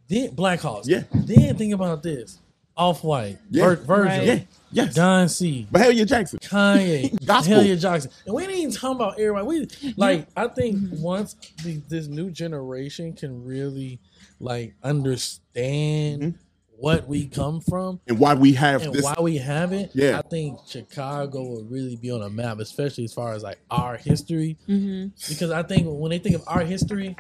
then 0.09 0.35
Blackhawks, 0.35 0.85
Yeah. 0.87 1.03
Then 1.13 1.57
think 1.57 1.75
about 1.75 2.03
this: 2.03 2.39
Off 2.79 3.03
White, 3.05 3.39
Yeah. 3.51 3.75
Virgil, 3.75 4.05
Right. 4.05 4.23
yeah, 4.27 4.41
yes. 4.71 4.95
Don 4.95 5.29
C. 5.29 5.67
But 5.71 5.93
Jackson. 6.07 6.39
Kanye, 6.39 7.25
Gospel. 7.27 7.77
Jackson, 7.77 8.11
and 8.25 8.35
we 8.35 8.45
ain't 8.45 8.53
even 8.53 8.73
talking 8.73 8.97
about 8.97 9.19
everybody. 9.19 9.47
We 9.83 9.95
like, 9.97 10.29
I 10.37 10.47
think 10.47 10.79
once 10.93 11.35
the, 11.65 11.83
this 11.89 12.07
new 12.07 12.31
generation 12.31 13.13
can 13.15 13.45
really 13.45 13.99
like 14.41 14.75
understand 14.85 16.23
Mhm. 16.23 16.35
what 16.79 17.09
we 17.09 17.27
come 17.27 17.61
from 17.61 17.99
and 18.07 18.19
why 18.21 18.35
we 18.35 18.53
have 18.53 18.83
and 18.83 18.93
this. 18.95 19.03
why 19.03 19.17
we 19.21 19.39
have 19.39 19.73
it, 19.73 19.91
Yeah. 19.95 20.19
I 20.19 20.23
think 20.29 20.61
Chicago 20.69 21.43
will 21.43 21.65
really 21.65 21.97
be 21.97 22.13
on 22.13 22.23
a 22.23 22.31
map, 22.31 22.61
especially 22.61 23.03
as 23.05 23.13
far 23.13 23.33
as 23.35 23.43
like 23.43 23.59
our 23.71 23.97
history. 23.97 24.57
Mm-hmm. 24.69 25.09
Because 25.29 25.51
I 25.51 25.65
think 25.65 25.87
when 25.89 26.11
they 26.11 26.19
think 26.21 26.37
of 26.37 26.45
our 26.47 26.61
history, 26.61 27.17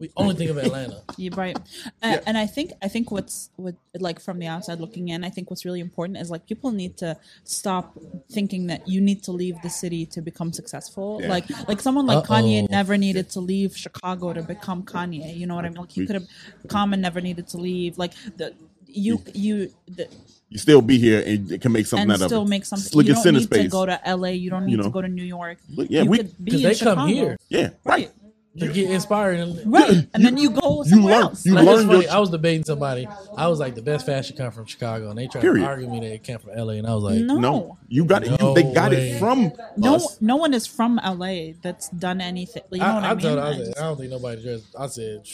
we 0.00 0.10
only 0.16 0.34
think 0.34 0.50
of 0.50 0.56
Atlanta. 0.58 1.02
You're 1.16 1.34
right, 1.36 1.56
and, 2.02 2.14
Yeah. 2.14 2.20
and 2.26 2.36
I 2.38 2.46
think 2.46 2.72
I 2.82 2.88
think 2.88 3.10
what's 3.10 3.50
what 3.56 3.74
like 3.98 4.18
from 4.20 4.38
the 4.38 4.46
outside 4.46 4.80
looking 4.80 5.08
in, 5.08 5.22
I 5.24 5.30
think 5.30 5.50
what's 5.50 5.64
really 5.64 5.80
important 5.80 6.18
is 6.18 6.30
like 6.30 6.46
people 6.46 6.70
need 6.72 6.96
to 6.98 7.16
stop 7.44 7.96
thinking 8.30 8.66
that 8.68 8.88
you 8.88 9.00
need 9.00 9.22
to 9.24 9.32
leave 9.32 9.56
the 9.62 9.70
city 9.70 10.06
to 10.06 10.22
become 10.22 10.52
successful. 10.52 11.20
Yeah. 11.22 11.28
Like 11.28 11.68
like 11.68 11.80
someone 11.80 12.06
like 12.06 12.18
Uh-oh. 12.30 12.34
Kanye 12.42 12.68
never 12.70 12.96
needed 12.96 13.30
to 13.30 13.40
leave 13.40 13.76
Chicago 13.76 14.32
to 14.32 14.42
become 14.42 14.82
Kanye. 14.82 15.36
You 15.36 15.46
know 15.46 15.54
what 15.54 15.64
I 15.66 15.68
mean? 15.68 15.78
Like 15.78 15.92
he 15.92 16.06
could 16.06 16.14
have 16.14 16.26
Common 16.68 17.00
never 17.00 17.20
needed 17.20 17.46
to 17.48 17.58
leave. 17.58 17.98
Like 17.98 18.12
the 18.36 18.54
you 18.86 19.22
you 19.34 19.70
the, 19.86 20.08
you 20.48 20.58
still 20.58 20.82
be 20.82 20.98
here 20.98 21.22
and 21.24 21.52
it 21.52 21.60
can 21.60 21.70
make 21.70 21.86
something 21.86 22.10
and 22.10 22.22
out 22.22 22.26
still 22.26 22.42
of 22.42 22.48
it. 22.48 22.50
make 22.50 22.64
something. 22.64 22.90
Look 22.96 23.06
you 23.06 23.14
at 23.14 23.22
don't 23.22 23.34
need 23.34 23.44
space. 23.44 23.62
to 23.64 23.68
go 23.68 23.86
to 23.86 24.00
LA. 24.04 24.28
You 24.30 24.50
don't 24.50 24.64
need 24.66 24.72
You 24.72 24.78
know. 24.78 24.82
to 24.84 24.90
go 24.90 25.00
to 25.02 25.06
New 25.08 25.22
York. 25.22 25.58
Look, 25.76 25.86
yeah, 25.90 26.02
you 26.02 26.10
we 26.10 26.16
could 26.18 26.30
be 26.44 26.44
Because 26.56 26.80
in 26.80 26.86
they 26.88 26.94
come 26.96 27.08
here 27.08 27.36
yeah 27.48 27.68
right. 27.84 28.10
To 28.58 28.66
get 28.72 28.90
inspired. 28.90 29.38
And, 29.38 29.72
right? 29.72 30.06
And 30.12 30.24
then 30.24 30.36
you 30.36 30.50
go 30.50 30.82
somewhere 30.82 31.14
learn- 31.14 31.22
else. 31.22 31.46
you 31.46 31.54
Like, 31.54 31.62
it's 31.62 31.70
learn 31.76 31.86
funny. 31.86 32.02
your- 32.04 32.12
I 32.12 32.18
was 32.18 32.30
debating 32.30 32.64
somebody. 32.64 33.08
I 33.36 33.46
was 33.46 33.60
like, 33.60 33.76
the 33.76 33.82
best 33.82 34.04
fashion 34.06 34.36
come 34.36 34.50
from 34.50 34.66
Chicago, 34.66 35.08
and 35.08 35.16
they 35.18 35.28
tried 35.28 35.42
Period. 35.42 35.62
to 35.62 35.68
argue 35.68 35.88
me 35.88 36.00
that 36.00 36.12
it 36.12 36.24
came 36.24 36.38
from 36.38 36.50
LA, 36.56 36.72
and 36.74 36.86
I 36.86 36.94
was 36.94 37.04
like, 37.04 37.20
no. 37.20 37.38
No, 37.38 37.78
you 37.88 38.04
got 38.04 38.24
it. 38.24 38.32
You, 38.32 38.36
No 38.40 38.54
they 38.54 38.64
got 38.72 38.90
way. 38.90 39.10
it 39.12 39.18
from 39.20 39.52
No, 39.76 39.94
us. 39.96 40.20
no 40.20 40.34
one 40.36 40.52
is 40.52 40.66
from 40.66 40.96
LA 41.04 41.52
that's 41.62 41.88
done 41.90 42.20
anything. 42.20 42.62
You 42.72 42.78
know 42.78 42.84
I, 42.86 42.94
what 42.94 43.04
I, 43.04 43.10
I 43.10 43.14
mean? 43.14 43.22
told 43.22 43.38
I, 43.38 43.48
I 43.50 43.56
said, 43.56 43.74
I 43.78 43.80
don't 43.82 43.96
think 43.98 44.10
nobody 44.10 44.42
dressed. 44.42 44.74
I 44.78 44.86
said, 44.88 45.26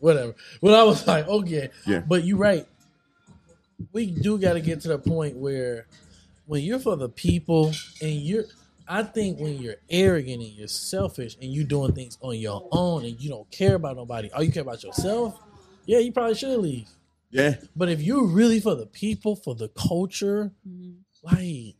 whatever. 0.00 0.34
But 0.60 0.74
I 0.74 0.82
was 0.82 1.06
like, 1.06 1.28
okay. 1.28 1.70
Yeah. 1.86 2.00
But 2.00 2.24
you're 2.24 2.38
right. 2.38 2.66
We 3.92 4.06
do 4.10 4.38
got 4.38 4.54
to 4.54 4.60
get 4.60 4.80
to 4.82 4.88
the 4.88 4.98
point 4.98 5.36
where 5.36 5.86
when 6.46 6.62
you're 6.62 6.78
for 6.78 6.96
the 6.96 7.08
people 7.08 7.72
and 8.02 8.10
you're, 8.12 8.44
I 8.86 9.02
think 9.02 9.38
when 9.40 9.58
you're 9.60 9.76
arrogant 9.88 10.42
and 10.42 10.52
you're 10.52 10.68
selfish 10.68 11.36
and 11.40 11.52
you're 11.52 11.64
doing 11.64 11.92
things 11.92 12.18
on 12.20 12.36
your 12.36 12.68
own 12.72 13.04
and 13.04 13.18
you 13.20 13.30
don't 13.30 13.50
care 13.50 13.76
about 13.76 13.96
nobody, 13.96 14.30
all 14.32 14.42
you 14.42 14.52
care 14.52 14.62
about 14.62 14.82
yourself, 14.82 15.38
yeah, 15.86 15.98
you 15.98 16.12
probably 16.12 16.34
should 16.34 16.58
leave. 16.58 16.88
Yeah, 17.30 17.56
But 17.74 17.88
if 17.88 18.00
you're 18.00 18.26
really 18.26 18.60
for 18.60 18.74
the 18.76 18.86
people, 18.86 19.34
for 19.36 19.54
the 19.54 19.68
culture, 19.68 20.52
Mhm. 20.68 20.96
like 21.22 21.76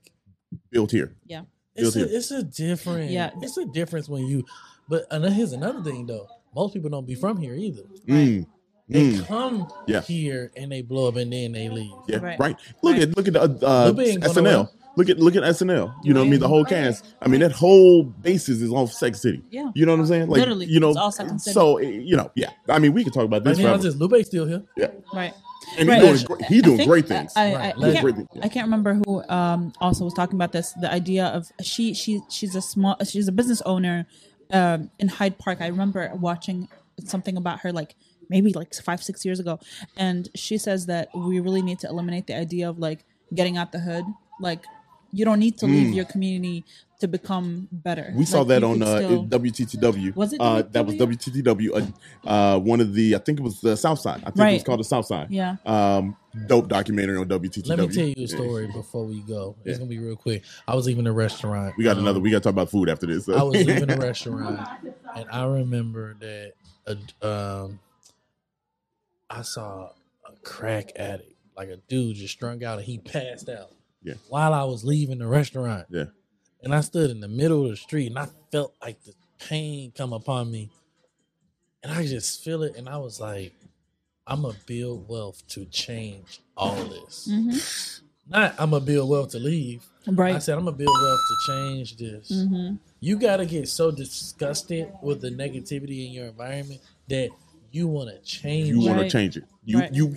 built 0.70 0.90
here. 0.90 1.14
Yeah. 1.26 1.42
It's 1.76 1.94
Guilty. 1.94 2.12
a, 2.14 2.16
it's 2.18 2.30
a 2.30 2.42
different 2.42 3.10
Yeah. 3.10 3.30
it's 3.42 3.56
a 3.56 3.64
difference 3.66 4.08
when 4.08 4.26
you 4.26 4.44
but 4.88 5.06
and 5.10 5.24
here's 5.26 5.52
another 5.52 5.82
thing 5.82 6.06
though 6.06 6.28
most 6.54 6.72
people 6.72 6.88
don't 6.88 7.06
be 7.06 7.16
from 7.16 7.36
here 7.38 7.54
either 7.54 7.82
Mm, 8.06 8.46
They 8.88 9.12
Mm. 9.12 9.26
come 9.26 9.68
Yeah. 9.88 10.02
here 10.02 10.52
and 10.56 10.70
they 10.70 10.82
blow 10.82 11.08
up 11.08 11.16
and 11.16 11.32
then 11.32 11.52
they 11.52 11.68
leave. 11.68 11.90
Yeah, 12.08 12.18
right. 12.18 12.38
Right. 12.38 12.56
Look 12.82 12.92
Right. 12.94 13.02
at 13.02 13.16
look 13.16 13.26
at 13.28 13.32
the 13.34 13.42
uh, 13.66 13.92
Lupe 13.92 14.22
SNL. 14.22 14.70
Nowhere. 14.96 15.06
Look 15.06 15.10
at 15.10 15.18
look 15.22 15.36
at 15.36 15.42
SNL. 15.42 15.94
You 16.02 16.14
know 16.14 16.20
what 16.20 16.26
I 16.26 16.30
mean? 16.30 16.40
The 16.40 16.46
Right. 16.46 16.50
whole 16.50 16.64
cast. 16.64 17.04
I 17.20 17.28
mean, 17.28 17.40
that 17.40 17.52
whole 17.52 18.02
basis 18.04 18.60
is 18.60 18.72
on 18.72 18.86
Second 18.86 19.18
City. 19.18 19.42
Yeah. 19.50 19.70
You 19.74 19.86
know 19.86 19.92
what 19.92 20.00
I'm 20.00 20.06
saying? 20.06 20.28
Like, 20.28 20.38
Literally, 20.40 20.66
you 20.66 20.80
know, 20.80 20.90
it's 20.90 20.98
all 20.98 21.12
Second 21.12 21.40
City. 21.40 21.54
so 21.54 21.76
eh, 21.78 21.88
you 21.88 22.16
know, 22.16 22.30
yeah. 22.34 22.50
I 22.68 22.78
mean, 22.78 22.92
we 22.92 23.04
could 23.04 23.12
talk 23.12 23.24
about 23.24 23.44
But 23.44 23.50
this 23.50 23.58
now 23.58 23.64
forever. 23.74 23.82
just 23.82 23.98
Lupe 23.98 24.24
still 24.24 24.46
here. 24.46 24.62
Yeah, 24.76 24.88
Right. 25.12 25.32
and 25.78 25.88
Right. 25.88 26.02
he's 26.02 26.22
doing 26.24 26.38
great, 26.38 26.48
he's 26.48 26.62
doing 26.62 26.76
think- 26.78 26.88
great 26.88 27.08
things. 27.08 27.32
I, 27.36 27.42
I, 27.42 27.54
Right. 27.54 27.74
I, 27.76 27.92
can't, 27.92 28.02
great 28.02 28.16
things, 28.16 28.28
yeah. 28.34 28.44
I 28.44 28.48
can't 28.48 28.66
remember 28.66 28.94
who 28.94 29.22
um, 29.28 29.72
also 29.80 30.04
was 30.04 30.14
talking 30.14 30.36
about 30.36 30.52
this. 30.52 30.72
The 30.74 30.92
idea 30.92 31.26
of 31.26 31.50
she 31.62 31.94
she 31.94 32.20
she's 32.28 32.54
a 32.54 32.62
small 32.62 32.96
she's 33.04 33.26
a 33.28 33.32
business 33.32 33.62
owner 33.62 34.06
um, 34.52 34.90
in 34.98 35.08
Hyde 35.08 35.38
Park. 35.38 35.58
I 35.60 35.66
remember 35.68 36.10
watching 36.14 36.68
something 37.04 37.36
about 37.36 37.60
her 37.60 37.72
like 37.72 37.94
maybe 38.30 38.52
like 38.52 38.72
five 38.74 39.02
six 39.02 39.24
years 39.24 39.40
ago, 39.40 39.58
and 39.96 40.28
she 40.34 40.56
says 40.58 40.86
that 40.86 41.08
we 41.14 41.40
really 41.40 41.62
need 41.62 41.78
to 41.80 41.88
eliminate 41.88 42.26
the 42.26 42.34
idea 42.36 42.68
of 42.68 42.78
like 42.78 43.04
getting 43.34 43.56
out 43.56 43.72
the 43.72 43.80
hood. 43.80 44.04
Like 44.40 44.64
you 45.14 45.24
don't 45.24 45.38
need 45.38 45.56
to 45.58 45.66
leave 45.66 45.94
your 45.94 46.04
community 46.04 46.64
to 47.00 47.08
become 47.08 47.68
better. 47.72 48.08
Mm. 48.12 48.16
we 48.16 48.24
saw 48.24 48.44
that 48.44 48.62
on 48.64 48.78
could 48.78 48.88
uh, 48.88 48.96
still- 48.98 49.24
WTTW. 49.26 50.14
Was 50.16 50.32
it 50.32 50.40
Uh, 50.40 50.62
that 50.62 50.86
was 50.86 50.94
WTTW. 50.96 51.92
Uh, 52.24 52.28
uh, 52.28 52.58
one 52.58 52.80
of 52.80 52.94
the, 52.94 53.14
I 53.14 53.18
think 53.18 53.40
it 53.40 53.42
was 53.42 53.60
the 53.60 53.76
South 53.76 53.98
Side. 54.00 54.22
I 54.24 54.30
think 54.30 54.50
it 54.50 54.54
was 54.54 54.62
called 54.62 54.80
the 54.80 54.84
South 54.84 55.06
Side. 55.06 55.26
Yeah. 55.30 55.56
Um, 55.66 56.16
dope 56.46 56.68
documentary 56.68 57.18
on 57.18 57.26
WTTW. 57.28 57.68
Let 57.68 57.78
me 57.80 57.88
tell 57.88 58.06
you 58.06 58.24
a 58.24 58.28
story 58.28 58.66
before 58.68 59.04
we 59.04 59.20
go. 59.22 59.56
It's 59.64 59.72
Yeah. 59.74 59.78
gonna 59.78 59.88
be 59.90 59.98
real 59.98 60.16
quick. 60.16 60.44
I 60.66 60.74
was 60.74 60.86
leaving 60.86 61.06
a 61.06 61.12
restaurant. 61.12 61.74
We 61.76 61.84
got 61.84 61.96
um, 61.96 62.04
another. 62.04 62.20
We 62.20 62.30
got 62.30 62.38
to 62.38 62.42
talk 62.44 62.52
about 62.52 62.70
food 62.70 62.88
after 62.88 63.06
this. 63.06 63.26
so. 63.26 63.34
I 63.34 63.42
was 63.42 63.54
leaving 63.54 63.90
a 63.90 63.96
restaurant, 64.10 64.60
and 65.16 65.26
I 65.30 65.44
remember 65.44 66.14
that 66.20 66.52
a, 66.86 67.26
um, 67.26 67.80
I 69.30 69.42
saw 69.42 69.90
a 70.26 70.32
crack 70.42 70.92
addict, 70.96 71.34
like 71.56 71.68
a 71.68 71.76
dude 71.88 72.16
just 72.16 72.32
strung 72.34 72.62
out, 72.64 72.78
and 72.78 72.86
he 72.86 72.98
passed 72.98 73.48
out. 73.48 73.70
Yeah. 74.04 74.14
While 74.28 74.52
I 74.54 74.62
was 74.64 74.84
leaving 74.84 75.18
the 75.18 75.26
restaurant, 75.26 75.86
Yeah. 75.90 76.04
and 76.62 76.74
I 76.74 76.80
stood 76.82 77.10
in 77.10 77.20
the 77.20 77.28
middle 77.28 77.64
of 77.64 77.70
the 77.70 77.76
street, 77.76 78.06
and 78.08 78.18
I 78.18 78.28
felt 78.52 78.74
like 78.82 79.02
the 79.04 79.14
pain 79.38 79.92
come 79.96 80.12
upon 80.12 80.50
me, 80.52 80.70
and 81.82 81.92
I 81.92 82.06
just 82.06 82.44
feel 82.44 82.62
it, 82.62 82.76
and 82.76 82.88
I 82.88 82.98
was 82.98 83.18
like, 83.20 83.52
"I'm 84.26 84.42
gonna 84.42 84.56
build 84.66 85.08
wealth 85.08 85.46
to 85.48 85.64
change 85.66 86.40
all 86.56 86.76
this." 86.84 87.28
Mhm. 87.30 88.00
Not 88.28 88.54
I'm 88.58 88.70
gonna 88.70 88.84
build 88.84 89.08
wealth 89.10 89.30
to 89.30 89.38
leave. 89.38 89.84
I 90.06 90.38
said 90.38 90.56
I'm 90.58 90.64
gonna 90.64 90.76
build 90.76 90.88
wealth 91.02 91.20
to 91.28 91.52
change 91.52 91.96
this. 91.96 92.28
hmm 92.28 92.76
You 93.00 93.18
gotta 93.18 93.44
get 93.46 93.68
so 93.68 93.90
disgusted 93.90 94.90
with 95.02 95.20
the 95.20 95.30
negativity 95.30 96.06
in 96.06 96.12
your 96.12 96.26
environment 96.26 96.80
that 97.08 97.30
you 97.70 97.86
want 97.88 98.08
to 98.10 98.18
change. 98.22 98.68
you 98.68 98.80
it. 98.80 98.84
want 98.86 99.00
to 99.00 99.10
change 99.10 99.36
it. 99.36 99.44
You 99.64 99.78
Right. 99.80 99.92
you 99.94 100.16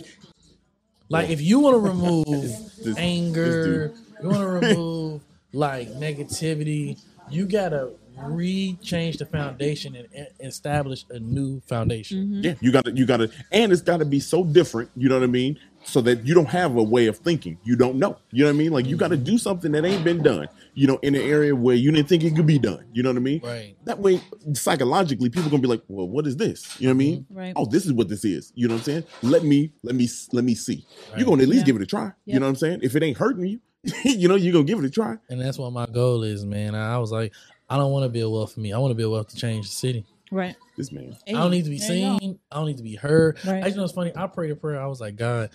Like 1.09 1.29
if 1.29 1.41
you 1.41 1.59
want 1.59 1.75
to 1.75 1.79
remove 1.79 2.25
this- 2.83 2.97
anger, 2.97 3.93
you 4.21 4.29
want 4.29 4.41
to 4.41 4.47
remove 4.47 5.21
like 5.53 5.89
negativity. 5.89 6.99
You 7.29 7.45
gotta 7.45 7.91
re-change 8.23 9.17
the 9.17 9.25
foundation 9.25 9.95
and 9.95 10.27
establish 10.39 11.05
a 11.09 11.19
new 11.19 11.59
foundation. 11.61 12.25
Mm-hmm. 12.25 12.41
Yeah, 12.43 12.53
you 12.61 12.71
got 12.71 12.85
to, 12.85 12.91
you 12.91 13.05
got 13.05 13.17
to, 13.17 13.29
and 13.51 13.71
it's 13.71 13.81
got 13.81 13.97
to 13.97 14.05
be 14.05 14.19
so 14.19 14.43
different. 14.43 14.89
You 14.95 15.09
know 15.09 15.19
what 15.19 15.23
I 15.23 15.27
mean? 15.27 15.59
So 15.83 16.01
that 16.01 16.25
you 16.25 16.33
don't 16.33 16.49
have 16.49 16.75
a 16.75 16.83
way 16.83 17.07
of 17.07 17.17
thinking. 17.17 17.57
You 17.63 17.75
don't 17.75 17.95
know. 17.97 18.17
You 18.31 18.43
know 18.43 18.49
what 18.49 18.55
I 18.55 18.57
mean? 18.57 18.71
Like 18.71 18.85
you 18.85 18.95
mm-hmm. 18.95 18.99
got 18.99 19.07
to 19.09 19.17
do 19.17 19.37
something 19.37 19.71
that 19.73 19.85
ain't 19.85 20.03
been 20.03 20.23
done. 20.23 20.47
You 20.79 20.85
know, 20.85 20.99
in 21.01 21.15
an 21.15 21.21
area 21.21 21.55
where 21.55 21.75
you 21.75 21.91
didn't 21.91 22.07
think 22.07 22.23
it 22.23 22.35
could 22.35 22.45
be 22.45 22.59
done. 22.59 22.85
You 22.93 23.01
know 23.01 23.09
what 23.09 23.17
I 23.17 23.21
mean? 23.21 23.41
Right. 23.43 23.75
That 23.85 23.97
way, 23.97 24.21
psychologically, 24.53 25.27
people 25.29 25.49
gonna 25.49 25.61
be 25.61 25.67
like, 25.67 25.81
"Well, 25.87 26.07
what 26.07 26.27
is 26.27 26.37
this?" 26.37 26.79
You 26.79 26.85
know 26.87 26.91
what 26.93 26.95
I 26.95 26.97
mean? 26.97 27.19
Mm-hmm. 27.23 27.37
Right. 27.37 27.53
Oh, 27.55 27.65
this 27.65 27.85
is 27.87 27.93
what 27.93 28.09
this 28.09 28.23
is. 28.23 28.51
You 28.53 28.67
know 28.67 28.75
what 28.75 28.81
I'm 28.81 28.83
saying? 28.83 29.03
Let 29.23 29.43
me, 29.43 29.71
let 29.81 29.95
me, 29.95 30.07
let 30.33 30.43
me 30.43 30.53
see. 30.53 30.85
Right. 31.09 31.17
You're 31.19 31.27
gonna 31.27 31.41
at 31.41 31.49
least 31.49 31.61
Yeah. 31.61 31.65
give 31.65 31.75
it 31.77 31.81
a 31.81 31.85
try. 31.87 32.11
You 32.25 32.39
know 32.39 32.45
what 32.45 32.49
I'm 32.51 32.55
saying? 32.57 32.81
If 32.83 32.95
it 32.95 33.01
ain't 33.01 33.17
hurting 33.17 33.47
you, 33.47 33.59
you 34.03 34.27
know, 34.27 34.35
you're 34.35 34.53
gonna 34.53 34.65
give 34.65 34.77
it 34.77 34.85
a 34.85 34.89
try. 34.91 35.17
And 35.29 35.41
that's 35.41 35.57
what 35.57 35.73
my 35.73 35.87
goal 35.87 36.21
is, 36.21 36.45
man. 36.45 36.75
I 36.75 36.99
was 36.99 37.11
like, 37.11 37.33
I 37.69 37.77
don't 37.77 37.91
want 37.91 38.03
to 38.03 38.09
build 38.09 38.31
wealth 38.33 38.53
for 38.53 38.59
me. 38.59 38.71
I 38.71 38.77
want 38.77 38.91
to 38.91 38.95
build 38.95 39.13
wealth 39.13 39.29
to 39.29 39.35
change 39.35 39.67
the 39.69 39.73
city. 39.75 40.05
Right. 40.31 40.55
This 40.77 40.91
man. 40.91 41.17
I 41.27 41.31
don't 41.31 41.49
need 41.49 41.63
to 41.63 41.71
be 41.71 41.79
There 41.79 41.95
you 41.95 42.05
go. 42.05 42.17
seen. 42.19 42.39
I 42.51 42.55
don't 42.57 42.67
need 42.67 42.77
to 42.77 42.83
be 42.83 42.95
heard. 42.95 43.39
Right. 43.43 43.63
I 43.63 43.65
just 43.67 43.77
know 43.77 43.83
it's 43.83 43.93
funny. 43.93 44.11
I 44.15 44.27
prayed 44.27 44.51
a 44.51 44.55
prayer. 44.55 44.79
I 44.79 44.85
was 44.85 45.01
like, 45.01 45.15
God, 45.15 45.49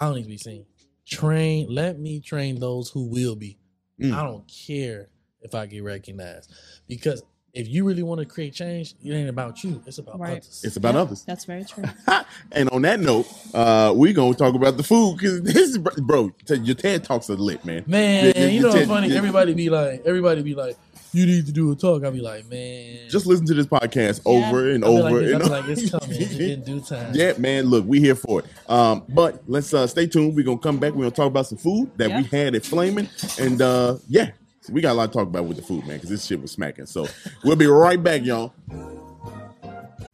I 0.00 0.06
don't 0.06 0.16
need 0.16 0.24
to 0.24 0.28
be 0.28 0.38
seen. 0.38 0.66
Train, 1.06 1.66
let 1.68 2.00
me 2.00 2.18
train 2.20 2.58
those 2.58 2.90
who 2.90 3.04
will 3.04 3.36
be. 3.36 3.58
Mm. 4.00 4.14
I 4.14 4.22
don't 4.22 4.44
care 4.48 5.08
if 5.42 5.54
I 5.54 5.66
get 5.66 5.82
recognized. 5.82 6.52
Because 6.88 7.22
if 7.52 7.68
you 7.68 7.84
really 7.84 8.02
want 8.02 8.18
to 8.20 8.26
create 8.26 8.52
change, 8.52 8.94
it 9.04 9.12
ain't 9.12 9.28
about 9.28 9.62
you. 9.62 9.80
It's 9.86 9.98
about 9.98 10.18
Right. 10.18 10.32
others. 10.38 10.62
It's 10.64 10.76
about 10.76 10.94
Yeah, 10.94 11.00
others. 11.02 11.22
That's 11.24 11.44
very 11.44 11.64
true. 11.64 11.84
and 12.52 12.68
on 12.70 12.82
that 12.82 12.98
note, 12.98 13.26
uh, 13.54 13.92
we 13.94 14.12
gonna 14.12 14.34
talk 14.34 14.54
about 14.54 14.76
the 14.76 14.82
food 14.82 15.18
because 15.18 15.40
this 15.42 15.56
is 15.70 15.78
bro. 15.78 16.32
Your 16.48 16.74
TED 16.74 17.04
talks 17.04 17.30
are 17.30 17.36
lit, 17.36 17.64
man. 17.64 17.84
Man, 17.86 18.24
Yeah, 18.26 18.32
yeah, 18.36 18.46
you 18.48 18.60
know 18.62 18.68
yeah, 18.70 18.74
what's 18.74 18.88
funny? 18.88 19.08
yeah. 19.08 19.18
Everybody 19.18 19.54
be 19.54 19.70
like, 19.70 20.02
everybody 20.04 20.42
be 20.42 20.54
like, 20.54 20.76
you 21.14 21.26
need 21.26 21.46
to 21.46 21.52
do 21.52 21.70
a 21.72 21.76
talk. 21.76 22.04
I'll 22.04 22.10
be 22.10 22.20
like, 22.20 22.48
man. 22.50 23.08
Just 23.08 23.26
listen 23.26 23.46
to 23.46 23.54
this 23.54 23.66
podcast 23.66 24.20
Yeah. 24.26 24.32
over 24.48 24.70
and 24.70 24.84
I 24.84 24.88
be 24.88 24.92
over 24.94 25.02
like, 25.10 25.32
and 25.32 25.42
over. 25.42 25.48
like, 25.50 25.64
it's 25.68 25.90
coming 25.90 26.20
in 26.40 26.62
due 26.62 26.80
time. 26.88 27.12
Yeah, 27.14 27.32
man. 27.38 27.66
Look, 27.66 27.84
we 27.86 28.00
here 28.00 28.14
for 28.14 28.40
it. 28.40 28.46
Um, 28.68 29.04
but 29.08 29.42
let's 29.46 29.72
uh, 29.72 29.86
stay 29.86 30.06
tuned. 30.06 30.34
We're 30.36 30.44
gonna 30.44 30.58
come 30.58 30.78
back. 30.78 30.92
We're 30.92 31.02
gonna 31.04 31.10
talk 31.12 31.26
about 31.28 31.46
some 31.46 31.58
food 31.58 31.90
that 31.96 32.10
we 32.10 32.24
had 32.24 32.54
at 32.54 32.64
Flamin', 32.64 33.08
and 33.38 33.60
uh, 33.62 33.96
yeah, 34.08 34.30
we 34.70 34.80
got 34.80 34.92
a 34.92 34.94
lot 34.94 35.06
to 35.06 35.12
talk 35.18 35.28
about 35.28 35.44
with 35.44 35.56
the 35.58 35.62
food, 35.62 35.86
man, 35.86 35.96
because 35.96 36.10
this 36.10 36.24
shit 36.24 36.40
was 36.40 36.50
smacking. 36.52 36.86
So 36.86 37.06
we'll 37.44 37.56
be 37.56 37.66
right 37.66 38.02
back, 38.02 38.22
y'all. 38.24 38.52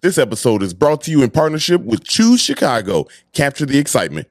This 0.00 0.16
episode 0.18 0.62
is 0.62 0.72
brought 0.74 1.00
to 1.02 1.10
you 1.10 1.22
in 1.22 1.30
partnership 1.30 1.82
with 1.82 2.04
Choose 2.04 2.40
Chicago. 2.40 3.06
Capture 3.32 3.66
the 3.66 3.78
excitement. 3.78 4.28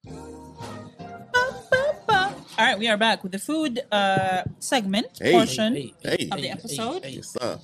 All 2.60 2.66
right, 2.66 2.80
we 2.80 2.88
are 2.88 2.98
back 2.98 3.22
with 3.22 3.32
the 3.34 3.40
food 3.40 3.82
uh, 3.92 4.44
segment 4.60 5.08
Hey. 5.22 5.32
portion 5.34 5.76
Hey, 5.76 5.94
Hey, 6.02 6.30
of 6.32 6.42
the 6.42 6.50
episode. 6.50 7.04
hey, 7.04 7.10
hey. 7.12 7.16
yes, 7.18 7.28
sir. 7.40 7.60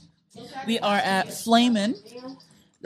We 0.67 0.77
are 0.79 0.97
at 0.97 1.33
Flamin' 1.33 1.95
in 2.11 2.37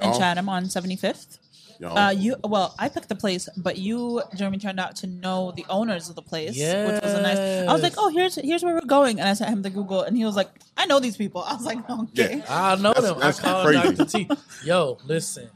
Y'all. 0.01 0.17
Chatham 0.17 0.47
on 0.47 0.65
75th. 0.65 1.37
Y'all. 1.79 1.97
Uh, 1.97 2.11
you 2.11 2.35
well, 2.43 2.73
I 2.79 2.89
picked 2.89 3.09
the 3.09 3.15
place, 3.15 3.47
but 3.57 3.77
you, 3.77 4.21
Jeremy, 4.35 4.57
turned 4.57 4.79
out 4.79 4.95
to 4.97 5.07
know 5.07 5.51
the 5.55 5.65
owners 5.69 6.09
of 6.09 6.15
the 6.15 6.21
place, 6.21 6.51
which 6.57 7.03
was 7.03 7.13
a 7.13 7.21
nice. 7.21 7.37
I 7.67 7.71
was 7.73 7.81
like, 7.83 7.93
oh, 7.97 8.09
here's 8.09 8.35
here's 8.35 8.63
where 8.63 8.73
we're 8.75 8.81
going, 8.81 9.19
and 9.19 9.27
I 9.29 9.33
sent 9.33 9.51
him 9.51 9.61
the 9.61 9.69
Google, 9.69 10.01
and 10.01 10.17
he 10.17 10.25
was 10.25 10.35
like, 10.35 10.49
I 10.75 10.85
know 10.85 10.99
these 10.99 11.17
people. 11.17 11.43
I 11.47 11.53
was 11.53 11.65
like, 11.65 11.87
okay, 11.89 12.37
Yeah. 12.37 12.45
I 12.49 12.75
know 12.75 12.93
That's- 12.93 13.03
them. 13.11 13.19
that's 13.19 13.39
I 13.39 13.43
called 13.43 13.65
crazy. 13.67 13.95
Dr. 13.95 14.05
T. 14.05 14.29
Yo, 14.65 14.97
listen, 15.05 15.49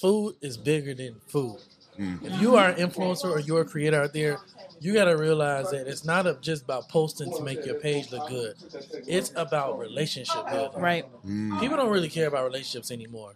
food 0.00 0.36
is 0.40 0.56
bigger 0.56 0.94
than 0.94 1.16
food. 1.26 1.58
Mm. 1.98 2.22
If 2.24 2.40
you 2.42 2.56
are 2.56 2.68
an 2.68 2.76
influencer 2.76 3.24
or 3.30 3.40
you're 3.40 3.62
a 3.62 3.64
creator 3.64 4.02
out 4.02 4.12
there, 4.12 4.38
you 4.80 4.92
got 4.92 5.06
to 5.06 5.16
realize 5.16 5.70
that 5.70 5.86
it's 5.86 6.04
not 6.04 6.26
a, 6.26 6.36
just 6.42 6.62
about 6.64 6.90
posting 6.90 7.32
to 7.32 7.42
make 7.42 7.64
your 7.64 7.76
page 7.76 8.12
look 8.12 8.28
good. 8.28 8.54
It's 9.06 9.32
about 9.34 9.78
relationship 9.78 10.46
building. 10.50 10.80
right, 10.82 11.06
Mm. 11.24 11.58
People 11.58 11.78
don't 11.78 11.88
really 11.90 12.10
care 12.10 12.26
about 12.28 12.44
relationships 12.44 12.90
anymore. 12.90 13.32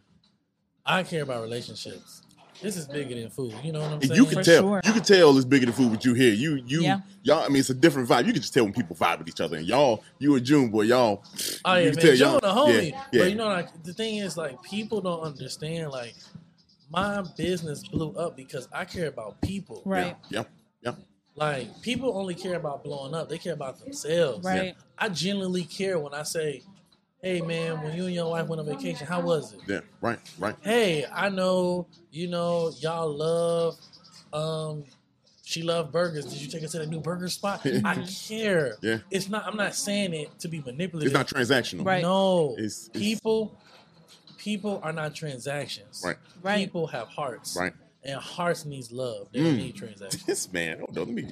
I 0.90 1.02
care 1.04 1.22
about 1.22 1.42
relationships. 1.42 2.22
This 2.62 2.76
is 2.76 2.86
bigger 2.86 3.14
than 3.14 3.30
food. 3.30 3.54
You 3.64 3.72
know 3.72 3.80
what 3.80 3.92
I'm 3.92 4.02
saying? 4.02 4.14
you 4.16 4.26
can 4.26 4.34
For 4.38 4.42
tell. 4.44 4.62
sure. 4.62 4.80
You 4.84 4.92
can 4.92 5.02
tell 5.02 5.34
it's 5.36 5.46
bigger 5.46 5.64
than 5.66 5.74
food. 5.74 5.90
What 5.92 6.04
you 6.04 6.12
hear, 6.12 6.32
you 6.34 6.56
you 6.66 6.82
Yeah. 6.82 7.00
y'all. 7.22 7.42
I 7.42 7.48
mean, 7.48 7.56
it's 7.58 7.70
a 7.70 7.74
different 7.74 8.06
vibe. 8.08 8.26
You 8.26 8.32
can 8.34 8.42
just 8.42 8.52
tell 8.52 8.64
when 8.64 8.72
people 8.74 8.94
vibe 8.96 9.18
with 9.20 9.28
each 9.28 9.40
other. 9.40 9.56
And 9.56 9.66
y'all, 9.66 10.02
you 10.18 10.34
and 10.36 10.44
June 10.44 10.68
boy, 10.68 10.82
y'all. 10.82 11.24
Oh 11.64 11.74
you 11.76 11.84
yeah, 11.84 11.90
can 11.92 11.96
man, 11.96 12.04
tell 12.04 12.16
Joe 12.16 12.30
y'all- 12.32 12.40
the 12.40 12.48
homie. 12.48 12.90
Yeah, 12.90 13.02
yeah. 13.12 13.20
But 13.22 13.30
you 13.30 13.34
know, 13.36 13.46
like 13.48 13.82
the 13.82 13.94
thing 13.94 14.16
is, 14.18 14.36
like 14.36 14.60
people 14.62 15.00
don't 15.00 15.22
understand. 15.22 15.90
Like 15.90 16.14
my 16.90 17.22
business 17.36 17.86
blew 17.86 18.12
up 18.12 18.36
because 18.36 18.68
I 18.72 18.84
care 18.84 19.06
about 19.06 19.40
people. 19.40 19.80
right, 19.86 20.16
Yeah, 20.28 20.42
yeah. 20.82 20.92
Like 21.36 21.80
people 21.80 22.14
only 22.18 22.34
care 22.34 22.56
about 22.56 22.84
blowing 22.84 23.14
up; 23.14 23.30
they 23.30 23.38
care 23.38 23.54
about 23.54 23.78
themselves. 23.80 24.44
right, 24.44 24.74
I 24.98 25.08
genuinely 25.08 25.64
care 25.64 25.98
when 25.98 26.12
I 26.12 26.24
say, 26.24 26.62
"Hey, 27.22 27.40
man, 27.40 27.82
when 27.82 27.96
you 27.96 28.06
and 28.06 28.14
your 28.14 28.30
wife 28.30 28.46
went 28.48 28.60
on 28.60 28.66
vacation, 28.66 29.06
how 29.06 29.20
was 29.20 29.52
it?" 29.54 29.60
Yeah, 29.66 29.80
right, 30.00 30.18
right. 30.38 30.54
Hey, 30.62 31.06
I 31.12 31.28
know 31.28 31.86
you 32.10 32.28
know 32.28 32.72
y'all 32.80 33.14
love. 33.14 33.76
Um, 34.32 34.84
she 35.44 35.62
loved 35.62 35.90
burgers. 35.92 36.26
Did 36.26 36.40
you 36.40 36.48
take 36.48 36.62
her 36.62 36.68
to 36.68 36.78
the 36.78 36.86
new 36.86 37.00
burger 37.00 37.28
spot? 37.28 37.66
I 37.84 38.06
care. 38.28 38.76
Yeah. 38.82 38.98
It's 39.10 39.28
not. 39.28 39.46
I'm 39.46 39.56
not 39.56 39.74
saying 39.74 40.14
it 40.14 40.38
to 40.40 40.48
be 40.48 40.60
manipulative. 40.60 41.10
It's 41.12 41.14
not 41.14 41.26
transactional. 41.26 41.84
Right. 41.84 42.02
No, 42.02 42.52
It's- 42.52 42.88
it's- 42.88 43.02
people 43.02 43.56
people 44.38 44.80
are 44.82 44.92
not 44.92 45.14
transactions. 45.14 46.02
Right. 46.04 46.16
Right. 46.42 46.56
People 46.58 46.86
have 46.86 47.08
hearts. 47.08 47.56
Right. 47.58 47.72
And 48.02 48.18
hearts 48.18 48.64
needs 48.64 48.90
love. 48.90 49.28
They 49.30 49.40
don't 49.40 49.52
Mm. 49.54 49.56
need 49.58 49.76
transactions. 49.76 50.24
This 50.24 50.50
man, 50.50 50.78
hold 50.78 50.96
on, 50.96 51.04
let 51.04 51.14
me. 51.14 51.22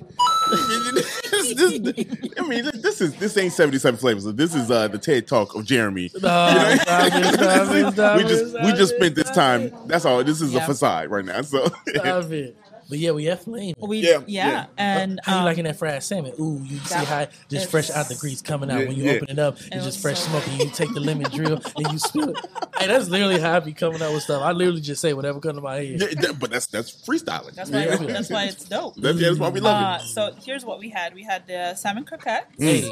this, 0.93 1.55
this- 1.81 2.07
I 2.39 2.47
mean, 2.47 2.65
this 2.83 3.01
is 3.01 3.15
this 3.17 3.37
ain't 3.39 3.55
seventy 3.55 3.79
seven 3.79 3.99
flavors. 3.99 4.25
This 4.35 4.55
is 4.55 4.71
uh, 4.71 4.87
the 4.89 4.99
TED 4.99 5.27
Talk 5.27 5.55
of 5.55 5.65
Jeremy. 5.65 6.11
No, 6.15 6.21
stop 6.21 6.79
it, 7.15 7.35
stop 7.35 7.75
it, 7.75 7.93
stop 7.95 8.17
we 8.19 8.23
just 8.25 8.55
we 8.63 8.73
just 8.73 8.95
spent 8.97 9.15
this 9.15 9.31
time. 9.31 9.73
That's 9.87 10.05
all. 10.05 10.23
This 10.23 10.43
is 10.43 10.55
a 10.55 10.61
facade 10.61 11.09
right 11.11 11.25
now. 11.25 11.41
So 11.41 11.65
Stop 11.89 12.31
it. 12.33 12.55
But 12.89 12.99
yeah, 12.99 13.11
we 13.11 13.25
have 13.27 13.43
flame. 13.43 13.75
We 13.79 13.99
Yeah, 13.99 14.23
yeah, 14.27 14.49
yeah. 14.49 14.67
and 14.79 15.21
How 15.23 15.33
you 15.35 15.39
um, 15.41 15.45
liking 15.45 15.65
that 15.65 15.77
fried 15.77 16.03
salmon? 16.03 16.33
Ooh, 16.41 16.63
you 16.65 16.79
see 16.79 16.95
how 17.05 17.27
just 17.51 17.71
fresh 17.71 17.91
out 17.91 18.09
the 18.09 18.15
grease 18.15 18.41
coming 18.41 18.71
out 18.71 18.81
Yeah, 18.81 18.87
when 18.89 18.97
you 18.97 19.05
yeah. 19.05 19.13
open 19.13 19.31
it 19.31 19.39
up. 19.39 19.59
It 19.61 19.67
It's 19.67 19.77
was 19.77 19.85
just 19.85 20.01
fresh 20.01 20.19
so 20.21 20.31
smoke, 20.31 20.49
and 20.49 20.59
you 20.61 20.71
take 20.71 20.93
the 20.95 21.01
lemon 21.01 21.31
drill 21.31 21.61
and 21.77 21.93
you 21.93 21.99
spill 21.99 22.31
it. 22.31 22.37
Hey, 22.79 22.87
that's 22.87 23.09
literally 23.09 23.39
how 23.41 23.57
I 23.57 23.61
be 23.61 23.73
coming 23.75 24.01
out 24.01 24.13
with 24.15 24.23
stuff. 24.23 24.43
I 24.43 24.53
literally 24.53 24.81
just 24.81 25.01
say 25.03 25.13
whatever 25.13 25.39
comes 25.41 25.57
to 25.57 25.61
my 25.61 25.77
head. 25.77 26.01
Yeah, 26.01 26.07
that- 26.23 26.39
but 26.39 26.51
that's 26.51 26.67
that's 26.67 26.91
freestyling. 27.07 27.55
That's 27.55 27.71
why 27.71 27.85
Yeah. 27.85 27.97
that's 27.97 28.31
why 28.31 28.45
it's 28.45 28.65
dope. 28.65 28.95
That's, 28.97 29.19
yeah, 29.19 29.29
that's 29.29 29.39
why 29.41 29.49
we 29.51 29.61
love 29.61 30.01
Uh, 30.01 30.03
it. 30.03 30.09
so 30.09 30.35
here's 30.45 30.65
what 30.65 30.79
we 30.79 30.89
had. 30.89 31.15
We 31.15 31.25
had 31.25 31.47
the 31.47 31.75
salmon 31.75 32.05
croquettes, 32.05 32.47
Hey, 32.59 32.89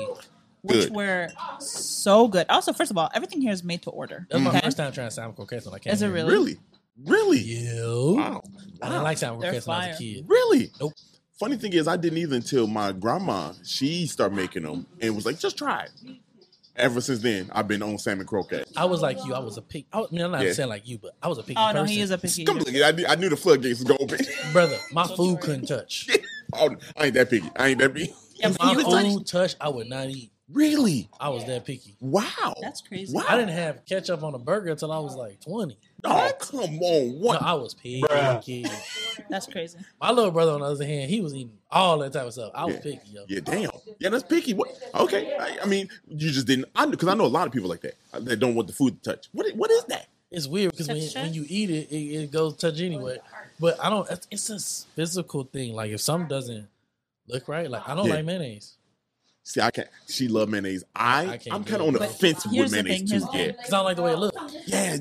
which 0.63 0.89
Good. 0.89 0.95
were 0.95 1.29
so 1.61 2.29
good. 2.29 2.47
Also, 2.51 2.73
first 2.73 2.91
of 2.91 2.99
all, 2.99 3.11
everything 3.15 3.41
here 3.41 3.53
is 3.53 3.65
made 3.65 3.83
to 3.83 3.91
order. 3.91 4.27
that's 4.31 4.43
my 4.45 4.61
first 4.61 4.77
time 4.77 4.93
trying 4.93 5.11
salmon 5.11 5.35
croquettes 5.35 5.65
when 5.67 5.75
I 5.75 5.79
came. 5.79 5.93
Is 5.93 6.03
it 6.03 6.09
really? 6.09 6.33
Really, 6.33 6.57
really, 7.05 7.39
Yo. 7.41 8.15
wow, 8.15 8.43
I 8.83 8.89
didn't 8.89 9.03
like 9.03 9.19
salmon 9.19 9.41
They're 9.41 9.53
when 9.53 9.77
I 9.77 9.89
was 9.89 9.97
a 9.97 9.99
kid. 9.99 10.25
really. 10.29 10.71
Nope. 10.81 10.93
Funny 11.39 11.57
thing 11.57 11.73
is, 11.75 11.87
I 11.87 11.97
didn't 11.97 12.19
either 12.19 12.37
until 12.37 12.67
my 12.67 12.93
grandma 12.93 13.53
she 13.63 14.07
started 14.07 14.35
making 14.35 14.63
them 14.63 14.87
and 15.01 15.15
was 15.15 15.27
like, 15.27 15.39
"Just 15.39 15.59
try 15.59 15.85
it." 15.85 15.91
Ever 16.77 17.01
since 17.01 17.21
then, 17.21 17.51
I've 17.55 17.67
been 17.69 17.83
on 17.83 17.97
salmon 17.99 18.27
croquette. 18.27 18.69
I 18.77 18.85
was 18.85 19.01
like 19.01 19.25
you. 19.25 19.33
I 19.35 19.39
was 19.39 19.57
a 19.57 19.63
pick. 19.63 19.87
I, 19.93 20.01
was- 20.01 20.09
I 20.13 20.15
mean, 20.15 20.25
I'm 20.25 20.31
not 20.31 20.45
Yeah. 20.45 20.53
saying 20.53 20.69
like 20.69 20.87
you, 20.87 20.99
but 20.99 21.13
I 21.23 21.29
was 21.29 21.39
a 21.39 21.43
picky 21.43 21.57
Oh 21.59 21.73
no, 21.73 21.83
person. 21.83 21.89
he 21.95 22.01
is 22.03 22.11
a 22.11 22.19
picky. 22.19 22.45
Come 22.45 22.59
eater. 22.61 22.71
look, 22.71 22.83
I 22.85 22.91
knew, 22.93 23.07
I 23.07 23.15
knew 23.17 23.29
the 23.31 23.37
floodgates 23.37 23.81
was 23.81 23.89
gonna 23.89 24.03
open. 24.03 24.19
brother. 24.53 24.77
My 24.93 25.07
food 25.07 25.41
couldn't 25.41 25.67
touch. 25.67 26.09
oh, 26.53 26.77
I 26.97 27.07
ain't 27.07 27.15
that 27.15 27.31
picky. 27.31 27.51
I 27.57 27.69
ain't 27.69 27.79
that 27.81 27.95
picky. 27.95 28.15
Yeah, 28.39 28.49
If 28.51 28.59
but 28.59 28.65
my 28.67 28.73
you 28.73 28.83
touch- 28.83 29.05
food 29.07 29.27
touched, 29.27 29.57
I 29.63 29.69
would 29.71 29.89
not 29.89 30.09
eat. 30.11 30.31
Really? 30.53 31.09
I 31.19 31.31
was 31.31 31.47
that 31.47 31.65
picky. 31.65 31.97
Wow. 32.01 32.53
That's 32.61 32.83
crazy. 32.83 33.15
Wow. 33.15 33.25
I 33.27 33.37
didn't 33.39 33.55
have 33.55 33.85
ketchup 33.87 34.23
on 34.23 34.35
a 34.35 34.39
burger 34.39 34.71
until 34.73 34.93
I 34.93 34.99
was 34.99 35.15
like 35.17 35.41
20. 35.41 35.77
Oh, 36.05 36.33
come 36.39 36.61
on. 36.61 37.21
No, 37.21 37.31
I 37.31 37.55
was 37.55 37.75
picky. 37.75 38.67
That's 39.31 39.47
crazy. 39.47 39.79
My 40.01 40.11
little 40.11 40.31
brother, 40.31 40.53
on 40.53 40.61
the 40.61 40.67
other 40.67 40.85
hand, 40.87 41.11
he 41.11 41.21
was 41.21 41.35
eating 41.35 41.53
all 41.71 41.99
that 41.99 42.13
type 42.13 42.27
of 42.27 42.33
stuff. 42.33 42.53
I 42.55 42.65
was 42.65 42.75
Yeah. 42.77 42.81
picky, 42.83 43.11
yo. 43.13 43.25
Yeah, 43.29 43.41
damn. 43.41 43.71
Yeah, 43.99 44.11
that's 44.11 44.25
picky. 44.25 44.55
What? 44.55 44.69
Okay. 44.95 45.35
I, 45.37 45.59
I 45.63 45.67
mean, 45.67 45.89
you 46.09 46.31
just 46.31 46.47
didn't. 46.47 46.67
I 46.75 46.87
because 46.87 47.09
I 47.09 47.15
know 47.15 47.25
a 47.25 47.29
lot 47.29 47.47
of 47.47 47.53
people 47.53 47.69
like 47.69 47.81
that 47.81 47.95
uh, 48.13 48.21
that 48.21 48.37
don't 48.39 48.55
want 48.55 48.69
the 48.69 48.75
food 48.75 49.03
to 49.03 49.11
touch. 49.11 49.29
What? 49.33 49.47
What 49.57 49.71
is 49.71 49.85
that? 49.85 50.07
It's 50.31 50.47
weird 50.47 50.73
because 50.73 50.89
when, 50.89 50.99
when 51.25 51.35
you 51.35 51.45
eat 51.49 51.71
it, 51.71 51.91
it, 51.91 51.97
it 52.25 52.31
goes 52.31 52.57
touch 52.57 52.81
anyway. 52.81 53.19
But 53.59 53.83
I 53.83 53.89
don't. 53.91 54.09
It's, 54.11 54.27
it's 54.31 54.51
a 54.51 54.87
physical 54.95 55.45
thing. 55.45 55.75
Like 55.75 55.91
if 55.93 56.01
something 56.01 56.29
doesn't 56.29 56.69
look 57.29 57.49
right, 57.49 57.71
like 57.71 57.89
I 57.89 57.95
don't 57.95 58.07
Yeah. 58.07 58.15
like 58.17 58.25
mayonnaise 58.25 58.75
See, 59.43 59.61
I 59.61 59.71
can't. 59.71 59.87
She 60.09 60.27
love 60.27 60.49
mayonnaise. 60.49 60.83
I, 60.95 61.21
I 61.21 61.37
can't 61.39 61.55
I'm 61.55 61.63
kind 61.65 61.81
of 61.81 61.87
on 61.87 61.93
the 61.95 62.01
fence 62.01 62.43
here's 62.51 62.73
with 62.73 62.73
the 62.73 62.83
mayonnaise 62.83 63.11
thing, 63.11 63.21
too. 63.21 63.27
Yeah. 63.33 63.47
because 63.53 63.73
I 63.73 63.77
don't 63.77 63.85
like 63.85 63.97
the 63.97 64.03
way 64.03 64.11
it 64.13 64.19
looks. 64.19 64.57
Yeah. 64.67 64.97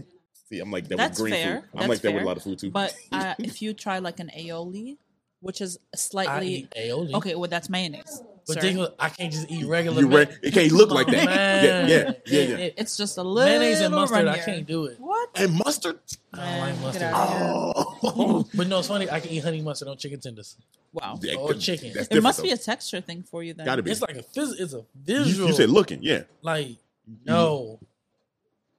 See, 0.49 0.59
I'm 0.59 0.71
like 0.71 0.87
that 0.89 0.97
That's 0.97 1.19
with 1.19 1.31
green 1.31 1.43
fair. 1.43 1.55
food. 1.61 1.69
I'm 1.73 1.79
That's 1.79 1.89
like 1.89 2.01
that 2.01 2.13
with 2.13 2.23
a 2.23 2.25
lot 2.25 2.37
of 2.37 2.43
food 2.43 2.59
too. 2.59 2.69
But 2.71 2.95
uh, 3.11 3.33
if 3.39 3.61
you 3.61 3.73
try 3.73 3.99
like 3.99 4.19
an 4.19 4.29
aioli, 4.37 4.97
which 5.41 5.59
is 5.61 5.79
I 5.93 5.97
slightly 5.97 6.47
eat 6.47 6.73
aioli. 6.77 7.13
okay, 7.15 7.35
well 7.35 7.49
that's 7.49 7.69
mayonnaise. 7.69 8.21
but 8.47 8.53
sir. 8.55 8.61
think 8.61 8.89
I 8.99 9.09
can't 9.09 9.33
just 9.33 9.49
eat 9.49 9.65
regular. 9.65 10.01
you 10.01 10.07
re- 10.07 10.27
it 10.43 10.53
can't 10.53 10.71
look 10.71 10.91
like 10.91 11.07
that. 11.07 11.23
Yeah, 11.25 11.25
Man. 11.25 11.89
yeah, 11.89 11.97
yeah, 12.27 12.39
It- 12.41 12.49
yeah. 12.49 12.55
it- 12.57 12.73
it's 12.77 12.95
just 12.97 13.17
a 13.17 13.23
little 13.23 13.49
mayonnaise 13.49 13.81
and 13.81 13.93
mustard, 13.93 14.27
I 14.27 14.33
runnier. 14.37 14.45
can't 14.45 14.67
do 14.67 14.85
it. 14.85 14.99
What? 14.99 15.29
And 15.35 15.53
mustard. 15.65 15.99
I 16.33 16.37
don't 16.37 16.59
like 16.59 16.73
Man, 16.75 16.81
mustard. 16.81 17.03
out 17.03 17.27
of 17.27 18.01
here. 18.01 18.11
Oh, 18.15 18.47
But 18.55 18.67
no, 18.67 18.79
it's 18.79 18.87
funny. 18.87 19.09
I 19.09 19.19
can 19.19 19.31
eat 19.31 19.43
honey 19.43 19.61
mustard 19.61 19.87
on 19.87 19.97
chicken 19.97 20.19
tenders. 20.19 20.57
Wow. 20.93 21.17
Yeah, 21.21 21.35
Or 21.35 21.53
chicken. 21.55 21.91
That's 21.93 22.07
It 22.07 22.21
must 22.23 22.37
different, 22.37 22.43
be 22.43 22.51
a 22.51 22.55
though. 22.57 22.63
texture 22.71 23.01
thing 23.01 23.23
for 23.23 23.41
you 23.43 23.53
then. 23.55 23.65
Gotta 23.65 23.81
be. 23.83 23.91
It's 23.91 24.01
like 24.01 24.15
a 24.15 24.23
phys- 24.23 24.59
It's 24.59 24.73
a 24.73 24.77
You, 24.77 24.85
visual. 25.03 25.49
you 25.49 25.53
said 25.55 25.69
looking, 25.71 25.99
yeah. 26.03 26.23
like 26.41 26.77
no, 27.25 27.79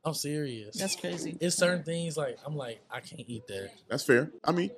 I'm 0.06 0.14
serious. 0.14 0.76
That's 0.76 0.96
crazy. 0.96 1.36
it's 1.40 1.56
certain 1.56 1.82
things 1.82 2.16
like 2.16 2.38
I'm 2.46 2.56
like 2.56 2.80
I 2.90 3.00
can't 3.00 3.24
eat 3.26 3.46
that. 3.48 3.70
That's 3.88 4.04
fair. 4.04 4.30
I 4.44 4.52
mean, 4.52 4.70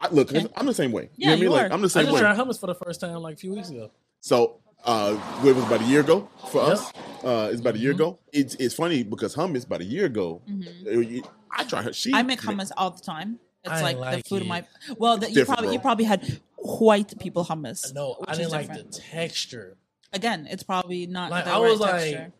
I, 0.00 0.08
look, 0.08 0.30
Okay. 0.32 0.46
I'm 0.56 0.66
the 0.66 0.74
same 0.74 0.92
way. 0.92 1.08
Yeah, 1.16 1.28
know 1.28 1.32
what 1.32 1.32
I 1.32 1.34
mean? 1.36 1.42
you 1.44 1.50
Like, 1.50 1.70
are. 1.70 1.74
I'm 1.74 1.80
the 1.80 1.86
I 1.86 1.88
same 1.88 2.02
just 2.04 2.14
way. 2.14 2.20
tried 2.20 2.36
hummus 2.36 2.60
for 2.60 2.66
the 2.66 2.74
first 2.74 3.00
time 3.00 3.14
like 3.16 3.34
a 3.34 3.38
few 3.38 3.52
weeks 3.54 3.70
ago. 3.70 3.90
So, 4.20 4.60
uh, 4.84 5.16
it 5.44 5.54
was 5.56 5.64
about 5.64 5.80
a 5.80 5.84
year 5.84 6.00
ago 6.00 6.28
for 6.50 6.62
Yep. 6.62 6.72
us. 6.72 6.92
Uh, 7.24 7.48
it's 7.50 7.60
about 7.60 7.74
a 7.74 7.78
year 7.78 7.92
Mhm. 7.92 7.96
ago. 7.96 8.18
It's 8.32 8.54
it's 8.56 8.74
funny 8.74 9.02
because 9.02 9.34
hummus 9.34 9.64
about 9.64 9.80
a 9.80 9.84
year 9.84 10.04
ago. 10.06 10.42
Mhm. 10.48 11.24
uh, 11.24 11.28
I 11.50 11.64
try 11.64 11.82
her. 11.82 11.92
She 11.92 12.12
I 12.12 12.22
make 12.22 12.40
hummus 12.40 12.70
all 12.76 12.90
the 12.90 13.00
time. 13.02 13.38
It's 13.64 13.80
like, 13.80 13.96
like 13.96 14.22
the 14.24 14.28
food 14.28 14.36
it. 14.36 14.42
of 14.42 14.48
my. 14.48 14.66
Well, 14.98 15.16
the, 15.16 15.30
you 15.32 15.44
probably 15.46 15.66
bro. 15.68 15.72
you 15.72 15.78
probably 15.78 16.04
had 16.04 16.40
white 16.58 17.18
people 17.18 17.44
hummus. 17.46 17.94
No, 17.94 18.16
I 18.28 18.32
is 18.32 18.38
didn't 18.38 18.52
like 18.52 18.66
different. 18.66 18.92
the 18.92 19.00
texture. 19.00 19.78
Again, 20.12 20.46
it's 20.50 20.62
probably 20.62 21.06
not 21.06 21.30
Like, 21.30 21.44
the 21.46 21.50
I 21.52 21.54
right 21.60 21.70
was 21.70 21.80
like- 21.80 21.90
texture. 21.92 22.32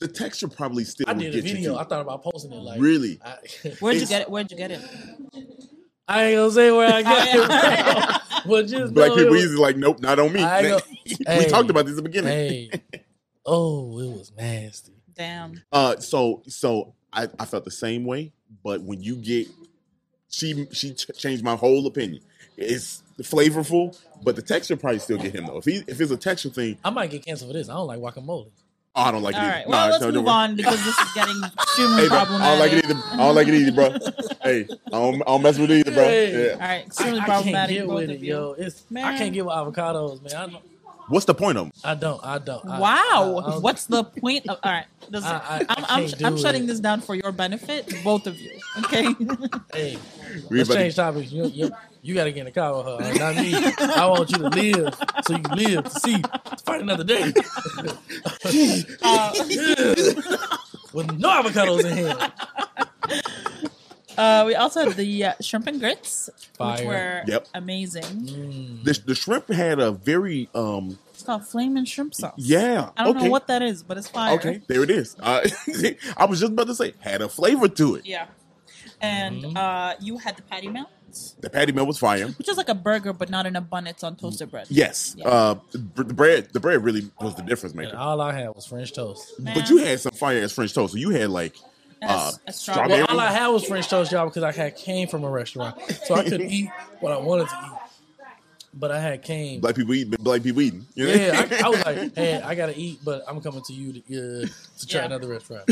The 0.00 0.08
texture 0.08 0.48
probably 0.48 0.84
still. 0.84 1.04
I 1.08 1.12
would 1.12 1.20
did 1.20 1.34
a 1.34 1.36
get 1.42 1.44
you 1.44 1.54
video. 1.56 1.74
too. 1.74 1.78
I 1.78 1.84
thought 1.84 2.00
about 2.00 2.22
posting 2.24 2.52
it. 2.52 2.56
Like 2.62 2.80
Really? 2.80 3.20
I, 3.24 3.36
Where'd 3.80 3.96
you 4.00 4.06
get 4.06 4.22
it? 4.22 4.30
Where'd 4.30 4.50
you 4.50 4.56
get 4.56 4.70
it? 4.70 4.80
I 6.08 6.24
ain't 6.24 6.36
gonna 6.38 6.50
say 6.50 6.70
where 6.72 6.92
I 6.92 7.02
got 7.04 7.28
it. 7.28 7.32
from, 8.42 8.42
but 8.50 8.66
just 8.66 8.94
Black 8.94 9.10
people 9.10 9.26
it 9.26 9.30
was- 9.30 9.44
easy 9.44 9.56
like, 9.56 9.76
nope, 9.76 10.00
not 10.00 10.18
on 10.18 10.32
me. 10.32 10.42
I 10.42 10.62
know- 10.62 10.80
we 11.06 11.16
Hey. 11.26 11.48
talked 11.48 11.70
about 11.70 11.84
this 11.86 11.92
at 11.92 11.96
the 11.96 12.02
beginning. 12.02 12.30
Hey, 12.32 12.70
oh, 13.46 13.98
it 14.00 14.08
was 14.18 14.32
nasty. 14.36 14.92
Damn. 15.14 15.62
Uh, 15.70 15.98
so 15.98 16.42
so 16.48 16.94
I, 17.12 17.28
I 17.38 17.44
felt 17.44 17.64
the 17.64 17.70
same 17.70 18.04
way, 18.04 18.32
but 18.64 18.80
when 18.82 19.02
you 19.02 19.16
get, 19.16 19.48
she 20.30 20.66
she 20.72 20.94
ch- 20.94 21.10
changed 21.16 21.44
my 21.44 21.56
whole 21.56 21.86
opinion. 21.86 22.22
It's 22.56 23.02
flavorful, 23.20 23.98
but 24.22 24.34
the 24.36 24.42
texture 24.42 24.76
probably 24.76 24.98
still 25.00 25.18
get 25.18 25.34
him 25.34 25.46
though. 25.46 25.58
If 25.58 25.64
he 25.66 25.82
if 25.86 26.00
it's 26.00 26.10
a 26.10 26.16
texture 26.16 26.48
thing, 26.50 26.78
I 26.84 26.90
might 26.90 27.10
get 27.10 27.24
canceled 27.26 27.50
for 27.50 27.52
this. 27.58 27.68
I 27.68 27.74
don't 27.74 27.86
like 27.86 28.00
guacamole. 28.00 28.48
Oh, 28.94 29.02
I 29.02 29.10
don't 29.12 29.22
like 29.22 29.34
All 29.36 29.42
it. 29.42 29.46
right. 29.46 29.56
Either. 29.60 29.68
Well, 29.70 29.86
Nah, 29.86 29.92
let's 29.92 30.04
no, 30.04 30.12
move 30.12 30.28
on 30.28 30.56
because 30.56 30.84
this 30.84 30.98
is 30.98 31.12
getting 31.14 31.42
extremely 31.60 32.02
Hey, 32.02 32.08
bro, 32.08 32.18
I 32.18 32.24
don't 32.24 32.58
like 32.58 32.72
it 32.72 32.84
either. 32.84 33.00
I 33.12 33.16
don't 33.16 33.34
like 33.34 33.48
it 33.48 33.54
either, 33.54 33.72
bro. 33.72 33.90
hey, 34.42 34.66
I 34.86 34.90
don't, 34.90 35.22
I 35.22 35.24
don't 35.26 35.42
mess 35.42 35.58
with 35.58 35.70
it 35.70 35.78
either, 35.86 35.92
bro. 35.92 36.04
Hey. 36.04 36.34
All 36.52 36.56
Yeah. 36.58 36.68
right, 36.68 36.86
extremely 36.86 37.20
I, 37.20 37.24
I 37.38 37.42
can't 37.42 37.68
get 37.70 37.86
with 37.88 38.10
it, 38.10 38.20
yo. 38.20 38.52
It's 38.58 38.90
man. 38.90 39.04
I 39.04 39.16
can't 39.18 39.32
get 39.32 39.44
with 39.44 39.54
avocados, 39.54 40.22
man. 40.22 40.34
I 40.36 40.46
don't. 40.52 40.64
What's 41.08 41.24
the 41.26 41.34
point 41.34 41.58
of 41.58 41.64
them? 41.64 41.72
I 41.82 41.94
don't. 41.96 42.24
I 42.24 42.38
don't. 42.38 42.64
I- 42.68 42.78
Wow. 42.78 43.42
I- 43.44 43.50
I 43.54 43.58
What's 43.58 43.86
the 43.86 44.04
point 44.22 44.48
of? 44.48 44.58
All 44.62 44.70
right. 44.72 44.86
This, 45.08 45.24
I- 45.24 45.34
I- 45.34 45.40
I 45.40 45.58
I'm, 45.58 45.84
I'm, 46.04 46.08
can't 46.08 46.24
I'm 46.24 46.38
shutting 46.38 46.64
it. 46.64 46.66
this 46.68 46.78
down 46.78 47.00
for 47.00 47.16
your 47.16 47.32
benefit, 47.32 47.92
both 48.04 48.28
of 48.28 48.38
you. 48.40 48.52
Okay. 48.84 49.12
Hey, 49.74 49.98
let's 50.50 50.68
change 50.72 50.94
topics. 50.94 51.32
You, 51.32 51.46
you, 51.46 51.70
you 52.02 52.14
got 52.14 52.24
to 52.24 52.32
get 52.32 52.40
in 52.40 52.46
the 52.46 52.52
car 52.52 52.76
with 52.76 52.86
her, 52.86 53.14
not 53.18 53.36
me. 53.36 53.54
I 53.78 54.06
want 54.06 54.30
you 54.30 54.38
to 54.38 54.48
live 54.48 54.94
so 55.26 55.36
you 55.36 55.42
can 55.42 55.56
live 55.58 55.84
to 55.84 55.90
see 56.00 56.22
to 56.22 56.56
fight 56.64 56.80
another 56.80 57.04
day 57.04 57.32
Uh, 59.02 59.32
with 60.92 61.12
no 61.18 61.28
avocados 61.42 61.84
in 61.84 61.96
hand. 61.96 62.32
uh, 64.18 64.44
we 64.46 64.54
also 64.54 64.84
had 64.84 64.96
the 64.96 65.24
uh, 65.24 65.32
shrimp 65.40 65.66
and 65.66 65.78
grits, 65.80 66.28
which 66.58 66.82
were 66.82 67.22
Yep. 67.26 67.48
amazing. 67.54 68.02
Mm. 68.04 68.84
The, 68.84 69.00
the 69.06 69.14
shrimp 69.14 69.48
had 69.48 69.78
a 69.78 69.92
very 69.92 70.48
um 70.54 70.98
It's 71.12 71.22
called 71.22 71.46
flaming 71.46 71.84
shrimp 71.84 72.14
sauce. 72.14 72.34
yeah. 72.36 72.90
I 72.96 73.04
don't 73.04 73.16
okay. 73.16 73.26
know 73.26 73.30
what 73.30 73.46
that 73.48 73.62
is, 73.62 73.82
but 73.82 73.98
it's 73.98 74.08
fire. 74.08 74.34
Okay, 74.34 74.60
there 74.66 74.82
it 74.82 74.90
is. 74.90 75.16
Uh, 75.20 75.46
I 76.16 76.24
was 76.24 76.40
just 76.40 76.52
about 76.52 76.66
to 76.68 76.74
say 76.74 76.94
had 77.00 77.22
a 77.22 77.28
flavor 77.28 77.68
to 77.68 77.96
it. 77.96 78.06
Yeah. 78.06 78.26
And 79.00 79.42
Mhm. 79.44 79.56
uh, 79.56 79.94
you 80.00 80.18
had 80.18 80.36
the 80.36 80.42
patty 80.42 80.68
melts, 80.68 80.90
The 81.40 81.50
patty 81.50 81.72
melt 81.72 81.88
was 81.88 81.98
fire. 81.98 82.26
which 82.28 82.48
is 82.48 82.56
like 82.56 82.68
a 82.68 82.74
burger, 82.74 83.12
but 83.12 83.30
not 83.30 83.46
in 83.46 83.56
a 83.56 83.60
bun. 83.60 83.86
It's 83.86 84.02
on 84.04 84.16
toasted 84.16 84.50
bread. 84.50 84.66
Yes. 84.70 85.14
Yeah. 85.18 85.28
Uh, 85.28 85.54
the, 85.72 86.04
the 86.04 86.14
bread 86.14 86.48
the 86.52 86.60
bread 86.60 86.82
really 86.84 87.10
was 87.20 87.34
the 87.34 87.42
difference 87.42 87.72
And 87.74 87.82
maker. 87.84 87.96
all 87.96 88.20
I 88.20 88.32
had 88.32 88.54
was 88.54 88.66
French 88.66 88.92
toast. 88.92 89.38
Man. 89.40 89.54
But 89.54 89.68
you 89.70 89.78
had 89.78 90.00
some 90.00 90.12
fire 90.12 90.42
ass 90.42 90.52
French 90.52 90.74
toast. 90.74 90.92
So 90.92 90.98
you 90.98 91.10
had 91.10 91.30
like 91.30 91.54
uh, 92.02 92.32
a, 92.46 92.50
a 92.50 92.52
strawberry. 92.52 93.00
Well, 93.00 93.06
all 93.10 93.20
I 93.20 93.30
had 93.32 93.48
was 93.48 93.64
French 93.64 93.88
toast, 93.88 94.10
y'all, 94.12 94.26
because 94.26 94.42
I 94.42 94.52
had 94.52 94.76
came 94.76 95.06
from 95.08 95.24
a 95.24 95.30
restaurant, 95.30 95.80
so 96.04 96.14
I 96.14 96.24
couldn't 96.24 96.50
eat 96.50 96.70
what 97.00 97.12
I 97.12 97.18
wanted 97.18 97.48
to 97.48 97.54
eat. 97.66 97.72
But 98.72 98.92
I 98.92 99.00
had 99.00 99.22
came. 99.22 99.60
black 99.60 99.74
people 99.74 99.92
eating, 99.94 100.14
black 100.20 100.44
people 100.44 100.62
eating. 100.62 100.86
You 100.94 101.08
know? 101.08 101.12
Yeah, 101.12 101.46
I, 101.50 101.62
I 101.64 101.68
was 101.68 101.84
like, 101.84 102.14
hey, 102.14 102.40
I 102.40 102.54
gotta 102.54 102.78
eat, 102.78 103.00
but 103.04 103.24
I'm 103.26 103.40
coming 103.40 103.62
to 103.62 103.72
you 103.72 103.94
to, 103.94 103.98
uh, 103.98 104.46
to 104.78 104.86
try 104.86 105.00
Yeah. 105.00 105.06
another 105.06 105.26
restaurant. 105.28 105.68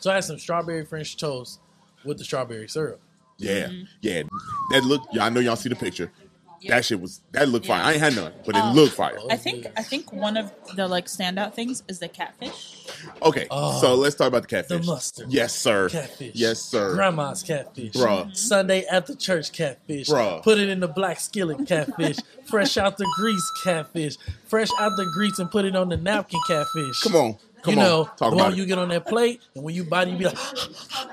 so 0.00 0.10
I 0.10 0.16
had 0.16 0.24
some 0.24 0.38
strawberry 0.38 0.84
French 0.84 1.16
toast 1.16 1.60
with 2.04 2.18
the 2.18 2.24
strawberry 2.24 2.68
syrup. 2.68 3.00
Yeah, 3.38 3.70
yeah. 4.00 4.22
That 4.70 4.84
look. 4.84 5.02
Yeah, 5.12 5.24
I 5.24 5.28
know 5.28 5.40
y'all 5.40 5.56
see 5.56 5.68
the 5.68 5.76
picture. 5.76 6.10
Yeah. 6.58 6.76
That 6.76 6.86
shit 6.86 7.00
was 7.00 7.20
that 7.32 7.48
looked 7.50 7.66
fire. 7.66 7.82
I 7.82 7.92
ain't 7.92 8.00
had 8.00 8.16
none, 8.16 8.32
but 8.44 8.56
it 8.56 8.60
Um, 8.62 8.74
looked 8.74 8.94
fire. 8.94 9.18
I 9.30 9.36
think 9.36 9.66
I 9.76 9.82
think 9.82 10.10
one 10.12 10.36
of 10.38 10.50
the 10.74 10.88
like 10.88 11.04
standout 11.06 11.52
things 11.52 11.82
is 11.86 11.98
the 11.98 12.08
catfish. 12.08 12.86
Okay, 13.22 13.46
Oh, 13.50 13.78
so 13.80 13.94
let's 13.94 14.16
talk 14.16 14.28
about 14.28 14.42
the 14.42 14.48
catfish. 14.48 14.80
the 14.80 14.86
mustard. 14.90 15.26
Yes, 15.30 15.54
sir. 15.54 15.90
Catfish. 15.90 16.34
Yes, 16.34 16.60
sir. 16.62 16.94
Grandma's 16.94 17.42
catfish. 17.42 17.92
Bruh. 17.92 18.34
Sunday 18.34 18.84
at 18.90 19.06
the 19.06 19.14
church 19.14 19.52
catfish. 19.52 20.08
Bruh. 20.08 20.42
Put 20.42 20.58
it 20.58 20.68
in 20.70 20.80
the 20.80 20.88
black 20.88 21.20
skillet 21.20 21.68
catfish. 21.68 22.16
Fresh 22.46 22.78
out 22.78 22.96
the 22.96 23.06
grease 23.16 23.52
catfish. 23.62 24.16
Fresh 24.46 24.70
out 24.80 24.96
the 24.96 25.04
grease 25.14 25.38
and 25.38 25.50
put 25.50 25.66
it 25.66 25.76
on 25.76 25.90
the 25.90 25.96
napkin 25.98 26.40
catfish. 26.48 27.00
Come 27.02 27.16
on. 27.16 27.36
Come 27.62 27.74
you 27.74 27.80
on, 27.80 27.86
know, 27.86 28.04
talk 28.04 28.18
the 28.18 28.26
about 28.28 28.36
one 28.38 28.52
it. 28.54 28.56
you 28.58 28.66
get 28.66 28.78
on 28.78 28.88
that 28.88 29.06
plate, 29.06 29.40
and 29.54 29.62
when 29.64 29.74
you 29.74 29.84
bite, 29.84 30.06
it, 30.08 30.12
you 30.12 30.18
be 30.18 30.24
like, 30.24 30.38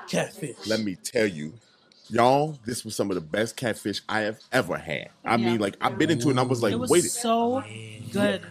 catfish. 0.08 0.56
Let 0.68 0.82
me 0.82 0.96
tell 0.96 1.26
you, 1.28 1.54
y'all, 2.14 2.60
this 2.66 2.86
was 2.86 2.96
some 2.96 3.10
of 3.12 3.16
the 3.16 3.22
best 3.22 3.56
catfish 3.58 4.02
I 4.08 4.22
have 4.22 4.40
ever 4.52 4.78
had. 4.78 5.10
I 5.26 5.32
Yeah. 5.36 5.38
mean, 5.38 5.60
like 5.60 5.76
I've 5.82 5.98
been 5.98 6.10
into 6.12 6.28
it 6.28 6.32
and 6.32 6.40
I 6.40 6.44
was 6.44 6.62
like, 6.62 6.74
it 6.74 6.80
was 6.80 6.90
wait, 6.90 7.04
so 7.04 7.64
good. 8.12 8.42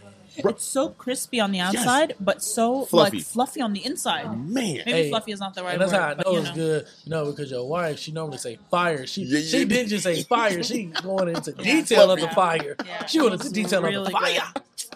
Bro. 0.40 0.52
It's 0.52 0.64
so 0.64 0.88
crispy 0.88 1.40
on 1.40 1.52
the 1.52 1.60
outside, 1.60 2.14
but 2.18 2.42
so 2.42 2.86
Fluffy. 2.86 3.18
like 3.18 3.26
fluffy 3.26 3.60
on 3.60 3.74
the 3.74 3.84
inside. 3.84 4.24
man. 4.32 4.54
Maybe 4.54 4.82
Hey, 4.90 5.10
fluffy 5.10 5.32
is 5.32 5.40
not 5.40 5.54
the 5.54 5.62
right 5.62 5.72
and 5.74 5.82
that's 5.82 5.92
word. 5.92 5.98
how 6.00 6.08
I 6.08 6.14
know 6.14 6.38
it's 6.40 6.48
know. 6.48 6.54
good. 6.54 6.86
You 7.04 7.10
know, 7.10 7.24
because 7.26 7.50
your 7.50 7.68
wife, 7.68 7.98
she 7.98 8.12
normally 8.12 8.38
say 8.38 8.58
fire. 8.70 9.06
She 9.06 9.24
Yeah, 9.24 9.40
she 9.40 9.58
yeah. 9.58 9.64
didn't 9.66 9.88
just 9.90 10.04
say 10.04 10.22
fire. 10.22 10.62
She 10.62 10.84
going 11.02 11.28
into 11.28 11.52
Yeah. 11.58 11.62
detail 11.82 12.10
of 12.10 12.18
the 12.20 12.28
fire. 12.30 12.76
Yeah. 12.84 13.04
She 13.06 13.20
went 13.20 13.32
It 13.32 13.34
into 13.34 13.44
was 13.44 13.52
detail 13.52 13.84
of 13.84 13.92
the 14.06 14.10
fire. 14.10 14.40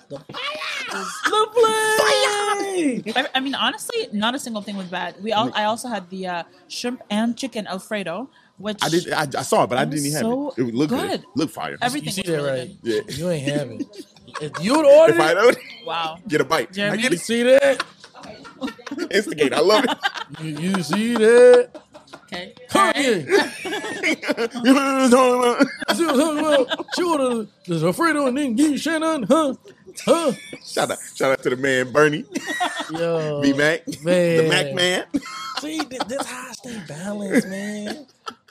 good. 0.09 0.19
The 0.19 0.19
fire. 0.33 1.05
The 1.27 1.47
flame. 1.55 3.03
I, 3.17 3.29
I 3.35 3.41
mean, 3.41 3.55
honestly, 3.55 4.09
not 4.13 4.35
a 4.35 4.39
single 4.39 4.63
thing 4.63 4.77
was 4.77 4.87
bad. 4.87 5.17
We 5.23 5.33
all, 5.33 5.53
I 5.55 5.65
also 5.65 5.89
had 5.89 6.09
the 6.11 6.27
uh, 6.27 6.43
shrimp 6.69 7.03
and 7.11 7.37
chicken 7.37 7.67
alfredo, 7.67 8.31
which 8.59 8.83
I 8.83 8.89
did. 8.89 9.13
I, 9.13 9.23
I 9.23 9.43
saw 9.43 9.65
it, 9.65 9.67
but 9.69 9.79
I 9.79 9.83
It 9.83 9.89
was 9.91 10.03
didn't 10.03 10.07
even 10.19 10.21
so 10.21 10.51
have 10.57 10.67
it. 10.67 10.71
It 10.71 10.75
looked 10.75 10.91
good. 10.91 11.11
good. 11.11 11.27
Look 11.35 11.51
fire. 11.51 11.79
Everything 11.81 12.07
You 12.07 12.13
see 12.13 12.23
that 12.23 12.33
really 12.33 12.51
right? 12.51 12.83
good. 12.83 13.05
Yeah. 13.09 13.15
You 13.17 13.31
ain't 13.31 13.47
have 13.53 13.71
it. 13.71 13.87
If 14.41 14.65
you 14.65 14.77
would 14.77 14.87
order 14.87 15.15
If 15.15 15.21
I 15.21 15.31
it, 15.31 15.35
don't 15.35 15.59
Wow. 15.87 16.19
get 16.29 16.41
a 16.41 16.45
bite, 16.45 16.69
I 16.71 16.73
Jeremy? 16.75 17.03
get 17.03 17.13
you 17.13 17.19
see 17.19 17.43
that? 17.45 17.85
Instigate. 19.11 19.53
I 19.53 19.61
love 19.61 19.85
it. 19.85 19.91
You, 20.41 20.49
you 20.51 20.83
see 20.83 21.15
that? 21.15 21.83
Okay. 22.25 22.55
Cook 22.69 22.81
Alright. 22.81 22.97
it. 22.97 23.29
See 24.53 24.67
what 24.73 24.79
I'm 24.79 25.11
talking 25.11 26.39
about? 26.39 26.87
She 26.95 27.03
ordered 27.03 27.49
this 27.67 27.83
Alfredo 27.83 28.27
and 28.27 28.37
then 28.37 28.57
give 28.57 28.71
you 28.73 28.79
Shannon, 28.79 29.23
huh? 29.25 29.55
Huh? 30.05 30.33
shout 30.65 30.91
out, 30.91 30.99
shout 31.15 31.33
out 31.33 31.43
to 31.43 31.51
the 31.51 31.57
man 31.57 31.91
Bernie 31.93 32.25
Yo, 32.91 33.41
B 33.43 33.53
Mac, 33.53 33.85
the 33.87 34.47
Mac 34.49 34.73
man. 34.75 35.05
See, 35.61 35.79
this, 35.85 36.05
this 36.05 36.27
how 36.27 36.49
I 36.51 36.53
stay 36.53 36.79
balanced, 36.89 37.49
man. 37.49 38.07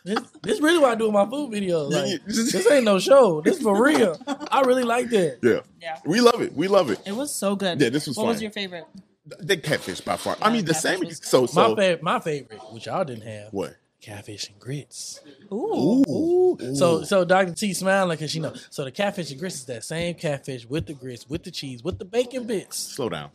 This, 0.06 0.20
this 0.44 0.62
really 0.62 0.78
what 0.80 0.92
I 0.92 0.96
do 0.96 1.08
in 1.08 1.14
my 1.14 1.26
food 1.26 1.52
videos. 1.52 1.92
Like, 1.92 2.24
this 2.26 2.72
ain't 2.72 2.86
no 2.86 3.00
show. 3.00 3.42
This 3.42 3.60
for 3.60 3.84
real. 3.84 4.18
I 4.52 4.62
really 4.62 4.84
like 4.84 5.10
that. 5.10 5.40
Yeah, 5.42 5.60
Yeah. 5.82 5.98
we 6.06 6.22
love 6.22 6.42
it. 6.42 6.54
We 6.54 6.68
love 6.68 6.90
it. 6.92 7.00
It 7.06 7.12
was 7.16 7.34
so 7.34 7.56
good. 7.56 7.82
Yeah, 7.82 7.90
this 7.90 8.08
was 8.08 8.16
What 8.16 8.28
was 8.28 8.42
your 8.42 8.52
favorite? 8.52 8.86
The 9.26 9.58
catfish 9.58 10.02
by 10.02 10.18
far. 10.18 10.38
I 10.42 10.52
mean, 10.52 10.64
the 10.66 10.74
catfish 10.74 10.92
same. 11.00 11.00
was- 11.08 11.22
So, 11.24 11.48
so 11.48 11.70
my 11.70 11.76
favorite, 11.76 12.04
my 12.04 12.20
favorite, 12.20 12.60
which 12.72 12.86
y'all 12.86 13.04
didn't 13.04 13.24
have, 13.28 13.52
what? 13.52 13.76
catfish 14.00 14.48
and 14.50 14.60
grits. 14.60 15.20
Ooh. 15.52 16.04
Ooh. 16.08 16.76
So, 16.76 17.04
so 17.04 17.26
Dr. 17.26 17.54
T 17.56 17.74
smiling 17.74 18.16
because 18.18 18.36
you 18.36 18.42
know. 18.44 18.54
So 18.70 18.84
the 18.84 18.92
catfish 18.92 19.32
and 19.32 19.40
grits 19.40 19.56
is 19.56 19.66
that 19.66 19.84
same 19.84 20.14
catfish 20.14 20.68
with 20.68 20.86
the 20.86 20.94
grits, 20.94 21.28
with 21.28 21.44
the 21.44 21.50
cheese, 21.50 21.84
with 21.84 21.98
the 21.98 22.06
bacon 22.06 22.46
bits. 22.46 22.78
slow 22.78 23.10
down, 23.10 23.32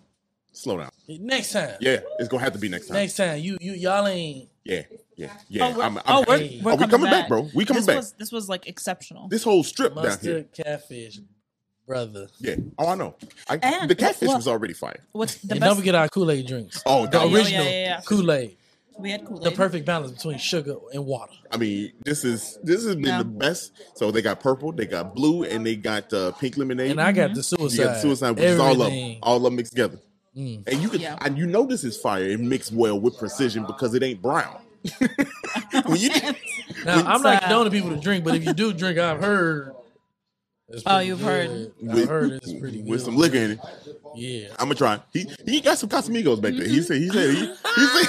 slow 0.52 0.78
down. 0.78 0.90
Next 1.08 1.50
time, 1.52 1.74
Yeah, 1.80 1.98
it's 2.20 2.28
gonna 2.28 2.44
have 2.44 2.52
to 2.52 2.60
be 2.60 2.68
next 2.68 2.86
time. 2.86 2.94
next 2.98 3.16
time, 3.16 3.40
you 3.40 3.58
you 3.60 3.72
y'all 3.72 4.06
ain't. 4.06 4.48
Yeah, 4.64 4.82
yeah, 5.20 5.32
yeah. 5.48 5.66
Oh, 5.66 5.76
we're, 5.76 5.82
I'm- 5.82 5.96
I'm- 5.98 6.04
oh, 6.08 6.24
we're, 6.28 6.38
hey. 6.38 6.60
we're 6.62 6.72
Oh, 6.72 6.74
we 6.76 6.80
coming, 6.82 6.90
coming 6.90 7.10
back, 7.10 7.28
bro. 7.28 7.48
We 7.54 7.64
coming 7.64 7.80
this 7.80 7.86
back. 7.86 7.96
Was, 7.96 8.12
this 8.12 8.32
was 8.32 8.48
like 8.48 8.66
exceptional. 8.66 9.28
this 9.28 9.42
whole 9.44 9.62
strip 9.64 9.94
down 9.94 10.04
here. 10.04 10.10
Mustard 10.12 10.52
catfish, 10.52 11.18
brother. 11.86 12.28
Yeah. 12.38 12.56
Oh, 12.78 12.88
I 12.88 12.94
know. 12.94 13.14
I, 13.48 13.56
And- 13.62 13.90
the 13.90 13.94
catfish 13.94 14.28
well- 14.28 14.36
was 14.38 14.48
already 14.48 14.74
fire. 14.74 15.00
What's 15.12 15.36
the 15.36 15.52
and 15.52 15.60
best? 15.60 15.68
don't 15.70 15.76
forget 15.76 15.94
our 15.94 16.08
Kool 16.08 16.30
Aid 16.30 16.46
drinks. 16.46 16.82
Oh, 16.86 17.06
the 17.06 17.20
oh, 17.20 17.32
original 17.34 17.64
yeah, 17.64 17.70
yeah. 17.70 18.00
Kool 18.04 18.30
Aid. 18.32 18.56
we 18.98 19.10
had 19.10 19.24
Kool 19.26 19.38
Aid. 19.38 19.44
The 19.44 19.50
perfect 19.56 19.86
balance 19.86 20.12
between 20.12 20.38
sugar 20.38 20.76
and 20.92 21.04
water. 21.06 21.32
I 21.50 21.56
mean, 21.56 21.92
this 22.04 22.24
is 22.24 22.58
this 22.62 22.84
has 22.84 22.94
been 22.96 23.04
Yeah. 23.06 23.18
the 23.18 23.24
best. 23.24 23.72
So 23.96 24.10
they 24.10 24.22
got 24.22 24.40
purple, 24.40 24.72
they 24.72 24.86
got 24.86 25.14
blue, 25.14 25.44
and 25.44 25.64
they 25.66 25.76
got 25.76 26.12
uh, 26.12 26.32
pink 26.32 26.56
lemonade. 26.56 26.90
And 26.92 27.00
I 27.00 27.12
got 27.12 27.30
the 27.30 27.36
you 27.36 27.42
suicide. 27.42 27.82
got 27.84 27.94
the 27.94 28.00
suicide, 28.00 28.30
which 28.32 28.44
is 28.44 28.58
all 28.60 28.80
of 28.82 28.90
them, 28.92 29.16
all 29.22 29.36
of 29.38 29.42
them 29.42 29.56
mixed 29.56 29.72
together. 29.72 29.98
Mm. 30.36 30.62
And 30.68 30.80
you 30.80 30.88
could, 30.88 31.00
Yeah. 31.00 31.18
and 31.22 31.36
you 31.36 31.44
know 31.46 31.66
this 31.66 31.82
is 31.82 31.96
fire. 31.96 32.22
It 32.22 32.38
mixed 32.38 32.70
well 32.72 33.00
with 33.00 33.18
precision 33.18 33.64
because 33.66 33.94
it 33.94 34.02
ain't 34.04 34.22
brown. 34.22 34.60
when 35.86 35.96
you, 36.00 36.10
Now 36.84 37.04
I'm 37.06 37.22
not 37.22 37.42
condoning 37.42 37.72
people 37.72 37.90
to 37.90 38.00
drink, 38.00 38.24
but 38.24 38.34
if 38.34 38.44
you 38.44 38.52
do 38.52 38.72
drink, 38.72 38.98
I've 38.98 39.20
heard. 39.20 39.72
it's 40.68 40.82
Oh, 40.86 40.98
you've 41.00 41.18
good. 41.20 41.26
heard. 41.50 41.72
I've 41.88 41.94
with, 41.94 42.08
heard 42.08 42.30
it's 42.32 42.52
pretty 42.54 42.78
good. 42.82 42.88
with 42.90 43.02
some 43.02 43.16
liquor 43.16 43.36
in 43.38 43.50
it, 43.52 43.58
Yeah. 44.14 44.48
I'm 44.58 44.66
gonna 44.68 44.74
try. 44.76 45.00
He 45.12 45.26
he 45.46 45.60
got 45.60 45.78
some 45.78 45.88
Casamigos 45.88 46.40
back 46.40 46.54
there. 46.54 46.66
He 46.68 46.80
said 46.82 46.96
he 46.98 47.08
said 47.10 47.30
he, 47.34 47.40
he 47.40 47.86
said 47.86 48.08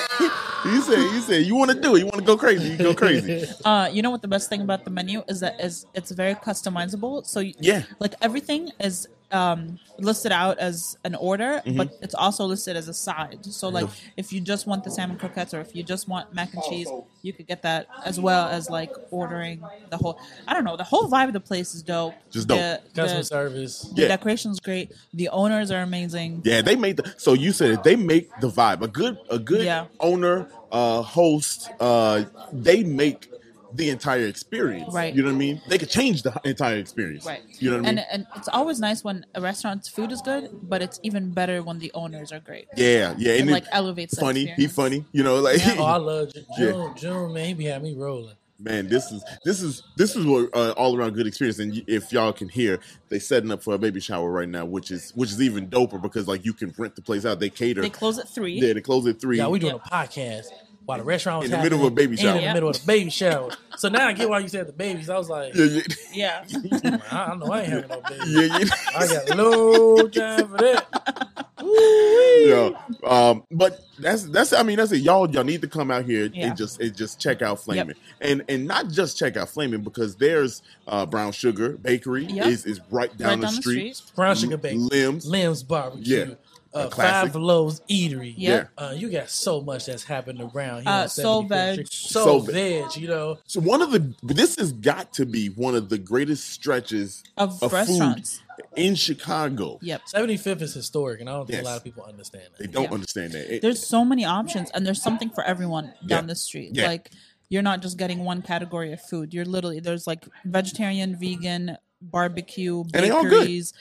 he 0.63 0.82
said 0.82 1.11
he 1.11 1.19
said 1.22 1.45
you 1.45 1.55
want 1.55 1.72
to 1.72 1.80
do 1.80 1.95
it. 1.95 1.99
You 1.99 2.05
want 2.05 2.17
to 2.19 2.24
go 2.26 2.38
crazy. 2.38 2.69
You 2.72 2.78
go 2.78 2.93
crazy. 2.95 3.45
Uh, 3.65 3.89
you 3.91 4.01
know 4.01 4.09
what 4.11 4.22
the 4.22 4.28
best 4.28 4.47
thing 4.49 4.61
about 4.61 4.86
the 4.86 4.91
menu 4.91 5.24
is 5.28 5.39
that 5.41 5.59
is 5.59 5.86
it's 5.93 6.11
very 6.11 6.36
customizable. 6.36 7.26
So 7.26 7.39
you, 7.41 7.53
Yeah. 7.59 7.84
like 7.99 8.13
everything 8.22 8.72
is 8.80 9.07
um, 9.32 9.79
listed 9.99 10.32
out 10.32 10.57
as 10.59 10.97
an 11.03 11.15
order, 11.15 11.61
Mm-hmm. 11.65 11.77
but 11.77 11.97
it's 12.01 12.15
also 12.15 12.45
listed 12.45 12.75
as 12.75 12.88
a 12.88 12.93
side. 12.93 13.45
So 13.45 13.69
like 13.69 13.88
if 14.17 14.34
you 14.34 14.41
just 14.41 14.65
want 14.67 14.84
the 14.84 14.91
salmon 14.91 15.17
croquettes 15.17 15.53
or 15.53 15.59
if 15.61 15.75
you 15.75 15.84
just 15.84 16.07
want 16.07 16.34
mac 16.34 16.53
and 16.53 16.63
cheese, 16.63 16.89
you 17.21 17.34
could 17.34 17.47
get 17.47 17.61
that 17.61 17.88
as 18.03 18.19
well 18.19 18.47
as 18.47 18.69
like 18.69 18.91
ordering 19.11 19.61
the 19.89 19.97
whole. 19.97 20.19
I 20.47 20.53
don't 20.53 20.63
know. 20.63 20.75
The 20.77 20.84
whole 20.84 21.07
vibe 21.07 21.27
of 21.27 21.34
the 21.34 21.39
place 21.39 21.75
is 21.75 21.84
dope. 21.84 22.13
Just 22.32 22.47
dope. 22.47 22.57
The, 22.57 22.82
Customer 22.95 23.19
the, 23.19 23.25
service. 23.25 23.82
the 23.95 24.01
Yeah. 24.03 24.07
decoration's 24.09 24.59
great. 24.59 24.91
The 25.13 25.29
owners 25.29 25.69
are 25.71 25.82
amazing. 25.82 26.41
Yeah, 26.43 26.61
they 26.61 26.75
made 26.75 26.97
the. 26.97 27.13
So 27.17 27.34
you 27.34 27.51
said 27.51 27.71
it, 27.71 27.84
they 27.84 27.95
make 27.95 28.29
the 28.41 28.49
vibe. 28.49 28.82
A 28.82 28.88
good 28.88 29.17
a 29.29 29.38
good 29.38 29.63
Yeah. 29.65 29.86
owner, 29.99 30.47
uh, 30.71 31.01
host, 31.03 31.69
uh, 31.79 32.23
they 32.51 32.84
make 32.84 33.29
the 33.74 33.89
entire 33.89 34.26
experience. 34.28 34.93
Right. 34.93 35.13
You 35.13 35.22
know 35.24 35.30
what 35.30 35.36
I 35.36 35.39
mean? 35.39 35.61
They 35.67 35.78
could 35.78 35.89
change 35.89 36.24
the 36.24 36.39
entire 36.43 36.78
experience. 36.78 37.26
Right. 37.26 37.41
You 37.59 37.69
know 37.72 37.78
what 37.78 37.86
I 37.88 37.89
mean? 37.91 37.97
And 37.99 38.07
and 38.11 38.28
it's 38.36 38.47
always 38.49 38.80
nice 38.80 39.03
when 39.03 39.26
a 39.36 39.41
restaurant's 39.41 39.88
food 39.88 40.11
is 40.11 40.22
good, 40.22 40.49
but 40.63 40.82
it's 40.82 40.99
even 41.03 41.32
better 41.32 41.63
when 41.63 41.80
the 41.80 41.91
owners 41.93 42.32
are 42.32 42.39
great. 42.39 42.67
yeah, 42.76 43.13
yeah. 43.17 43.34
It 43.34 43.41
And 43.41 43.51
like 43.51 43.63
it- 43.63 43.69
elevates 43.72 44.15
the 44.15 44.22
funny. 44.22 44.45
He 44.57 44.67
funny. 44.67 45.05
You 45.11 45.24
know, 45.24 45.36
like 45.39 45.59
Oh, 45.78 45.84
I 45.84 45.97
love 45.97 46.34
June. 46.34 46.45
Yeah. 46.57 46.72
June, 46.72 46.93
June, 46.97 47.34
man, 47.34 47.45
he 47.47 47.53
be 47.53 47.65
having 47.65 47.93
me 47.93 47.99
rolling. 48.01 48.36
man, 48.59 48.88
this 48.88 49.11
is 49.11 49.24
this 49.43 49.59
is 49.63 49.82
this 49.97 50.15
is 50.15 50.24
what 50.26 50.49
uh, 50.55 50.72
all 50.78 50.95
around 50.95 51.13
good 51.15 51.26
experience. 51.26 51.57
And 51.57 51.84
if 51.88 52.11
y'all 52.13 52.32
can 52.32 52.47
hear, 52.47 52.80
they 53.09 53.17
setting 53.17 53.49
up 53.51 53.63
for 53.63 53.74
a 53.74 53.78
baby 53.80 53.99
shower 53.99 54.30
right 54.30 54.47
now, 54.47 54.65
which 54.65 54.91
is 54.91 55.11
which 55.15 55.32
is 55.32 55.41
even 55.41 55.67
doper 55.67 55.99
because 55.99 56.28
like 56.28 56.45
you 56.45 56.53
can 56.53 56.72
rent 56.78 56.95
the 56.95 57.01
place 57.01 57.26
out. 57.26 57.39
They 57.39 57.49
cater. 57.49 57.82
They 57.82 57.89
close 57.89 58.19
at 58.19 58.30
three. 58.30 58.53
yeah, 58.61 58.74
they 58.74 58.82
close 58.82 59.07
at 59.07 59.19
three. 59.19 59.38
Yeah, 59.38 59.47
we 59.47 59.57
doing 59.57 59.74
Yep. 59.74 59.82
a 59.86 59.89
podcast 59.89 60.45
while 60.86 60.97
the 60.97 61.03
restaurant 61.03 61.41
was 61.43 61.51
In 61.51 61.57
the 61.57 61.63
middle 61.63 61.79
of 61.79 61.86
a 61.86 61.91
baby 61.91 62.17
shower. 62.17 62.38
In 62.38 62.43
the 62.45 62.53
middle 62.53 62.69
of 62.69 62.79
the 62.79 62.86
baby 62.88 63.09
shower. 63.09 63.51
So 63.77 63.88
now 63.89 64.07
I 64.07 64.13
get 64.13 64.29
why 64.29 64.39
you 64.39 64.47
said 64.47 64.67
the 64.67 64.73
babies. 64.73 65.09
I 65.09 65.17
was 65.17 65.29
like, 65.29 65.53
yeah, 65.55 65.79
yeah, 66.13 66.45
Yeah. 66.51 66.97
I 67.11 67.27
don't 67.27 67.39
know, 67.39 67.51
I 67.51 67.61
ain't 67.61 67.69
having 67.69 67.89
no 67.89 68.01
babies. 68.01 68.27
yeah, 68.36 68.57
yeah. 68.59 68.65
I 68.97 69.07
got 69.07 69.38
no 69.38 70.07
time 70.09 70.47
for 70.47 70.57
that. 70.57 71.45
Ooh. 71.63 72.45
yeah. 72.47 73.09
Um, 73.09 73.43
but 73.51 73.79
that's 73.99 74.23
that's 74.23 74.51
I 74.53 74.63
mean 74.63 74.77
that's 74.77 74.91
it. 74.91 74.97
Y'all 75.01 75.29
y'all 75.29 75.43
need 75.43 75.61
to 75.61 75.67
come 75.67 75.91
out 75.91 76.05
here 76.05 76.25
Yeah. 76.34 76.47
and 76.47 76.57
just 76.57 76.82
and 76.82 76.95
just 76.95 77.19
check 77.19 77.41
out 77.41 77.59
Flamin'. 77.59 77.95
And 78.19 78.43
and 78.49 78.67
not 78.67 78.89
just 78.89 79.17
check 79.17 79.38
out 79.38 79.49
Flamin' 79.49 79.82
because 79.84 80.15
there's 80.15 80.63
uh 80.88 81.05
Brown 81.05 81.32
Sugar 81.32 81.77
Bakery 81.77 82.25
Yep. 82.25 82.47
is 82.47 82.65
is 82.65 82.82
right 82.89 83.15
down, 83.15 83.29
Right 83.29 83.36
the, 83.41 83.45
down 83.47 83.55
the 83.55 83.61
street. 83.61 83.95
street. 83.95 84.15
Brown 84.15 84.36
sugar 84.36 84.57
bacon. 84.57 84.88
Lem's. 84.88 85.27
Lem's 85.27 85.61
barbecue. 85.63 86.25
Yeah. 86.29 86.34
Uh, 86.74 86.88
classic. 86.88 87.34
Five 87.34 87.41
Loaves 87.41 87.82
Eatery. 87.89 88.34
Yep. 88.38 88.69
Uh, 88.78 88.93
you 88.95 89.09
got 89.09 89.30
so 89.30 89.59
much 89.61 89.86
that's 89.88 90.03
happened 90.03 90.39
around 90.41 90.84
here. 90.84 90.89
Uh, 90.91 91.01
on 91.03 91.09
Soul 91.09 91.43
75th 91.43 91.49
Veg. 91.49 91.74
Street. 91.88 91.93
Soul, 91.93 92.24
Soul 92.24 92.39
veg. 92.41 92.95
You 92.95 93.07
know, 93.07 93.38
So 93.45 93.59
one 93.59 93.82
of 93.82 93.91
the 93.91 94.13
this 94.24 94.55
has 94.55 94.72
got 94.72 95.11
to 95.13 95.26
be 95.26 95.47
one 95.49 95.76
of 95.76 95.89
the 95.89 95.97
greatest 95.97 96.49
stretches 96.49 97.24
Of 97.38 97.61
of 97.61 97.74
restaurants. 97.74 98.38
food 98.39 98.65
in 98.78 98.95
Chicago. 98.95 99.80
Yep. 99.82 100.01
75th 100.13 100.61
is 100.61 100.74
historic, 100.74 101.19
and 101.19 101.30
I 101.30 101.34
don't 101.34 101.45
think 101.47 101.57
Yes. 101.57 101.65
a 101.65 101.69
lot 101.69 101.78
of 101.78 101.84
people 101.84 102.03
understand 102.03 102.45
that. 102.53 102.59
They 102.59 102.67
don't 102.72 102.84
Yeah. 102.86 102.91
understand 102.91 103.34
that. 103.34 103.53
It- 103.55 103.61
There's 103.61 103.86
so 103.86 104.05
many 104.05 104.24
options, 104.24 104.69
and 104.72 104.86
there's 104.86 105.01
something 105.01 105.30
for 105.30 105.43
everyone 105.43 105.88
down 106.07 106.24
Yeah. 106.24 106.28
the 106.28 106.36
street. 106.36 106.71
Yeah. 106.74 106.87
Like 106.87 107.12
you're 107.50 107.62
not 107.63 107.82
just 107.82 107.97
getting 107.97 108.24
one 108.24 108.41
category 108.41 108.93
of 108.93 109.01
food. 109.01 109.33
You're 109.33 109.43
literally 109.46 109.82
there's 109.82 110.08
like 110.08 110.25
vegetarian, 110.46 111.17
vegan, 111.20 111.78
barbecue, 112.01 112.83
And 112.93 113.03
they 113.05 113.09
all 113.11 113.23
good. 113.23 113.32
bakeries, 113.41 113.73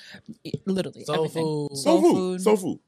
literally 0.67 1.05
Soul 1.05 1.17
everything. 1.17 1.45
food. 1.45 1.77
soul 1.77 2.03
food. 2.03 2.41
Soul 2.43 2.57
food. 2.57 2.79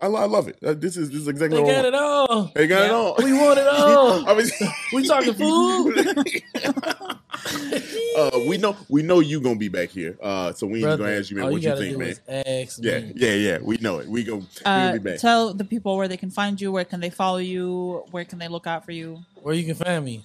I, 0.00 0.06
I 0.06 0.24
love 0.26 0.48
it. 0.48 0.56
Uh, 0.62 0.74
this 0.74 0.96
is 0.96 1.10
this 1.10 1.20
is 1.22 1.28
exactly 1.28 1.56
They 1.58 1.62
what 1.62 1.70
I 1.70 1.74
got 1.74 1.84
want. 1.84 1.86
it 1.86 1.94
all. 1.94 2.52
They 2.54 2.66
got 2.66 2.84
it 2.84 2.90
all. 2.90 3.14
We 3.22 3.32
want 3.32 3.58
it 3.58 3.66
all. 3.70 4.28
I 4.28 4.34
mean, 4.34 4.46
we 4.92 5.06
talking 5.06 5.34
food. 5.34 6.16
uh, 8.16 8.40
we 8.46 8.58
know 8.58 8.76
we 8.88 9.02
know 9.02 9.20
you 9.20 9.40
gonna 9.40 9.56
be 9.56 9.68
back 9.68 9.90
here. 9.90 10.18
Uh, 10.20 10.52
so 10.52 10.66
we 10.66 10.78
ain't 10.78 10.82
Brother, 10.84 11.04
gonna 11.04 11.16
ask 11.18 11.30
you, 11.30 11.36
man, 11.36 11.50
what 11.52 11.62
you, 11.62 11.68
gotta 11.68 11.80
think, 11.80 11.92
do 11.94 11.98
man. 12.00 12.08
is 12.08 12.20
Ask 12.28 12.78
Yeah, 12.82 12.98
me. 12.98 13.12
yeah, 13.14 13.32
yeah. 13.34 13.58
We 13.62 13.76
know 13.78 13.98
it. 13.98 14.08
We 14.08 14.24
gonna, 14.24 14.40
we 14.40 14.46
Uh, 14.64 14.80
gonna 14.88 14.92
be 14.92 15.10
back. 15.10 15.18
tell 15.20 15.54
the 15.54 15.64
people 15.64 15.96
where 15.96 16.08
they 16.08 16.16
can 16.16 16.30
find 16.30 16.60
you. 16.60 16.72
Where 16.72 16.84
can 16.84 17.00
they 17.00 17.10
follow 17.10 17.38
you? 17.38 18.04
Where 18.10 18.24
can 18.24 18.38
they 18.40 18.48
look 18.48 18.66
out 18.66 18.84
for 18.84 18.92
you? 18.92 19.20
Where 19.42 19.54
you 19.54 19.64
can 19.64 19.74
find 19.74 20.04
me? 20.04 20.24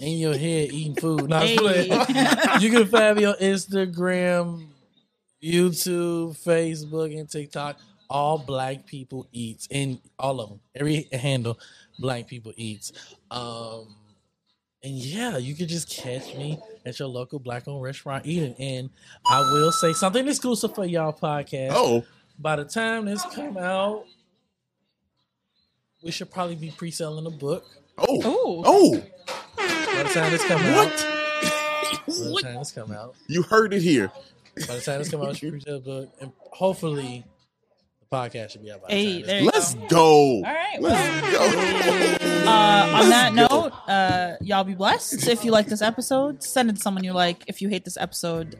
In 0.00 0.18
your 0.18 0.36
head 0.36 0.70
eating 0.72 0.94
food. 0.94 1.28
No, 1.28 1.36
I'm 1.36 1.46
Hey. 1.46 2.58
you 2.60 2.70
can 2.70 2.86
find 2.86 3.16
me 3.16 3.24
on 3.24 3.34
Instagram, 3.34 4.66
YouTube, 5.42 6.38
Facebook, 6.38 7.18
and 7.18 7.28
TikTok. 7.28 7.78
All 8.08 8.38
black 8.38 8.86
people 8.86 9.26
eats, 9.32 9.68
and 9.70 10.00
all 10.18 10.40
of 10.40 10.48
them, 10.48 10.60
every 10.74 11.08
handle, 11.12 11.58
black 11.98 12.26
people 12.26 12.52
eats. 12.56 12.92
Um, 13.30 13.94
and 14.82 14.94
yeah, 14.94 15.36
you 15.36 15.54
can 15.54 15.66
just 15.66 15.90
catch 15.90 16.34
me 16.36 16.58
at 16.86 16.98
your 16.98 17.08
local 17.08 17.38
black-owned 17.38 17.82
restaurant 17.82 18.24
eating. 18.24 18.54
And 18.58 18.90
I 19.26 19.40
will 19.40 19.72
say 19.72 19.92
something 19.92 20.26
exclusive 20.26 20.74
for 20.74 20.86
y'all 20.86 21.12
podcast. 21.12 21.72
oh, 21.72 22.04
by 22.38 22.56
the 22.56 22.64
time 22.64 23.04
this 23.06 23.22
come 23.34 23.58
out, 23.58 24.04
we 26.02 26.12
should 26.12 26.30
probably 26.30 26.54
be 26.54 26.70
pre-selling 26.70 27.26
a 27.26 27.30
book. 27.30 27.64
Oh, 27.98 28.16
Ooh. 28.24 28.62
oh, 28.64 29.02
By 29.98 30.04
the 30.04 30.10
time 30.10 30.30
this 30.30 30.44
come 30.44 30.60
out, 30.62 30.76
what? 30.76 31.06
by 32.06 32.12
the 32.14 32.40
time 32.44 32.54
this 32.58 32.70
come 32.70 32.92
out, 32.92 33.16
You 33.26 33.42
heard 33.42 33.74
it 33.74 33.82
here. 33.82 34.12
by 34.68 34.76
the 34.76 34.80
time 34.80 34.98
this 35.00 35.08
come 35.10 35.22
out, 35.22 35.28
we 35.30 35.34
should 35.34 35.50
pre-sell 35.50 35.80
book, 35.80 36.12
and 36.20 36.30
hopefully, 36.52 37.24
the 38.08 38.16
podcast 38.16 38.50
should 38.52 38.62
be 38.62 38.70
out 38.70 38.82
by 38.82 38.88
the 38.88 38.94
Hey, 38.94 39.12
time. 39.12 39.20
this 39.22 39.26
there 39.26 39.40
you 39.40 39.46
Let's 39.52 39.74
go. 39.74 39.86
go. 39.88 40.34
All 40.36 40.42
right. 40.42 40.80
Let's 40.80 41.32
go. 41.32 41.40
uh, 42.48 43.00
on 43.02 43.10
that 43.10 43.32
Let's 43.34 43.48
go. 43.52 43.60
note, 43.62 43.72
uh, 43.88 44.36
y'all 44.40 44.62
be 44.62 44.74
blessed. 44.76 45.26
If 45.26 45.44
you 45.44 45.50
like 45.50 45.66
this 45.66 45.82
episode, 45.82 46.44
send 46.44 46.70
it 46.70 46.76
to 46.76 46.80
someone 46.80 47.02
you 47.02 47.12
like. 47.12 47.42
If 47.48 47.60
you 47.60 47.68
hate 47.68 47.84
this 47.84 47.96
episode, 47.96 48.56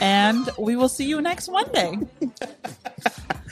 and 0.00 0.48
we 0.58 0.74
will 0.74 0.88
see 0.88 1.04
you 1.04 1.20
next 1.20 1.50
Monday. 1.50 1.98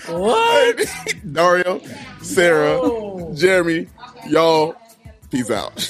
What? 0.08 0.86
Dario, 1.32 1.82
Sarah. 2.22 3.34
Jeremy, 3.34 3.88
y'all, 4.26 4.74
peace 5.30 5.50
out. 5.50 5.86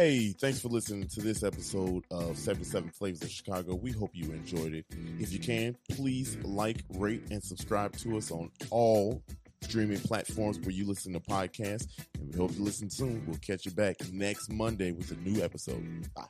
Hey, 0.00 0.32
thanks 0.32 0.58
for 0.58 0.68
listening 0.68 1.06
to 1.08 1.20
this 1.20 1.42
episode 1.42 2.06
of 2.10 2.38
77 2.38 2.88
Flavors 2.88 3.20
of 3.20 3.30
Chicago. 3.30 3.74
We 3.74 3.92
hope 3.92 4.12
you 4.14 4.32
enjoyed 4.32 4.72
it. 4.72 4.86
If 5.18 5.30
you 5.30 5.38
can, 5.38 5.76
please 5.90 6.38
like, 6.42 6.78
rate, 6.94 7.24
and 7.30 7.44
subscribe 7.44 7.94
to 7.98 8.16
us 8.16 8.30
on 8.30 8.50
all 8.70 9.22
streaming 9.60 10.00
platforms 10.00 10.58
where 10.60 10.70
you 10.70 10.88
listen 10.88 11.12
to 11.12 11.20
podcasts. 11.20 11.88
And 12.18 12.32
we 12.32 12.38
hope 12.38 12.56
you 12.56 12.64
listen 12.64 12.88
soon. 12.88 13.22
We'll 13.26 13.36
catch 13.40 13.66
you 13.66 13.72
back 13.72 13.96
next 14.10 14.50
Monday 14.50 14.92
with 14.92 15.10
a 15.10 15.16
new 15.16 15.42
episode. 15.42 16.08
Bye. 16.14 16.28